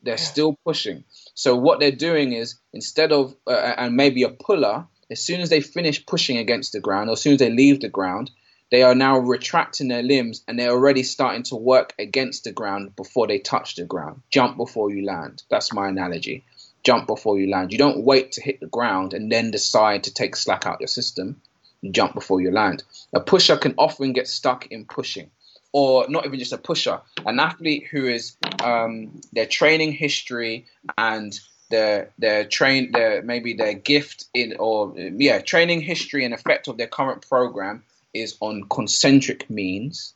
They're 0.02 0.16
yeah. 0.16 0.32
still 0.34 0.58
pushing. 0.66 1.04
So 1.36 1.56
what 1.56 1.80
they're 1.80 1.92
doing 1.92 2.34
is 2.34 2.56
instead 2.74 3.12
of 3.12 3.36
uh, 3.46 3.74
and 3.78 3.96
maybe 3.96 4.24
a 4.24 4.30
puller 4.30 4.88
as 5.12 5.22
soon 5.22 5.42
as 5.42 5.50
they 5.50 5.62
finish 5.62 6.06
pushing 6.06 6.38
against 6.38 6.74
the 6.74 6.80
ground, 6.80 7.10
or 7.10 7.14
as 7.14 7.22
soon 7.22 7.34
as 7.34 7.40
they 7.40 7.52
leave 7.52 7.80
the 7.80 7.90
ground, 7.90 8.32
they 8.72 8.82
are 8.82 8.96
now 8.96 9.20
retracting 9.20 9.88
their 9.88 10.04
limbs 10.04 10.44
and 10.48 10.58
they're 10.58 10.72
already 10.72 11.04
starting 11.04 11.44
to 11.44 11.56
work 11.56 11.94
against 12.00 12.44
the 12.44 12.52
ground 12.52 12.96
before 12.96 13.28
they 13.28 13.40
touch 13.40 13.76
the 13.76 13.86
ground. 13.86 14.22
Jump 14.32 14.58
before 14.58 14.90
you 14.92 15.06
land. 15.06 15.44
That's 15.50 15.72
my 15.72 15.88
analogy. 15.88 16.44
Jump 16.84 17.08
before 17.08 17.40
you 17.40 17.50
land. 17.50 17.72
You 17.72 17.78
don't 17.78 18.04
wait 18.04 18.34
to 18.34 18.42
hit 18.42 18.60
the 18.60 18.68
ground 18.68 19.14
and 19.14 19.32
then 19.32 19.52
decide 19.52 20.04
to 20.04 20.14
take 20.14 20.36
slack 20.36 20.66
out 20.66 20.82
your 20.82 20.88
system. 20.88 21.42
You 21.82 21.92
jump 21.92 22.14
before 22.16 22.42
you 22.42 22.52
land. 22.52 22.84
A 23.14 23.20
pusher 23.20 23.58
can 23.58 23.76
often 23.78 24.14
get 24.14 24.28
stuck 24.28 24.68
in 24.68 24.86
pushing, 24.86 25.30
or 25.72 26.08
not 26.10 26.26
even 26.26 26.40
just 26.40 26.54
a 26.54 26.58
pusher, 26.58 27.02
an 27.26 27.40
athlete 27.40 27.86
who 27.92 28.08
is 28.08 28.36
um, 28.64 29.22
their 29.32 29.46
training 29.46 29.92
history 29.92 30.66
and 30.98 31.40
their 31.70 32.12
their 32.18 32.46
train 32.46 32.92
their 32.92 33.22
maybe 33.22 33.54
their 33.54 33.74
gift 33.74 34.26
in 34.34 34.56
or 34.60 34.94
yeah 34.98 35.40
training 35.40 35.82
history 35.82 36.26
and 36.26 36.34
effect 36.34 36.68
of 36.68 36.78
their 36.78 36.88
current 36.88 37.28
program 37.28 37.84
is 38.14 38.38
on 38.40 38.64
concentric 38.70 39.50
means 39.50 40.14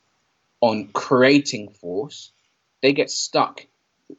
on 0.60 0.88
creating 0.88 1.70
force. 1.70 2.30
They 2.82 2.92
get 2.92 3.10
stuck 3.10 3.66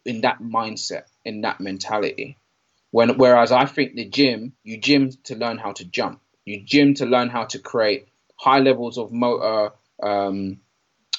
in 0.06 0.22
that 0.22 0.40
mindset 0.40 1.04
in 1.26 1.42
that 1.42 1.60
mentality. 1.60 2.38
When 2.92 3.18
whereas 3.18 3.52
i 3.52 3.66
think 3.66 3.96
the 3.96 4.06
gym 4.06 4.54
you 4.64 4.78
gym 4.78 5.12
to 5.26 5.36
learn 5.36 5.58
how 5.58 5.72
to 5.74 5.86
jump. 5.86 6.22
You 6.46 6.62
gym 6.62 6.96
to 6.96 7.06
learn 7.06 7.30
how 7.30 7.46
to 7.46 7.60
create 7.60 8.08
high 8.36 8.60
levels 8.60 8.98
of 8.98 9.12
motor 9.12 9.74
um, 10.02 10.60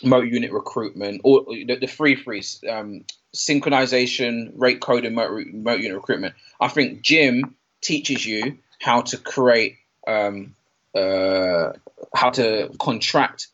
motor 0.05 0.27
unit 0.27 0.53
recruitment 0.53 1.21
or 1.25 1.45
the, 1.49 1.77
the 1.81 1.87
free 1.87 2.15
freeze 2.15 2.63
um, 2.69 3.05
synchronization, 3.35 4.53
rate 4.57 4.81
coding, 4.81 5.15
motor, 5.15 5.45
motor 5.53 5.83
unit 5.83 5.97
recruitment. 5.97 6.35
I 6.61 6.69
think 6.69 7.03
gym 7.03 7.55
teaches 7.81 8.25
you 8.25 8.59
how 8.81 9.03
to 9.03 9.17
create, 9.17 9.77
um, 10.07 10.55
uh, 10.95 11.73
how 12.15 12.31
to 12.31 12.71
contract 12.79 13.49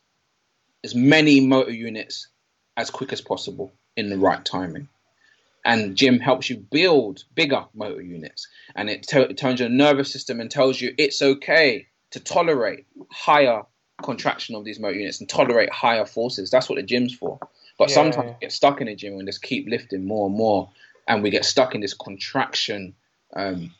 as 0.84 0.94
many 0.94 1.40
motor 1.40 1.72
units 1.72 2.28
as 2.76 2.90
quick 2.90 3.12
as 3.12 3.20
possible 3.20 3.72
in 3.96 4.10
the 4.10 4.18
right 4.18 4.44
timing. 4.44 4.88
And 5.64 5.96
gym 5.96 6.18
helps 6.18 6.48
you 6.48 6.56
build 6.56 7.24
bigger 7.34 7.66
motor 7.74 8.00
units, 8.00 8.48
and 8.74 8.88
it, 8.88 9.02
t- 9.02 9.18
it 9.18 9.36
turns 9.36 9.60
your 9.60 9.68
nervous 9.68 10.10
system 10.10 10.40
and 10.40 10.50
tells 10.50 10.80
you 10.80 10.94
it's 10.96 11.20
okay 11.20 11.88
to 12.12 12.20
tolerate 12.20 12.86
higher 13.10 13.62
contraction 14.02 14.54
of 14.54 14.64
these 14.64 14.78
motor 14.78 14.98
units 14.98 15.20
and 15.20 15.28
tolerate 15.28 15.70
higher 15.72 16.06
forces. 16.06 16.50
That's 16.50 16.68
what 16.68 16.76
the 16.76 16.82
gym's 16.82 17.14
for. 17.14 17.38
But 17.78 17.90
yeah, 17.90 17.94
sometimes 17.94 18.26
yeah. 18.26 18.32
we 18.32 18.40
get 18.40 18.52
stuck 18.52 18.80
in 18.80 18.88
a 18.88 18.96
gym 18.96 19.14
and 19.14 19.26
just 19.26 19.42
keep 19.42 19.68
lifting 19.68 20.06
more 20.06 20.26
and 20.26 20.36
more, 20.36 20.70
and 21.06 21.22
we 21.22 21.30
get 21.30 21.44
stuck 21.44 21.74
in 21.74 21.80
this 21.80 21.94
contraction, 21.94 22.94
um, 23.34 23.72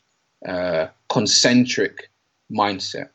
uh, 0.47 0.89
concentric 1.09 2.11
mindset. 2.51 3.11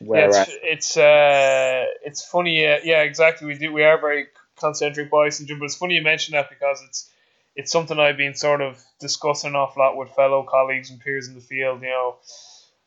Whereas 0.00 0.34
yeah, 0.34 0.42
it's 0.42 0.56
it's, 0.62 0.96
uh, 0.96 1.84
it's 2.04 2.24
funny. 2.28 2.66
Uh, 2.66 2.78
yeah, 2.82 3.02
exactly. 3.02 3.46
We 3.46 3.54
do. 3.54 3.72
We 3.72 3.84
are 3.84 4.00
very 4.00 4.26
concentric 4.58 5.10
bias 5.10 5.40
in 5.40 5.46
gym, 5.46 5.58
but 5.58 5.66
it's 5.66 5.76
funny 5.76 5.94
you 5.94 6.02
mention 6.02 6.32
that 6.32 6.50
because 6.50 6.82
it's 6.86 7.10
it's 7.54 7.72
something 7.72 7.98
I've 7.98 8.16
been 8.16 8.34
sort 8.34 8.60
of 8.60 8.80
discussing 9.00 9.50
an 9.50 9.56
awful 9.56 9.82
lot 9.82 9.96
with 9.96 10.10
fellow 10.10 10.44
colleagues 10.48 10.90
and 10.90 11.00
peers 11.00 11.28
in 11.28 11.34
the 11.34 11.40
field. 11.40 11.82
You 11.82 11.88
know, 11.88 12.16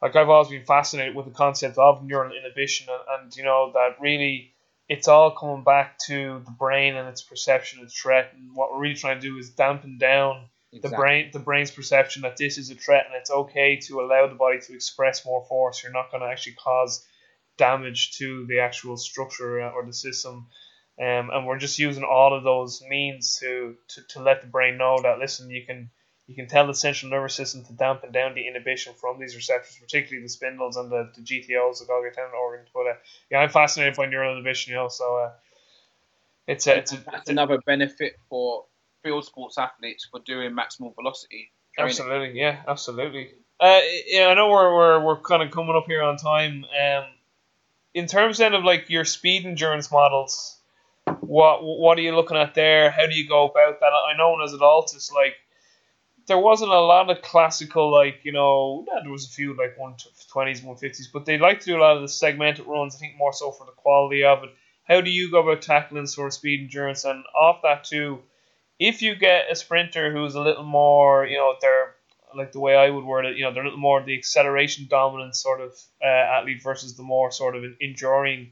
like 0.02 0.16
I've 0.16 0.30
always 0.30 0.50
been 0.50 0.66
fascinated 0.66 1.16
with 1.16 1.26
the 1.26 1.32
concept 1.32 1.78
of 1.78 2.04
neural 2.04 2.36
inhibition, 2.36 2.88
and, 2.90 3.24
and 3.24 3.36
you 3.36 3.44
know 3.44 3.72
that 3.74 4.02
really 4.02 4.54
it's 4.90 5.08
all 5.08 5.32
coming 5.32 5.64
back 5.64 5.98
to 6.00 6.42
the 6.44 6.52
brain 6.52 6.96
and 6.96 7.08
its 7.08 7.22
perception 7.22 7.82
of 7.82 7.94
threat. 7.94 8.34
And 8.36 8.54
what 8.54 8.72
we're 8.72 8.82
really 8.82 8.96
trying 8.96 9.22
to 9.22 9.28
do 9.28 9.38
is 9.38 9.50
dampen 9.52 9.98
down 9.98 10.50
exactly. 10.74 10.90
the 10.90 10.96
brain, 10.98 11.30
the 11.32 11.40
brain's 11.40 11.72
perception 11.72 12.24
that 12.24 12.36
this 12.36 12.58
is 12.58 12.70
a 12.72 12.76
threat, 12.76 13.06
and 13.06 13.16
it's 13.16 13.32
okay 13.32 13.78
to 13.88 14.02
allow 14.02 14.28
the 14.28 14.36
body 14.36 14.60
to 14.60 14.74
express 14.74 15.26
more 15.26 15.46
force. 15.46 15.82
You're 15.82 15.94
not 15.94 16.12
going 16.12 16.22
to 16.22 16.28
actually 16.28 16.56
cause 16.62 17.06
damage 17.58 18.18
to 18.18 18.46
the 18.48 18.60
actual 18.60 18.98
structure 18.98 19.62
or 19.62 19.86
the 19.86 19.94
system. 19.94 20.48
Um, 21.00 21.30
and 21.32 21.48
we're 21.48 21.58
just 21.58 21.80
using 21.80 22.04
all 22.04 22.36
of 22.36 22.44
those 22.44 22.84
means 22.88 23.38
to, 23.40 23.76
to, 23.90 24.02
to 24.10 24.22
let 24.22 24.42
the 24.42 24.48
brain 24.48 24.78
know 24.78 25.00
that 25.02 25.20
listen, 25.20 25.50
you 25.50 25.66
can 25.66 25.90
you 26.32 26.36
can 26.38 26.48
tell 26.48 26.66
the 26.66 26.74
central 26.74 27.12
nervous 27.12 27.36
system 27.36 27.66
to 27.66 27.74
dampen 27.74 28.14
down 28.14 28.34
the 28.36 28.48
inhibition 28.48 28.94
from 28.96 29.20
these 29.20 29.36
receptors, 29.36 29.78
particularly 29.82 30.24
the 30.24 30.30
spindles 30.30 30.78
and 30.78 30.90
the, 30.90 31.12
the 31.14 31.22
GTOs, 31.22 31.80
the 31.80 31.86
Golgi 31.86 32.14
tendon 32.14 32.32
organs. 32.42 32.70
But 32.74 32.88
uh, 32.88 32.94
yeah, 33.30 33.40
I'm 33.40 33.50
fascinated 33.50 33.98
by 33.98 34.06
neural 34.06 34.32
inhibition, 34.32 34.72
you 34.72 34.78
know. 34.78 34.88
So 34.88 35.18
uh, 35.18 35.32
it's 36.48 36.68
a, 36.68 36.78
it's, 36.78 36.94
a, 36.94 37.04
that's 37.12 37.30
another 37.30 37.60
benefit 37.66 38.14
for 38.30 38.64
field 39.04 39.26
sports 39.26 39.58
athletes 39.58 40.08
for 40.10 40.22
doing 40.22 40.52
maximal 40.52 40.96
velocity. 40.96 41.52
Training. 41.76 41.90
Absolutely, 41.90 42.40
yeah, 42.40 42.62
absolutely. 42.66 43.32
Uh, 43.60 43.82
yeah, 44.08 44.28
I 44.28 44.34
know 44.34 44.50
we're 44.50 44.74
we're, 44.74 45.04
we're 45.04 45.20
kind 45.20 45.44
of 45.44 45.52
coming 45.52 45.76
up 45.76 45.86
here 45.86 46.02
on 46.02 46.16
time. 46.16 46.64
Um, 46.64 47.04
in 47.94 48.08
terms 48.08 48.38
then 48.38 48.54
of 48.54 48.64
like 48.64 48.90
your 48.90 49.04
speed 49.04 49.46
endurance 49.46 49.92
models, 49.92 50.58
what 51.20 51.62
what 51.62 51.98
are 51.98 52.02
you 52.02 52.16
looking 52.16 52.38
at 52.38 52.56
there? 52.56 52.90
How 52.90 53.06
do 53.06 53.14
you 53.16 53.28
go 53.28 53.50
about 53.50 53.82
that? 53.82 53.88
I 53.88 54.16
know 54.18 54.42
at 54.42 54.62
ALTIS, 54.62 55.12
like 55.12 55.36
there 56.28 56.38
wasn't 56.40 56.72
a 56.72 56.80
lot 56.80 57.10
of 57.10 57.22
classical 57.22 57.92
like 57.92 58.20
you 58.24 58.32
know 58.32 58.86
there 59.04 59.12
was 59.12 59.26
a 59.26 59.30
few 59.30 59.56
like 59.56 59.78
one 59.78 59.96
twenties, 60.30 60.62
one 60.62 60.78
fifties, 60.78 61.10
but 61.12 61.26
they 61.26 61.38
like 61.38 61.60
to 61.62 61.66
do 61.66 61.78
a 61.78 61.82
lot 61.82 61.96
of 61.96 62.02
the 62.02 62.10
segmented 62.10 62.66
runs. 62.68 62.96
I 62.96 63.00
think 63.00 63.18
more 63.18 63.34
so 63.34 63.52
for 63.52 63.66
the 63.66 63.72
quality 63.72 64.24
of 64.24 64.44
it. 64.44 64.50
How 64.84 65.02
do 65.02 65.10
you 65.10 65.32
go 65.32 65.42
about 65.42 65.62
tackling 65.62 66.08
sort 66.08 66.28
of 66.28 66.34
speed 66.34 66.62
endurance? 66.62 67.06
And 67.06 67.24
off 67.40 67.62
that 67.64 67.84
too, 67.84 68.20
if 68.80 69.02
you 69.02 69.16
get 69.16 69.52
a 69.52 69.56
sprinter 69.56 70.12
who's 70.12 70.36
a 70.36 70.42
little 70.42 70.64
more, 70.64 71.26
you 71.26 71.38
know, 71.38 71.56
they're 71.62 71.96
like 72.36 72.52
the 72.52 72.60
way 72.60 72.76
I 72.76 72.90
would 72.90 73.04
word 73.04 73.26
it, 73.26 73.38
you 73.38 73.44
know, 73.44 73.54
they're 73.54 73.64
a 73.64 73.66
little 73.66 73.80
more 73.80 74.02
the 74.02 74.18
acceleration 74.18 74.88
dominant 74.90 75.36
sort 75.36 75.62
of 75.62 75.74
uh, 76.04 76.08
athlete 76.08 76.64
versus 76.64 76.96
the 76.96 77.04
more 77.04 77.32
sort 77.32 77.56
of 77.56 77.64
enduring 77.80 78.52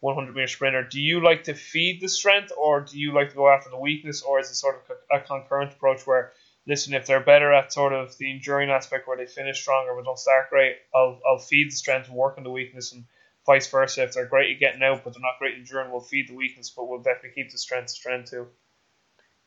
100 0.00 0.34
meter 0.34 0.46
sprinter. 0.46 0.82
Do 0.82 1.00
you 1.00 1.22
like 1.22 1.44
to 1.44 1.54
feed 1.54 2.00
the 2.00 2.08
strength, 2.08 2.52
or 2.56 2.80
do 2.82 2.98
you 2.98 3.12
like 3.12 3.30
to 3.30 3.34
go 3.34 3.48
after 3.48 3.70
the 3.70 3.78
weakness, 3.78 4.22
or 4.22 4.38
is 4.38 4.50
it 4.50 4.54
sort 4.54 4.76
of 4.76 4.96
a 5.10 5.20
concurrent 5.20 5.72
approach 5.72 6.06
where 6.06 6.32
listen, 6.66 6.94
if 6.94 7.06
they're 7.06 7.20
better 7.20 7.52
at 7.52 7.72
sort 7.72 7.92
of 7.92 8.16
the 8.18 8.30
enduring 8.30 8.70
aspect 8.70 9.06
where 9.06 9.16
they 9.16 9.26
finish 9.26 9.60
stronger 9.60 9.94
but 9.94 10.04
don't 10.04 10.18
start 10.18 10.50
great, 10.50 10.76
I'll, 10.94 11.20
I'll 11.28 11.38
feed 11.38 11.70
the 11.70 11.76
strength 11.76 12.08
and 12.08 12.16
work 12.16 12.36
on 12.38 12.44
the 12.44 12.50
weakness 12.50 12.92
and 12.92 13.04
vice 13.44 13.68
versa. 13.68 14.02
If 14.02 14.12
they're 14.12 14.26
great 14.26 14.54
at 14.54 14.60
getting 14.60 14.82
out 14.82 15.04
but 15.04 15.14
they're 15.14 15.22
not 15.22 15.38
great 15.38 15.56
enduring, 15.56 15.90
we'll 15.90 16.00
feed 16.00 16.28
the 16.28 16.34
weakness 16.34 16.70
but 16.70 16.88
we'll 16.88 17.02
definitely 17.02 17.42
keep 17.42 17.50
the 17.50 17.58
strength 17.58 17.90
strength 17.90 18.30
too. 18.30 18.46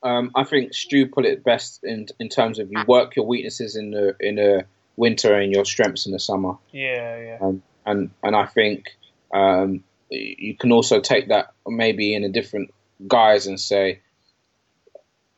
Um, 0.01 0.31
I 0.33 0.45
think 0.45 0.73
Stu 0.73 1.07
put 1.07 1.25
it 1.25 1.43
best 1.43 1.83
in 1.83 2.07
in 2.19 2.29
terms 2.29 2.59
of 2.59 2.71
you 2.71 2.83
work 2.87 3.15
your 3.15 3.25
weaknesses 3.25 3.75
in 3.75 3.91
the 3.91 4.15
in 4.19 4.35
the 4.35 4.65
winter 4.95 5.33
and 5.33 5.51
your 5.51 5.65
strengths 5.65 6.05
in 6.05 6.13
the 6.13 6.19
summer. 6.19 6.53
Yeah, 6.71 7.17
yeah. 7.17 7.37
Um, 7.41 7.63
and 7.85 8.11
and 8.23 8.35
I 8.35 8.45
think 8.45 8.95
um, 9.33 9.83
you 10.09 10.55
can 10.55 10.71
also 10.71 11.01
take 11.01 11.27
that 11.29 11.53
maybe 11.67 12.13
in 12.13 12.23
a 12.23 12.29
different 12.29 12.73
guise 13.07 13.47
and 13.47 13.59
say, 13.59 14.01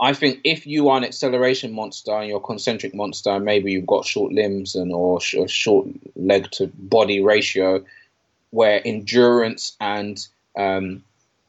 I 0.02 0.14
think 0.14 0.40
if 0.44 0.65
you 0.65 0.90
are 0.90 0.98
an 0.98 1.03
acceleration 1.03 1.73
monster 1.73 2.11
and 2.11 2.28
you're 2.28 2.40
a 2.40 2.41
concentric 2.41 2.95
monster, 2.95 3.40
maybe 3.40 3.72
you've 3.72 3.86
got 3.86 4.03
short 4.03 4.34
limbs 4.34 4.73
and 4.76 4.91
or 4.91 5.19
a 5.38 5.48
short 5.48 5.88
leg 6.15 6.49
to 6.52 6.72
body 6.73 7.22
ratio, 7.22 7.86
where 8.49 8.82
endurance 8.84 9.78
and 9.80 10.28
um, 10.57 11.03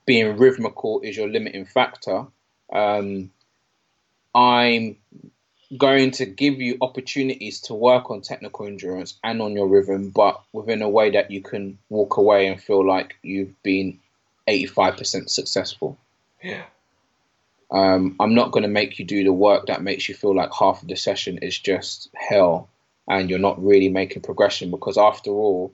being 0.04 0.36
rhythmical 0.36 1.00
is 1.00 1.16
your 1.16 1.28
limiting 1.28 1.64
factor. 1.64 2.26
Um, 2.70 3.30
I'm 4.34 4.96
going 5.78 6.10
to 6.12 6.26
give 6.26 6.60
you 6.60 6.76
opportunities 6.82 7.58
to 7.62 7.74
work 7.74 8.10
on 8.10 8.20
technical 8.20 8.66
endurance 8.66 9.14
and 9.24 9.40
on 9.40 9.52
your 9.52 9.66
rhythm, 9.66 10.10
but 10.10 10.42
within 10.52 10.82
a 10.82 10.88
way 10.90 11.10
that 11.10 11.30
you 11.30 11.40
can 11.40 11.78
walk 11.88 12.18
away 12.18 12.48
and 12.48 12.62
feel 12.62 12.86
like 12.86 13.16
you've 13.22 13.60
been 13.62 13.98
85% 14.46 15.30
successful. 15.30 15.96
Yeah. 16.42 16.64
Um, 17.72 18.16
I'm 18.20 18.34
not 18.34 18.52
going 18.52 18.64
to 18.64 18.68
make 18.68 18.98
you 18.98 19.06
do 19.06 19.24
the 19.24 19.32
work 19.32 19.66
that 19.66 19.82
makes 19.82 20.06
you 20.06 20.14
feel 20.14 20.34
like 20.36 20.52
half 20.52 20.82
of 20.82 20.88
the 20.88 20.96
session 20.96 21.38
is 21.38 21.58
just 21.58 22.10
hell 22.14 22.68
and 23.08 23.30
you're 23.30 23.38
not 23.38 23.64
really 23.64 23.88
making 23.88 24.22
progression 24.22 24.70
because 24.70 24.98
after 24.98 25.30
all, 25.30 25.72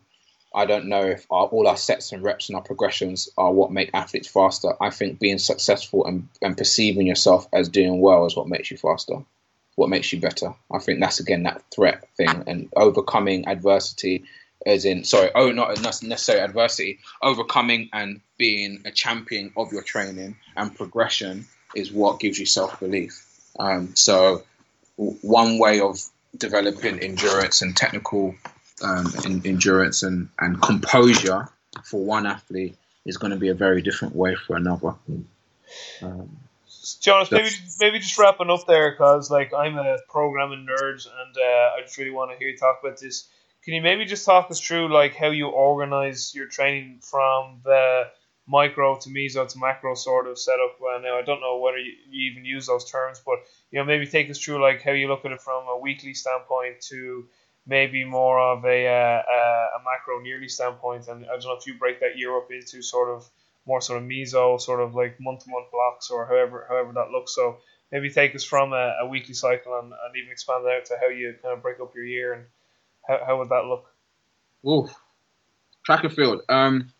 I 0.54 0.64
don't 0.64 0.86
know 0.86 1.04
if 1.04 1.26
our, 1.28 1.46
all 1.46 1.66
our 1.66 1.76
sets 1.76 2.12
and 2.12 2.22
reps 2.22 2.48
and 2.48 2.56
our 2.56 2.62
progressions 2.62 3.28
are 3.36 3.52
what 3.52 3.72
make 3.72 3.90
athletes 3.92 4.28
faster. 4.28 4.72
I 4.80 4.90
think 4.90 5.18
being 5.18 5.38
successful 5.38 6.06
and, 6.06 6.28
and 6.40 6.56
perceiving 6.56 7.06
yourself 7.06 7.48
as 7.52 7.68
doing 7.68 8.00
well 8.00 8.26
is 8.26 8.36
what 8.36 8.48
makes 8.48 8.70
you 8.70 8.76
faster, 8.76 9.16
what 9.74 9.90
makes 9.90 10.12
you 10.12 10.20
better. 10.20 10.54
I 10.72 10.78
think 10.78 11.00
that's 11.00 11.18
again 11.18 11.42
that 11.42 11.64
threat 11.74 12.08
thing 12.16 12.44
and 12.46 12.68
overcoming 12.76 13.48
adversity, 13.48 14.24
as 14.64 14.84
in 14.84 15.02
sorry, 15.02 15.32
oh 15.34 15.50
not 15.50 15.82
necessarily 15.82 16.44
adversity, 16.44 17.00
overcoming 17.20 17.90
and 17.92 18.20
being 18.38 18.82
a 18.84 18.92
champion 18.92 19.52
of 19.56 19.72
your 19.72 19.82
training 19.82 20.36
and 20.56 20.74
progression 20.74 21.46
is 21.74 21.92
what 21.92 22.20
gives 22.20 22.38
you 22.38 22.46
self 22.46 22.80
belief. 22.80 23.24
Um, 23.58 23.94
so 23.94 24.42
one 24.96 25.58
way 25.58 25.80
of 25.80 26.00
developing 26.36 26.98
endurance 27.00 27.62
and 27.62 27.76
technical 27.76 28.34
um, 28.82 29.12
in, 29.24 29.46
endurance 29.46 30.02
and, 30.02 30.28
and 30.38 30.60
composure 30.60 31.48
for 31.84 32.04
one 32.04 32.26
athlete 32.26 32.76
is 33.04 33.16
going 33.16 33.32
to 33.32 33.38
be 33.38 33.48
a 33.48 33.54
very 33.54 33.82
different 33.82 34.14
way 34.14 34.34
for 34.34 34.56
another. 34.56 34.94
Um, 36.02 36.36
Jonas, 37.00 37.30
maybe 37.30 37.50
maybe 37.80 37.98
just 37.98 38.16
wrapping 38.18 38.50
up 38.50 38.66
there 38.66 38.90
because 38.92 39.30
like 39.30 39.52
I'm 39.52 39.76
a 39.76 39.98
programming 40.08 40.66
nerd 40.66 41.06
and 41.06 41.36
uh, 41.36 41.76
I 41.76 41.80
just 41.82 41.98
really 41.98 42.10
want 42.10 42.30
to 42.30 42.38
hear 42.38 42.48
you 42.48 42.56
talk 42.56 42.80
about 42.82 42.98
this. 42.98 43.28
Can 43.64 43.74
you 43.74 43.82
maybe 43.82 44.04
just 44.06 44.24
talk 44.24 44.50
us 44.50 44.60
through 44.60 44.92
like 44.92 45.14
how 45.14 45.30
you 45.30 45.48
organize 45.48 46.34
your 46.34 46.46
training 46.46 47.00
from 47.02 47.60
the 47.64 48.04
micro 48.48 48.96
to 48.98 49.10
meso 49.10 49.46
to 49.46 49.58
macro 49.58 49.94
sort 49.94 50.26
of 50.26 50.38
setup? 50.38 50.76
Well, 50.80 51.00
now 51.00 51.18
I 51.18 51.22
don't 51.22 51.40
know 51.40 51.58
whether 51.58 51.78
you, 51.78 51.92
even 52.10 52.44
use 52.44 52.66
those 52.66 52.90
terms, 52.90 53.20
but 53.24 53.38
you 53.70 53.78
know 53.78 53.84
maybe 53.84 54.06
take 54.06 54.30
us 54.30 54.38
through 54.38 54.62
like 54.62 54.82
how 54.82 54.92
you 54.92 55.08
look 55.08 55.24
at 55.24 55.32
it 55.32 55.40
from 55.40 55.68
a 55.68 55.78
weekly 55.78 56.14
standpoint 56.14 56.80
to 56.88 57.26
maybe 57.66 58.04
more 58.04 58.40
of 58.40 58.64
a, 58.64 58.86
uh, 58.86 59.22
a 59.76 59.84
macro 59.84 60.24
yearly 60.24 60.48
standpoint. 60.48 61.06
And 61.08 61.26
I 61.26 61.32
don't 61.32 61.44
know 61.44 61.56
if 61.60 61.66
you 61.66 61.74
break 61.74 62.00
that 62.00 62.16
year 62.16 62.34
up 62.36 62.50
into 62.50 62.82
sort 62.82 63.10
of 63.10 63.28
more 63.66 63.82
sort 63.82 64.02
of 64.02 64.08
meso, 64.08 64.58
sort 64.58 64.80
of 64.80 64.94
like 64.94 65.20
month 65.20 65.44
to 65.44 65.50
month 65.50 65.70
blocks 65.70 66.10
or 66.10 66.26
however 66.26 66.66
however 66.68 66.92
that 66.94 67.10
looks. 67.10 67.34
So 67.34 67.58
maybe 67.92 68.10
take 68.10 68.34
us 68.34 68.44
from 68.44 68.72
a, 68.72 68.96
a 69.02 69.06
weekly 69.06 69.34
cycle 69.34 69.78
and, 69.78 69.92
and 69.92 70.16
even 70.16 70.32
expand 70.32 70.66
out 70.66 70.86
to 70.86 70.96
how 70.98 71.08
you 71.08 71.34
kind 71.42 71.54
of 71.54 71.62
break 71.62 71.78
up 71.80 71.94
your 71.94 72.04
year 72.04 72.32
and 72.32 72.44
how, 73.06 73.20
how 73.26 73.38
would 73.38 73.50
that 73.50 73.66
look? 73.66 73.92
Ooh, 74.66 74.88
track 75.84 76.04
and 76.04 76.12
field. 76.12 76.42
Um, 76.48 76.90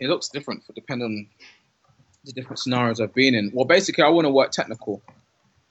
it 0.00 0.08
looks 0.08 0.28
different 0.28 0.64
for 0.64 0.72
depending 0.72 1.04
on 1.04 1.26
the 2.24 2.32
different 2.32 2.58
scenarios 2.58 3.00
I've 3.00 3.14
been 3.14 3.34
in. 3.34 3.50
Well, 3.52 3.64
basically, 3.64 4.04
I 4.04 4.08
want 4.08 4.26
to 4.26 4.30
work 4.30 4.50
technical. 4.50 5.02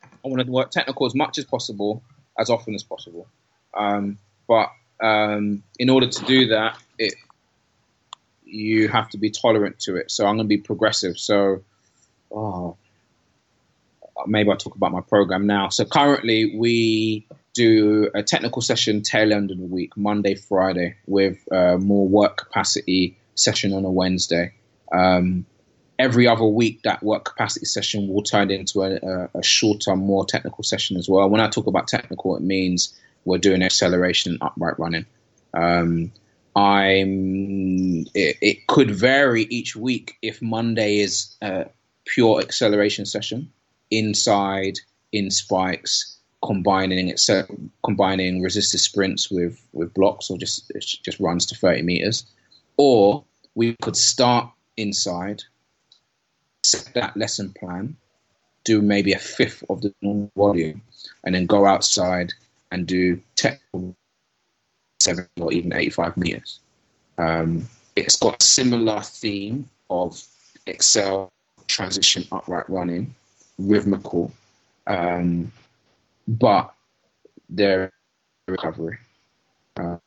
I 0.04 0.28
want 0.28 0.46
to 0.46 0.52
work 0.52 0.72
technical 0.72 1.06
as 1.06 1.16
much 1.16 1.38
as 1.38 1.46
possible, 1.46 2.04
as 2.38 2.50
often 2.50 2.76
as 2.76 2.84
possible. 2.84 3.28
Um, 3.74 4.18
but 4.48 4.70
um, 5.02 5.64
in 5.80 5.90
order 5.90 6.08
to 6.08 6.26
do 6.26 6.48
that, 6.48 6.78
it 6.98 7.14
you 8.44 8.88
have 8.88 9.10
to 9.10 9.18
be 9.18 9.30
tolerant 9.30 9.80
to 9.80 9.98
it. 9.98 10.10
So 10.10 10.26
I'm 10.26 10.38
going 10.38 10.46
to 10.46 10.50
be 10.50 10.58
progressive. 10.58 11.18
So, 11.18 11.64
oh, 12.32 12.78
maybe 14.26 14.50
I'll 14.50 14.58
talk 14.58 14.76
about 14.76 14.92
my 14.92 15.02
program 15.02 15.46
now. 15.48 15.70
So 15.70 15.84
currently 15.86 16.56
we 16.56 17.28
do 17.54 18.10
a 18.16 18.24
technical 18.24 18.62
session 18.62 19.02
tail 19.02 19.34
end 19.34 19.52
of 19.52 19.58
the 19.58 19.66
week, 19.66 19.98
Monday, 19.98 20.36
Friday, 20.36 20.96
with 21.08 21.46
uh, 21.52 21.78
more 21.78 22.08
work 22.08 22.38
capacity 22.38 23.18
session 23.38 23.74
on 23.74 23.86
a 23.86 23.92
Wednesday. 23.92 24.54
Um, 24.92 25.46
every 26.00 26.28
other 26.28 26.46
week 26.46 26.82
that 26.84 27.04
work 27.04 27.26
capacity 27.26 27.66
session 27.66 28.08
will 28.08 28.24
turn 28.24 28.52
into 28.52 28.82
a, 28.84 29.30
a, 29.34 29.44
shorter, 29.44 29.96
more 29.96 30.26
technical 30.26 30.64
session 30.64 30.98
as 30.98 31.10
well. 31.10 31.30
When 31.30 31.42
I 31.42 31.50
talk 31.50 31.68
about 31.68 31.88
technical, 31.88 32.36
it 32.36 32.42
means 32.42 32.98
we're 33.26 33.38
doing 33.38 33.64
acceleration 33.64 34.34
and 34.34 34.42
upright 34.42 34.80
running. 34.80 35.06
Um, 35.54 36.12
I'm. 36.56 38.06
It, 38.14 38.38
it, 38.42 38.68
could 38.68 38.90
vary 38.90 39.44
each 39.44 39.76
week. 39.76 40.18
If 40.22 40.42
Monday 40.42 41.00
is 41.00 41.36
a 41.42 41.68
pure 42.06 42.42
acceleration 42.42 43.06
session, 43.06 43.52
inside 43.92 44.80
in 45.12 45.30
spikes, 45.30 46.18
combining 46.44 47.14
combining 47.84 48.42
resisted 48.42 48.80
sprints 48.80 49.30
with 49.30 49.62
with 49.72 49.94
blocks, 49.94 50.30
or 50.32 50.38
just 50.38 50.72
just 51.04 51.20
runs 51.20 51.46
to 51.48 51.56
30 51.56 51.84
meters, 51.84 52.26
or 52.78 53.24
we 53.56 53.76
could 53.82 53.98
start 53.98 54.50
inside 54.78 55.44
set 56.64 56.94
that 56.94 57.16
lesson 57.18 57.54
plan, 57.58 57.96
do 58.64 58.82
maybe 58.82 59.14
a 59.14 59.20
fifth 59.20 59.64
of 59.70 59.82
the 59.82 59.94
normal 60.02 60.32
volume, 60.36 60.82
and 61.24 61.34
then 61.34 61.46
go 61.46 61.66
outside 61.66 62.34
and 62.72 62.86
do 62.86 63.22
technical 63.36 63.96
seven 65.00 65.28
or 65.40 65.54
even 65.54 65.74
85 65.74 66.18
meters. 66.18 66.60
Um, 67.18 67.68
it's 67.96 68.18
got 68.18 68.42
a 68.42 68.46
similar 68.46 69.02
theme 69.02 69.70
of 69.90 70.22
accel, 70.68 71.32
transition, 71.68 72.28
upright 72.32 72.70
running, 72.70 73.16
rhythmical, 73.58 74.32
um, 74.86 75.52
but 76.28 76.74
their 77.50 77.92
recovery. 78.48 78.98
Uh, 79.80 79.98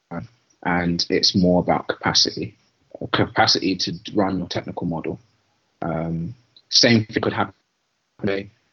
and 0.64 1.06
it's 1.08 1.34
more 1.34 1.60
about 1.60 1.88
capacity, 1.88 2.56
capacity 3.12 3.76
to 3.76 3.92
run 4.14 4.38
your 4.38 4.48
technical 4.48 4.86
model. 4.86 5.18
Um, 5.82 6.34
same 6.68 7.04
thing 7.06 7.22
could 7.22 7.32
happen 7.32 7.54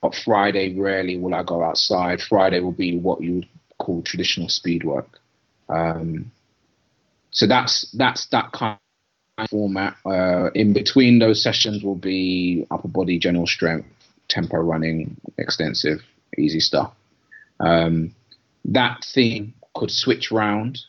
but 0.02 0.16
Friday 0.16 0.78
rarely 0.80 1.18
will 1.18 1.34
I 1.34 1.44
go 1.44 1.64
outside. 1.64 2.22
Friday 2.22 2.60
will 2.60 2.72
be 2.72 2.98
what 2.98 3.22
you 3.22 3.36
would 3.36 3.48
call 3.78 4.02
traditional 4.04 4.50
speed 4.50 4.84
work. 4.84 5.20
Um, 5.70 6.32
so 7.32 7.48
that's 7.48 7.90
that's 7.92 8.28
that 8.28 8.52
kind 8.52 8.78
of 9.38 9.50
format. 9.50 9.96
Uh, 10.06 10.50
in 10.54 10.74
between 10.74 11.20
those 11.20 11.42
sessions 11.42 11.84
will 11.84 11.96
be 11.96 12.66
upper 12.72 12.88
body 12.88 13.20
general 13.20 13.48
strength, 13.48 13.88
tempo 14.28 14.58
running, 14.58 15.18
extensive, 15.38 16.00
easy 16.38 16.60
stuff. 16.60 16.94
Um, 17.60 18.14
that 18.66 19.04
theme 19.04 19.54
could 19.76 19.92
switch 19.92 20.32
round. 20.32 20.80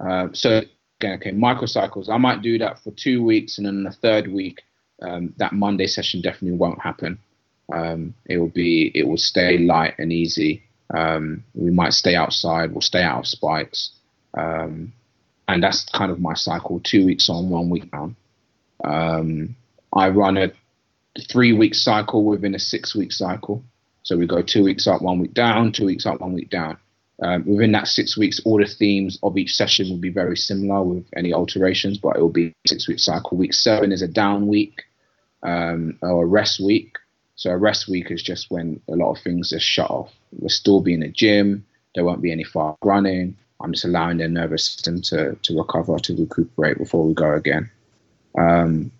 Uh, 0.00 0.28
so 0.32 0.62
again, 1.04 1.18
okay, 1.18 1.32
microcycles. 1.32 2.08
I 2.08 2.16
might 2.16 2.42
do 2.42 2.58
that 2.58 2.78
for 2.78 2.90
two 2.92 3.22
weeks, 3.22 3.58
and 3.58 3.66
then 3.66 3.84
the 3.84 3.90
third 3.90 4.32
week 4.32 4.62
um, 5.02 5.34
that 5.36 5.52
Monday 5.52 5.86
session 5.86 6.20
definitely 6.20 6.56
won't 6.56 6.80
happen. 6.80 7.18
Um, 7.72 8.14
it 8.26 8.38
will 8.38 8.48
be 8.48 8.90
it 8.94 9.06
will 9.06 9.18
stay 9.18 9.58
light 9.58 9.94
and 9.98 10.12
easy. 10.12 10.62
Um, 10.94 11.44
we 11.54 11.70
might 11.70 11.92
stay 11.92 12.14
outside. 12.14 12.72
We'll 12.72 12.80
stay 12.80 13.02
out 13.02 13.20
of 13.20 13.26
spikes, 13.26 13.92
um, 14.34 14.92
and 15.48 15.62
that's 15.62 15.84
kind 15.90 16.10
of 16.10 16.20
my 16.20 16.34
cycle: 16.34 16.80
two 16.80 17.04
weeks 17.04 17.28
on, 17.28 17.50
one 17.50 17.70
week 17.70 17.90
down. 17.90 18.16
Um, 18.82 19.56
I 19.92 20.08
run 20.08 20.36
a 20.36 20.52
three 21.30 21.52
week 21.52 21.74
cycle 21.74 22.24
within 22.24 22.54
a 22.54 22.58
six 22.58 22.94
week 22.94 23.12
cycle. 23.12 23.62
So 24.02 24.18
we 24.18 24.26
go 24.26 24.42
two 24.42 24.64
weeks 24.64 24.86
up, 24.86 25.00
one 25.00 25.18
week 25.18 25.32
down, 25.32 25.72
two 25.72 25.86
weeks 25.86 26.04
up, 26.04 26.20
one 26.20 26.34
week 26.34 26.50
down. 26.50 26.76
Um, 27.22 27.44
within 27.46 27.72
that 27.72 27.86
six 27.86 28.16
weeks, 28.16 28.40
all 28.44 28.58
the 28.58 28.66
themes 28.66 29.18
of 29.22 29.38
each 29.38 29.54
session 29.54 29.88
will 29.88 29.98
be 29.98 30.10
very 30.10 30.36
similar 30.36 30.82
with 30.82 31.06
any 31.16 31.32
alterations, 31.32 31.98
but 31.98 32.16
it 32.16 32.20
will 32.20 32.28
be 32.28 32.54
six 32.66 32.88
week 32.88 32.98
cycle. 32.98 33.36
Week 33.36 33.54
seven 33.54 33.92
is 33.92 34.02
a 34.02 34.08
down 34.08 34.48
week 34.48 34.84
um, 35.42 35.98
or 36.02 36.24
a 36.24 36.26
rest 36.26 36.60
week. 36.60 36.96
So 37.36 37.50
a 37.50 37.56
rest 37.56 37.88
week 37.88 38.10
is 38.10 38.22
just 38.22 38.50
when 38.50 38.80
a 38.88 38.96
lot 38.96 39.12
of 39.12 39.22
things 39.22 39.52
are 39.52 39.60
shut 39.60 39.90
off. 39.90 40.12
We'll 40.32 40.48
still 40.48 40.80
be 40.80 40.94
in 40.94 41.00
the 41.00 41.08
gym. 41.08 41.64
There 41.94 42.04
won't 42.04 42.22
be 42.22 42.32
any 42.32 42.44
fast 42.44 42.78
running. 42.82 43.36
I'm 43.60 43.72
just 43.72 43.84
allowing 43.84 44.18
their 44.18 44.28
nervous 44.28 44.64
system 44.64 45.00
to, 45.02 45.36
to 45.36 45.56
recover, 45.56 45.98
to 45.98 46.16
recuperate 46.16 46.78
before 46.78 47.06
we 47.06 47.14
go 47.14 47.32
again. 47.32 47.70
Um, 48.36 48.90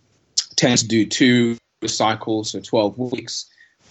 tend 0.56 0.78
to 0.78 0.88
do 0.88 1.04
two 1.04 1.58
cycles, 1.84 2.50
so 2.50 2.60
12 2.60 2.98
weeks 2.98 3.46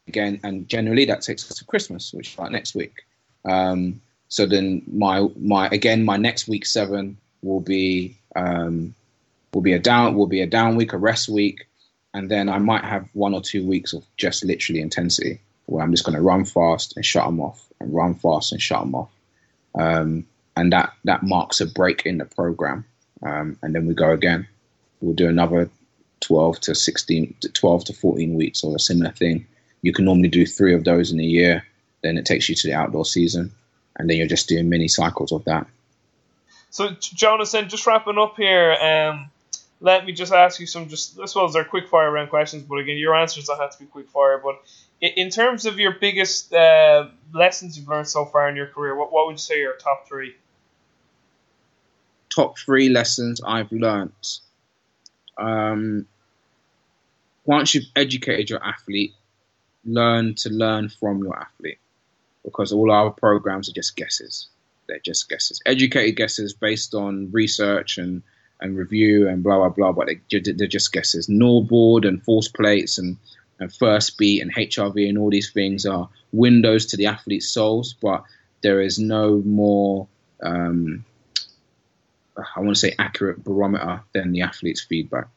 again, 0.08 0.40
and 0.44 0.68
generally 0.68 1.06
that 1.06 1.22
takes 1.22 1.50
us 1.50 1.58
to 1.58 1.66
Christmas, 1.66 2.14
which 2.14 2.32
is 2.32 2.40
like 2.40 2.52
next 2.52 2.76
week. 2.76 3.04
Um, 3.46 4.02
so 4.34 4.48
then 4.48 4.82
my 4.92 5.28
my 5.38 5.68
again 5.68 6.04
my 6.04 6.18
next 6.18 6.48
week 6.48 6.66
seven 6.66 7.18
will 7.44 7.60
be 7.60 8.18
um, 8.36 8.96
will 9.54 9.62
be 9.62 9.74
a 9.74 9.80
down 9.80 10.16
will 10.16 10.26
be 10.26 10.42
a 10.42 10.48
down 10.48 10.76
week, 10.76 10.92
a 10.92 10.98
rest 10.98 11.30
week, 11.30 11.68
and 12.16 12.32
then 12.32 12.50
I 12.50 12.58
might 12.58 12.84
have 12.84 13.08
one 13.14 13.36
or 13.36 13.42
two 13.42 13.64
weeks 13.64 13.94
of 13.94 14.04
just 14.18 14.44
literally 14.44 14.82
intensity 14.82 15.40
where 15.68 15.84
I'm 15.84 15.92
just 15.92 16.04
going 16.04 16.16
to 16.16 16.22
run 16.24 16.46
fast 16.46 16.96
and 16.96 17.06
shut 17.06 17.26
them 17.26 17.40
off, 17.40 17.64
and 17.80 17.94
run 17.94 18.16
fast 18.16 18.52
and 18.52 18.60
shut 18.60 18.80
them 18.80 18.96
off, 18.96 19.12
um, 19.76 20.26
and 20.58 20.74
that 20.74 20.94
that 21.04 21.22
marks 21.22 21.62
a 21.62 21.68
break 21.68 22.04
in 22.08 22.18
the 22.18 22.26
program, 22.26 22.86
um, 23.22 23.56
and 23.62 23.76
then 23.76 23.86
we 23.86 23.94
go 23.94 24.10
again. 24.10 24.48
We'll 25.00 25.14
do 25.14 25.30
another 25.30 25.70
12 26.22 26.60
to 26.62 26.74
16, 26.74 27.36
12 27.54 27.86
to 27.86 27.94
14 27.94 28.34
weeks 28.34 28.64
or 28.64 28.76
a 28.76 28.80
similar 28.80 29.12
thing. 29.12 29.46
You 29.84 29.94
can 29.94 30.06
normally 30.06 30.30
do 30.30 30.48
three 30.48 30.74
of 30.74 30.86
those 30.86 31.12
in 31.12 31.20
a 31.20 31.24
year. 31.24 31.64
Then 32.02 32.18
it 32.18 32.26
takes 32.26 32.50
you 32.50 32.56
to 32.56 32.68
the 32.68 32.74
outdoor 32.74 33.06
season 33.06 33.54
and 33.96 34.10
then 34.10 34.18
you're 34.18 34.28
just 34.28 34.50
doing 34.50 34.70
mini 34.70 34.88
cycles 34.88 35.32
of 35.32 35.46
that. 35.46 35.68
So, 36.70 36.90
Jonathan, 37.00 37.70
just 37.70 37.86
wrapping 37.86 38.18
up 38.18 38.36
here, 38.36 38.74
um, 38.74 39.30
let 39.80 40.06
me 40.06 40.14
just 40.14 40.34
ask 40.34 40.60
you 40.60 40.66
some 40.66 40.88
just 40.90 41.20
I 41.20 41.26
suppose 41.26 41.54
they're 41.54 41.66
quick 41.66 41.88
fire 41.88 42.10
round 42.10 42.30
questions, 42.30 42.64
but 42.64 42.80
again, 42.80 42.98
your 42.98 43.16
answers 43.16 43.46
don't 43.46 43.60
have 43.60 43.78
to 43.78 43.80
be 43.80 43.86
quick 43.86 44.10
fire. 44.10 44.42
But 44.44 44.62
in 45.02 45.30
terms 45.30 45.66
of 45.66 45.78
your 45.78 45.92
biggest 46.00 46.54
uh, 46.54 47.10
lessons 47.34 47.78
you've 47.78 47.88
learned 47.88 48.08
so 48.08 48.26
far 48.26 48.50
in 48.50 48.56
your 48.56 48.68
career, 48.68 48.96
what 48.96 49.12
what 49.12 49.28
would 49.28 49.34
you 49.34 49.38
say 49.38 49.56
are 49.56 49.64
your 49.64 49.76
top 49.76 50.08
three? 50.08 50.36
Top 52.30 52.58
three 52.58 52.90
lessons 52.90 53.42
I've 53.46 53.72
learnt. 53.72 54.40
Um, 55.38 56.08
once 57.46 57.76
you've 57.76 57.92
educated 57.96 58.50
your 58.50 58.66
athlete, 58.66 59.14
learn 59.86 60.36
to 60.36 60.50
learn 60.50 60.90
from 60.90 61.20
your 61.24 61.38
athlete 61.38 61.78
because 62.44 62.72
all 62.72 62.92
our 62.92 63.12
programs 63.12 63.70
are 63.70 63.74
just 63.74 63.96
guesses. 63.96 64.48
They're 64.88 65.00
just 65.00 65.30
guesses, 65.30 65.62
educated 65.66 66.18
guesses 66.18 66.54
based 66.54 66.94
on 66.94 67.32
research 67.32 67.98
and, 67.98 68.22
and 68.60 68.78
review 68.78 69.28
and 69.28 69.44
blah 69.44 69.58
blah 69.58 69.70
blah. 69.70 69.92
But 69.94 70.08
they, 70.08 70.40
they're 70.40 70.68
just 70.68 70.92
guesses. 70.92 71.28
NordBord 71.28 72.08
and 72.08 72.22
force 72.24 72.48
plates 72.48 72.98
and 72.98 73.18
and 73.60 73.72
Firstbeat 73.72 74.42
and 74.42 74.54
HRV 74.54 75.08
and 75.08 75.18
all 75.18 75.30
these 75.30 75.52
things 75.52 75.86
are 75.86 76.10
windows 76.32 76.86
to 76.88 76.98
the 76.98 77.06
athlete's 77.06 77.50
souls, 77.50 77.96
but 78.02 78.24
there 78.62 78.82
is 78.82 79.00
no 79.00 79.42
more 79.46 80.08
um, 80.42 81.06
I 82.38 82.60
want 82.60 82.76
to 82.76 82.80
say 82.80 82.96
accurate 82.98 83.44
barometer 83.44 84.02
than 84.14 84.32
the 84.32 84.42
athlete's 84.42 84.82
feedback. 84.82 85.28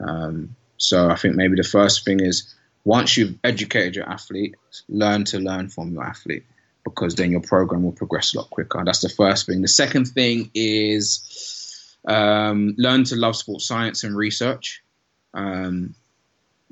Um, 0.00 0.54
so 0.76 1.10
I 1.10 1.16
think 1.16 1.34
maybe 1.34 1.56
the 1.56 1.64
first 1.64 2.04
thing 2.04 2.20
is 2.20 2.54
once 2.88 3.18
you've 3.18 3.38
educated 3.44 3.96
your 3.96 4.08
athlete, 4.08 4.56
learn 4.88 5.22
to 5.22 5.38
learn 5.38 5.68
from 5.68 5.92
your 5.92 6.02
athlete 6.02 6.46
because 6.84 7.14
then 7.16 7.30
your 7.30 7.42
program 7.42 7.82
will 7.82 7.92
progress 7.92 8.34
a 8.34 8.38
lot 8.38 8.48
quicker. 8.48 8.82
That's 8.82 9.00
the 9.00 9.10
first 9.10 9.44
thing. 9.44 9.60
The 9.60 9.68
second 9.68 10.06
thing 10.06 10.50
is 10.54 11.94
um, 12.08 12.74
learn 12.78 13.04
to 13.04 13.16
love 13.16 13.36
sports 13.36 13.68
science 13.68 14.04
and 14.04 14.16
research. 14.16 14.82
Um, 15.34 15.96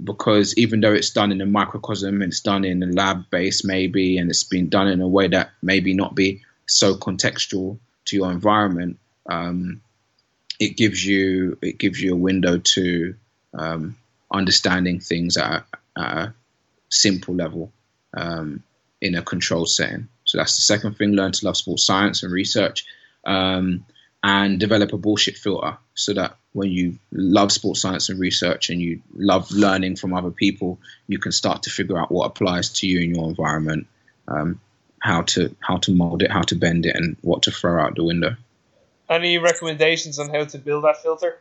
because 0.02 0.56
even 0.56 0.80
though 0.80 0.94
it's 0.94 1.10
done 1.10 1.32
in 1.32 1.43
a 1.43 1.47
microcosm 1.47 2.22
and 2.22 2.32
it's 2.32 2.40
done 2.40 2.64
in 2.64 2.82
a 2.82 2.86
lab 2.86 3.28
base 3.28 3.62
maybe 3.62 4.16
and 4.16 4.30
it's 4.30 4.44
been 4.44 4.70
done 4.70 4.88
in 4.88 5.02
a 5.02 5.09
way 5.09 5.28
that 5.28 5.51
maybe 5.62 5.93
not 5.94 6.14
be 6.14 6.43
so 6.66 6.94
contextual 6.94 7.78
to 8.06 8.16
your 8.16 8.30
environment 8.30 8.98
um, 9.30 9.80
it 10.59 10.76
gives 10.76 11.05
you 11.05 11.56
it 11.62 11.78
gives 11.78 11.98
you 11.98 12.12
a 12.12 12.16
window 12.28 12.59
to 12.59 13.14
um, 13.55 13.97
understanding 14.30 15.01
things 15.01 15.38
at, 15.38 15.64
at, 15.97 16.16
a 16.18 16.35
simple 16.89 17.35
level 17.35 17.73
um, 18.14 18.62
in 19.01 19.14
a 19.14 19.23
controlled 19.23 19.70
setting. 19.70 20.09
So 20.24 20.39
that's 20.39 20.56
the 20.56 20.62
second 20.62 20.97
thing: 20.97 21.12
learn 21.12 21.32
to 21.32 21.44
love 21.44 21.56
sports 21.56 21.85
science 21.85 22.23
and 22.23 22.32
research, 22.32 22.85
um, 23.24 23.85
and 24.23 24.59
develop 24.59 24.93
a 24.93 24.98
bullshit 24.98 25.36
filter 25.36 25.78
so 25.94 26.12
that 26.14 26.36
when 26.52 26.70
you 26.70 26.98
love 27.12 27.52
sports 27.52 27.82
science 27.82 28.09
and 28.09 28.18
research 28.18 28.70
and 28.70 28.81
you 28.81 29.02
love 29.14 29.51
learning 29.51 29.97
from 29.97 30.14
other 30.14 30.31
people, 30.31 30.78
you 31.06 31.18
can 31.18 31.32
start 31.32 31.62
to 31.64 31.70
figure 31.70 31.98
out 31.98 32.10
what 32.10 32.27
applies 32.27 32.70
to 32.70 32.86
you 32.86 33.01
in 33.01 33.14
your 33.14 33.28
environment, 33.28 33.86
um, 34.27 34.60
how 35.01 35.23
to 35.23 35.55
how 35.60 35.77
to 35.77 35.93
mold 35.93 36.23
it, 36.23 36.31
how 36.31 36.43
to 36.43 36.55
bend 36.55 36.86
it, 36.86 36.97
and 36.97 37.16
what 37.20 37.43
to 37.43 37.51
throw 37.51 37.81
out 37.81 37.94
the 37.94 38.05
window. 38.05 38.36
Any 39.09 39.39
recommendations 39.39 40.18
on 40.18 40.31
how 40.31 40.44
to 40.44 40.59
build 40.59 40.85
that 40.85 41.02
filter? 41.02 41.39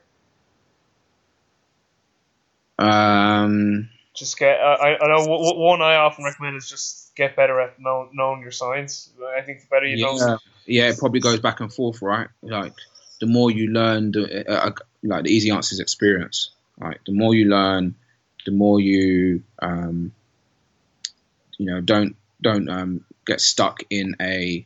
Um, 2.77 3.89
just 4.15 4.37
get. 4.37 4.59
I, 4.59 4.95
I 4.95 5.07
know 5.07 5.25
one 5.27 5.81
I 5.81 5.95
often 5.95 6.25
recommend 6.25 6.57
is 6.57 6.69
just 6.69 7.15
get 7.15 7.35
better 7.35 7.59
at 7.59 7.79
know, 7.79 8.09
knowing 8.13 8.41
your 8.41 8.51
science. 8.51 9.09
I 9.37 9.41
think 9.41 9.61
the 9.61 9.67
better 9.67 9.85
you 9.85 9.97
yeah, 9.97 10.25
know. 10.25 10.37
Yeah, 10.65 10.89
it 10.89 10.97
probably 10.97 11.19
goes 11.19 11.39
back 11.39 11.59
and 11.59 11.71
forth, 11.71 12.01
right? 12.01 12.27
Like 12.41 12.73
the 13.19 13.27
more 13.27 13.51
you 13.51 13.69
learn, 13.69 14.11
the, 14.11 14.49
uh, 14.49 14.69
uh, 14.69 14.71
like 15.03 15.23
the 15.23 15.31
easy 15.31 15.51
answer 15.51 15.73
is 15.73 15.79
experience. 15.79 16.51
Right, 16.77 16.99
the 17.05 17.13
more 17.13 17.33
you 17.33 17.45
learn, 17.45 17.95
the 18.45 18.51
more 18.51 18.81
you, 18.81 19.43
um, 19.59 20.11
you 21.57 21.67
know, 21.67 21.81
don't 21.81 22.15
don't 22.41 22.69
um, 22.69 23.05
get 23.25 23.39
stuck 23.39 23.81
in 23.89 24.15
a 24.19 24.65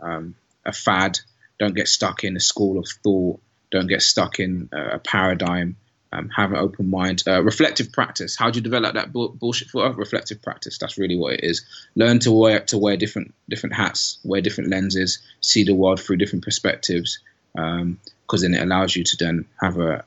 um, 0.00 0.34
a 0.64 0.72
fad 0.72 1.20
don't 1.58 1.74
get 1.74 1.88
stuck 1.88 2.24
in 2.24 2.36
a 2.36 2.40
school 2.40 2.78
of 2.78 2.88
thought. 3.02 3.40
Don't 3.70 3.86
get 3.86 4.02
stuck 4.02 4.40
in 4.40 4.68
a 4.72 4.98
paradigm. 4.98 5.76
Um, 6.14 6.28
have 6.30 6.52
an 6.52 6.58
open 6.58 6.90
mind. 6.90 7.24
Uh, 7.26 7.42
reflective 7.42 7.90
practice. 7.92 8.36
How 8.36 8.50
do 8.50 8.58
you 8.58 8.62
develop 8.62 8.94
that 8.94 9.12
bu- 9.12 9.32
bullshit 9.32 9.68
for 9.68 9.90
reflective 9.92 10.40
practice? 10.42 10.78
That's 10.78 10.96
really 10.96 11.16
what 11.16 11.34
it 11.34 11.40
is. 11.42 11.64
Learn 11.96 12.20
to 12.20 12.32
wear 12.32 12.60
to 12.60 12.78
wear 12.78 12.96
different 12.96 13.34
different 13.48 13.74
hats, 13.74 14.18
wear 14.24 14.40
different 14.40 14.70
lenses, 14.70 15.18
see 15.40 15.64
the 15.64 15.74
world 15.74 16.00
through 16.00 16.16
different 16.16 16.44
perspectives. 16.44 17.18
Because 17.52 17.82
um, 17.82 17.98
then 18.40 18.54
it 18.54 18.62
allows 18.62 18.96
you 18.96 19.04
to 19.04 19.16
then 19.18 19.44
have 19.60 19.78
a, 19.78 20.04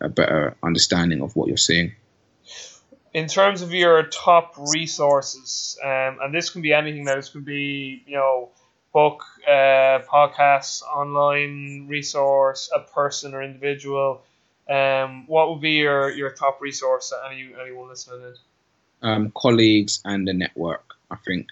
a, 0.00 0.06
a 0.06 0.08
better 0.08 0.56
understanding 0.62 1.22
of 1.22 1.36
what 1.36 1.48
you're 1.48 1.56
seeing 1.56 1.92
in 3.16 3.28
terms 3.28 3.62
of 3.62 3.72
your 3.72 4.02
top 4.02 4.56
resources, 4.74 5.78
um, 5.82 6.18
and 6.20 6.34
this 6.34 6.50
can 6.50 6.60
be 6.60 6.74
anything. 6.74 7.04
Now, 7.04 7.14
this 7.14 7.30
could 7.30 7.46
be 7.46 8.02
you 8.06 8.14
know 8.14 8.50
book, 8.92 9.24
uh, 9.48 10.00
podcast, 10.04 10.82
online 10.82 11.86
resource, 11.88 12.70
a 12.74 12.80
person 12.80 13.32
or 13.32 13.42
individual, 13.42 14.22
um, 14.68 15.26
what 15.26 15.50
would 15.50 15.60
be 15.60 15.72
your, 15.72 16.10
your 16.10 16.30
top 16.30 16.60
resource 16.60 17.10
that 17.10 17.30
any, 17.30 17.50
anyone 17.60 17.88
listening 17.88 18.22
in? 18.22 18.34
Um, 19.08 19.32
colleagues 19.36 20.00
and 20.04 20.26
the 20.26 20.32
network. 20.32 20.94
I 21.10 21.16
think 21.16 21.48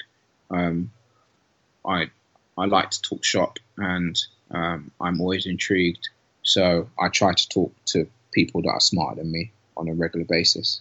um, 0.51 0.91
I 1.87 2.11
I 2.57 2.67
like 2.67 2.91
to 2.91 3.03
talk 3.03 3.25
shop 3.25 3.59
and 3.77 4.21
um, 4.51 4.91
I'm 5.01 5.21
always 5.21 5.47
intrigued. 5.47 6.09
So 6.43 6.89
I 6.99 7.09
try 7.09 7.33
to 7.33 7.49
talk 7.49 7.73
to 7.87 8.09
people 8.33 8.63
that 8.63 8.71
are 8.71 8.81
smarter 8.81 9.23
than 9.23 9.33
me 9.33 9.53
on 9.77 9.89
a 9.89 9.95
regular 9.95 10.27
basis. 10.27 10.81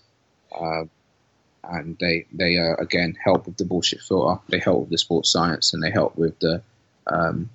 Uh, 0.56 0.86
and 1.64 1.98
they 2.00 2.26
they 2.32 2.58
uh, 2.58 2.76
again 2.76 3.18
help 3.24 3.46
with 3.46 3.58
the 3.58 3.66
bullshit 3.66 4.02
filter. 4.02 4.42
They 4.50 4.60
help 4.60 4.82
with 4.82 4.90
the 4.90 4.98
sports 4.98 5.32
science, 5.32 5.74
and 5.74 5.82
they 5.82 5.92
help 5.92 6.18
with 6.18 6.38
the 6.40 6.62
um, 7.08 7.50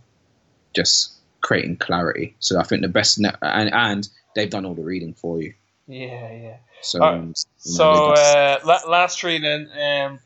just 0.75 1.13
creating 1.41 1.77
clarity. 1.77 2.35
So 2.41 2.59
I 2.59 2.63
think 2.63 2.83
the 2.83 2.89
best 2.89 3.19
net 3.19 3.37
and 3.43 3.73
and 3.73 4.09
they've 4.39 4.51
done 4.51 4.65
all 4.65 4.75
the 4.75 4.83
reading 4.83 5.15
for 5.15 5.43
you. 5.43 5.55
Yeah, 5.87 6.33
yeah. 6.33 6.57
So 6.81 7.03
um, 7.03 7.35
so 7.57 8.13
uh, 8.13 8.59
last 8.89 9.21
three 9.21 9.39
then. 9.41 9.69
Um, 9.73 10.21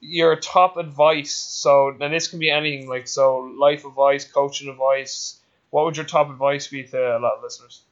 your 0.00 0.36
top 0.36 0.76
advice. 0.76 1.32
So 1.32 1.96
and 2.00 2.12
this 2.12 2.28
can 2.28 2.38
be 2.38 2.50
anything 2.50 2.88
like 2.88 3.08
so 3.08 3.52
life 3.58 3.84
advice, 3.84 4.24
coaching 4.24 4.68
advice. 4.68 5.40
What 5.70 5.84
would 5.84 5.96
your 5.96 6.06
top 6.06 6.30
advice 6.30 6.68
be 6.68 6.84
to 6.84 7.16
a 7.16 7.18
lot 7.18 7.36
of 7.36 7.42
listeners? 7.42 7.82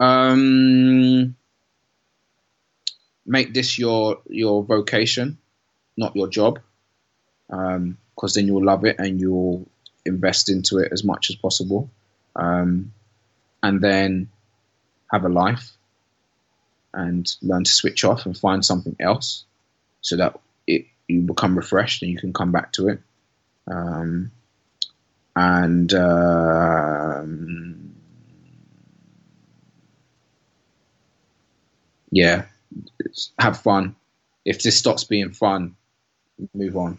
Um 0.00 1.36
make 3.24 3.54
this 3.54 3.78
your 3.78 4.18
your 4.28 4.64
vocation, 4.64 5.38
not 5.96 6.16
your 6.16 6.28
job, 6.28 6.58
Um, 7.48 7.98
because 8.14 8.36
um, 8.36 8.40
then 8.40 8.46
you'll 8.48 8.64
love 8.64 8.84
it 8.84 8.96
and 8.98 9.20
you'll 9.20 9.68
invest 10.04 10.48
into 10.48 10.78
it 10.78 10.90
as 10.90 11.04
much 11.04 11.30
as 11.30 11.36
possible, 11.36 11.88
um, 12.34 12.92
and 13.62 13.80
then 13.80 14.28
have 15.12 15.24
a 15.24 15.28
life 15.28 15.76
and 16.94 17.34
learn 17.42 17.64
to 17.64 17.70
switch 17.70 18.04
off 18.04 18.26
and 18.26 18.36
find 18.36 18.64
something 18.64 18.96
else, 19.00 19.44
so 20.00 20.16
that 20.16 20.38
it 20.66 20.86
you 21.08 21.20
become 21.20 21.56
refreshed 21.56 22.02
and 22.02 22.10
you 22.10 22.18
can 22.18 22.32
come 22.32 22.52
back 22.52 22.72
to 22.72 22.88
it. 22.88 23.00
Um, 23.66 24.30
and 25.36 25.92
um, 25.94 27.94
yeah, 32.10 32.44
have 33.38 33.60
fun. 33.60 33.94
If 34.44 34.62
this 34.62 34.78
stops 34.78 35.04
being 35.04 35.30
fun, 35.30 35.76
move 36.54 36.76
on. 36.76 36.98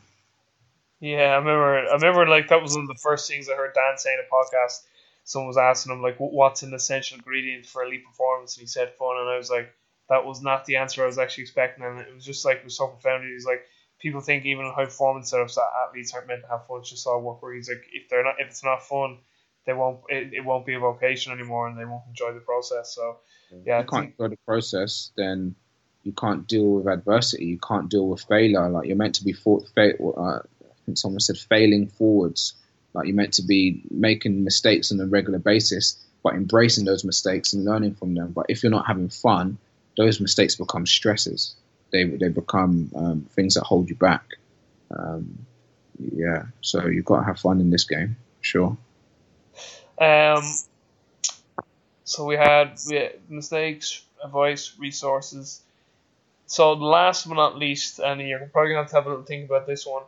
Yeah, 0.99 1.33
I 1.33 1.35
remember. 1.35 1.79
I 1.79 1.93
remember 1.93 2.27
like 2.27 2.47
that 2.47 2.61
was 2.61 2.75
one 2.75 2.83
of 2.83 2.87
the 2.87 2.95
first 2.95 3.29
things 3.29 3.49
I 3.49 3.55
heard 3.55 3.73
Dan 3.73 3.97
say 3.97 4.13
in 4.13 4.19
a 4.19 4.33
podcast. 4.33 4.83
Someone 5.23 5.47
was 5.47 5.57
asking 5.57 5.93
him 5.93 6.01
like, 6.01 6.17
"What's 6.17 6.63
an 6.63 6.73
essential 6.73 7.17
ingredient 7.17 7.65
for 7.65 7.83
elite 7.83 8.05
performance?" 8.05 8.57
And 8.57 8.61
he 8.61 8.67
said 8.67 8.93
fun, 8.95 9.17
and 9.17 9.29
I 9.29 9.37
was 9.37 9.49
like, 9.49 9.73
"That 10.09 10.25
was 10.25 10.41
not 10.41 10.65
the 10.65 10.77
answer 10.77 11.03
I 11.03 11.07
was 11.07 11.17
actually 11.17 11.43
expecting." 11.43 11.85
And 11.85 11.99
it 11.99 12.13
was 12.13 12.25
just 12.25 12.45
like 12.45 12.57
it 12.57 12.63
was 12.65 12.77
so 12.77 12.87
profound. 12.87 13.23
He's 13.23 13.45
like, 13.45 13.65
people 14.03 14.21
think 14.21 14.45
even 14.45 14.65
in 14.65 14.73
high 14.73 14.85
performance 14.85 15.33
setups 15.33 15.55
that 15.55 15.69
athletes 15.87 16.13
aren't 16.13 16.27
meant 16.27 16.41
to 16.41 16.47
have 16.49 16.67
fun. 16.67 16.79
It's 16.81 16.89
just 16.89 17.07
all 17.07 17.21
work. 17.21 17.41
Where 17.41 17.55
he's 17.55 17.69
like, 17.69 17.85
if 17.91 18.09
they're 18.09 18.23
not, 18.23 18.35
if 18.39 18.47
it's 18.47 18.63
not 18.63 18.83
fun, 18.83 19.19
they 19.65 19.73
won't. 19.73 20.01
It, 20.09 20.33
it 20.33 20.45
won't 20.45 20.65
be 20.65 20.75
a 20.75 20.79
vocation 20.79 21.31
anymore, 21.31 21.67
and 21.67 21.79
they 21.79 21.85
won't 21.85 22.03
enjoy 22.09 22.33
the 22.33 22.41
process. 22.41 22.93
So, 22.93 23.17
yeah, 23.65 23.79
if 23.79 23.85
you 23.85 23.89
can't 23.89 24.13
enjoy 24.19 24.27
the 24.27 24.39
process, 24.45 25.11
then 25.15 25.55
you 26.03 26.11
can't 26.11 26.45
deal 26.47 26.65
with 26.65 26.87
adversity. 26.87 27.45
You 27.45 27.59
can't 27.59 27.89
deal 27.89 28.07
with 28.07 28.23
failure. 28.23 28.69
Like 28.69 28.87
you're 28.87 28.97
meant 28.97 29.15
to 29.15 29.23
be 29.23 29.31
fought, 29.31 29.67
fail, 29.73 30.13
uh, 30.17 30.39
I 30.39 30.75
think 30.85 30.97
someone 30.97 31.21
said 31.21 31.37
failing 31.37 31.87
forwards. 31.87 32.55
Like 32.93 33.07
you're 33.07 33.15
meant 33.15 33.33
to 33.35 33.41
be 33.43 33.81
making 33.89 34.43
mistakes 34.43 34.91
on 34.91 34.99
a 34.99 35.05
regular 35.05 35.39
basis, 35.39 35.97
but 36.23 36.35
embracing 36.35 36.85
those 36.85 37.03
mistakes 37.03 37.53
and 37.53 37.65
learning 37.65 37.95
from 37.95 38.15
them. 38.15 38.31
But 38.31 38.47
if 38.49 38.63
you're 38.63 38.71
not 38.71 38.87
having 38.87 39.09
fun, 39.09 39.57
those 39.97 40.19
mistakes 40.19 40.55
become 40.55 40.85
stresses. 40.85 41.55
They 41.91 42.05
they 42.05 42.29
become 42.29 42.91
um, 42.95 43.21
things 43.35 43.55
that 43.55 43.63
hold 43.63 43.89
you 43.89 43.95
back. 43.95 44.23
Um, 44.91 45.45
yeah, 46.15 46.45
so 46.61 46.87
you've 46.87 47.05
got 47.05 47.19
to 47.19 47.25
have 47.25 47.39
fun 47.39 47.61
in 47.61 47.69
this 47.69 47.83
game, 47.85 48.17
sure. 48.41 48.77
Um, 49.99 50.43
So 52.05 52.25
we 52.25 52.35
had, 52.35 52.77
we 52.89 52.95
had 52.97 53.13
mistakes, 53.29 54.03
advice, 54.23 54.73
resources. 54.77 55.61
So 56.45 56.73
last 56.73 57.27
but 57.27 57.35
not 57.35 57.57
least, 57.57 57.99
and 57.99 58.21
you're 58.21 58.39
probably 58.39 58.71
gonna 58.71 58.83
have 58.83 58.89
to 58.91 58.95
have 58.97 59.05
a 59.05 59.09
little 59.09 59.25
think 59.25 59.45
about 59.49 59.65
this 59.67 59.85
one. 59.85 60.03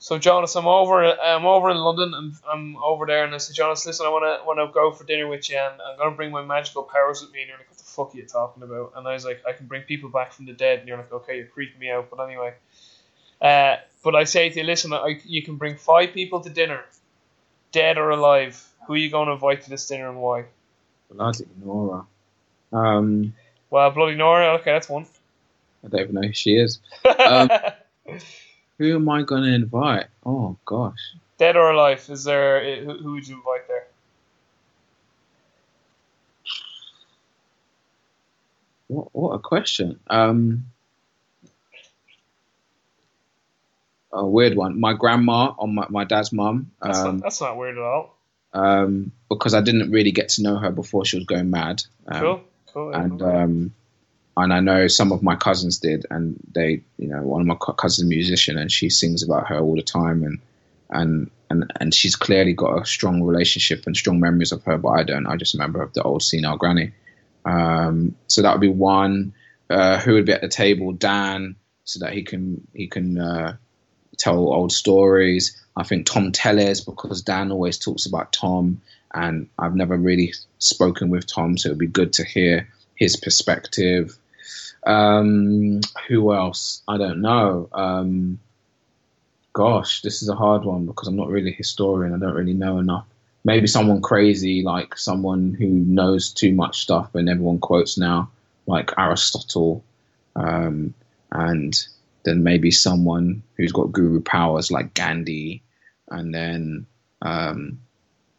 So 0.00 0.16
Jonas, 0.18 0.54
I'm 0.54 0.66
over. 0.68 1.04
I'm 1.04 1.44
over 1.44 1.70
in 1.70 1.76
London. 1.76 2.14
I'm, 2.14 2.36
I'm 2.48 2.76
over 2.76 3.04
there, 3.04 3.24
and 3.24 3.34
I 3.34 3.38
said, 3.38 3.56
Jonas, 3.56 3.84
listen, 3.84 4.06
I 4.06 4.10
wanna 4.10 4.38
wanna 4.46 4.70
go 4.72 4.92
for 4.92 5.04
dinner 5.04 5.26
with 5.26 5.50
you, 5.50 5.56
and 5.58 5.80
I'm 5.80 5.98
gonna 5.98 6.14
bring 6.14 6.30
my 6.30 6.44
magical 6.44 6.84
powers 6.84 7.20
with 7.20 7.32
me. 7.32 7.40
And 7.40 7.48
you're 7.48 7.58
like, 7.58 7.68
what 7.68 7.78
the 7.78 7.84
fuck 7.84 8.14
are 8.14 8.16
you 8.16 8.24
talking 8.24 8.62
about? 8.62 8.92
And 8.96 9.06
I 9.08 9.14
was 9.14 9.24
like, 9.24 9.42
I 9.46 9.52
can 9.52 9.66
bring 9.66 9.82
people 9.82 10.08
back 10.08 10.32
from 10.32 10.46
the 10.46 10.52
dead. 10.52 10.78
And 10.78 10.88
you're 10.88 10.98
like, 10.98 11.12
okay, 11.12 11.38
you're 11.38 11.46
freaking 11.46 11.78
me 11.80 11.90
out. 11.90 12.10
But 12.10 12.22
anyway, 12.22 12.54
uh, 13.40 13.76
but 14.04 14.14
I 14.14 14.24
say 14.24 14.48
to 14.48 14.60
you, 14.60 14.64
listen, 14.64 14.92
I, 14.92 15.20
you 15.24 15.42
can 15.42 15.56
bring 15.56 15.76
five 15.76 16.12
people 16.12 16.40
to 16.40 16.50
dinner, 16.50 16.84
dead 17.72 17.98
or 17.98 18.10
alive. 18.10 18.64
Who 18.86 18.94
are 18.94 18.96
you 18.96 19.10
going 19.10 19.26
to 19.26 19.32
invite 19.32 19.62
to 19.62 19.70
this 19.70 19.86
dinner 19.86 20.08
and 20.08 20.18
why? 20.18 20.44
Bloody 21.10 21.46
Nora. 21.62 22.06
Um, 22.72 23.34
Well, 23.70 23.90
bloody 23.90 24.16
Nora. 24.16 24.54
Okay, 24.54 24.72
that's 24.72 24.88
one. 24.88 25.06
I 25.84 25.88
don't 25.88 26.00
even 26.00 26.14
know 26.14 26.22
who 26.22 26.32
she 26.32 26.56
is. 26.56 26.80
Um, 27.18 27.50
Who 28.78 28.94
am 28.94 29.08
I 29.08 29.22
going 29.22 29.42
to 29.44 29.54
invite? 29.54 30.06
Oh 30.24 30.56
gosh. 30.64 30.98
dead 31.38 31.56
or 31.56 31.70
alive? 31.70 32.04
Is 32.08 32.24
there 32.24 32.84
who, 32.84 32.98
who 32.98 33.12
would 33.12 33.26
you 33.28 33.36
invite 33.36 33.66
there? 33.68 33.86
What 38.88 39.08
what 39.14 39.30
a 39.34 39.38
question. 39.38 40.00
Um, 40.08 40.66
a 44.12 44.24
weird 44.26 44.56
one. 44.56 44.80
My 44.80 44.94
grandma 44.94 45.52
on 45.58 45.74
my, 45.74 45.86
my 45.90 46.04
dad's 46.04 46.32
mum. 46.32 46.70
That's, 46.82 46.98
Um, 47.00 47.16
not, 47.16 47.22
that's 47.24 47.40
not 47.40 47.56
weird 47.58 47.76
at 47.76 47.84
all. 47.84 48.16
um, 48.54 49.12
because 49.28 49.52
I 49.54 49.60
didn't 49.60 49.90
really 49.90 50.12
get 50.12 50.30
to 50.30 50.42
know 50.42 50.56
her 50.56 50.70
before 50.70 51.04
she 51.04 51.16
was 51.18 51.26
going 51.26 51.50
mad. 51.50 51.82
Um, 52.06 52.20
Cool, 52.20 52.40
cool. 52.72 52.94
and 52.94 53.18
cool. 53.20 53.28
And 54.38 54.52
I 54.52 54.60
know 54.60 54.86
some 54.86 55.12
of 55.12 55.22
my 55.22 55.36
cousins 55.36 55.78
did, 55.78 56.06
and 56.10 56.38
they, 56.54 56.82
you 56.96 57.08
know, 57.08 57.22
one 57.22 57.40
of 57.40 57.46
my 57.46 57.56
cousins 57.56 57.98
is 57.98 58.04
a 58.04 58.08
musician, 58.08 58.58
and 58.58 58.70
she 58.70 58.90
sings 58.90 59.22
about 59.22 59.48
her 59.48 59.58
all 59.58 59.76
the 59.76 59.82
time, 59.82 60.22
and 60.22 60.38
and 60.90 61.30
and 61.50 61.72
and 61.80 61.94
she's 61.94 62.16
clearly 62.16 62.52
got 62.52 62.82
a 62.82 62.86
strong 62.86 63.22
relationship 63.22 63.86
and 63.86 63.96
strong 63.96 64.20
memories 64.20 64.52
of 64.52 64.62
her, 64.64 64.78
but 64.78 64.90
I 64.90 65.02
don't. 65.02 65.26
I 65.26 65.36
just 65.36 65.54
remember 65.54 65.82
of 65.82 65.92
the 65.92 66.02
old 66.02 66.22
senile 66.22 66.56
granny. 66.56 66.92
Um, 67.44 68.14
so 68.26 68.42
that 68.42 68.52
would 68.52 68.60
be 68.60 68.68
one. 68.68 69.34
Uh, 69.70 69.98
who 69.98 70.14
would 70.14 70.26
be 70.26 70.32
at 70.32 70.40
the 70.40 70.48
table? 70.48 70.92
Dan, 70.92 71.56
so 71.84 72.00
that 72.00 72.12
he 72.12 72.22
can 72.22 72.66
he 72.74 72.86
can 72.86 73.18
uh, 73.18 73.56
tell 74.18 74.52
old 74.52 74.72
stories. 74.72 75.58
I 75.76 75.84
think 75.84 76.06
Tom 76.06 76.32
Tellez 76.32 76.80
because 76.80 77.22
Dan 77.22 77.50
always 77.50 77.78
talks 77.78 78.06
about 78.06 78.32
Tom, 78.32 78.82
and 79.14 79.48
I've 79.58 79.74
never 79.74 79.96
really 79.96 80.34
spoken 80.58 81.08
with 81.08 81.26
Tom, 81.26 81.56
so 81.56 81.70
it'd 81.70 81.78
be 81.78 81.86
good 81.86 82.12
to 82.14 82.24
hear 82.24 82.68
his 82.94 83.16
perspective. 83.16 84.17
Um, 84.86 85.80
who 86.08 86.32
else? 86.32 86.82
I 86.88 86.98
don't 86.98 87.20
know. 87.20 87.68
Um, 87.72 88.38
gosh, 89.52 90.02
this 90.02 90.22
is 90.22 90.28
a 90.28 90.36
hard 90.36 90.64
one 90.64 90.86
because 90.86 91.08
I'm 91.08 91.16
not 91.16 91.28
really 91.28 91.50
a 91.50 91.56
historian. 91.56 92.14
I 92.14 92.18
don't 92.18 92.34
really 92.34 92.54
know 92.54 92.78
enough. 92.78 93.06
Maybe 93.44 93.66
someone 93.66 94.02
crazy, 94.02 94.62
like 94.62 94.96
someone 94.96 95.54
who 95.54 95.66
knows 95.66 96.30
too 96.32 96.52
much 96.52 96.80
stuff 96.80 97.14
and 97.14 97.28
everyone 97.28 97.58
quotes 97.58 97.98
now, 97.98 98.30
like 98.66 98.92
Aristotle. 98.98 99.82
Um, 100.36 100.94
and 101.32 101.74
then 102.24 102.44
maybe 102.44 102.70
someone 102.70 103.42
who's 103.56 103.72
got 103.72 103.92
guru 103.92 104.20
powers 104.20 104.70
like 104.70 104.94
Gandhi, 104.94 105.62
and 106.08 106.34
then 106.34 106.86
um, 107.22 107.80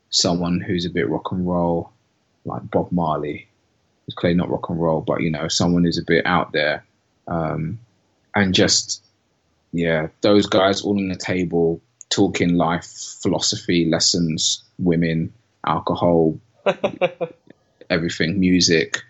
someone 0.10 0.62
who's 0.62 0.86
a 0.86 0.90
bit 0.90 1.10
rock 1.10 1.32
and 1.32 1.46
roll, 1.48 1.92
like 2.46 2.70
Bob 2.72 2.92
Marley. 2.92 3.49
Who's 4.10 4.16
clearly 4.16 4.38
not 4.38 4.50
rock 4.50 4.70
and 4.70 4.82
roll, 4.82 5.02
but 5.02 5.22
you 5.22 5.30
know, 5.30 5.48
someone 5.48 5.84
who's 5.84 6.00
a 6.00 6.04
bit 6.04 6.26
out 6.26 6.52
there, 6.52 6.84
um, 7.28 7.78
and 8.34 8.56
just 8.56 9.04
yeah, 9.72 10.08
those 10.22 10.48
guys 10.48 10.82
all 10.82 10.98
on 10.98 11.10
the 11.10 11.16
table 11.16 11.80
talking 12.10 12.56
life, 12.56 12.88
philosophy, 13.22 13.86
lessons, 13.86 14.64
women, 14.80 15.32
alcohol, 15.64 16.40
everything, 17.92 18.40
music, 18.40 19.04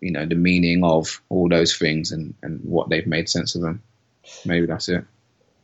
you 0.00 0.10
know, 0.10 0.26
the 0.26 0.34
meaning 0.34 0.82
of 0.82 1.22
all 1.28 1.48
those 1.48 1.76
things 1.76 2.10
and, 2.10 2.34
and 2.42 2.58
what 2.64 2.88
they've 2.88 3.06
made 3.06 3.28
sense 3.28 3.54
of 3.54 3.62
them. 3.62 3.80
Maybe 4.44 4.66
that's 4.66 4.88
it. 4.88 5.04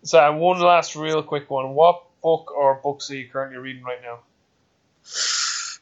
so 0.05 0.33
one 0.37 0.61
last 0.61 0.95
real 0.95 1.25
quick 1.25 1.51
one. 1.51 1.75
What 1.75 2.05
book 2.23 2.53
or 2.57 2.77
books 2.77 3.11
are 3.11 3.17
you 3.17 3.29
currently 3.29 3.59
reading 3.59 3.83
right 3.83 4.01
now? 4.01 4.21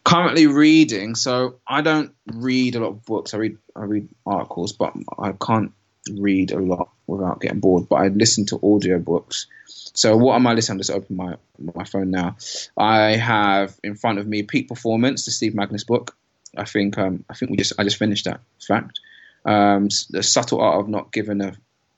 Currently 0.05 0.47
reading, 0.47 1.15
so 1.15 1.57
I 1.67 1.81
don't 1.81 2.13
read 2.27 2.75
a 2.77 2.81
lot 2.81 2.89
of 2.89 3.05
books. 3.07 3.33
I 3.33 3.39
read 3.39 3.59
I 3.75 3.85
read 3.85 4.09
articles, 4.27 4.73
but 4.73 4.93
I 5.19 5.33
can't 5.33 5.73
read 6.13 6.53
a 6.53 6.59
lot 6.59 6.91
without 7.07 7.41
getting 7.41 7.61
bored. 7.61 7.89
But 7.89 7.97
I 7.97 8.09
listen 8.09 8.45
to 8.47 8.59
audiobooks. 8.59 9.47
So 9.67 10.17
what 10.17 10.35
am 10.35 10.47
I 10.47 10.53
listening? 10.53 10.75
I'm 10.75 10.81
just 10.81 10.91
open 10.91 11.17
my 11.17 11.37
my 11.75 11.85
phone 11.85 12.11
now. 12.11 12.37
I 12.77 13.17
have 13.17 13.79
in 13.83 13.95
front 13.95 14.19
of 14.19 14.27
me 14.27 14.43
Peak 14.43 14.69
Performance, 14.69 15.25
the 15.25 15.31
Steve 15.31 15.55
Magness 15.55 15.87
book. 15.87 16.15
I 16.57 16.65
think 16.65 16.99
um 16.99 17.25
I 17.31 17.35
think 17.35 17.51
we 17.51 17.57
just 17.57 17.73
I 17.79 17.85
just 17.85 17.97
finished 17.97 18.27
that. 18.27 18.41
Fact, 18.61 19.01
um, 19.45 19.89
the 20.11 20.23
subtle 20.23 20.61
art 20.61 20.81
of 20.81 20.89
not 20.89 21.13
giving 21.13 21.41
a 21.41 21.57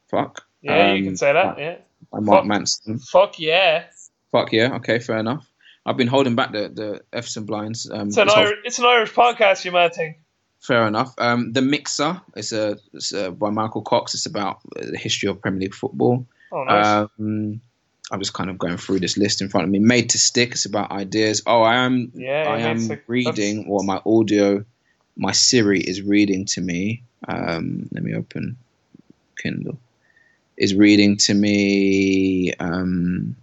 fuck. 0.09 0.47
Yeah, 0.63 0.93
you 0.93 0.99
um, 0.99 1.05
can 1.05 1.17
say 1.17 1.33
that. 1.33 1.57
by- 1.57 1.61
Yeah. 1.61 1.77
By 2.13 2.21
Mark 2.21 2.41
Fuck. 2.41 2.47
Manson. 2.47 2.99
Fuck 2.99 3.39
yeah. 3.41 3.85
Fuck 4.31 4.53
yeah. 4.53 4.77
Okay, 4.77 4.99
fair 5.01 5.19
enough. 5.19 5.47
I've 5.87 5.97
been 5.97 6.09
holding 6.09 6.35
back 6.35 6.53
the 6.53 6.69
the 6.69 7.01
F's 7.13 7.37
and 7.37 7.47
blinds. 7.47 7.89
Um, 7.91 8.09
It's 8.09 8.17
an, 8.17 8.29
whole- 8.29 8.39
Irish, 8.39 8.59
it's 8.65 8.79
an 8.79 8.85
Irish 8.87 9.13
podcast, 9.13 9.65
you 9.65 9.71
might 9.73 9.95
think. 9.95 10.19
Fair 10.61 10.87
enough. 10.89 11.15
Um, 11.19 11.53
the 11.53 11.63
Mixer 11.63 12.21
is 12.35 12.53
a, 12.53 12.77
it's 12.93 13.13
a 13.13 13.31
by 13.31 13.51
Michael 13.51 13.83
Cox. 13.83 14.15
It's 14.15 14.27
about 14.27 14.59
the 14.75 14.99
history 14.99 15.29
of 15.29 15.41
Premier 15.41 15.61
League 15.61 15.75
football. 15.75 16.27
Oh, 16.51 16.65
nice. 16.65 17.09
Um, 17.19 17.61
I'm 18.11 18.19
just 18.21 18.33
kind 18.35 18.51
of 18.51 18.59
going 18.59 18.77
through 18.77 19.01
this 19.01 19.17
list 19.17 19.43
in 19.43 19.49
front 19.49 19.65
of 19.65 19.71
me. 19.71 19.79
Made 19.79 20.11
to 20.11 20.19
Stick. 20.19 20.53
It's 20.53 20.65
about 20.65 20.91
ideas. 20.91 21.43
Oh, 21.47 21.63
I 21.63 21.77
am. 21.85 22.11
Yeah, 22.15 22.47
I 22.49 22.59
am 22.61 22.81
Stick. 22.81 23.05
reading, 23.07 23.67
or 23.69 23.83
my 23.85 24.01
audio, 24.07 24.65
my 25.17 25.33
Siri 25.33 25.81
is 25.81 26.03
reading 26.03 26.47
to 26.47 26.61
me. 26.61 27.03
Um, 27.29 27.89
let 27.93 28.03
me 28.03 28.15
open 28.15 28.57
Kindle. 29.37 29.79
Is 30.57 30.75
reading 30.75 31.17
to 31.19 31.35
me 31.35 32.53
um, 32.59 33.37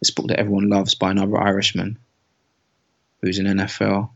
this 0.00 0.10
book 0.10 0.28
that 0.28 0.38
everyone 0.38 0.68
loves 0.68 0.94
by 0.94 1.10
another 1.10 1.38
Irishman, 1.38 1.98
who's 3.22 3.38
in 3.38 3.46
NFL. 3.46 4.10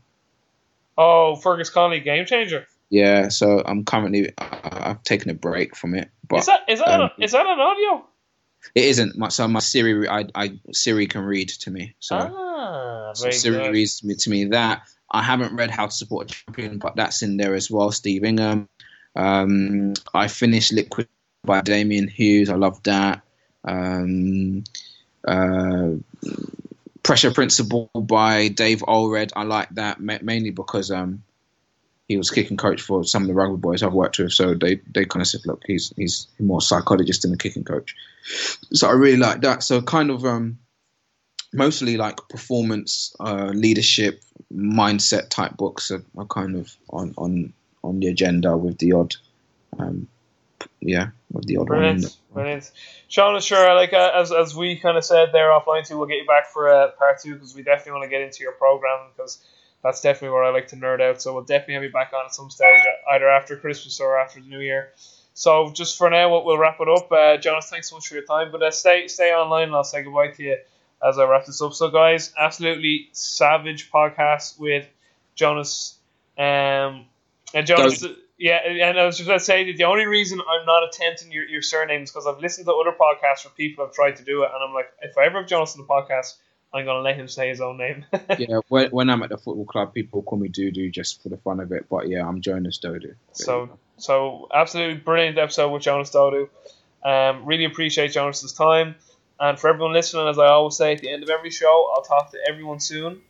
oh, 0.97 1.35
Fergus 1.35 1.69
Connolly, 1.69 1.99
Game 1.99 2.25
Changer. 2.25 2.67
Yeah, 2.89 3.29
so 3.29 3.63
I'm 3.65 3.85
currently 3.85 4.33
I've 4.37 5.03
taken 5.03 5.31
a 5.31 5.33
break 5.33 5.75
from 5.75 5.95
it, 5.95 6.09
but 6.27 6.39
is 6.39 6.45
that 6.45 6.61
is 6.67 6.79
that 6.79 7.01
um, 7.01 7.09
is 7.19 7.31
that 7.31 7.45
an 7.45 7.59
audio? 7.59 8.05
it 8.75 8.85
isn't. 8.85 9.17
My, 9.17 9.29
so 9.29 9.47
my 9.47 9.59
Siri, 9.59 10.07
I, 10.07 10.25
I 10.35 10.59
Siri 10.71 11.07
can 11.07 11.23
read 11.23 11.49
to 11.49 11.71
me. 11.71 11.95
So, 11.99 12.15
ah, 12.17 13.13
so 13.13 13.29
Siri 13.29 13.57
good. 13.57 13.71
reads 13.71 13.99
to 13.99 14.07
me, 14.07 14.15
to 14.15 14.29
me 14.29 14.45
that. 14.45 14.83
I 15.11 15.21
haven't 15.21 15.55
read 15.55 15.69
How 15.69 15.85
to 15.85 15.91
Support 15.91 16.31
a 16.31 16.33
Champion, 16.33 16.79
but 16.79 16.95
that's 16.95 17.21
in 17.21 17.37
there 17.37 17.53
as 17.53 17.69
well. 17.69 17.91
Steve 17.91 18.23
Ingham. 18.23 18.67
Um, 19.15 19.93
I 20.13 20.27
finished 20.27 20.73
Liquid 20.73 21.07
by 21.43 21.61
Damian 21.61 22.07
Hughes. 22.07 22.49
I 22.49 22.55
love 22.55 22.81
that. 22.83 23.21
Um, 23.63 24.63
uh, 25.27 25.91
Pressure 27.03 27.31
Principle 27.31 27.89
by 27.93 28.47
Dave 28.47 28.83
Alred. 28.87 29.33
I 29.35 29.43
like 29.43 29.69
that 29.71 29.99
mainly 29.99 30.51
because 30.51 30.91
um, 30.91 31.23
he 32.07 32.17
was 32.17 32.31
kicking 32.31 32.57
coach 32.57 32.81
for 32.81 33.03
some 33.03 33.23
of 33.23 33.27
the 33.27 33.33
rugby 33.33 33.57
boys 33.57 33.83
I've 33.83 33.93
worked 33.93 34.19
with. 34.19 34.31
So 34.33 34.53
they, 34.53 34.75
they 34.93 35.05
kind 35.05 35.21
of 35.21 35.27
said, 35.27 35.41
look, 35.45 35.63
he's 35.65 35.93
he's 35.95 36.27
more 36.39 36.61
psychologist 36.61 37.23
than 37.23 37.33
a 37.33 37.37
kicking 37.37 37.63
coach. 37.63 37.95
So 38.73 38.87
I 38.87 38.91
really 38.91 39.17
like 39.17 39.41
that. 39.41 39.63
So 39.63 39.81
kind 39.81 40.09
of 40.09 40.25
um, 40.25 40.59
mostly 41.51 41.97
like 41.97 42.17
performance, 42.29 43.15
uh, 43.19 43.51
leadership, 43.53 44.21
mindset 44.53 45.29
type 45.29 45.57
books 45.57 45.91
are, 45.91 46.03
are 46.17 46.25
kind 46.25 46.55
of 46.55 46.75
on, 46.89 47.13
on 47.17 47.53
on 47.83 47.99
the 47.99 48.07
agenda 48.07 48.55
with 48.55 48.77
the 48.77 48.93
odd, 48.93 49.15
um, 49.77 50.07
yeah, 50.79 51.09
with 51.31 51.45
the 51.45 51.57
odd 51.57 51.69
one. 51.69 51.79
Brilliant, 51.79 52.01
there. 52.01 52.11
Brilliant. 52.33 52.71
Sean, 53.07 53.39
sure, 53.41 53.73
like 53.75 53.93
uh, 53.93 54.11
as, 54.15 54.31
as 54.31 54.55
we 54.55 54.77
kind 54.77 54.97
of 54.97 55.05
said 55.05 55.29
there 55.31 55.49
offline 55.49 55.87
too, 55.87 55.97
we'll 55.97 56.07
get 56.07 56.17
you 56.17 56.27
back 56.27 56.47
for 56.47 56.71
uh, 56.71 56.91
part 56.91 57.21
two 57.21 57.33
because 57.33 57.55
we 57.55 57.63
definitely 57.63 57.93
want 57.93 58.03
to 58.03 58.09
get 58.09 58.21
into 58.21 58.43
your 58.43 58.53
program 58.53 59.07
because 59.15 59.39
that's 59.83 60.01
definitely 60.01 60.33
where 60.33 60.43
I 60.43 60.49
like 60.49 60.67
to 60.69 60.75
nerd 60.75 61.01
out. 61.01 61.21
So 61.21 61.33
we'll 61.33 61.43
definitely 61.43 61.75
have 61.75 61.83
you 61.83 61.91
back 61.91 62.11
on 62.13 62.25
at 62.25 62.33
some 62.33 62.49
stage, 62.49 62.81
either 63.11 63.29
after 63.29 63.57
Christmas 63.57 63.99
or 63.99 64.19
after 64.19 64.39
the 64.39 64.47
New 64.47 64.59
Year. 64.59 64.91
So 65.33 65.71
just 65.71 65.97
for 65.97 66.09
now, 66.09 66.29
we'll, 66.29 66.45
we'll 66.45 66.57
wrap 66.57 66.77
it 66.79 66.87
up. 66.87 67.11
Uh, 67.11 67.37
Jonas, 67.37 67.69
thanks 67.69 67.89
so 67.89 67.95
much 67.95 68.07
for 68.07 68.15
your 68.15 68.25
time, 68.25 68.51
but 68.51 68.61
uh, 68.61 68.71
stay 68.71 69.07
stay 69.07 69.31
online 69.31 69.63
and 69.63 69.75
I'll 69.75 69.83
say 69.83 70.03
goodbye 70.03 70.29
to 70.29 70.43
you 70.43 70.57
as 71.05 71.17
I 71.17 71.25
wrap 71.25 71.45
this 71.45 71.61
up. 71.61 71.73
So 71.73 71.89
guys, 71.89 72.33
absolutely 72.37 73.09
savage 73.11 73.91
podcast 73.91 74.59
with 74.59 74.87
Jonas. 75.35 75.97
Um, 76.37 77.05
and 77.53 77.65
Jonas, 77.67 78.05
yeah, 78.43 78.57
and 78.57 78.99
I 78.99 79.05
was 79.05 79.15
just 79.15 79.25
going 79.25 79.39
to 79.39 79.45
say 79.45 79.63
that 79.63 79.77
the 79.77 79.85
only 79.85 80.05
reason 80.05 80.41
I'm 80.41 80.65
not 80.65 80.83
attempting 80.83 81.31
your, 81.31 81.45
your 81.45 81.61
surname 81.61 82.03
is 82.03 82.11
because 82.11 82.27
I've 82.27 82.41
listened 82.41 82.65
to 82.67 82.73
other 82.73 82.91
podcasts 82.91 83.45
where 83.45 83.53
people 83.55 83.85
have 83.85 83.93
tried 83.93 84.17
to 84.17 84.23
do 84.25 84.43
it, 84.43 84.49
and 84.53 84.61
I'm 84.61 84.73
like, 84.73 84.91
if 85.01 85.17
I 85.17 85.27
ever 85.27 85.37
have 85.39 85.47
Jonas 85.47 85.77
on 85.77 85.81
the 85.81 85.87
podcast, 85.87 86.35
I'm 86.73 86.83
gonna 86.83 86.99
let 86.99 87.15
him 87.15 87.29
say 87.29 87.47
his 87.47 87.61
own 87.61 87.77
name. 87.77 88.05
yeah, 88.37 88.59
when, 88.67 88.89
when 88.91 89.09
I'm 89.09 89.23
at 89.23 89.29
the 89.29 89.37
football 89.37 89.63
club, 89.63 89.93
people 89.93 90.23
call 90.23 90.37
me 90.37 90.49
Doodoo 90.49 90.91
just 90.91 91.23
for 91.23 91.29
the 91.29 91.37
fun 91.37 91.61
of 91.61 91.71
it. 91.71 91.87
But 91.89 92.09
yeah, 92.09 92.27
I'm 92.27 92.41
Jonas 92.41 92.79
Dodoo. 92.79 93.13
So, 93.31 93.79
so 93.95 94.49
absolutely 94.53 94.95
brilliant 94.95 95.37
episode 95.37 95.71
with 95.71 95.83
Jonas 95.83 96.09
Dodoo. 96.09 96.49
Um, 97.01 97.45
really 97.45 97.63
appreciate 97.63 98.09
Jonas's 98.09 98.51
time. 98.51 98.95
And 99.39 99.57
for 99.57 99.69
everyone 99.69 99.93
listening, 99.93 100.27
as 100.27 100.37
I 100.37 100.47
always 100.47 100.75
say 100.75 100.91
at 100.91 100.99
the 100.99 101.09
end 101.09 101.23
of 101.23 101.29
every 101.29 101.49
show, 101.49 101.93
I'll 101.95 102.03
talk 102.03 102.31
to 102.31 102.39
everyone 102.45 102.81
soon. 102.81 103.21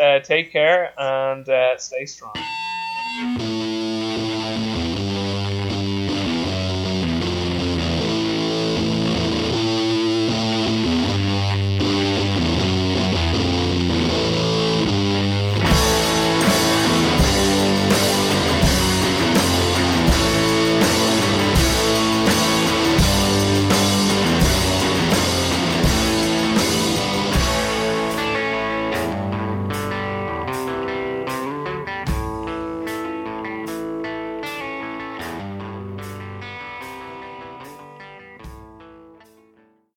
Uh, 0.00 0.20
take 0.20 0.52
care 0.52 0.92
and 0.96 1.48
uh, 1.48 1.76
stay 1.76 2.06
strong. 2.06 2.36